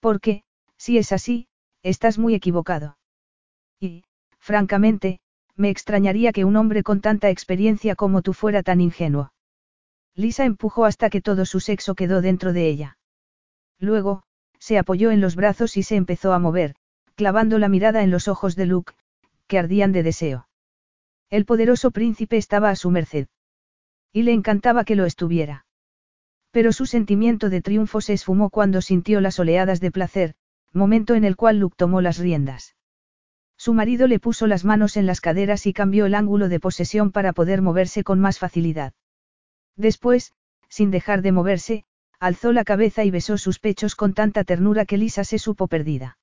[0.00, 0.44] Porque,
[0.76, 1.48] si es así,
[1.82, 2.98] estás muy equivocado.
[3.80, 4.04] Y,
[4.38, 5.20] francamente,
[5.56, 9.32] me extrañaría que un hombre con tanta experiencia como tú fuera tan ingenuo.
[10.14, 12.98] Lisa empujó hasta que todo su sexo quedó dentro de ella.
[13.78, 14.22] Luego,
[14.58, 16.74] se apoyó en los brazos y se empezó a mover,
[17.14, 18.92] clavando la mirada en los ojos de Luke,
[19.46, 20.48] que ardían de deseo.
[21.30, 23.28] El poderoso príncipe estaba a su merced.
[24.12, 25.64] Y le encantaba que lo estuviera.
[26.50, 30.34] Pero su sentimiento de triunfo se esfumó cuando sintió las oleadas de placer,
[30.72, 32.74] momento en el cual Luke tomó las riendas.
[33.56, 37.12] Su marido le puso las manos en las caderas y cambió el ángulo de posesión
[37.12, 38.92] para poder moverse con más facilidad.
[39.76, 40.34] Después,
[40.68, 41.84] sin dejar de moverse,
[42.18, 46.18] alzó la cabeza y besó sus pechos con tanta ternura que Lisa se supo perdida.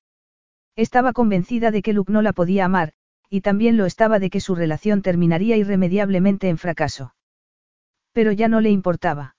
[0.76, 2.94] Estaba convencida de que Luke no la podía amar,
[3.30, 7.16] y también lo estaba de que su relación terminaría irremediablemente en fracaso.
[8.14, 9.36] Pero ya no le importaba.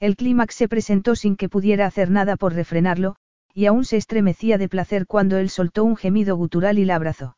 [0.00, 3.16] El clímax se presentó sin que pudiera hacer nada por refrenarlo,
[3.54, 7.36] y aún se estremecía de placer cuando él soltó un gemido gutural y la abrazó.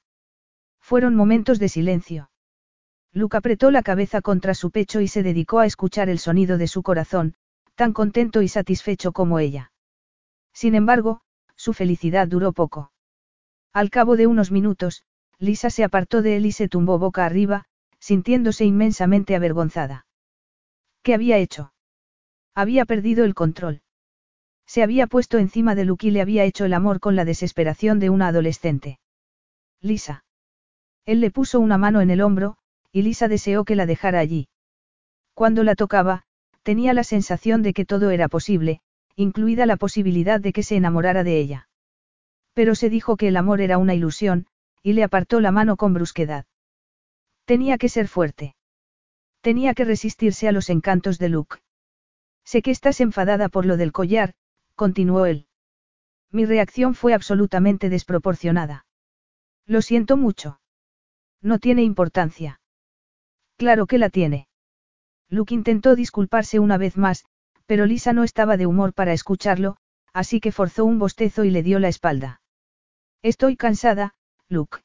[0.80, 2.31] Fueron momentos de silencio.
[3.12, 6.66] Luke apretó la cabeza contra su pecho y se dedicó a escuchar el sonido de
[6.66, 7.34] su corazón,
[7.74, 9.72] tan contento y satisfecho como ella.
[10.52, 11.20] Sin embargo,
[11.56, 12.92] su felicidad duró poco.
[13.72, 15.04] Al cabo de unos minutos,
[15.38, 17.66] Lisa se apartó de él y se tumbó boca arriba,
[17.98, 20.06] sintiéndose inmensamente avergonzada.
[21.02, 21.72] ¿Qué había hecho?
[22.54, 23.82] Había perdido el control.
[24.66, 27.98] Se había puesto encima de Luke y le había hecho el amor con la desesperación
[27.98, 29.00] de una adolescente.
[29.80, 30.24] Lisa.
[31.04, 32.56] Él le puso una mano en el hombro,
[32.92, 34.48] y Lisa deseó que la dejara allí.
[35.34, 36.24] Cuando la tocaba,
[36.62, 38.80] tenía la sensación de que todo era posible,
[39.16, 41.68] incluida la posibilidad de que se enamorara de ella.
[42.52, 44.46] Pero se dijo que el amor era una ilusión,
[44.82, 46.44] y le apartó la mano con brusquedad.
[47.46, 48.54] Tenía que ser fuerte.
[49.40, 51.58] Tenía que resistirse a los encantos de Luke.
[52.44, 54.34] Sé que estás enfadada por lo del collar,
[54.74, 55.46] continuó él.
[56.30, 58.86] Mi reacción fue absolutamente desproporcionada.
[59.66, 60.60] Lo siento mucho.
[61.40, 62.61] No tiene importancia.
[63.62, 64.48] Claro que la tiene.
[65.28, 67.24] Luke intentó disculparse una vez más,
[67.64, 69.76] pero Lisa no estaba de humor para escucharlo,
[70.12, 72.40] así que forzó un bostezo y le dio la espalda.
[73.22, 74.16] Estoy cansada,
[74.48, 74.78] Luke.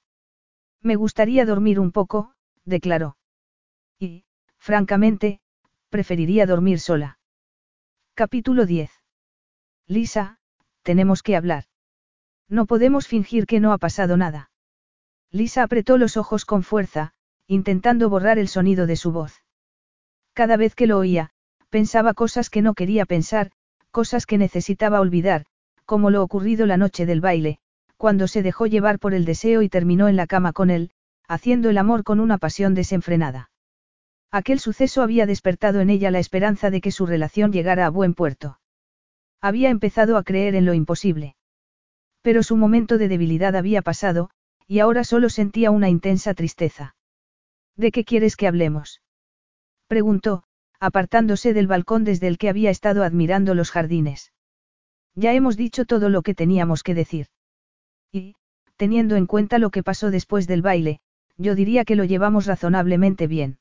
[0.83, 3.17] Me gustaría dormir un poco, declaró.
[3.97, 4.25] Y,
[4.57, 5.39] francamente,
[5.89, 7.17] preferiría dormir sola.
[8.13, 8.91] Capítulo 10.
[9.87, 10.37] Lisa,
[10.83, 11.63] tenemos que hablar.
[12.47, 14.51] No podemos fingir que no ha pasado nada.
[15.31, 17.15] Lisa apretó los ojos con fuerza,
[17.47, 19.43] intentando borrar el sonido de su voz.
[20.33, 21.31] Cada vez que lo oía,
[21.69, 23.51] pensaba cosas que no quería pensar,
[23.91, 25.45] cosas que necesitaba olvidar,
[25.85, 27.59] como lo ocurrido la noche del baile,
[27.95, 30.91] cuando se dejó llevar por el deseo y terminó en la cama con él,
[31.27, 33.49] haciendo el amor con una pasión desenfrenada.
[34.29, 38.13] Aquel suceso había despertado en ella la esperanza de que su relación llegara a buen
[38.13, 38.59] puerto.
[39.39, 41.35] Había empezado a creer en lo imposible.
[42.21, 44.29] Pero su momento de debilidad había pasado,
[44.67, 46.96] y ahora solo sentía una intensa tristeza.
[47.77, 49.01] ¿De qué quieres que hablemos?
[49.87, 50.43] preguntó,
[50.79, 54.33] apartándose del balcón desde el que había estado admirando los jardines.
[55.15, 57.27] Ya hemos dicho todo lo que teníamos que decir.
[58.11, 58.35] Y,
[58.75, 60.99] teniendo en cuenta lo que pasó después del baile,
[61.37, 63.59] yo diría que lo llevamos razonablemente bien.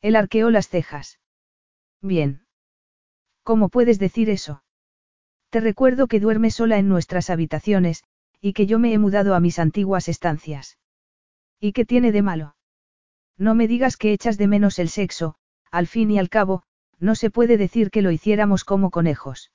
[0.00, 1.20] Él arqueó las cejas.
[2.00, 2.46] Bien.
[3.42, 4.62] ¿Cómo puedes decir eso?
[5.50, 8.02] Te recuerdo que duerme sola en nuestras habitaciones,
[8.40, 10.78] y que yo me he mudado a mis antiguas estancias.
[11.60, 12.55] ¿Y qué tiene de malo?
[13.38, 15.34] No me digas que echas de menos el sexo,
[15.70, 16.62] al fin y al cabo,
[16.98, 19.50] no se puede decir que lo hiciéramos como conejos.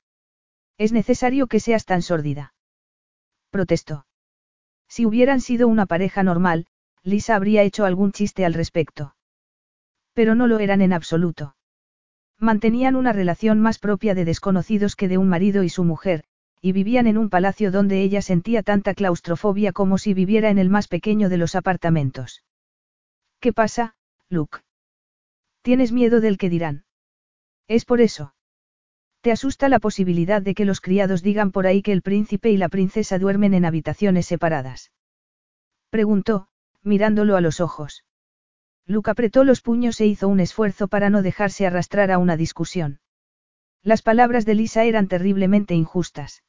[0.78, 2.54] Es necesario que seas tan sórdida.
[3.50, 4.06] Protestó.
[4.88, 6.68] Si hubieran sido una pareja normal,
[7.04, 9.16] Lisa habría hecho algún chiste al respecto.
[10.14, 11.56] Pero no lo eran en absoluto.
[12.38, 16.24] Mantenían una relación más propia de desconocidos que de un marido y su mujer,
[16.62, 20.70] y vivían en un palacio donde ella sentía tanta claustrofobia como si viviera en el
[20.70, 22.44] más pequeño de los apartamentos.
[23.42, 23.96] ¿Qué pasa,
[24.30, 24.60] Luke?
[25.64, 26.86] ¿Tienes miedo del que dirán?
[27.68, 28.36] Es por eso.
[29.22, 32.58] ¿Te asusta la posibilidad de que los criados digan por ahí que el príncipe y
[32.58, 34.92] la princesa duermen en habitaciones separadas?
[35.90, 36.50] Preguntó,
[36.84, 38.06] mirándolo a los ojos.
[38.86, 43.00] Luke apretó los puños e hizo un esfuerzo para no dejarse arrastrar a una discusión.
[43.82, 46.44] Las palabras de Lisa eran terriblemente injustas.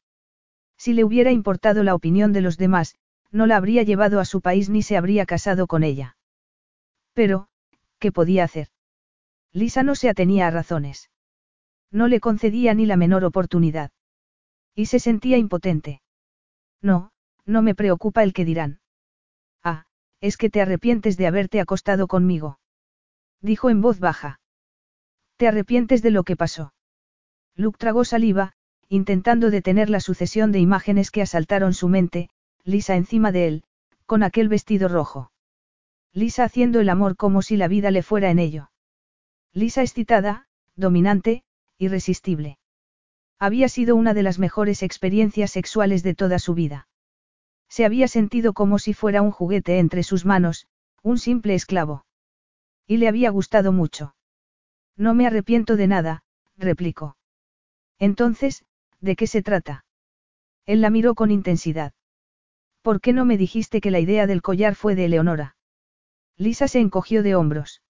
[0.77, 2.97] Si le hubiera importado la opinión de los demás,
[3.31, 6.17] no la habría llevado a su país ni se habría casado con ella.
[7.13, 7.47] Pero,
[7.99, 8.67] ¿qué podía hacer?
[9.51, 11.09] Lisa no se atenía a razones.
[11.91, 13.91] No le concedía ni la menor oportunidad.
[14.75, 16.01] Y se sentía impotente.
[16.81, 17.11] No,
[17.45, 18.79] no me preocupa el que dirán.
[19.63, 19.85] Ah,
[20.19, 22.59] es que te arrepientes de haberte acostado conmigo.
[23.41, 24.39] Dijo en voz baja.
[25.37, 26.73] ¿Te arrepientes de lo que pasó?
[27.55, 28.53] Luke tragó saliva,
[28.89, 32.29] intentando detener la sucesión de imágenes que asaltaron su mente,
[32.63, 33.63] Lisa encima de él,
[34.05, 35.32] con aquel vestido rojo.
[36.13, 38.69] Lisa haciendo el amor como si la vida le fuera en ello.
[39.51, 41.43] Lisa excitada, dominante,
[41.77, 42.59] irresistible.
[43.39, 46.87] Había sido una de las mejores experiencias sexuales de toda su vida.
[47.67, 50.67] Se había sentido como si fuera un juguete entre sus manos,
[51.01, 52.05] un simple esclavo.
[52.85, 54.15] Y le había gustado mucho.
[54.95, 56.23] No me arrepiento de nada,
[56.55, 57.17] replicó.
[57.97, 58.63] Entonces,
[59.01, 59.85] ¿de qué se trata?
[60.65, 61.93] Él la miró con intensidad.
[62.83, 65.55] ¿Por qué no me dijiste que la idea del collar fue de Eleonora?
[66.43, 67.81] Lisa se encogió de hombros.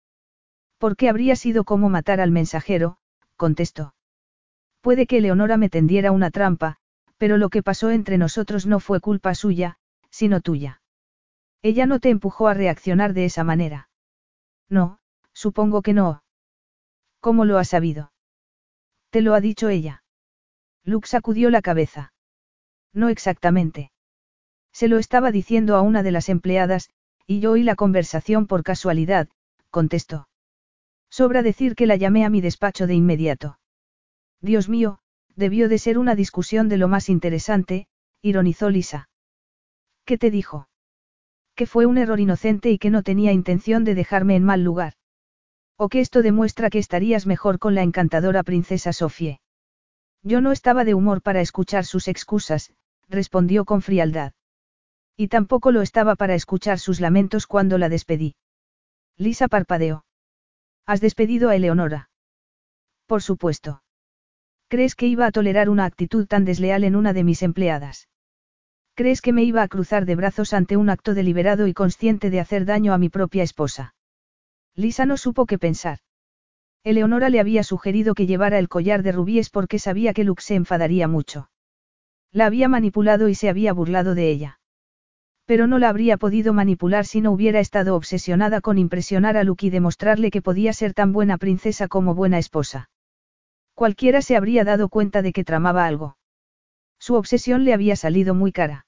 [0.78, 2.98] Porque habría sido como matar al mensajero,
[3.36, 3.96] contestó.
[4.82, 6.78] Puede que Leonora me tendiera una trampa,
[7.18, 9.78] pero lo que pasó entre nosotros no fue culpa suya,
[10.12, 10.82] sino tuya.
[11.64, 13.90] Ella no te empujó a reaccionar de esa manera.
[14.70, 15.00] No,
[15.34, 16.24] supongo que no.
[17.22, 18.12] ¿Cómo lo has sabido?
[19.10, 20.04] Te lo ha dicho ella.
[20.84, 22.14] Luke sacudió la cabeza.
[22.94, 23.92] No exactamente.
[24.74, 26.90] Se lo estaba diciendo a una de las empleadas,
[27.26, 29.30] y yo oí la conversación por casualidad,
[29.70, 30.28] contestó.
[31.10, 33.60] Sobra decir que la llamé a mi despacho de inmediato.
[34.42, 35.00] Dios mío,
[35.36, 37.88] debió de ser una discusión de lo más interesante,
[38.22, 39.10] ironizó Lisa.
[40.06, 40.68] ¿Qué te dijo?
[41.56, 44.94] Que fue un error inocente y que no tenía intención de dejarme en mal lugar.
[45.78, 49.40] O que esto demuestra que estarías mejor con la encantadora princesa Sofie.
[50.24, 52.74] Yo no estaba de humor para escuchar sus excusas,
[53.10, 54.34] respondió con frialdad.
[55.16, 58.36] Y tampoco lo estaba para escuchar sus lamentos cuando la despedí.
[59.18, 60.06] Lisa parpadeó.
[60.86, 62.10] ¿Has despedido a Eleonora?
[63.06, 63.84] Por supuesto.
[64.68, 68.10] ¿Crees que iba a tolerar una actitud tan desleal en una de mis empleadas?
[68.96, 72.40] ¿Crees que me iba a cruzar de brazos ante un acto deliberado y consciente de
[72.40, 73.96] hacer daño a mi propia esposa?
[74.76, 76.00] Lisa no supo qué pensar.
[76.84, 80.56] Eleonora le había sugerido que llevara el collar de rubíes porque sabía que Luke se
[80.56, 81.50] enfadaría mucho.
[82.32, 84.60] La había manipulado y se había burlado de ella.
[85.46, 89.66] Pero no la habría podido manipular si no hubiera estado obsesionada con impresionar a Luke
[89.66, 92.90] y demostrarle que podía ser tan buena princesa como buena esposa.
[93.74, 96.18] Cualquiera se habría dado cuenta de que tramaba algo.
[97.00, 98.86] Su obsesión le había salido muy cara.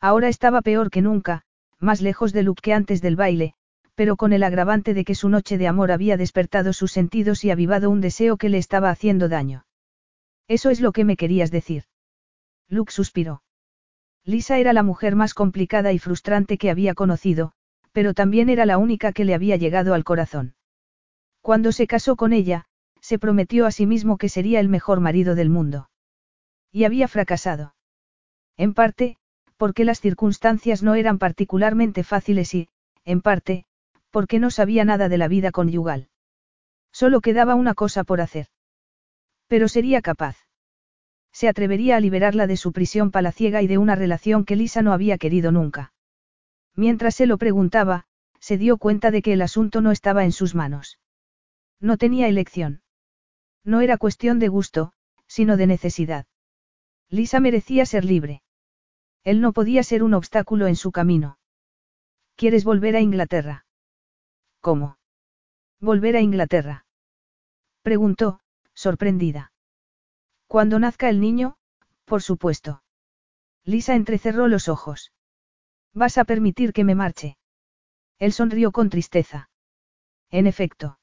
[0.00, 1.42] Ahora estaba peor que nunca,
[1.78, 3.54] más lejos de Luke que antes del baile,
[3.94, 7.50] pero con el agravante de que su noche de amor había despertado sus sentidos y
[7.50, 9.66] avivado un deseo que le estaba haciendo daño.
[10.48, 11.84] Eso es lo que me querías decir.
[12.68, 13.42] Luke suspiró.
[14.26, 17.52] Lisa era la mujer más complicada y frustrante que había conocido,
[17.92, 20.56] pero también era la única que le había llegado al corazón.
[21.40, 22.64] Cuando se casó con ella,
[23.00, 25.90] se prometió a sí mismo que sería el mejor marido del mundo.
[26.72, 27.76] Y había fracasado.
[28.56, 29.16] En parte,
[29.56, 32.68] porque las circunstancias no eran particularmente fáciles y,
[33.04, 33.64] en parte,
[34.10, 36.08] porque no sabía nada de la vida conyugal.
[36.90, 38.48] Solo quedaba una cosa por hacer.
[39.46, 40.45] Pero sería capaz.
[41.36, 44.94] Se atrevería a liberarla de su prisión palaciega y de una relación que Lisa no
[44.94, 45.92] había querido nunca.
[46.74, 48.06] Mientras se lo preguntaba,
[48.40, 50.98] se dio cuenta de que el asunto no estaba en sus manos.
[51.78, 52.80] No tenía elección.
[53.64, 54.94] No era cuestión de gusto,
[55.26, 56.24] sino de necesidad.
[57.10, 58.42] Lisa merecía ser libre.
[59.22, 61.38] Él no podía ser un obstáculo en su camino.
[62.36, 63.66] ¿Quieres volver a Inglaterra?
[64.62, 64.96] ¿Cómo?
[65.80, 66.86] ¿Volver a Inglaterra?
[67.82, 68.40] Preguntó,
[68.72, 69.52] sorprendida.
[70.46, 71.56] Cuando nazca el niño,
[72.04, 72.82] por supuesto.
[73.64, 75.12] Lisa entrecerró los ojos.
[75.92, 77.36] ¿Vas a permitir que me marche?
[78.18, 79.50] Él sonrió con tristeza.
[80.30, 80.98] En efecto.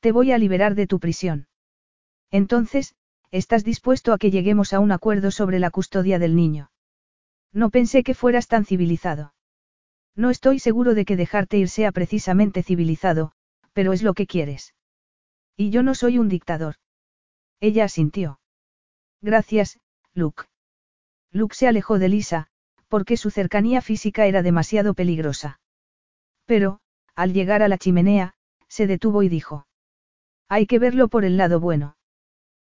[0.00, 1.46] Te voy a liberar de tu prisión.
[2.30, 2.94] Entonces,
[3.30, 6.70] ¿estás dispuesto a que lleguemos a un acuerdo sobre la custodia del niño?
[7.52, 9.34] No pensé que fueras tan civilizado.
[10.16, 13.32] No estoy seguro de que dejarte ir sea precisamente civilizado,
[13.72, 14.74] pero es lo que quieres.
[15.56, 16.76] Y yo no soy un dictador.
[17.60, 18.39] Ella asintió.
[19.22, 19.78] Gracias,
[20.14, 20.44] Luke.
[21.32, 22.48] Luke se alejó de Lisa,
[22.88, 25.60] porque su cercanía física era demasiado peligrosa.
[26.46, 26.80] Pero,
[27.14, 28.34] al llegar a la chimenea,
[28.68, 29.66] se detuvo y dijo.
[30.48, 31.96] Hay que verlo por el lado bueno.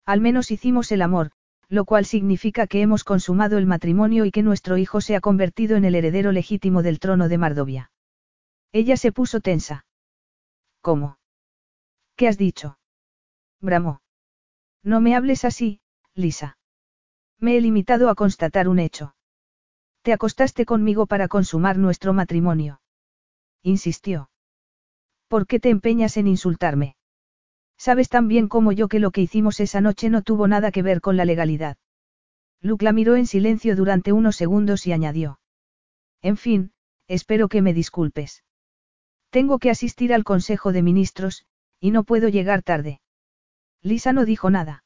[0.05, 1.31] Al menos hicimos el amor,
[1.69, 5.75] lo cual significa que hemos consumado el matrimonio y que nuestro hijo se ha convertido
[5.75, 7.91] en el heredero legítimo del trono de Mardovia.
[8.71, 9.85] Ella se puso tensa.
[10.81, 11.19] ¿Cómo?
[12.15, 12.79] ¿Qué has dicho?
[13.59, 14.01] Bramó.
[14.81, 15.81] No me hables así,
[16.17, 16.57] Lisa.
[17.39, 19.15] Me he limitado a constatar un hecho.
[20.01, 22.81] Te acostaste conmigo para consumar nuestro matrimonio.
[23.61, 24.31] Insistió.
[25.27, 26.95] ¿Por qué te empeñas en insultarme?
[27.77, 30.81] Sabes tan bien como yo que lo que hicimos esa noche no tuvo nada que
[30.81, 31.77] ver con la legalidad.
[32.61, 35.39] Luke la miró en silencio durante unos segundos y añadió.
[36.23, 36.71] En fin,
[37.07, 38.43] espero que me disculpes.
[39.29, 41.45] Tengo que asistir al Consejo de Ministros,
[41.79, 43.01] y no puedo llegar tarde.
[43.83, 44.83] Lisa no dijo nada.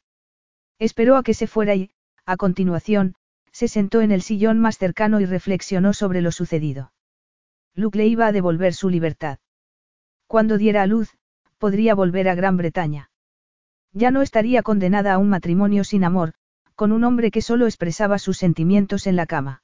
[0.81, 1.91] Esperó a que se fuera y,
[2.25, 3.13] a continuación,
[3.51, 6.91] se sentó en el sillón más cercano y reflexionó sobre lo sucedido.
[7.75, 9.37] Luke le iba a devolver su libertad.
[10.25, 11.15] Cuando diera a luz,
[11.59, 13.11] podría volver a Gran Bretaña.
[13.93, 16.33] Ya no estaría condenada a un matrimonio sin amor,
[16.73, 19.61] con un hombre que solo expresaba sus sentimientos en la cama.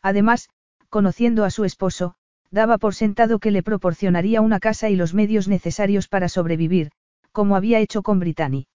[0.00, 0.48] Además,
[0.88, 2.14] conociendo a su esposo,
[2.50, 6.92] daba por sentado que le proporcionaría una casa y los medios necesarios para sobrevivir,
[7.30, 8.69] como había hecho con Brittany.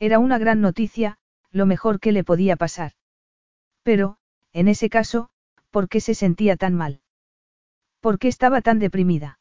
[0.00, 1.18] Era una gran noticia,
[1.52, 2.92] lo mejor que le podía pasar.
[3.82, 4.16] Pero,
[4.52, 5.28] en ese caso,
[5.70, 7.02] ¿por qué se sentía tan mal?
[8.00, 9.38] ¿Por qué estaba tan deprimida?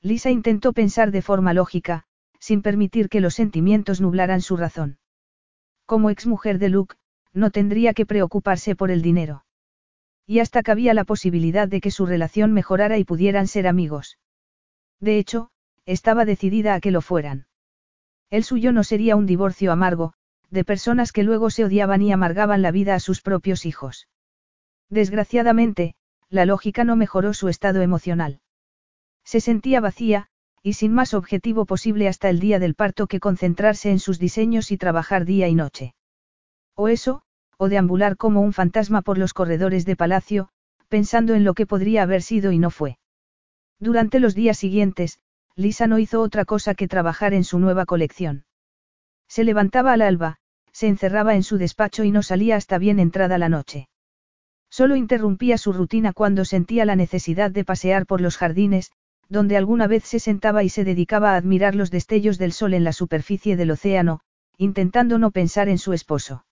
[0.00, 2.04] Lisa intentó pensar de forma lógica,
[2.38, 4.98] sin permitir que los sentimientos nublaran su razón.
[5.84, 6.94] Como exmujer de Luke,
[7.32, 9.44] no tendría que preocuparse por el dinero.
[10.26, 14.18] Y hasta cabía la posibilidad de que su relación mejorara y pudieran ser amigos.
[15.00, 15.50] De hecho,
[15.86, 17.46] estaba decidida a que lo fueran.
[18.32, 20.14] El suyo no sería un divorcio amargo,
[20.48, 24.08] de personas que luego se odiaban y amargaban la vida a sus propios hijos.
[24.88, 25.96] Desgraciadamente,
[26.30, 28.40] la lógica no mejoró su estado emocional.
[29.22, 30.28] Se sentía vacía,
[30.62, 34.70] y sin más objetivo posible hasta el día del parto que concentrarse en sus diseños
[34.70, 35.94] y trabajar día y noche.
[36.74, 37.20] O eso,
[37.58, 40.48] o deambular como un fantasma por los corredores de palacio,
[40.88, 42.96] pensando en lo que podría haber sido y no fue.
[43.78, 45.18] Durante los días siguientes,
[45.56, 48.44] Lisa no hizo otra cosa que trabajar en su nueva colección.
[49.28, 50.38] Se levantaba al alba,
[50.72, 53.88] se encerraba en su despacho y no salía hasta bien entrada la noche.
[54.70, 58.90] Solo interrumpía su rutina cuando sentía la necesidad de pasear por los jardines,
[59.28, 62.84] donde alguna vez se sentaba y se dedicaba a admirar los destellos del sol en
[62.84, 64.20] la superficie del océano,
[64.56, 66.46] intentando no pensar en su esposo.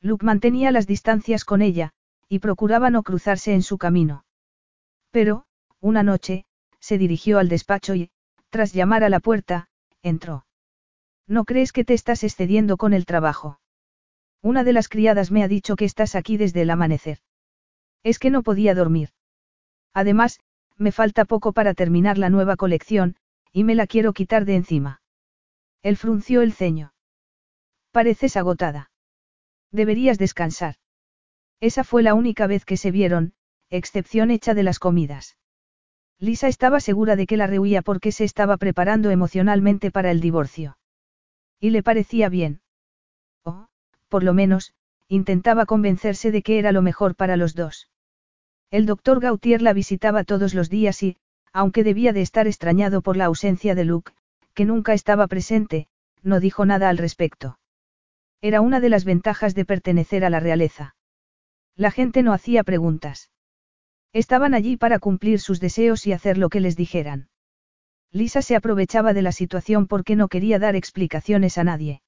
[0.00, 1.92] Luke mantenía las distancias con ella,
[2.28, 4.24] y procuraba no cruzarse en su camino.
[5.10, 5.46] Pero,
[5.80, 6.44] una noche,
[6.80, 8.10] se dirigió al despacho y,
[8.56, 9.68] tras llamar a la puerta,
[10.00, 10.46] entró.
[11.26, 13.60] ¿No crees que te estás excediendo con el trabajo?
[14.40, 17.18] Una de las criadas me ha dicho que estás aquí desde el amanecer.
[18.02, 19.10] Es que no podía dormir.
[19.92, 20.40] Además,
[20.78, 23.16] me falta poco para terminar la nueva colección,
[23.52, 25.02] y me la quiero quitar de encima.
[25.82, 26.94] Él frunció el ceño.
[27.90, 28.90] Pareces agotada.
[29.70, 30.76] Deberías descansar.
[31.60, 33.34] Esa fue la única vez que se vieron,
[33.68, 35.36] excepción hecha de las comidas.
[36.18, 40.78] Lisa estaba segura de que la rehuía porque se estaba preparando emocionalmente para el divorcio.
[41.60, 42.60] Y le parecía bien.
[43.44, 43.66] O,
[44.08, 44.72] por lo menos,
[45.08, 47.90] intentaba convencerse de que era lo mejor para los dos.
[48.70, 51.16] El doctor Gautier la visitaba todos los días y,
[51.52, 54.12] aunque debía de estar extrañado por la ausencia de Luke,
[54.54, 55.86] que nunca estaba presente,
[56.22, 57.58] no dijo nada al respecto.
[58.40, 60.96] Era una de las ventajas de pertenecer a la realeza.
[61.76, 63.30] La gente no hacía preguntas.
[64.12, 67.28] Estaban allí para cumplir sus deseos y hacer lo que les dijeran.
[68.12, 72.02] Lisa se aprovechaba de la situación porque no quería dar explicaciones a nadie.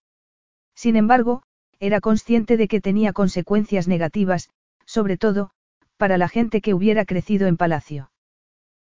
[0.75, 1.43] Sin embargo,
[1.81, 4.51] era consciente de que tenía consecuencias negativas,
[4.85, 5.51] sobre todo,
[5.97, 8.11] para la gente que hubiera crecido en palacio.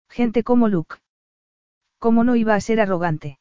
[0.09, 0.97] Gente como Luke.
[1.99, 3.39] ¿Cómo no iba a ser arrogante?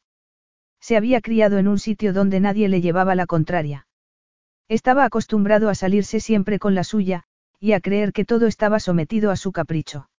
[0.80, 3.86] Se había criado en un sitio donde nadie le llevaba la contraria.
[4.68, 7.24] Estaba acostumbrado a salirse siempre con la suya,
[7.64, 10.10] y a creer que todo estaba sometido a su capricho.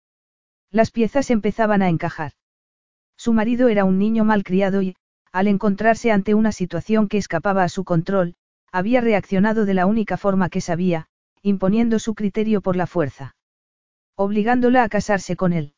[0.70, 2.32] Las piezas empezaban a encajar.
[3.18, 4.96] Su marido era un niño malcriado y,
[5.30, 8.34] al encontrarse ante una situación que escapaba a su control,
[8.72, 11.08] había reaccionado de la única forma que sabía,
[11.42, 13.36] imponiendo su criterio por la fuerza.
[14.16, 15.74] Obligándola a casarse con él.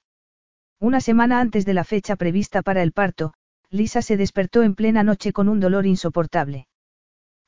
[0.78, 3.34] Una semana antes de la fecha prevista para el parto,
[3.70, 6.68] Lisa se despertó en plena noche con un dolor insoportable.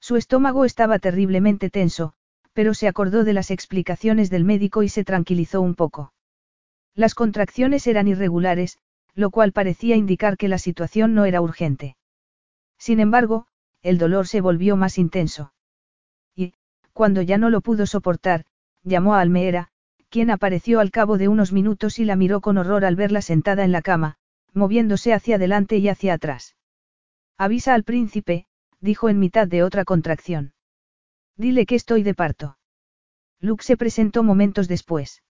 [0.01, 2.15] Su estómago estaba terriblemente tenso,
[2.59, 6.13] pero se acordó de las explicaciones del médico y se tranquilizó un poco.
[6.97, 8.79] Las contracciones eran irregulares,
[9.15, 11.95] lo cual parecía indicar que la situación no era urgente.
[12.77, 13.47] Sin embargo,
[13.81, 15.53] el dolor se volvió más intenso.
[16.35, 16.55] Y,
[16.93, 18.45] cuando ya no lo pudo soportar,
[18.83, 19.69] llamó a Almeera,
[20.09, 23.63] quien apareció al cabo de unos minutos y la miró con horror al verla sentada
[23.63, 24.17] en la cama,
[24.53, 26.57] moviéndose hacia adelante y hacia atrás.
[27.37, 28.47] Avisa al príncipe,
[28.81, 30.55] dijo en mitad de otra contracción.
[31.39, 32.59] Dile que estoy de parto.
[33.41, 35.23] Luke se presentó momentos después.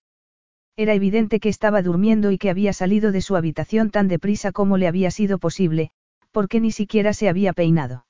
[0.75, 4.79] Era evidente que estaba durmiendo y que había salido de su habitación tan deprisa como
[4.79, 5.91] le había sido posible,
[6.31, 8.07] porque ni siquiera se había peinado.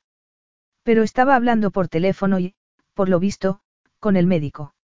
[0.84, 2.54] Pero estaba hablando por teléfono y,
[2.94, 3.60] por lo visto,
[3.98, 4.74] con el médico.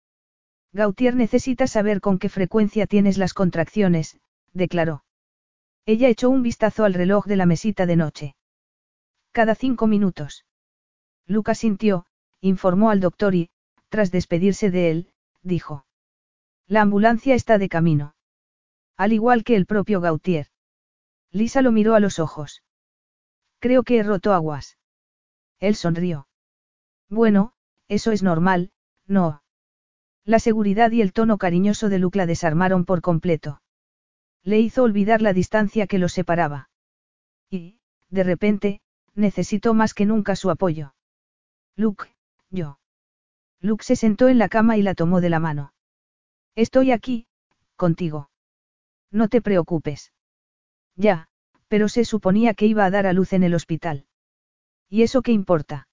[0.73, 4.19] Gautier necesita saber con qué frecuencia tienes las contracciones,
[4.53, 5.05] declaró.
[5.87, 8.37] Ella echó un vistazo al reloj de la mesita de noche.
[9.31, 10.45] Cada cinco minutos.
[11.27, 12.07] Lucas sintió,
[12.45, 13.49] informó al doctor y,
[13.89, 15.09] tras despedirse de él,
[15.43, 15.87] dijo.
[16.67, 18.15] La ambulancia está de camino.
[18.99, 20.49] Al igual que el propio Gautier.
[21.31, 22.63] Lisa lo miró a los ojos.
[23.61, 24.77] Creo que he roto aguas.
[25.59, 26.29] Él sonrió.
[27.09, 27.55] Bueno,
[27.89, 28.73] eso es normal,
[29.07, 29.43] no.
[30.27, 33.63] La seguridad y el tono cariñoso de Luke la desarmaron por completo.
[34.43, 36.69] Le hizo olvidar la distancia que los separaba.
[37.49, 37.79] Y,
[38.11, 38.81] de repente,
[39.15, 40.95] necesitó más que nunca su apoyo.
[41.77, 42.14] Luke,
[42.55, 42.79] yo.
[43.61, 45.73] Luke se sentó en la cama y la tomó de la mano.
[46.55, 47.27] Estoy aquí,
[47.77, 48.31] contigo.
[49.11, 50.13] No te preocupes.
[50.97, 51.29] Ya,
[51.69, 54.07] pero se suponía que iba a dar a luz en el hospital.
[54.89, 55.89] ¿Y eso qué importa?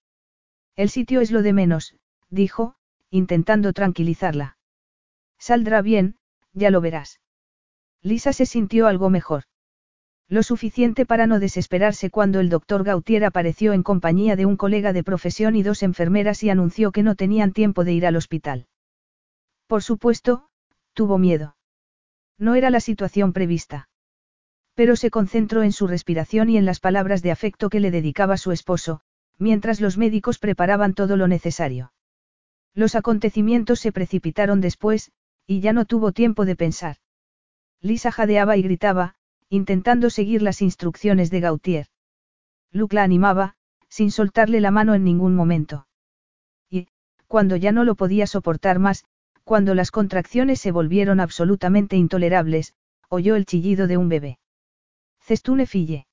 [0.76, 1.96] El sitio es lo de menos,
[2.30, 2.76] dijo,
[3.10, 4.58] intentando tranquilizarla.
[5.38, 6.18] Saldrá bien,
[6.54, 7.20] ya lo verás.
[8.02, 9.44] Lisa se sintió algo mejor.
[10.32, 14.94] Lo suficiente para no desesperarse cuando el doctor Gautier apareció en compañía de un colega
[14.94, 18.68] de profesión y dos enfermeras y anunció que no tenían tiempo de ir al hospital.
[19.68, 20.48] Por supuesto,
[20.94, 21.58] tuvo miedo.
[22.38, 23.90] No era la situación prevista.
[24.74, 28.38] Pero se concentró en su respiración y en las palabras de afecto que le dedicaba
[28.38, 29.02] su esposo,
[29.38, 31.92] mientras los médicos preparaban todo lo necesario.
[32.74, 35.12] Los acontecimientos se precipitaron después,
[35.46, 36.96] y ya no tuvo tiempo de pensar.
[37.82, 39.16] Lisa jadeaba y gritaba,
[39.52, 41.88] intentando seguir las instrucciones de Gautier.
[42.72, 43.56] Luke la animaba,
[43.90, 45.88] sin soltarle la mano en ningún momento.
[46.70, 46.88] Y,
[47.28, 49.04] cuando ya no lo podía soportar más,
[49.44, 52.76] cuando las contracciones se volvieron absolutamente intolerables,
[53.10, 54.40] oyó el chillido de un bebé.
[55.20, 56.08] Cestune fille.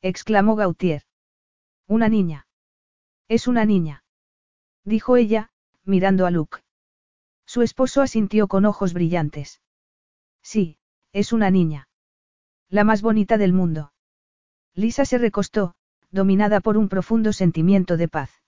[0.00, 1.02] exclamó Gautier.
[1.86, 2.46] Una niña.
[3.28, 4.04] Es una niña.
[4.84, 5.50] Dijo ella,
[5.84, 6.60] mirando a Luke.
[7.44, 9.60] Su esposo asintió con ojos brillantes.
[10.40, 10.78] Sí,
[11.12, 11.88] es una niña.
[12.74, 13.92] La más bonita del mundo.
[14.74, 15.76] Lisa se recostó,
[16.10, 18.42] dominada por un profundo sentimiento de paz.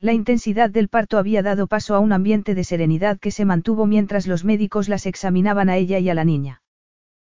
[0.00, 3.86] La intensidad del parto había dado paso a un ambiente de serenidad que se mantuvo
[3.86, 6.60] mientras los médicos las examinaban a ella y a la niña.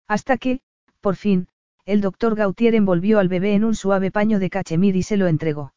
[0.08, 0.62] Hasta que,
[1.02, 1.48] por fin,
[1.84, 5.26] el doctor Gautier envolvió al bebé en un suave paño de cachemir y se lo
[5.26, 5.74] entregó.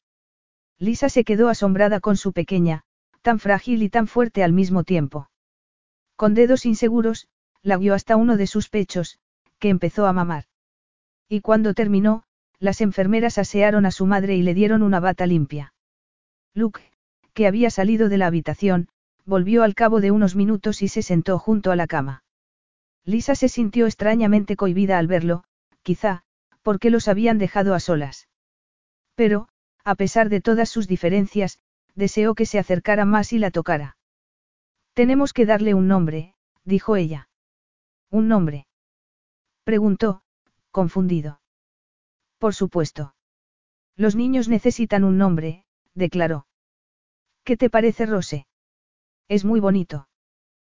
[0.79, 2.83] Lisa se quedó asombrada con su pequeña,
[3.23, 5.31] tan frágil y tan fuerte al mismo tiempo.
[6.15, 7.27] Con dedos inseguros,
[7.63, 9.19] la guió hasta uno de sus pechos,
[9.59, 10.45] que empezó a mamar.
[11.29, 12.25] Y cuando terminó,
[12.59, 15.75] las enfermeras asearon a su madre y le dieron una bata limpia.
[16.55, 16.83] Luke,
[17.35, 18.89] que había salido de la habitación,
[19.25, 22.25] volvió al cabo de unos minutos y se sentó junto a la cama.
[23.05, 25.45] Lisa se sintió extrañamente cohibida al verlo,
[25.83, 26.23] quizá,
[26.63, 28.29] porque los habían dejado a solas.
[29.15, 29.49] Pero,
[29.85, 31.61] a pesar de todas sus diferencias,
[31.95, 33.97] deseó que se acercara más y la tocara.
[34.95, 37.29] Tenemos que darle un nombre, dijo ella.
[38.11, 38.67] ¿Un nombre?
[39.67, 40.23] Preguntó,
[40.71, 41.41] confundido.
[42.39, 43.17] Por supuesto.
[43.97, 46.47] Los niños necesitan un nombre, declaró.
[47.43, 48.47] ¿Qué te parece, Rose?
[49.27, 50.09] Es muy bonito.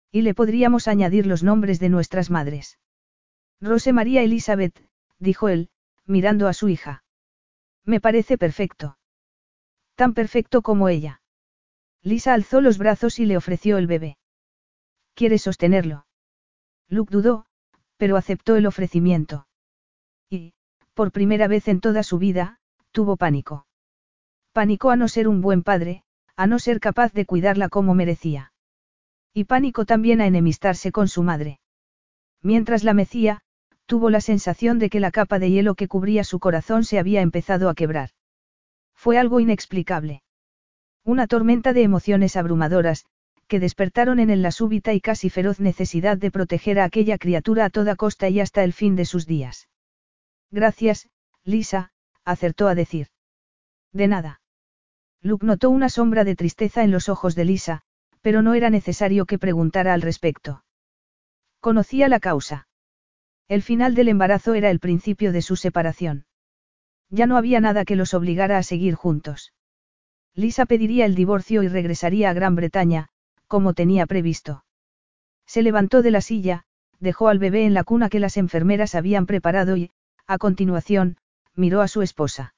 [0.10, 2.80] Y le podríamos añadir los nombres de nuestras madres.
[3.60, 4.82] Rose María Elizabeth,
[5.20, 5.70] dijo él,
[6.06, 7.04] mirando a su hija.
[7.84, 8.98] Me parece perfecto.
[9.96, 11.22] Tan perfecto como ella.
[12.04, 14.18] Lisa alzó los brazos y le ofreció el bebé.
[15.14, 16.06] ¿Quieres sostenerlo?
[16.88, 17.47] Luke dudó,
[17.98, 19.48] pero aceptó el ofrecimiento.
[20.30, 20.54] Y,
[20.94, 22.60] por primera vez en toda su vida,
[22.92, 23.68] tuvo pánico.
[24.54, 26.04] Pánico a no ser un buen padre,
[26.36, 28.54] a no ser capaz de cuidarla como merecía.
[29.34, 31.60] Y pánico también a enemistarse con su madre.
[32.42, 33.42] Mientras la mecía,
[33.86, 37.22] tuvo la sensación de que la capa de hielo que cubría su corazón se había
[37.22, 38.10] empezado a quebrar.
[38.94, 40.24] Fue algo inexplicable.
[41.04, 43.06] Una tormenta de emociones abrumadoras,
[43.48, 47.66] que despertaron en él la súbita y casi feroz necesidad de proteger a aquella criatura
[47.66, 49.70] a toda costa y hasta el fin de sus días.
[50.52, 51.10] Gracias,
[51.44, 51.92] Lisa,
[52.24, 53.08] acertó a decir.
[53.94, 54.42] De nada.
[55.22, 57.82] Luke notó una sombra de tristeza en los ojos de Lisa,
[58.22, 60.64] pero no era necesario que preguntara al respecto.
[61.60, 62.68] Conocía la causa.
[63.48, 66.26] El final del embarazo era el principio de su separación.
[67.10, 69.54] Ya no había nada que los obligara a seguir juntos.
[70.36, 73.10] Lisa pediría el divorcio y regresaría a Gran Bretaña,
[73.48, 74.64] como tenía previsto.
[75.46, 76.66] Se levantó de la silla,
[77.00, 79.92] dejó al bebé en la cuna que las enfermeras habían preparado y,
[80.26, 81.18] a continuación,
[81.56, 82.54] miró a su esposa.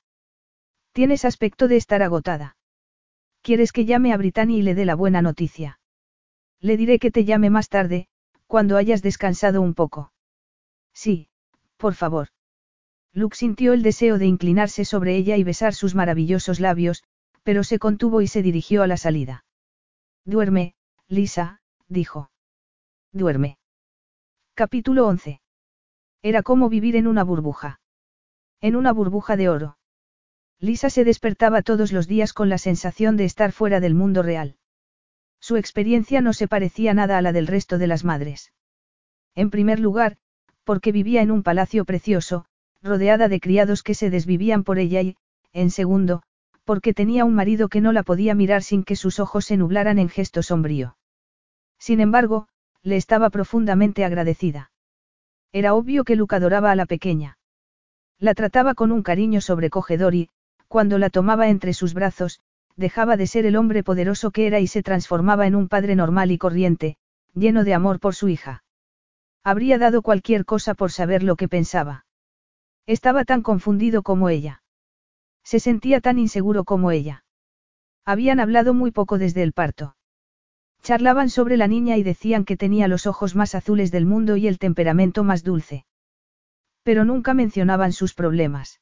[0.91, 2.57] Tienes aspecto de estar agotada.
[3.41, 5.79] ¿Quieres que llame a Brittany y le dé la buena noticia?
[6.59, 8.07] Le diré que te llame más tarde,
[8.47, 10.11] cuando hayas descansado un poco.
[10.93, 11.29] Sí,
[11.77, 12.29] por favor.
[13.13, 17.03] Luke sintió el deseo de inclinarse sobre ella y besar sus maravillosos labios,
[17.43, 19.45] pero se contuvo y se dirigió a la salida.
[20.25, 20.73] Duerme,
[21.11, 22.29] Lisa, dijo.
[23.11, 23.57] Duerme.
[24.53, 25.41] Capítulo 11.
[26.21, 27.79] Era como vivir en una burbuja.
[28.61, 29.79] En una burbuja de oro.
[30.59, 34.57] Lisa se despertaba todos los días con la sensación de estar fuera del mundo real.
[35.39, 38.53] Su experiencia no se parecía nada a la del resto de las madres.
[39.33, 40.17] En primer lugar,
[40.63, 42.45] porque vivía en un palacio precioso,
[42.83, 45.17] rodeada de criados que se desvivían por ella y,
[45.53, 46.21] en segundo,
[46.65, 49.97] porque tenía un marido que no la podía mirar sin que sus ojos se nublaran
[49.97, 50.97] en gesto sombrío.
[51.79, 52.47] Sin embargo,
[52.83, 54.71] le estaba profundamente agradecida.
[55.51, 57.37] Era obvio que Luke adoraba a la pequeña.
[58.19, 60.29] La trataba con un cariño sobrecogedor y,
[60.67, 62.41] cuando la tomaba entre sus brazos,
[62.75, 66.31] dejaba de ser el hombre poderoso que era y se transformaba en un padre normal
[66.31, 66.97] y corriente,
[67.33, 68.63] lleno de amor por su hija.
[69.43, 72.05] Habría dado cualquier cosa por saber lo que pensaba.
[72.85, 74.61] Estaba tan confundido como ella.
[75.43, 77.23] Se sentía tan inseguro como ella.
[78.05, 79.95] Habían hablado muy poco desde el parto.
[80.81, 84.47] Charlaban sobre la niña y decían que tenía los ojos más azules del mundo y
[84.47, 85.85] el temperamento más dulce.
[86.83, 88.81] Pero nunca mencionaban sus problemas.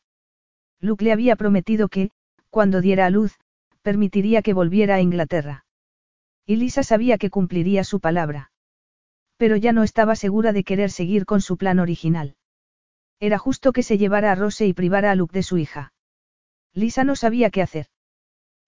[0.80, 2.11] Luke le había prometido que,
[2.50, 3.40] cuando diera a luz,
[3.82, 5.66] permitiría que volviera a Inglaterra.
[6.45, 8.51] Y Lisa sabía que cumpliría su palabra
[9.38, 12.35] pero ya no estaba segura de querer seguir con su plan original.
[13.19, 15.93] Era justo que se llevara a Rose y privara a Luke de su hija.
[16.74, 17.88] Lisa no sabía qué hacer.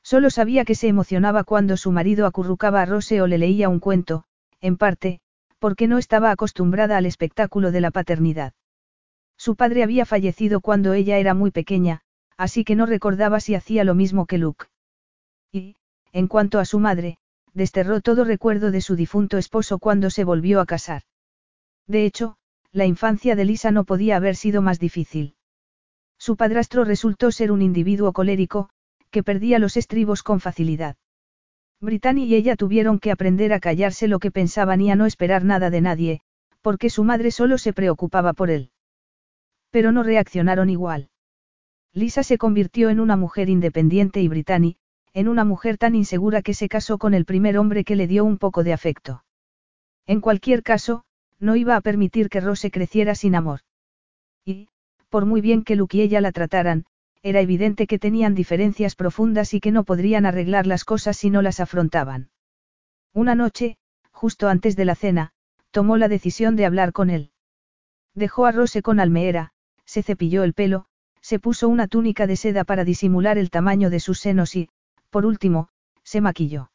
[0.04, 3.80] Solo sabía que se emocionaba cuando su marido acurrucaba a Rose o le leía un
[3.80, 4.24] cuento,
[4.62, 5.20] en parte,
[5.60, 8.54] porque no estaba acostumbrada al espectáculo de la paternidad.
[9.38, 12.02] Su padre había fallecido cuando ella era muy pequeña,
[12.38, 14.66] así que no recordaba si hacía lo mismo que Luke.
[15.52, 15.76] Y,
[16.12, 17.18] en cuanto a su madre,
[17.54, 21.04] desterró todo recuerdo de su difunto esposo cuando se volvió a casar.
[21.88, 22.38] De hecho,
[22.72, 25.36] la infancia de Lisa no podía haber sido más difícil.
[26.18, 28.70] Su padrastro resultó ser un individuo colérico,
[29.12, 30.96] que perdía los estribos con facilidad.
[31.82, 35.46] Brittany y ella tuvieron que aprender a callarse lo que pensaban y a no esperar
[35.46, 36.22] nada de nadie,
[36.62, 38.72] porque su madre solo se preocupaba por él.
[39.72, 41.10] Pero no reaccionaron igual.
[41.94, 44.76] Lisa se convirtió en una mujer independiente y Brittany,
[45.14, 48.26] en una mujer tan insegura que se casó con el primer hombre que le dio
[48.26, 49.24] un poco de afecto.
[50.06, 51.04] En cualquier caso,
[51.40, 53.62] no iba a permitir que Rose creciera sin amor.
[54.46, 54.68] Y,
[55.10, 56.86] por muy bien que Luke y ella la trataran,
[57.22, 61.42] era evidente que tenían diferencias profundas y que no podrían arreglar las cosas si no
[61.42, 62.30] las afrontaban.
[63.14, 63.78] Una noche,
[64.12, 65.32] justo antes de la cena,
[65.72, 67.32] tomó la decisión de hablar con él.
[68.16, 69.52] Dejó a Rose con Almeera,
[69.86, 70.86] se cepilló el pelo,
[71.22, 74.70] se puso una túnica de seda para disimular el tamaño de sus senos y,
[75.10, 75.70] por último,
[76.04, 76.72] se maquilló.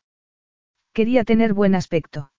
[0.92, 2.30] Quería tener buen aspecto.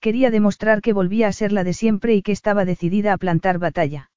[0.00, 3.58] Quería demostrar que volvía a ser la de siempre y que estaba decidida a plantar
[3.58, 4.10] batalla.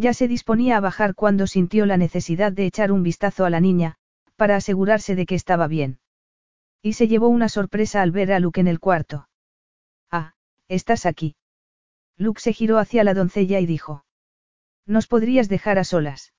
[0.00, 3.58] Ya se disponía a bajar cuando sintió la necesidad de echar un vistazo a la
[3.58, 3.96] niña,
[4.36, 5.98] para asegurarse de que estaba bien.
[6.80, 9.28] Y se llevó una sorpresa al ver a Luke en el cuarto.
[10.08, 10.34] Ah,
[10.68, 11.34] estás aquí.
[12.16, 14.04] Luke se giró hacia la doncella y dijo.
[14.86, 16.32] ¿Nos podrías dejar a solas?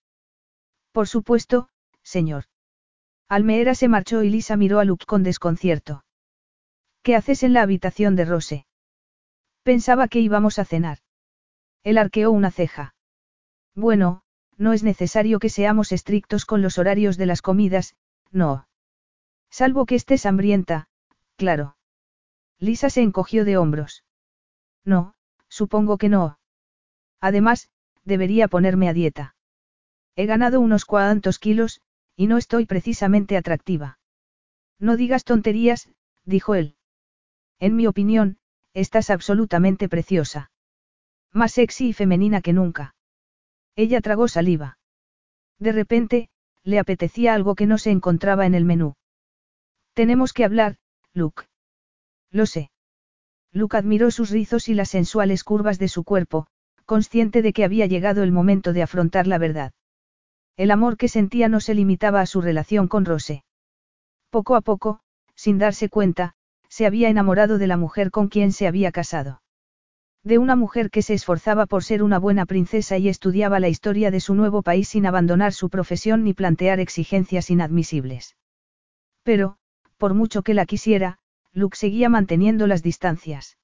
[0.93, 1.67] Por supuesto,
[2.01, 2.45] señor.
[3.27, 6.05] Almeera se marchó y Lisa miró a Luke con desconcierto.
[7.03, 8.65] ¿Qué haces en la habitación de Rose?
[9.63, 10.99] Pensaba que íbamos a cenar.
[11.83, 12.95] Él arqueó una ceja.
[13.75, 14.23] Bueno,
[14.57, 17.95] no es necesario que seamos estrictos con los horarios de las comidas,
[18.31, 18.67] no.
[19.49, 20.87] Salvo que estés hambrienta,
[21.37, 21.77] claro.
[22.59, 24.03] Lisa se encogió de hombros.
[24.83, 25.15] No,
[25.47, 26.39] supongo que no.
[27.21, 27.69] Además,
[28.03, 29.35] debería ponerme a dieta.
[30.15, 31.81] He ganado unos cuantos kilos,
[32.15, 33.99] y no estoy precisamente atractiva.
[34.77, 35.89] No digas tonterías,
[36.25, 36.75] dijo él.
[37.59, 38.37] En mi opinión,
[38.73, 40.51] estás absolutamente preciosa.
[41.31, 42.95] Más sexy y femenina que nunca.
[43.79, 44.77] Ella tragó saliva.
[45.57, 46.27] De repente,
[46.65, 48.95] le apetecía algo que no se encontraba en el menú.
[49.93, 50.75] Tenemos que hablar,
[51.13, 51.43] Luke.
[52.29, 52.71] Lo sé.
[53.53, 56.47] Luke admiró sus rizos y las sensuales curvas de su cuerpo,
[56.83, 59.71] consciente de que había llegado el momento de afrontar la verdad.
[60.57, 63.45] El amor que sentía no se limitaba a su relación con Rose.
[64.29, 64.99] Poco a poco,
[65.35, 66.35] sin darse cuenta,
[66.67, 69.41] se había enamorado de la mujer con quien se había casado.
[70.23, 74.11] De una mujer que se esforzaba por ser una buena princesa y estudiaba la historia
[74.11, 78.35] de su nuevo país sin abandonar su profesión ni plantear exigencias inadmisibles.
[79.23, 79.57] Pero,
[79.97, 81.19] por mucho que la quisiera,
[81.53, 83.57] Luke seguía manteniendo las distancias.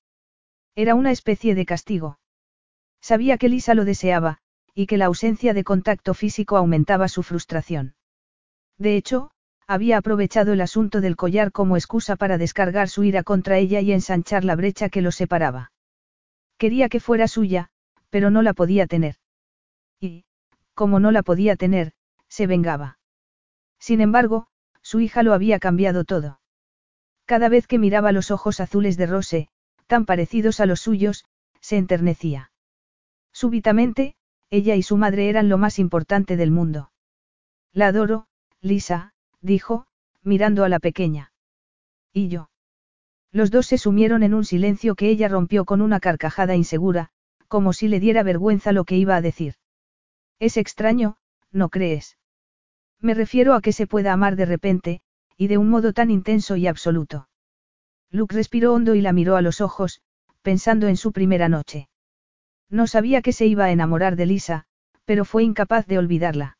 [0.76, 2.20] Era una especie de castigo.
[3.02, 4.40] Sabía que Lisa lo deseaba,
[4.74, 7.96] y que la ausencia de contacto físico aumentaba su frustración.
[8.78, 9.32] De hecho,
[9.68, 13.92] había aprovechado el asunto del collar como excusa para descargar su ira contra ella y
[13.92, 15.72] ensanchar la brecha que los separaba.
[16.58, 17.70] Quería que fuera suya,
[18.10, 19.16] pero no la podía tener.
[20.00, 20.26] Y,
[20.74, 21.94] como no la podía tener,
[22.28, 22.98] se vengaba.
[23.80, 24.48] Sin embargo,
[24.82, 26.40] su hija lo había cambiado todo.
[27.26, 29.50] Cada vez que miraba los ojos azules de Rose,
[29.88, 31.26] tan parecidos a los suyos,
[31.60, 32.52] se enternecía.
[33.34, 34.16] Súbitamente,
[34.50, 36.92] ella y su madre eran lo más importante del mundo.
[37.74, 38.28] La adoro,
[38.62, 39.88] Lisa, dijo,
[40.24, 41.34] mirando a la pequeña.
[42.14, 42.50] ¿Y yo?
[43.36, 47.10] Los dos se sumieron en un silencio que ella rompió con una carcajada insegura,
[47.50, 49.56] como si le diera vergüenza lo que iba a decir.
[50.40, 51.18] Es extraño,
[51.52, 52.18] ¿no crees?
[53.02, 55.02] Me refiero a que se pueda amar de repente,
[55.36, 57.28] y de un modo tan intenso y absoluto.
[58.10, 60.02] Luke respiró hondo y la miró a los ojos,
[60.42, 61.90] pensando en su primera noche.
[62.70, 64.64] No sabía que se iba a enamorar de Lisa,
[65.04, 66.58] pero fue incapaz de olvidarla.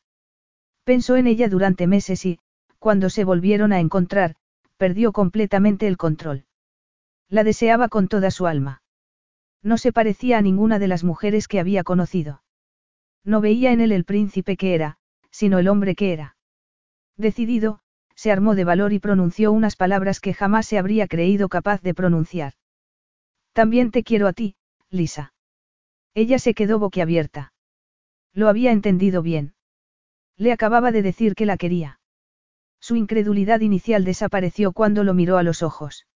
[0.84, 2.38] Pensó en ella durante meses y,
[2.78, 4.36] cuando se volvieron a encontrar,
[4.76, 6.44] perdió completamente el control.
[7.28, 8.82] La deseaba con toda su alma.
[9.62, 12.42] No se parecía a ninguna de las mujeres que había conocido.
[13.24, 14.98] No veía en él el príncipe que era,
[15.30, 16.36] sino el hombre que era.
[17.16, 17.80] Decidido,
[18.14, 21.94] se armó de valor y pronunció unas palabras que jamás se habría creído capaz de
[21.94, 22.54] pronunciar.
[23.52, 24.56] También te quiero a ti,
[24.90, 25.34] Lisa.
[26.14, 27.52] Ella se quedó boquiabierta.
[28.32, 29.54] Lo había entendido bien.
[30.36, 32.00] Le acababa de decir que la quería.
[32.80, 36.06] Su incredulidad inicial desapareció cuando lo miró a los ojos.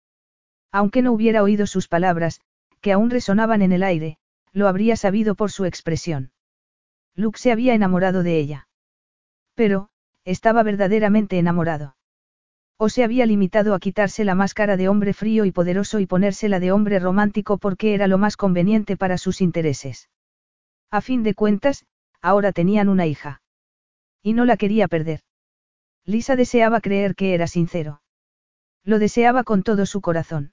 [0.73, 2.41] Aunque no hubiera oído sus palabras,
[2.81, 4.19] que aún resonaban en el aire,
[4.53, 6.33] lo habría sabido por su expresión.
[7.15, 8.69] Luke se había enamorado de ella.
[9.55, 9.91] Pero,
[10.25, 11.97] estaba verdaderamente enamorado.
[12.77, 16.61] O se había limitado a quitarse la máscara de hombre frío y poderoso y ponérsela
[16.61, 20.09] de hombre romántico porque era lo más conveniente para sus intereses.
[20.91, 21.85] A fin de cuentas,
[22.23, 23.43] ahora tenían una hija.
[24.23, 25.21] Y no la quería perder.
[26.07, 28.03] Lisa deseaba creer que era sincero.
[28.83, 30.53] Lo deseaba con todo su corazón.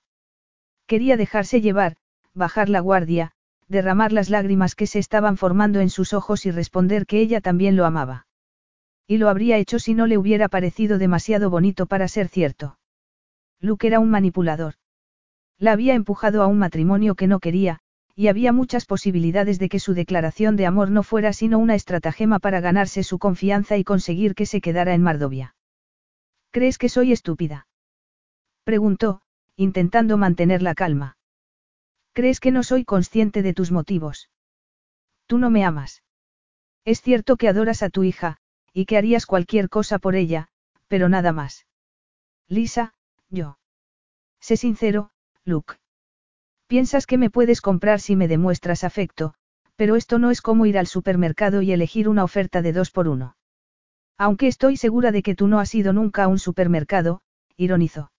[0.88, 1.98] Quería dejarse llevar,
[2.34, 3.34] bajar la guardia,
[3.68, 7.76] derramar las lágrimas que se estaban formando en sus ojos y responder que ella también
[7.76, 8.26] lo amaba.
[9.06, 12.80] Y lo habría hecho si no le hubiera parecido demasiado bonito para ser cierto.
[13.60, 14.76] Luke era un manipulador.
[15.60, 17.80] La había empujado a un matrimonio que no quería,
[18.16, 22.40] y había muchas posibilidades de que su declaración de amor no fuera sino una estratagema
[22.40, 25.56] para ganarse su confianza y conseguir que se quedara en Mardovia.
[26.52, 27.68] ¿Crees que soy estúpida?
[28.64, 29.22] Preguntó,
[29.58, 31.18] intentando mantener la calma.
[32.14, 34.30] ¿Crees que no soy consciente de tus motivos?
[35.26, 36.04] Tú no me amas.
[36.86, 38.38] Es cierto que adoras a tu hija,
[38.72, 40.48] y que harías cualquier cosa por ella,
[40.88, 41.66] pero nada más.
[42.48, 42.94] Lisa,
[43.30, 43.58] yo.
[44.40, 45.10] Sé sincero,
[45.44, 45.76] Luke.
[46.68, 49.34] Piensas que me puedes comprar si me demuestras afecto,
[49.76, 53.08] pero esto no es como ir al supermercado y elegir una oferta de dos por
[53.08, 53.36] uno.
[54.18, 57.22] Aunque estoy segura de que tú no has ido nunca a un supermercado,
[57.56, 58.12] ironizó.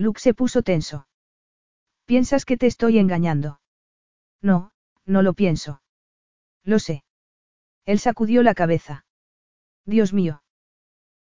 [0.00, 1.06] Luke se puso tenso.
[2.06, 3.60] ¿Piensas que te estoy engañando?
[4.40, 4.72] No,
[5.04, 5.82] no lo pienso.
[6.64, 7.04] Lo sé.
[7.84, 9.04] Él sacudió la cabeza.
[9.84, 10.42] Dios mío.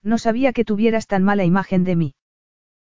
[0.05, 2.15] No sabía que tuvieras tan mala imagen de mí.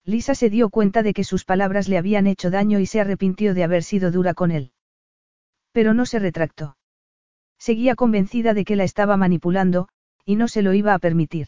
[0.05, 3.55] Lisa se dio cuenta de que sus palabras le habían hecho daño y se arrepintió
[3.55, 4.73] de haber sido dura con él.
[5.70, 6.76] Pero no se retractó.
[7.58, 9.89] Seguía convencida de que la estaba manipulando,
[10.24, 11.47] Y no se lo iba a permitir.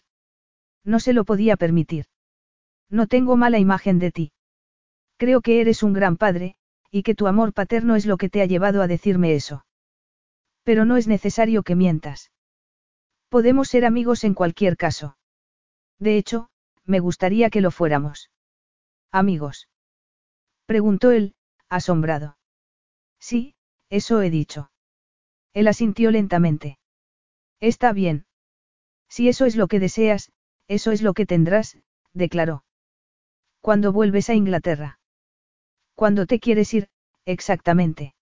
[0.84, 2.07] No se lo podía permitir.
[2.91, 4.33] No tengo mala imagen de ti.
[5.17, 6.57] Creo que eres un gran padre,
[6.91, 9.67] y que tu amor paterno es lo que te ha llevado a decirme eso.
[10.62, 12.31] Pero no es necesario que mientas.
[13.28, 15.18] Podemos ser amigos en cualquier caso.
[15.99, 16.49] De hecho,
[16.84, 18.31] me gustaría que lo fuéramos.
[19.12, 19.68] Amigos.
[20.67, 21.34] Preguntó él,
[21.68, 22.39] asombrado.
[23.18, 23.55] Sí,
[23.91, 24.70] eso he dicho.
[25.52, 26.78] Él asintió lentamente.
[27.60, 28.26] Está bien.
[29.08, 30.31] Si eso es lo que deseas,
[30.68, 31.78] eso es lo que tendrás,
[32.12, 32.65] declaró.
[33.69, 34.99] Cuando vuelves a Inglaterra.
[35.95, 36.89] Cuando te quieres ir,
[37.27, 38.15] exactamente.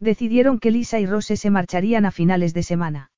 [0.00, 3.10] Decidieron que Lisa y Rose se marcharían a finales de semana.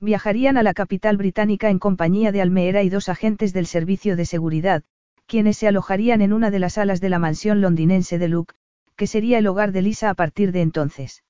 [0.00, 4.24] Viajarían a la capital británica en compañía de Almeera y dos agentes del servicio de
[4.24, 4.82] seguridad,
[5.26, 8.54] quienes se alojarían en una de las salas de la mansión londinense de Luke,
[8.96, 11.24] que sería el hogar de Lisa a partir de entonces.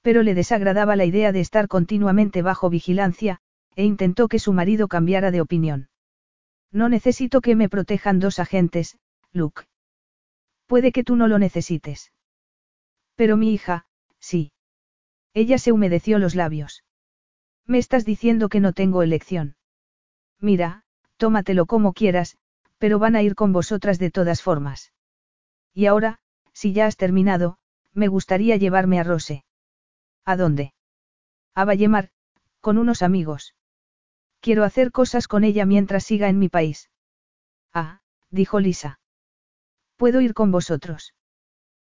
[0.00, 3.38] Pero le desagradaba la idea de estar continuamente bajo vigilancia,
[3.76, 5.90] e intentó que su marido cambiara de opinión.
[6.72, 8.98] No necesito que me protejan dos agentes,
[9.32, 9.64] Luke.
[10.66, 12.12] Puede que tú no lo necesites.
[13.14, 13.86] Pero mi hija,
[14.18, 14.52] sí.
[15.34, 16.82] Ella se humedeció los labios.
[17.66, 19.56] Me estás diciendo que no tengo elección.
[20.40, 20.82] Mira,
[21.18, 22.36] tómatelo como quieras,
[22.78, 24.92] pero van a ir con vosotras de todas formas.
[25.74, 26.18] Y ahora,
[26.52, 27.58] si ya has terminado,
[27.92, 29.44] me gustaría llevarme a Rose.
[30.24, 30.72] ¿A dónde?
[31.54, 32.10] A Vallemar,
[32.60, 33.54] con unos amigos.
[34.42, 36.90] Quiero hacer cosas con ella mientras siga en mi país.
[37.72, 38.98] Ah, dijo Lisa.
[39.96, 41.14] ¿Puedo ir con vosotros?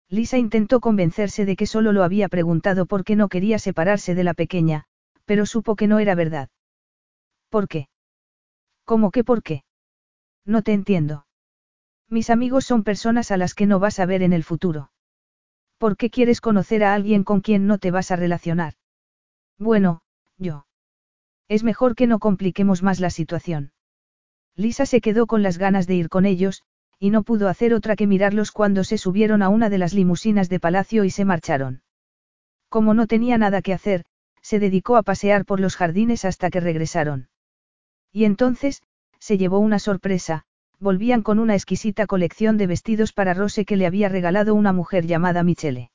[0.07, 4.33] Lisa intentó convencerse de que solo lo había preguntado porque no quería separarse de la
[4.33, 4.85] pequeña,
[5.25, 6.49] pero supo que no era verdad.
[7.49, 7.89] ¿Por qué?
[8.85, 9.65] ¿Cómo que por qué?
[10.45, 11.27] No te entiendo.
[12.09, 14.91] Mis amigos son personas a las que no vas a ver en el futuro.
[15.77, 18.75] ¿Por qué quieres conocer a alguien con quien no te vas a relacionar?
[19.59, 20.03] Bueno,
[20.37, 20.67] yo.
[21.47, 23.71] Es mejor que no compliquemos más la situación.
[24.55, 26.63] Lisa se quedó con las ganas de ir con ellos,
[26.99, 30.49] y no pudo hacer otra que mirarlos cuando se subieron a una de las limusinas
[30.49, 31.83] de palacio y se marcharon.
[32.69, 34.05] Como no tenía nada que hacer,
[34.41, 37.29] se dedicó a pasear por los jardines hasta que regresaron.
[38.11, 38.81] Y entonces,
[39.19, 40.45] se llevó una sorpresa,
[40.79, 45.05] volvían con una exquisita colección de vestidos para Rose que le había regalado una mujer
[45.05, 45.91] llamada Michele.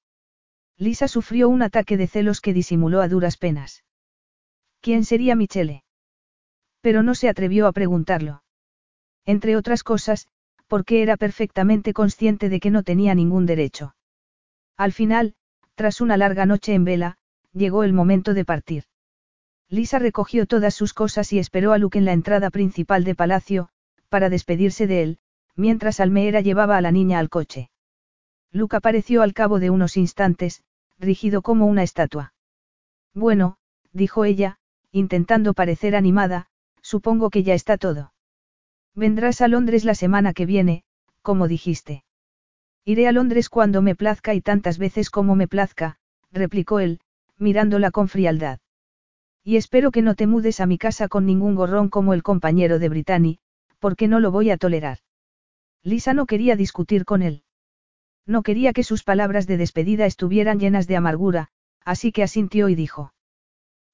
[0.77, 3.85] Lisa sufrió un ataque de celos que disimuló a duras penas.
[4.81, 5.85] ¿Quién sería Michele?
[6.81, 8.43] Pero no se atrevió a preguntarlo.
[9.27, 10.29] Entre otras cosas,
[10.67, 13.95] porque era perfectamente consciente de que no tenía ningún derecho.
[14.77, 15.35] Al final,
[15.75, 17.19] tras una larga noche en vela,
[17.53, 18.85] llegó el momento de partir.
[19.69, 23.69] Lisa recogió todas sus cosas y esperó a Luke en la entrada principal de palacio,
[24.09, 25.19] para despedirse de él,
[25.57, 27.71] mientras Almeera llevaba a la niña al coche.
[28.53, 30.63] Luke apareció al cabo de unos instantes,
[30.99, 32.33] rígido como una estatua.
[33.13, 33.59] Bueno,
[33.93, 34.60] dijo ella,
[34.93, 36.47] intentando parecer animada,
[36.83, 38.13] supongo que ya está todo.
[38.95, 40.83] Vendrás a Londres la semana que viene,
[41.23, 42.05] como dijiste.
[42.85, 45.97] Iré a Londres cuando me plazca y tantas veces como me plazca,
[46.33, 47.01] replicó él,
[47.39, 48.59] mirándola con frialdad.
[49.45, 52.79] Y espero que no te mudes a mi casa con ningún gorrón como el compañero
[52.79, 53.39] de Brittany,
[53.79, 54.99] porque no lo voy a tolerar.
[55.83, 57.43] Lisa no quería discutir con él.
[58.27, 61.49] No quería que sus palabras de despedida estuvieran llenas de amargura,
[61.85, 63.13] así que asintió y dijo.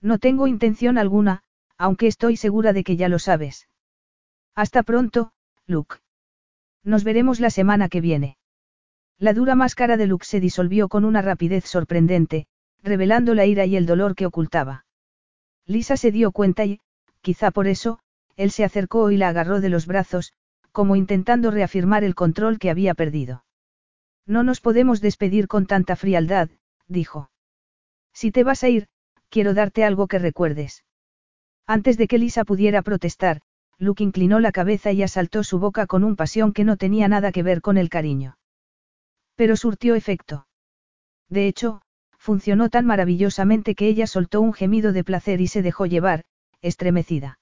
[0.01, 1.43] No tengo intención alguna,
[1.79, 3.69] aunque estoy segura de que ya lo sabes.
[4.55, 5.33] Hasta pronto,
[5.67, 5.97] Luke.
[6.83, 8.39] Nos veremos la semana que viene.
[9.19, 12.47] La dura máscara de Luke se disolvió con una rapidez sorprendente,
[12.83, 14.85] revelando la ira y el dolor que ocultaba.
[15.67, 16.81] Lisa se dio cuenta y,
[17.23, 17.99] quizá por eso,
[18.37, 20.33] él se acercó y la agarró de los brazos,
[20.71, 23.45] como intentando reafirmar el control que había perdido.
[24.27, 26.51] No nos podemos despedir con tanta frialdad,
[26.87, 27.31] dijo.
[28.13, 28.89] Si te vas a ir,
[29.37, 30.83] quiero darte algo que recuerdes.
[31.67, 33.43] Antes de que Lisa pudiera protestar,
[33.77, 37.33] Luke inclinó la cabeza y asaltó su boca con un pasión que no tenía nada
[37.33, 38.39] que ver con el cariño.
[39.35, 40.47] Pero surtió efecto.
[41.29, 41.83] De hecho,
[42.17, 46.25] funcionó tan maravillosamente que ella soltó un gemido de placer y se dejó llevar,
[46.63, 47.39] estremecida.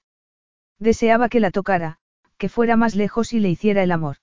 [0.79, 1.99] Deseaba que la tocara,
[2.37, 4.17] que fuera más lejos y le hiciera el amor.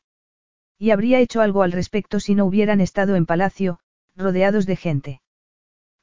[0.79, 3.79] Y habría hecho algo al respecto si no hubieran estado en palacio,
[4.15, 5.23] rodeados de gente.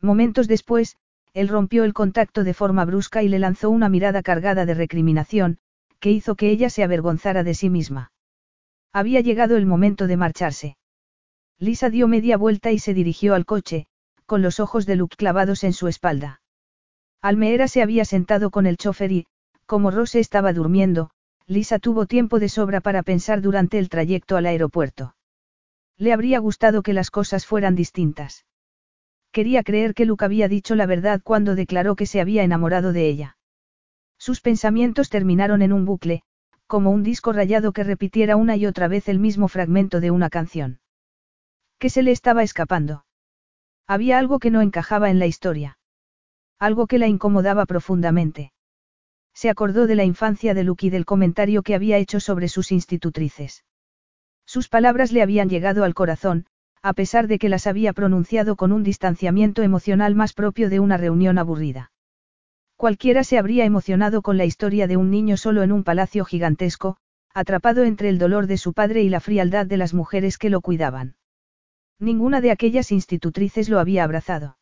[0.02, 0.98] Momentos después,
[1.40, 5.58] él rompió el contacto de forma brusca y le lanzó una mirada cargada de recriminación,
[6.02, 8.12] que hizo que ella se avergonzara de sí misma.
[8.92, 10.78] Había llegado el momento de marcharse.
[11.58, 13.88] Lisa dio media vuelta y se dirigió al coche,
[14.26, 16.42] con los ojos de Luke clavados en su espalda.
[17.22, 19.26] Almeera se había sentado con el chofer y,
[19.66, 21.10] como Rose estaba durmiendo,
[21.48, 25.16] Lisa tuvo tiempo de sobra para pensar durante el trayecto al aeropuerto.
[25.98, 28.46] Le habría gustado que las cosas fueran distintas.
[29.40, 33.08] Quería creer que Luke había dicho la verdad cuando declaró que se había enamorado de
[33.08, 33.38] ella.
[34.18, 36.24] Sus pensamientos terminaron en un bucle,
[36.68, 40.30] como un disco rayado que repitiera una y otra vez el mismo fragmento de una
[40.30, 40.82] canción.
[41.78, 43.06] ¿Qué se le estaba escapando?
[43.88, 45.78] Había algo que no encajaba en la historia.
[46.60, 48.52] Algo que la incomodaba profundamente.
[49.34, 52.74] Se acordó de la infancia de Luke y del comentario que había hecho sobre sus
[52.74, 53.64] institutrices.
[54.46, 56.46] Sus palabras le habían llegado al corazón,
[56.82, 60.98] a pesar de que las había pronunciado con un distanciamiento emocional más propio de una
[60.98, 61.92] reunión aburrida.
[62.78, 66.96] Cualquiera se habría emocionado con la historia de un niño solo en un palacio gigantesco,
[67.34, 70.62] atrapado entre el dolor de su padre y la frialdad de las mujeres que lo
[70.62, 71.16] cuidaban.
[72.00, 74.58] Ninguna de aquellas institutrices lo había abrazado.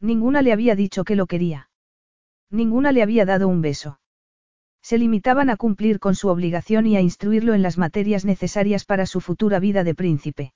[0.00, 1.70] Ninguna le había dicho que lo quería.
[2.50, 4.00] Ninguna le había dado un beso.
[4.82, 9.06] Se limitaban a cumplir con su obligación y a instruirlo en las materias necesarias para
[9.06, 10.52] su futura vida de príncipe.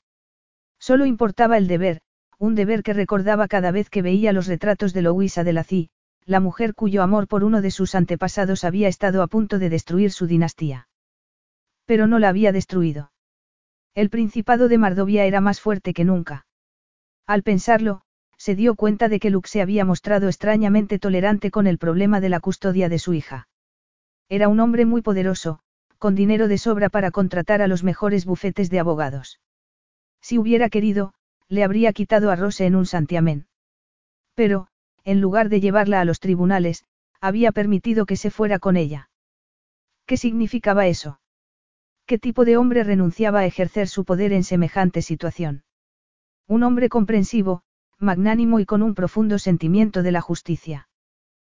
[0.87, 2.03] Solo importaba el deber,
[2.39, 5.89] un deber que recordaba cada vez que veía los retratos de Louisa de Lacy,
[6.27, 10.13] la mujer cuyo amor por uno de sus antepasados había estado a punto de destruir
[10.13, 10.87] su dinastía.
[11.87, 13.13] Pero no la había destruido.
[13.95, 16.45] El principado de Mardovia era más fuerte que nunca.
[17.27, 18.03] Al pensarlo,
[18.37, 22.29] se dio cuenta de que Luke se había mostrado extrañamente tolerante con el problema de
[22.29, 23.49] la custodia de su hija.
[24.29, 25.61] Era un hombre muy poderoso,
[25.97, 29.41] con dinero de sobra para contratar a los mejores bufetes de abogados.
[30.25, 31.13] Si hubiera querido,
[31.51, 33.47] le habría quitado a Rose en un santiamén.
[34.35, 34.69] Pero,
[35.05, 36.87] en lugar de llevarla a los tribunales,
[37.21, 39.11] había permitido que se fuera con ella.
[40.07, 41.21] ¿Qué significaba eso?
[42.07, 45.63] ¿Qué tipo de hombre renunciaba a ejercer su poder en semejante situación?
[46.47, 47.63] Un hombre comprensivo,
[47.99, 50.89] magnánimo y con un profundo sentimiento de la justicia.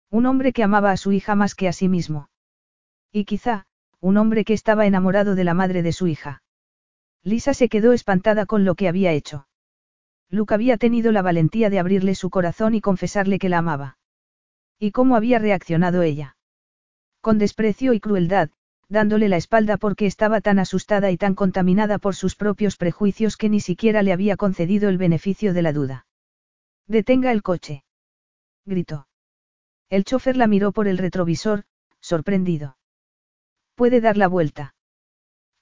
[0.10, 2.30] Un hombre que amaba a su hija más que a sí mismo.
[3.12, 3.68] Y quizá,
[4.00, 6.42] un hombre que estaba enamorado de la madre de su hija.
[7.26, 9.48] Lisa se quedó espantada con lo que había hecho.
[10.30, 13.98] Luke había tenido la valentía de abrirle su corazón y confesarle que la amaba.
[14.78, 16.38] ¿Y cómo había reaccionado ella?
[17.22, 18.52] Con desprecio y crueldad,
[18.90, 23.50] dándole la espalda porque estaba tan asustada y tan contaminada por sus propios prejuicios que
[23.50, 26.06] ni siquiera le había concedido el beneficio de la duda.
[26.88, 27.84] Detenga el coche.
[28.66, 29.08] Gritó.
[29.90, 31.64] El chofer la miró por el retrovisor,
[32.00, 32.78] sorprendido.
[33.74, 34.76] Puede dar la vuelta.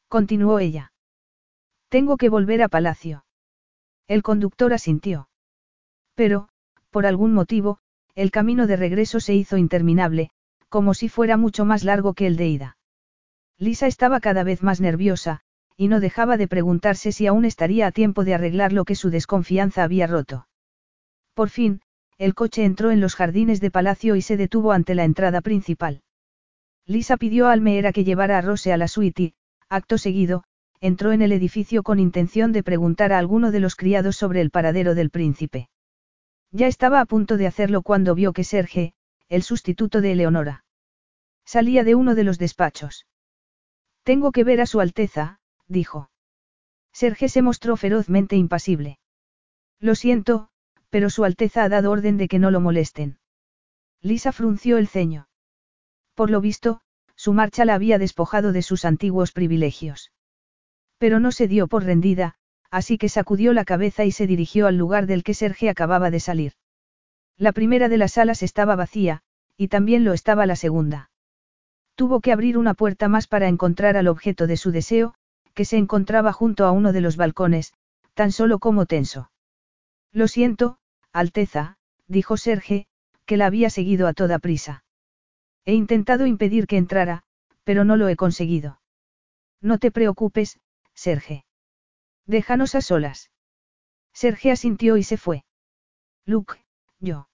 [0.09, 0.92] Continuó ella.
[1.93, 3.23] Tengo que volver a palacio.
[4.07, 5.29] El conductor asintió.
[6.15, 6.49] Pero,
[6.89, 7.77] por algún motivo,
[8.15, 10.31] el camino de regreso se hizo interminable,
[10.69, 12.77] como si fuera mucho más largo que el de ida.
[13.59, 15.41] Lisa estaba cada vez más nerviosa,
[15.77, 19.11] y no dejaba de preguntarse si aún estaría a tiempo de arreglar lo que su
[19.11, 20.47] desconfianza había roto.
[21.35, 21.81] Por fin,
[22.17, 26.01] el coche entró en los jardines de palacio y se detuvo ante la entrada principal.
[26.87, 29.33] Lisa pidió a Almeera que llevara a Rose a la suite y,
[29.69, 30.43] acto seguido,
[30.83, 34.51] entró en el edificio con intención de preguntar a alguno de los criados sobre el
[34.51, 35.69] paradero del príncipe.
[36.51, 38.93] Ya estaba a punto de hacerlo cuando vio que Serge,
[39.29, 40.65] el sustituto de Eleonora,
[41.45, 43.07] salía de uno de los despachos.
[44.03, 45.39] Tengo que ver a Su Alteza,
[45.69, 46.09] dijo.
[46.91, 48.99] Serge se mostró ferozmente impasible.
[49.79, 50.49] Lo siento,
[50.89, 53.19] pero Su Alteza ha dado orden de que no lo molesten.
[54.01, 55.29] Lisa frunció el ceño.
[56.13, 56.81] Por lo visto,
[57.15, 60.12] su marcha la había despojado de sus antiguos privilegios.
[61.03, 62.35] Pero no se dio por rendida,
[62.71, 66.21] así que sacudió la cabeza y se dirigió al lugar del que Serge acababa de
[66.21, 66.53] salir.
[67.37, 69.21] La primera de las salas estaba vacía,
[69.57, 71.11] y también lo estaba la segunda.
[71.95, 75.13] Tuvo que abrir una puerta más para encontrar al objeto de su deseo,
[75.53, 77.73] que se encontraba junto a uno de los balcones,
[78.13, 79.29] tan solo como tenso.
[80.13, 80.77] Lo siento,
[81.11, 81.75] Alteza,
[82.07, 82.87] dijo Serge,
[83.25, 84.85] que la había seguido a toda prisa.
[85.65, 87.23] He intentado impedir que entrara,
[87.65, 88.79] pero no lo he conseguido.
[89.59, 90.61] No te preocupes,
[90.95, 91.45] Serge.
[92.25, 93.31] Déjanos a solas.
[94.13, 95.43] Serge asintió y se fue.
[96.25, 96.63] Luke,
[96.99, 97.27] yo.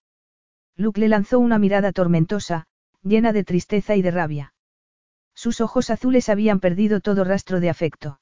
[0.75, 2.67] Luke le lanzó una mirada tormentosa,
[3.03, 4.53] llena de tristeza y de rabia.
[5.33, 8.19] Sus ojos azules habían perdido todo rastro de afecto.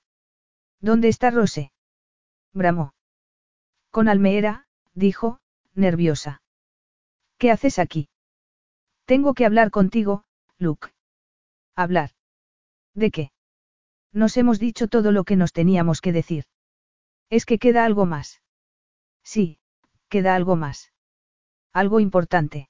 [0.79, 1.71] ¿Dónde está Rose?
[2.53, 2.93] bramó.
[3.91, 5.39] Con Almeera, dijo,
[5.73, 6.41] nerviosa.
[7.37, 8.09] ¿Qué haces aquí?
[9.05, 10.25] Tengo que hablar contigo,
[10.57, 10.89] Luke.
[11.75, 12.11] ¿Hablar?
[12.93, 13.31] ¿De qué?
[14.13, 16.45] Nos hemos dicho todo lo que nos teníamos que decir.
[17.29, 18.41] Es que queda algo más.
[19.23, 19.59] Sí,
[20.09, 20.91] queda algo más.
[21.73, 22.69] Algo importante.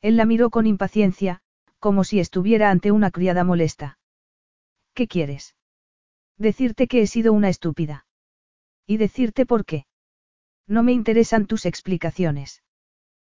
[0.00, 1.40] Él la miró con impaciencia,
[1.78, 3.98] como si estuviera ante una criada molesta.
[4.94, 5.54] ¿Qué quieres?
[6.36, 8.06] Decirte que he sido una estúpida.
[8.86, 9.86] Y decirte por qué.
[10.66, 12.62] No me interesan tus explicaciones.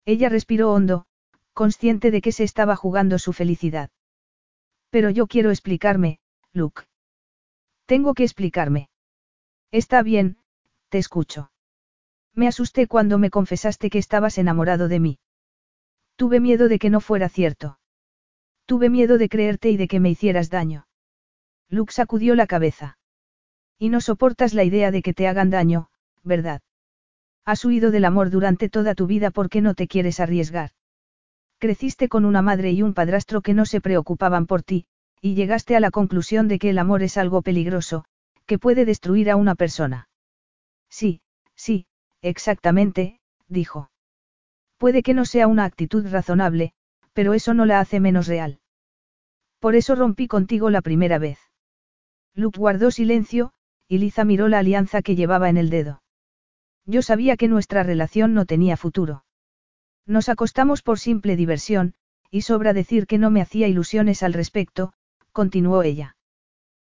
[0.06, 1.06] Ella respiró hondo,
[1.54, 3.90] consciente de que se estaba jugando su felicidad.
[4.90, 6.20] Pero yo quiero explicarme,
[6.54, 6.89] Luke.
[7.90, 8.88] Tengo que explicarme.
[9.72, 10.38] Está bien,
[10.90, 11.52] te escucho.
[12.36, 15.20] Me asusté cuando me confesaste que estabas enamorado de mí.
[16.16, 17.80] Tuve miedo de que no fuera cierto.
[18.68, 20.86] Tuve miedo de creerte y de que me hicieras daño.
[21.68, 23.00] Luke sacudió la cabeza.
[23.80, 25.90] Y no soportas la idea de que te hagan daño,
[26.22, 26.62] ¿verdad?
[27.44, 30.74] Has huido del amor durante toda tu vida porque no te quieres arriesgar.
[31.58, 34.86] Creciste con una madre y un padrastro que no se preocupaban por ti,
[35.22, 38.06] y llegaste a la conclusión de que el amor es algo peligroso,
[38.46, 40.10] que puede destruir a una persona.
[40.90, 41.22] Sí,
[41.56, 41.86] sí,
[42.22, 43.92] exactamente, dijo.
[44.78, 46.74] Puede que no sea una actitud razonable,
[47.14, 48.60] pero eso no la hace menos real.
[49.60, 51.40] Por eso rompí contigo la primera vez.
[52.34, 53.52] Luke guardó silencio,
[53.88, 56.02] y Liza miró la alianza que llevaba en el dedo.
[56.86, 59.26] Yo sabía que nuestra relación no tenía futuro.
[60.06, 61.94] Nos acostamos por simple diversión,
[62.32, 64.94] y sobra decir que no me hacía ilusiones al respecto,
[65.32, 66.16] continuó ella.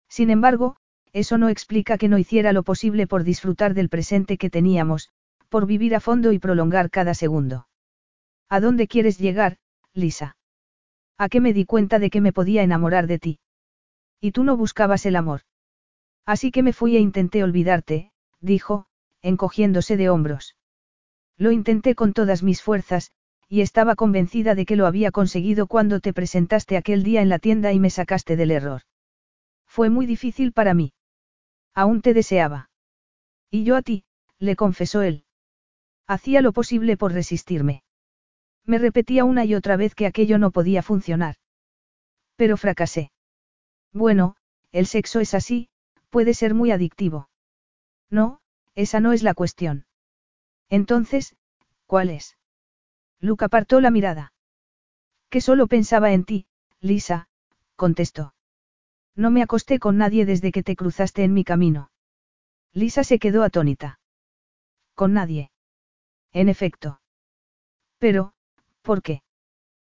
[0.08, 0.76] Sin embargo,
[1.12, 5.10] eso no explica que no hiciera lo posible por disfrutar del presente que teníamos,
[5.48, 7.66] por vivir a fondo y prolongar cada segundo.
[8.48, 9.58] ¿A dónde quieres llegar,
[9.92, 10.36] Lisa?
[11.18, 13.38] ¿A qué me di cuenta de que me podía enamorar de ti?
[14.20, 15.42] Y tú no buscabas el amor.
[16.24, 18.86] Así que me fui e intenté olvidarte, dijo,
[19.22, 20.56] encogiéndose de hombros.
[21.36, 23.12] Lo intenté con todas mis fuerzas,
[23.52, 27.40] y estaba convencida de que lo había conseguido cuando te presentaste aquel día en la
[27.40, 28.82] tienda y me sacaste del error.
[29.66, 30.92] Fue muy difícil para mí.
[31.74, 32.70] Aún te deseaba.
[33.50, 34.04] Y yo a ti,
[34.38, 35.24] le confesó él.
[36.06, 37.82] Hacía lo posible por resistirme.
[38.64, 41.34] Me repetía una y otra vez que aquello no podía funcionar.
[42.36, 43.10] Pero fracasé.
[43.92, 44.36] Bueno,
[44.70, 45.68] el sexo es así,
[46.08, 47.28] puede ser muy adictivo.
[48.10, 48.40] No,
[48.76, 49.86] esa no es la cuestión.
[50.68, 51.34] Entonces,
[51.86, 52.36] ¿cuál es?
[53.20, 54.32] Luke apartó la mirada.
[55.28, 56.46] Que solo pensaba en ti,
[56.80, 57.28] Lisa,
[57.76, 58.34] contestó.
[59.14, 61.90] No me acosté con nadie desde que te cruzaste en mi camino.
[62.72, 64.00] Lisa se quedó atónita.
[64.94, 65.50] Con nadie.
[66.32, 67.00] En efecto.
[67.98, 68.32] Pero,
[68.82, 69.22] ¿por qué?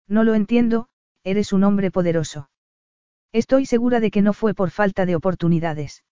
[0.07, 0.89] No lo entiendo,
[1.23, 2.51] eres un hombre poderoso.
[3.33, 6.05] Estoy segura de que no fue por falta de oportunidades.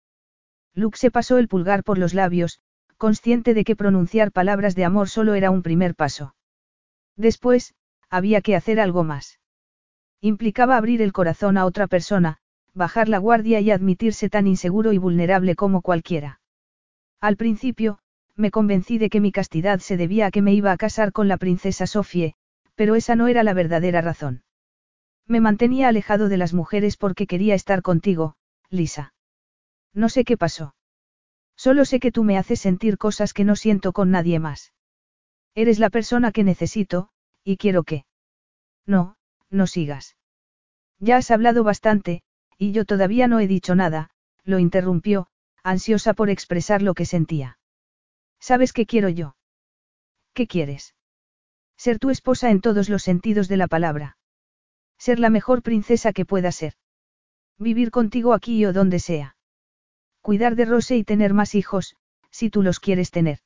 [0.75, 2.61] Luke se pasó el pulgar por los labios,
[2.97, 6.35] consciente de que pronunciar palabras de amor solo era un primer paso.
[7.17, 7.75] Después,
[8.11, 9.39] había que hacer algo más.
[10.21, 12.39] Implicaba abrir el corazón a otra persona,
[12.75, 16.41] bajar la guardia y admitirse tan inseguro y vulnerable como cualquiera.
[17.21, 17.99] Al principio,
[18.37, 21.29] me convencí de que mi castidad se debía a que me iba a casar con
[21.29, 22.35] la princesa Sofie,
[22.75, 24.43] pero esa no era la verdadera razón.
[25.27, 28.37] Me mantenía alejado de las mujeres porque quería estar contigo,
[28.71, 29.15] Lisa.
[29.95, 30.75] No sé qué pasó.
[31.57, 34.73] Solo sé que tú me haces sentir cosas que no siento con nadie más.
[35.55, 37.11] Eres la persona que necesito,
[37.45, 38.05] y quiero que...
[38.87, 39.17] No,
[39.51, 40.17] no sigas.
[40.99, 42.23] Ya has hablado bastante,
[42.57, 44.11] y yo todavía no he dicho nada,
[44.45, 45.29] lo interrumpió,
[45.63, 47.59] ansiosa por expresar lo que sentía.
[48.41, 49.37] ¿Sabes qué quiero yo?
[50.33, 50.95] ¿Qué quieres?
[51.77, 54.17] Ser tu esposa en todos los sentidos de la palabra.
[54.99, 56.75] Ser la mejor princesa que pueda ser.
[57.59, 59.37] Vivir contigo aquí o donde sea.
[60.21, 61.97] Cuidar de Rose y tener más hijos,
[62.31, 63.41] si tú los quieres tener.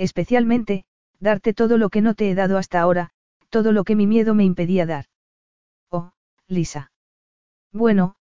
[0.00, 0.86] Especialmente,
[1.18, 3.10] darte todo lo que no te he dado hasta ahora,
[3.50, 5.04] todo lo que mi miedo me impedía dar.
[5.90, 6.12] Oh,
[6.48, 6.90] Lisa.
[7.70, 8.16] Bueno,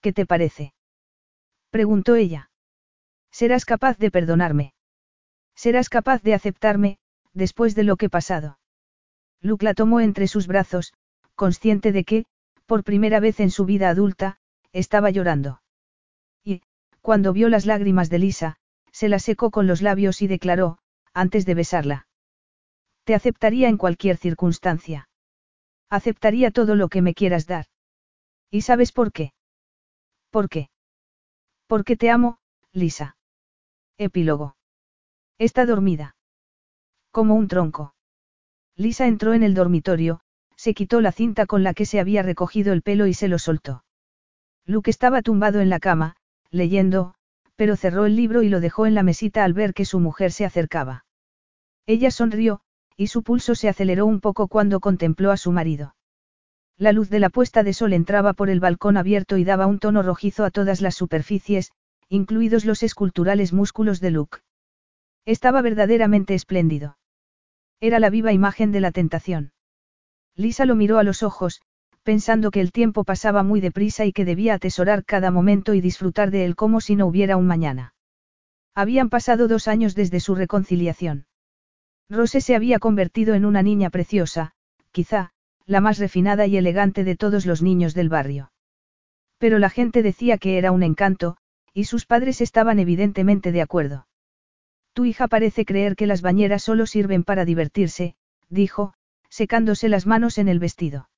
[0.00, 0.74] ¿qué te parece?
[1.70, 2.50] Preguntó ella.
[3.32, 4.74] Serás capaz de perdonarme.
[5.56, 6.98] Serás capaz de aceptarme,
[7.32, 8.60] después de lo que he pasado.
[9.40, 10.92] Luke la tomó entre sus brazos,
[11.34, 12.26] consciente de que,
[12.64, 14.38] por primera vez en su vida adulta,
[14.72, 15.62] estaba llorando.
[16.44, 16.62] Y,
[17.00, 18.56] cuando vio las lágrimas de Lisa,
[18.92, 20.78] se las secó con los labios y declaró,
[21.14, 22.06] antes de besarla.
[23.04, 25.08] Te aceptaría en cualquier circunstancia.
[25.88, 27.66] Aceptaría todo lo que me quieras dar.
[28.50, 29.32] ¿Y sabes por qué?
[30.30, 30.68] ¿Por qué?
[31.66, 32.38] Porque te amo,
[32.72, 33.16] Lisa.
[33.96, 34.56] Epílogo.
[35.38, 36.16] Está dormida.
[37.10, 37.94] Como un tronco.
[38.76, 40.20] Lisa entró en el dormitorio,
[40.56, 43.38] se quitó la cinta con la que se había recogido el pelo y se lo
[43.38, 43.84] soltó.
[44.66, 46.16] Luke estaba tumbado en la cama,
[46.50, 47.14] leyendo,
[47.56, 50.32] pero cerró el libro y lo dejó en la mesita al ver que su mujer
[50.32, 51.03] se acercaba.
[51.86, 52.60] Ella sonrió,
[52.96, 55.94] y su pulso se aceleró un poco cuando contempló a su marido.
[56.76, 59.78] La luz de la puesta de sol entraba por el balcón abierto y daba un
[59.78, 61.72] tono rojizo a todas las superficies,
[62.08, 64.38] incluidos los esculturales músculos de Luke.
[65.24, 66.98] Estaba verdaderamente espléndido.
[67.80, 69.52] Era la viva imagen de la tentación.
[70.36, 71.62] Lisa lo miró a los ojos,
[72.02, 76.30] pensando que el tiempo pasaba muy deprisa y que debía atesorar cada momento y disfrutar
[76.30, 77.94] de él como si no hubiera un mañana.
[78.74, 81.26] Habían pasado dos años desde su reconciliación.
[82.08, 84.52] Rose se había convertido en una niña preciosa,
[84.92, 85.32] quizá,
[85.66, 88.52] la más refinada y elegante de todos los niños del barrio.
[89.38, 91.36] Pero la gente decía que era un encanto,
[91.72, 94.06] y sus padres estaban evidentemente de acuerdo.
[94.92, 98.14] Tu hija parece creer que las bañeras solo sirven para divertirse,
[98.48, 98.94] dijo,
[99.28, 101.08] secándose las manos en el vestido.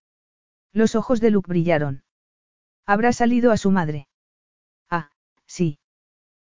[0.72, 2.02] Los ojos de Luke brillaron.
[2.86, 4.08] Habrá salido a su madre.
[4.88, 5.10] Ah,
[5.46, 5.78] sí.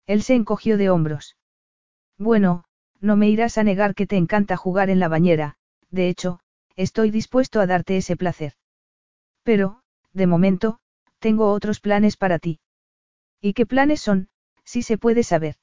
[0.07, 1.37] Él se encogió de hombros.
[2.19, 2.65] Bueno,
[3.03, 5.57] no me irás a negar que te encanta jugar en la bañera,
[5.91, 6.39] de hecho,
[6.77, 8.55] estoy dispuesto a darte ese placer.
[9.43, 9.83] Pero,
[10.13, 10.79] de momento,
[11.19, 12.61] tengo otros planes para ti.
[13.41, 14.29] ¿Y qué planes son,
[14.65, 15.57] si se puede saber?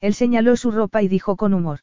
[0.00, 1.80] Él señaló su ropa y dijo con humor.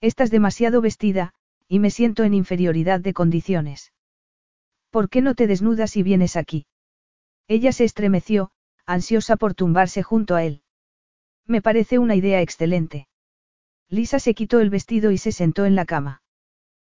[0.00, 1.34] Estás demasiado vestida,
[1.66, 3.92] y me siento en inferioridad de condiciones.
[4.90, 6.66] ¿Por qué no te desnudas y vienes aquí?
[7.48, 8.52] Ella se estremeció,
[8.86, 10.62] ansiosa por tumbarse junto a él.
[11.46, 13.07] Me parece una idea excelente.
[13.90, 16.22] Lisa se quitó el vestido y se sentó en la cama.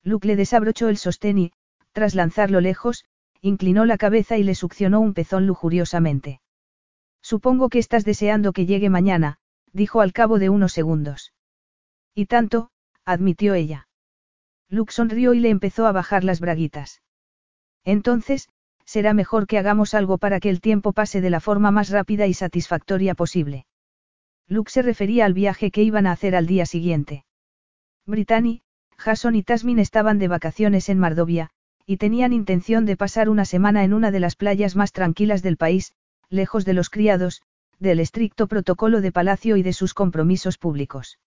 [0.02, 1.52] Luke le desabrochó el sostén y,
[1.92, 3.04] tras lanzarlo lejos,
[3.40, 6.40] inclinó la cabeza y le succionó un pezón lujuriosamente.
[7.20, 9.38] Supongo que estás deseando que llegue mañana,
[9.72, 11.34] dijo al cabo de unos segundos.
[12.14, 12.70] Y tanto,
[13.04, 13.88] admitió ella.
[14.68, 17.02] Luke sonrió y le empezó a bajar las braguitas.
[17.84, 18.48] Entonces,
[18.84, 22.26] será mejor que hagamos algo para que el tiempo pase de la forma más rápida
[22.26, 23.66] y satisfactoria posible.
[24.48, 27.24] Luke se refería al viaje que iban a hacer al día siguiente.
[28.06, 28.62] Brittany,
[28.96, 31.50] Jason y Tasmin estaban de vacaciones en Mardovia,
[31.84, 35.56] y tenían intención de pasar una semana en una de las playas más tranquilas del
[35.56, 35.92] país,
[36.30, 37.42] lejos de los criados,
[37.78, 41.18] del estricto protocolo de palacio y de sus compromisos públicos.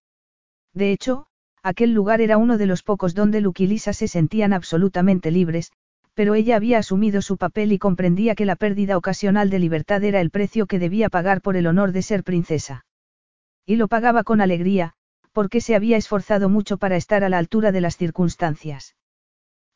[0.73, 1.27] De hecho,
[1.63, 5.71] aquel lugar era uno de los pocos donde Luke y Lisa se sentían absolutamente libres,
[6.13, 10.21] pero ella había asumido su papel y comprendía que la pérdida ocasional de libertad era
[10.21, 12.83] el precio que debía pagar por el honor de ser princesa.
[13.65, 14.93] Y lo pagaba con alegría,
[15.31, 18.95] porque se había esforzado mucho para estar a la altura de las circunstancias.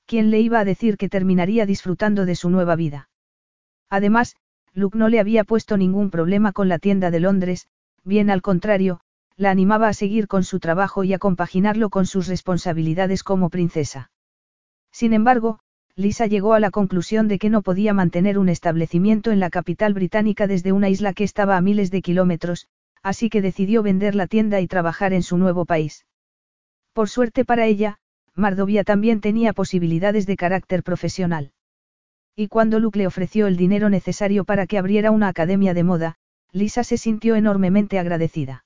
[0.05, 3.09] ¿Quién le iba a decir que terminaría disfrutando de su nueva vida?
[3.89, 4.35] Además,
[4.73, 7.67] Luke no le había puesto ningún problema con la tienda de Londres,
[8.03, 8.99] bien al contrario,
[9.37, 14.11] la animaba a seguir con su trabajo y a compaginarlo con sus responsabilidades como princesa.
[14.91, 15.59] Sin embargo,
[15.95, 19.93] Lisa llegó a la conclusión de que no podía mantener un establecimiento en la capital
[19.93, 22.67] británica desde una isla que estaba a miles de kilómetros,
[23.05, 26.07] así que decidió vender la tienda y trabajar en su nuevo país.
[26.91, 27.99] Por suerte para ella,
[28.33, 31.51] Mardovia también tenía posibilidades de carácter profesional.
[32.35, 36.15] Y cuando Luke le ofreció el dinero necesario para que abriera una academia de moda,
[36.51, 38.65] Lisa se sintió enormemente agradecida.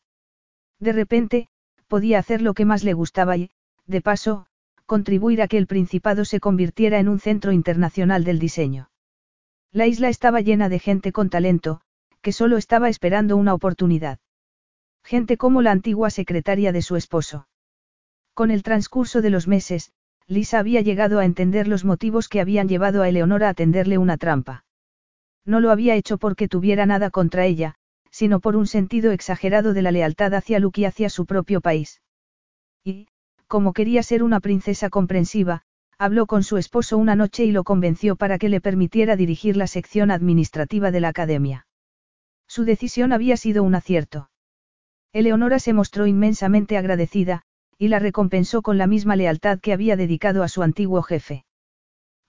[0.80, 1.50] De repente,
[1.90, 3.52] podía hacer lo que más le gustaba y,
[3.88, 4.46] de paso,
[4.86, 8.90] contribuir a que el Principado se convirtiera en un centro internacional del diseño.
[9.74, 11.82] La isla estaba llena de gente con talento,
[12.22, 14.20] que solo estaba esperando una oportunidad.
[15.04, 17.48] Gente como la antigua secretaria de su esposo.
[18.34, 19.92] Con el transcurso de los meses,
[20.28, 24.18] Lisa había llegado a entender los motivos que habían llevado a Eleonora a tenderle una
[24.18, 24.64] trampa.
[25.46, 27.76] No lo había hecho porque tuviera nada contra ella,
[28.12, 32.02] sino por un sentido exagerado de la lealtad hacia Luke y hacia su propio país.
[32.84, 33.08] Y,
[33.48, 35.64] como quería ser una princesa comprensiva,
[35.98, 39.68] habló con su esposo una noche y lo convenció para que le permitiera dirigir la
[39.68, 41.68] sección administrativa de la academia.
[42.48, 44.29] Su decisión había sido un acierto.
[45.12, 47.42] Eleonora se mostró inmensamente agradecida,
[47.78, 51.46] y la recompensó con la misma lealtad que había dedicado a su antiguo jefe.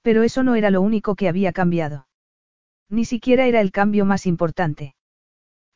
[0.02, 2.06] Pero eso no era lo único que había cambiado.
[2.88, 4.94] Ni siquiera era el cambio más importante.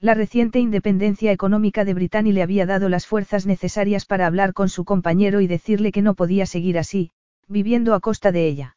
[0.01, 4.69] La reciente independencia económica de Britania le había dado las fuerzas necesarias para hablar con
[4.69, 7.11] su compañero y decirle que no podía seguir así,
[7.49, 8.77] viviendo a costa de ella.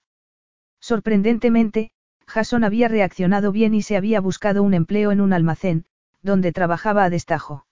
[0.79, 1.91] Sorprendentemente,
[2.27, 5.85] Jason había reaccionado bien y se había buscado un empleo en un almacén,
[6.21, 7.65] donde trabajaba a destajo.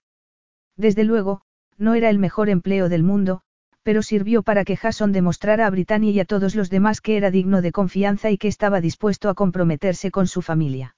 [0.76, 1.42] Desde luego,
[1.78, 3.42] no era el mejor empleo del mundo,
[3.82, 7.30] pero sirvió para que Jason demostrara a Brittany y a todos los demás que era
[7.30, 10.96] digno de confianza y que estaba dispuesto a comprometerse con su familia.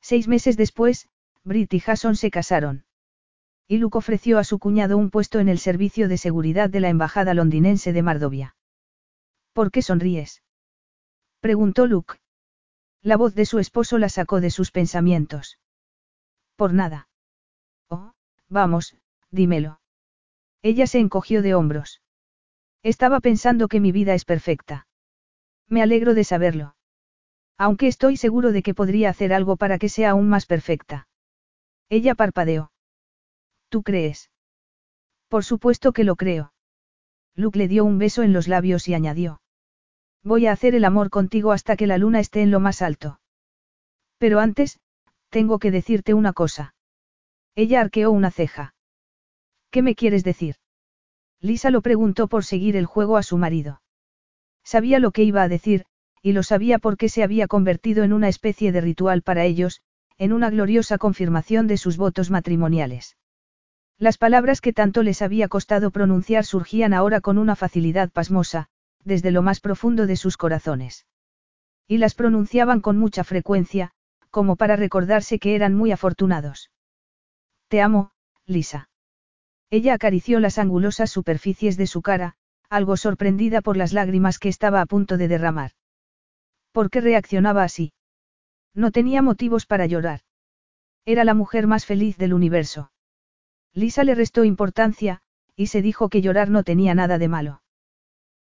[0.00, 1.08] Seis meses después,
[1.44, 2.84] Brit y Jason se casaron.
[3.68, 6.88] Y Luke ofreció a su cuñado un puesto en el servicio de seguridad de la
[6.88, 8.56] embajada londinense de Mardovia.
[9.52, 10.42] ¿Por qué sonríes?
[11.40, 12.14] preguntó Luke.
[13.02, 15.58] La voz de su esposo la sacó de sus pensamientos.
[16.56, 17.09] Por nada.
[18.50, 18.96] Vamos,
[19.30, 19.80] dímelo.
[20.62, 22.02] Ella se encogió de hombros.
[22.82, 24.86] Estaba pensando que mi vida es perfecta.
[25.68, 26.74] Me alegro de saberlo.
[27.56, 31.08] Aunque estoy seguro de que podría hacer algo para que sea aún más perfecta.
[31.88, 32.72] Ella parpadeó.
[33.68, 34.30] ¿Tú crees?
[35.28, 36.52] Por supuesto que lo creo.
[37.36, 39.40] Luke le dio un beso en los labios y añadió.
[40.24, 43.20] Voy a hacer el amor contigo hasta que la luna esté en lo más alto.
[44.18, 44.80] Pero antes,
[45.28, 46.74] tengo que decirte una cosa.
[47.62, 48.74] Ella arqueó una ceja.
[49.70, 50.54] ¿Qué me quieres decir?
[51.42, 53.82] Lisa lo preguntó por seguir el juego a su marido.
[54.64, 55.84] Sabía lo que iba a decir,
[56.22, 59.82] y lo sabía porque se había convertido en una especie de ritual para ellos,
[60.16, 63.18] en una gloriosa confirmación de sus votos matrimoniales.
[63.98, 68.70] Las palabras que tanto les había costado pronunciar surgían ahora con una facilidad pasmosa,
[69.04, 71.04] desde lo más profundo de sus corazones.
[71.86, 73.90] Y las pronunciaban con mucha frecuencia,
[74.30, 76.70] como para recordarse que eran muy afortunados.
[77.70, 78.10] Te amo,
[78.46, 78.88] Lisa.
[79.70, 82.34] Ella acarició las angulosas superficies de su cara,
[82.68, 85.70] algo sorprendida por las lágrimas que estaba a punto de derramar.
[86.72, 87.92] ¿Por qué reaccionaba así?
[88.74, 90.22] No tenía motivos para llorar.
[91.04, 92.90] Era la mujer más feliz del universo.
[93.72, 95.20] Lisa le restó importancia,
[95.54, 97.62] y se dijo que llorar no tenía nada de malo.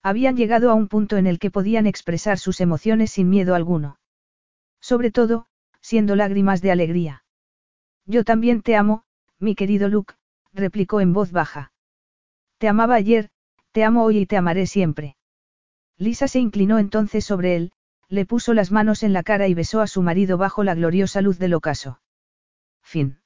[0.01, 3.99] Habían llegado a un punto en el que podían expresar sus emociones sin miedo alguno.
[4.81, 5.45] Sobre todo,
[5.81, 7.23] siendo lágrimas de alegría.
[8.07, 9.03] Yo también te amo,
[9.39, 10.15] mi querido Luke,
[10.53, 11.71] replicó en voz baja.
[12.57, 13.29] Te amaba ayer,
[13.71, 15.15] te amo hoy y te amaré siempre.
[15.97, 17.71] Lisa se inclinó entonces sobre él,
[18.07, 21.21] le puso las manos en la cara y besó a su marido bajo la gloriosa
[21.21, 22.01] luz del ocaso.
[22.81, 23.19] Fin.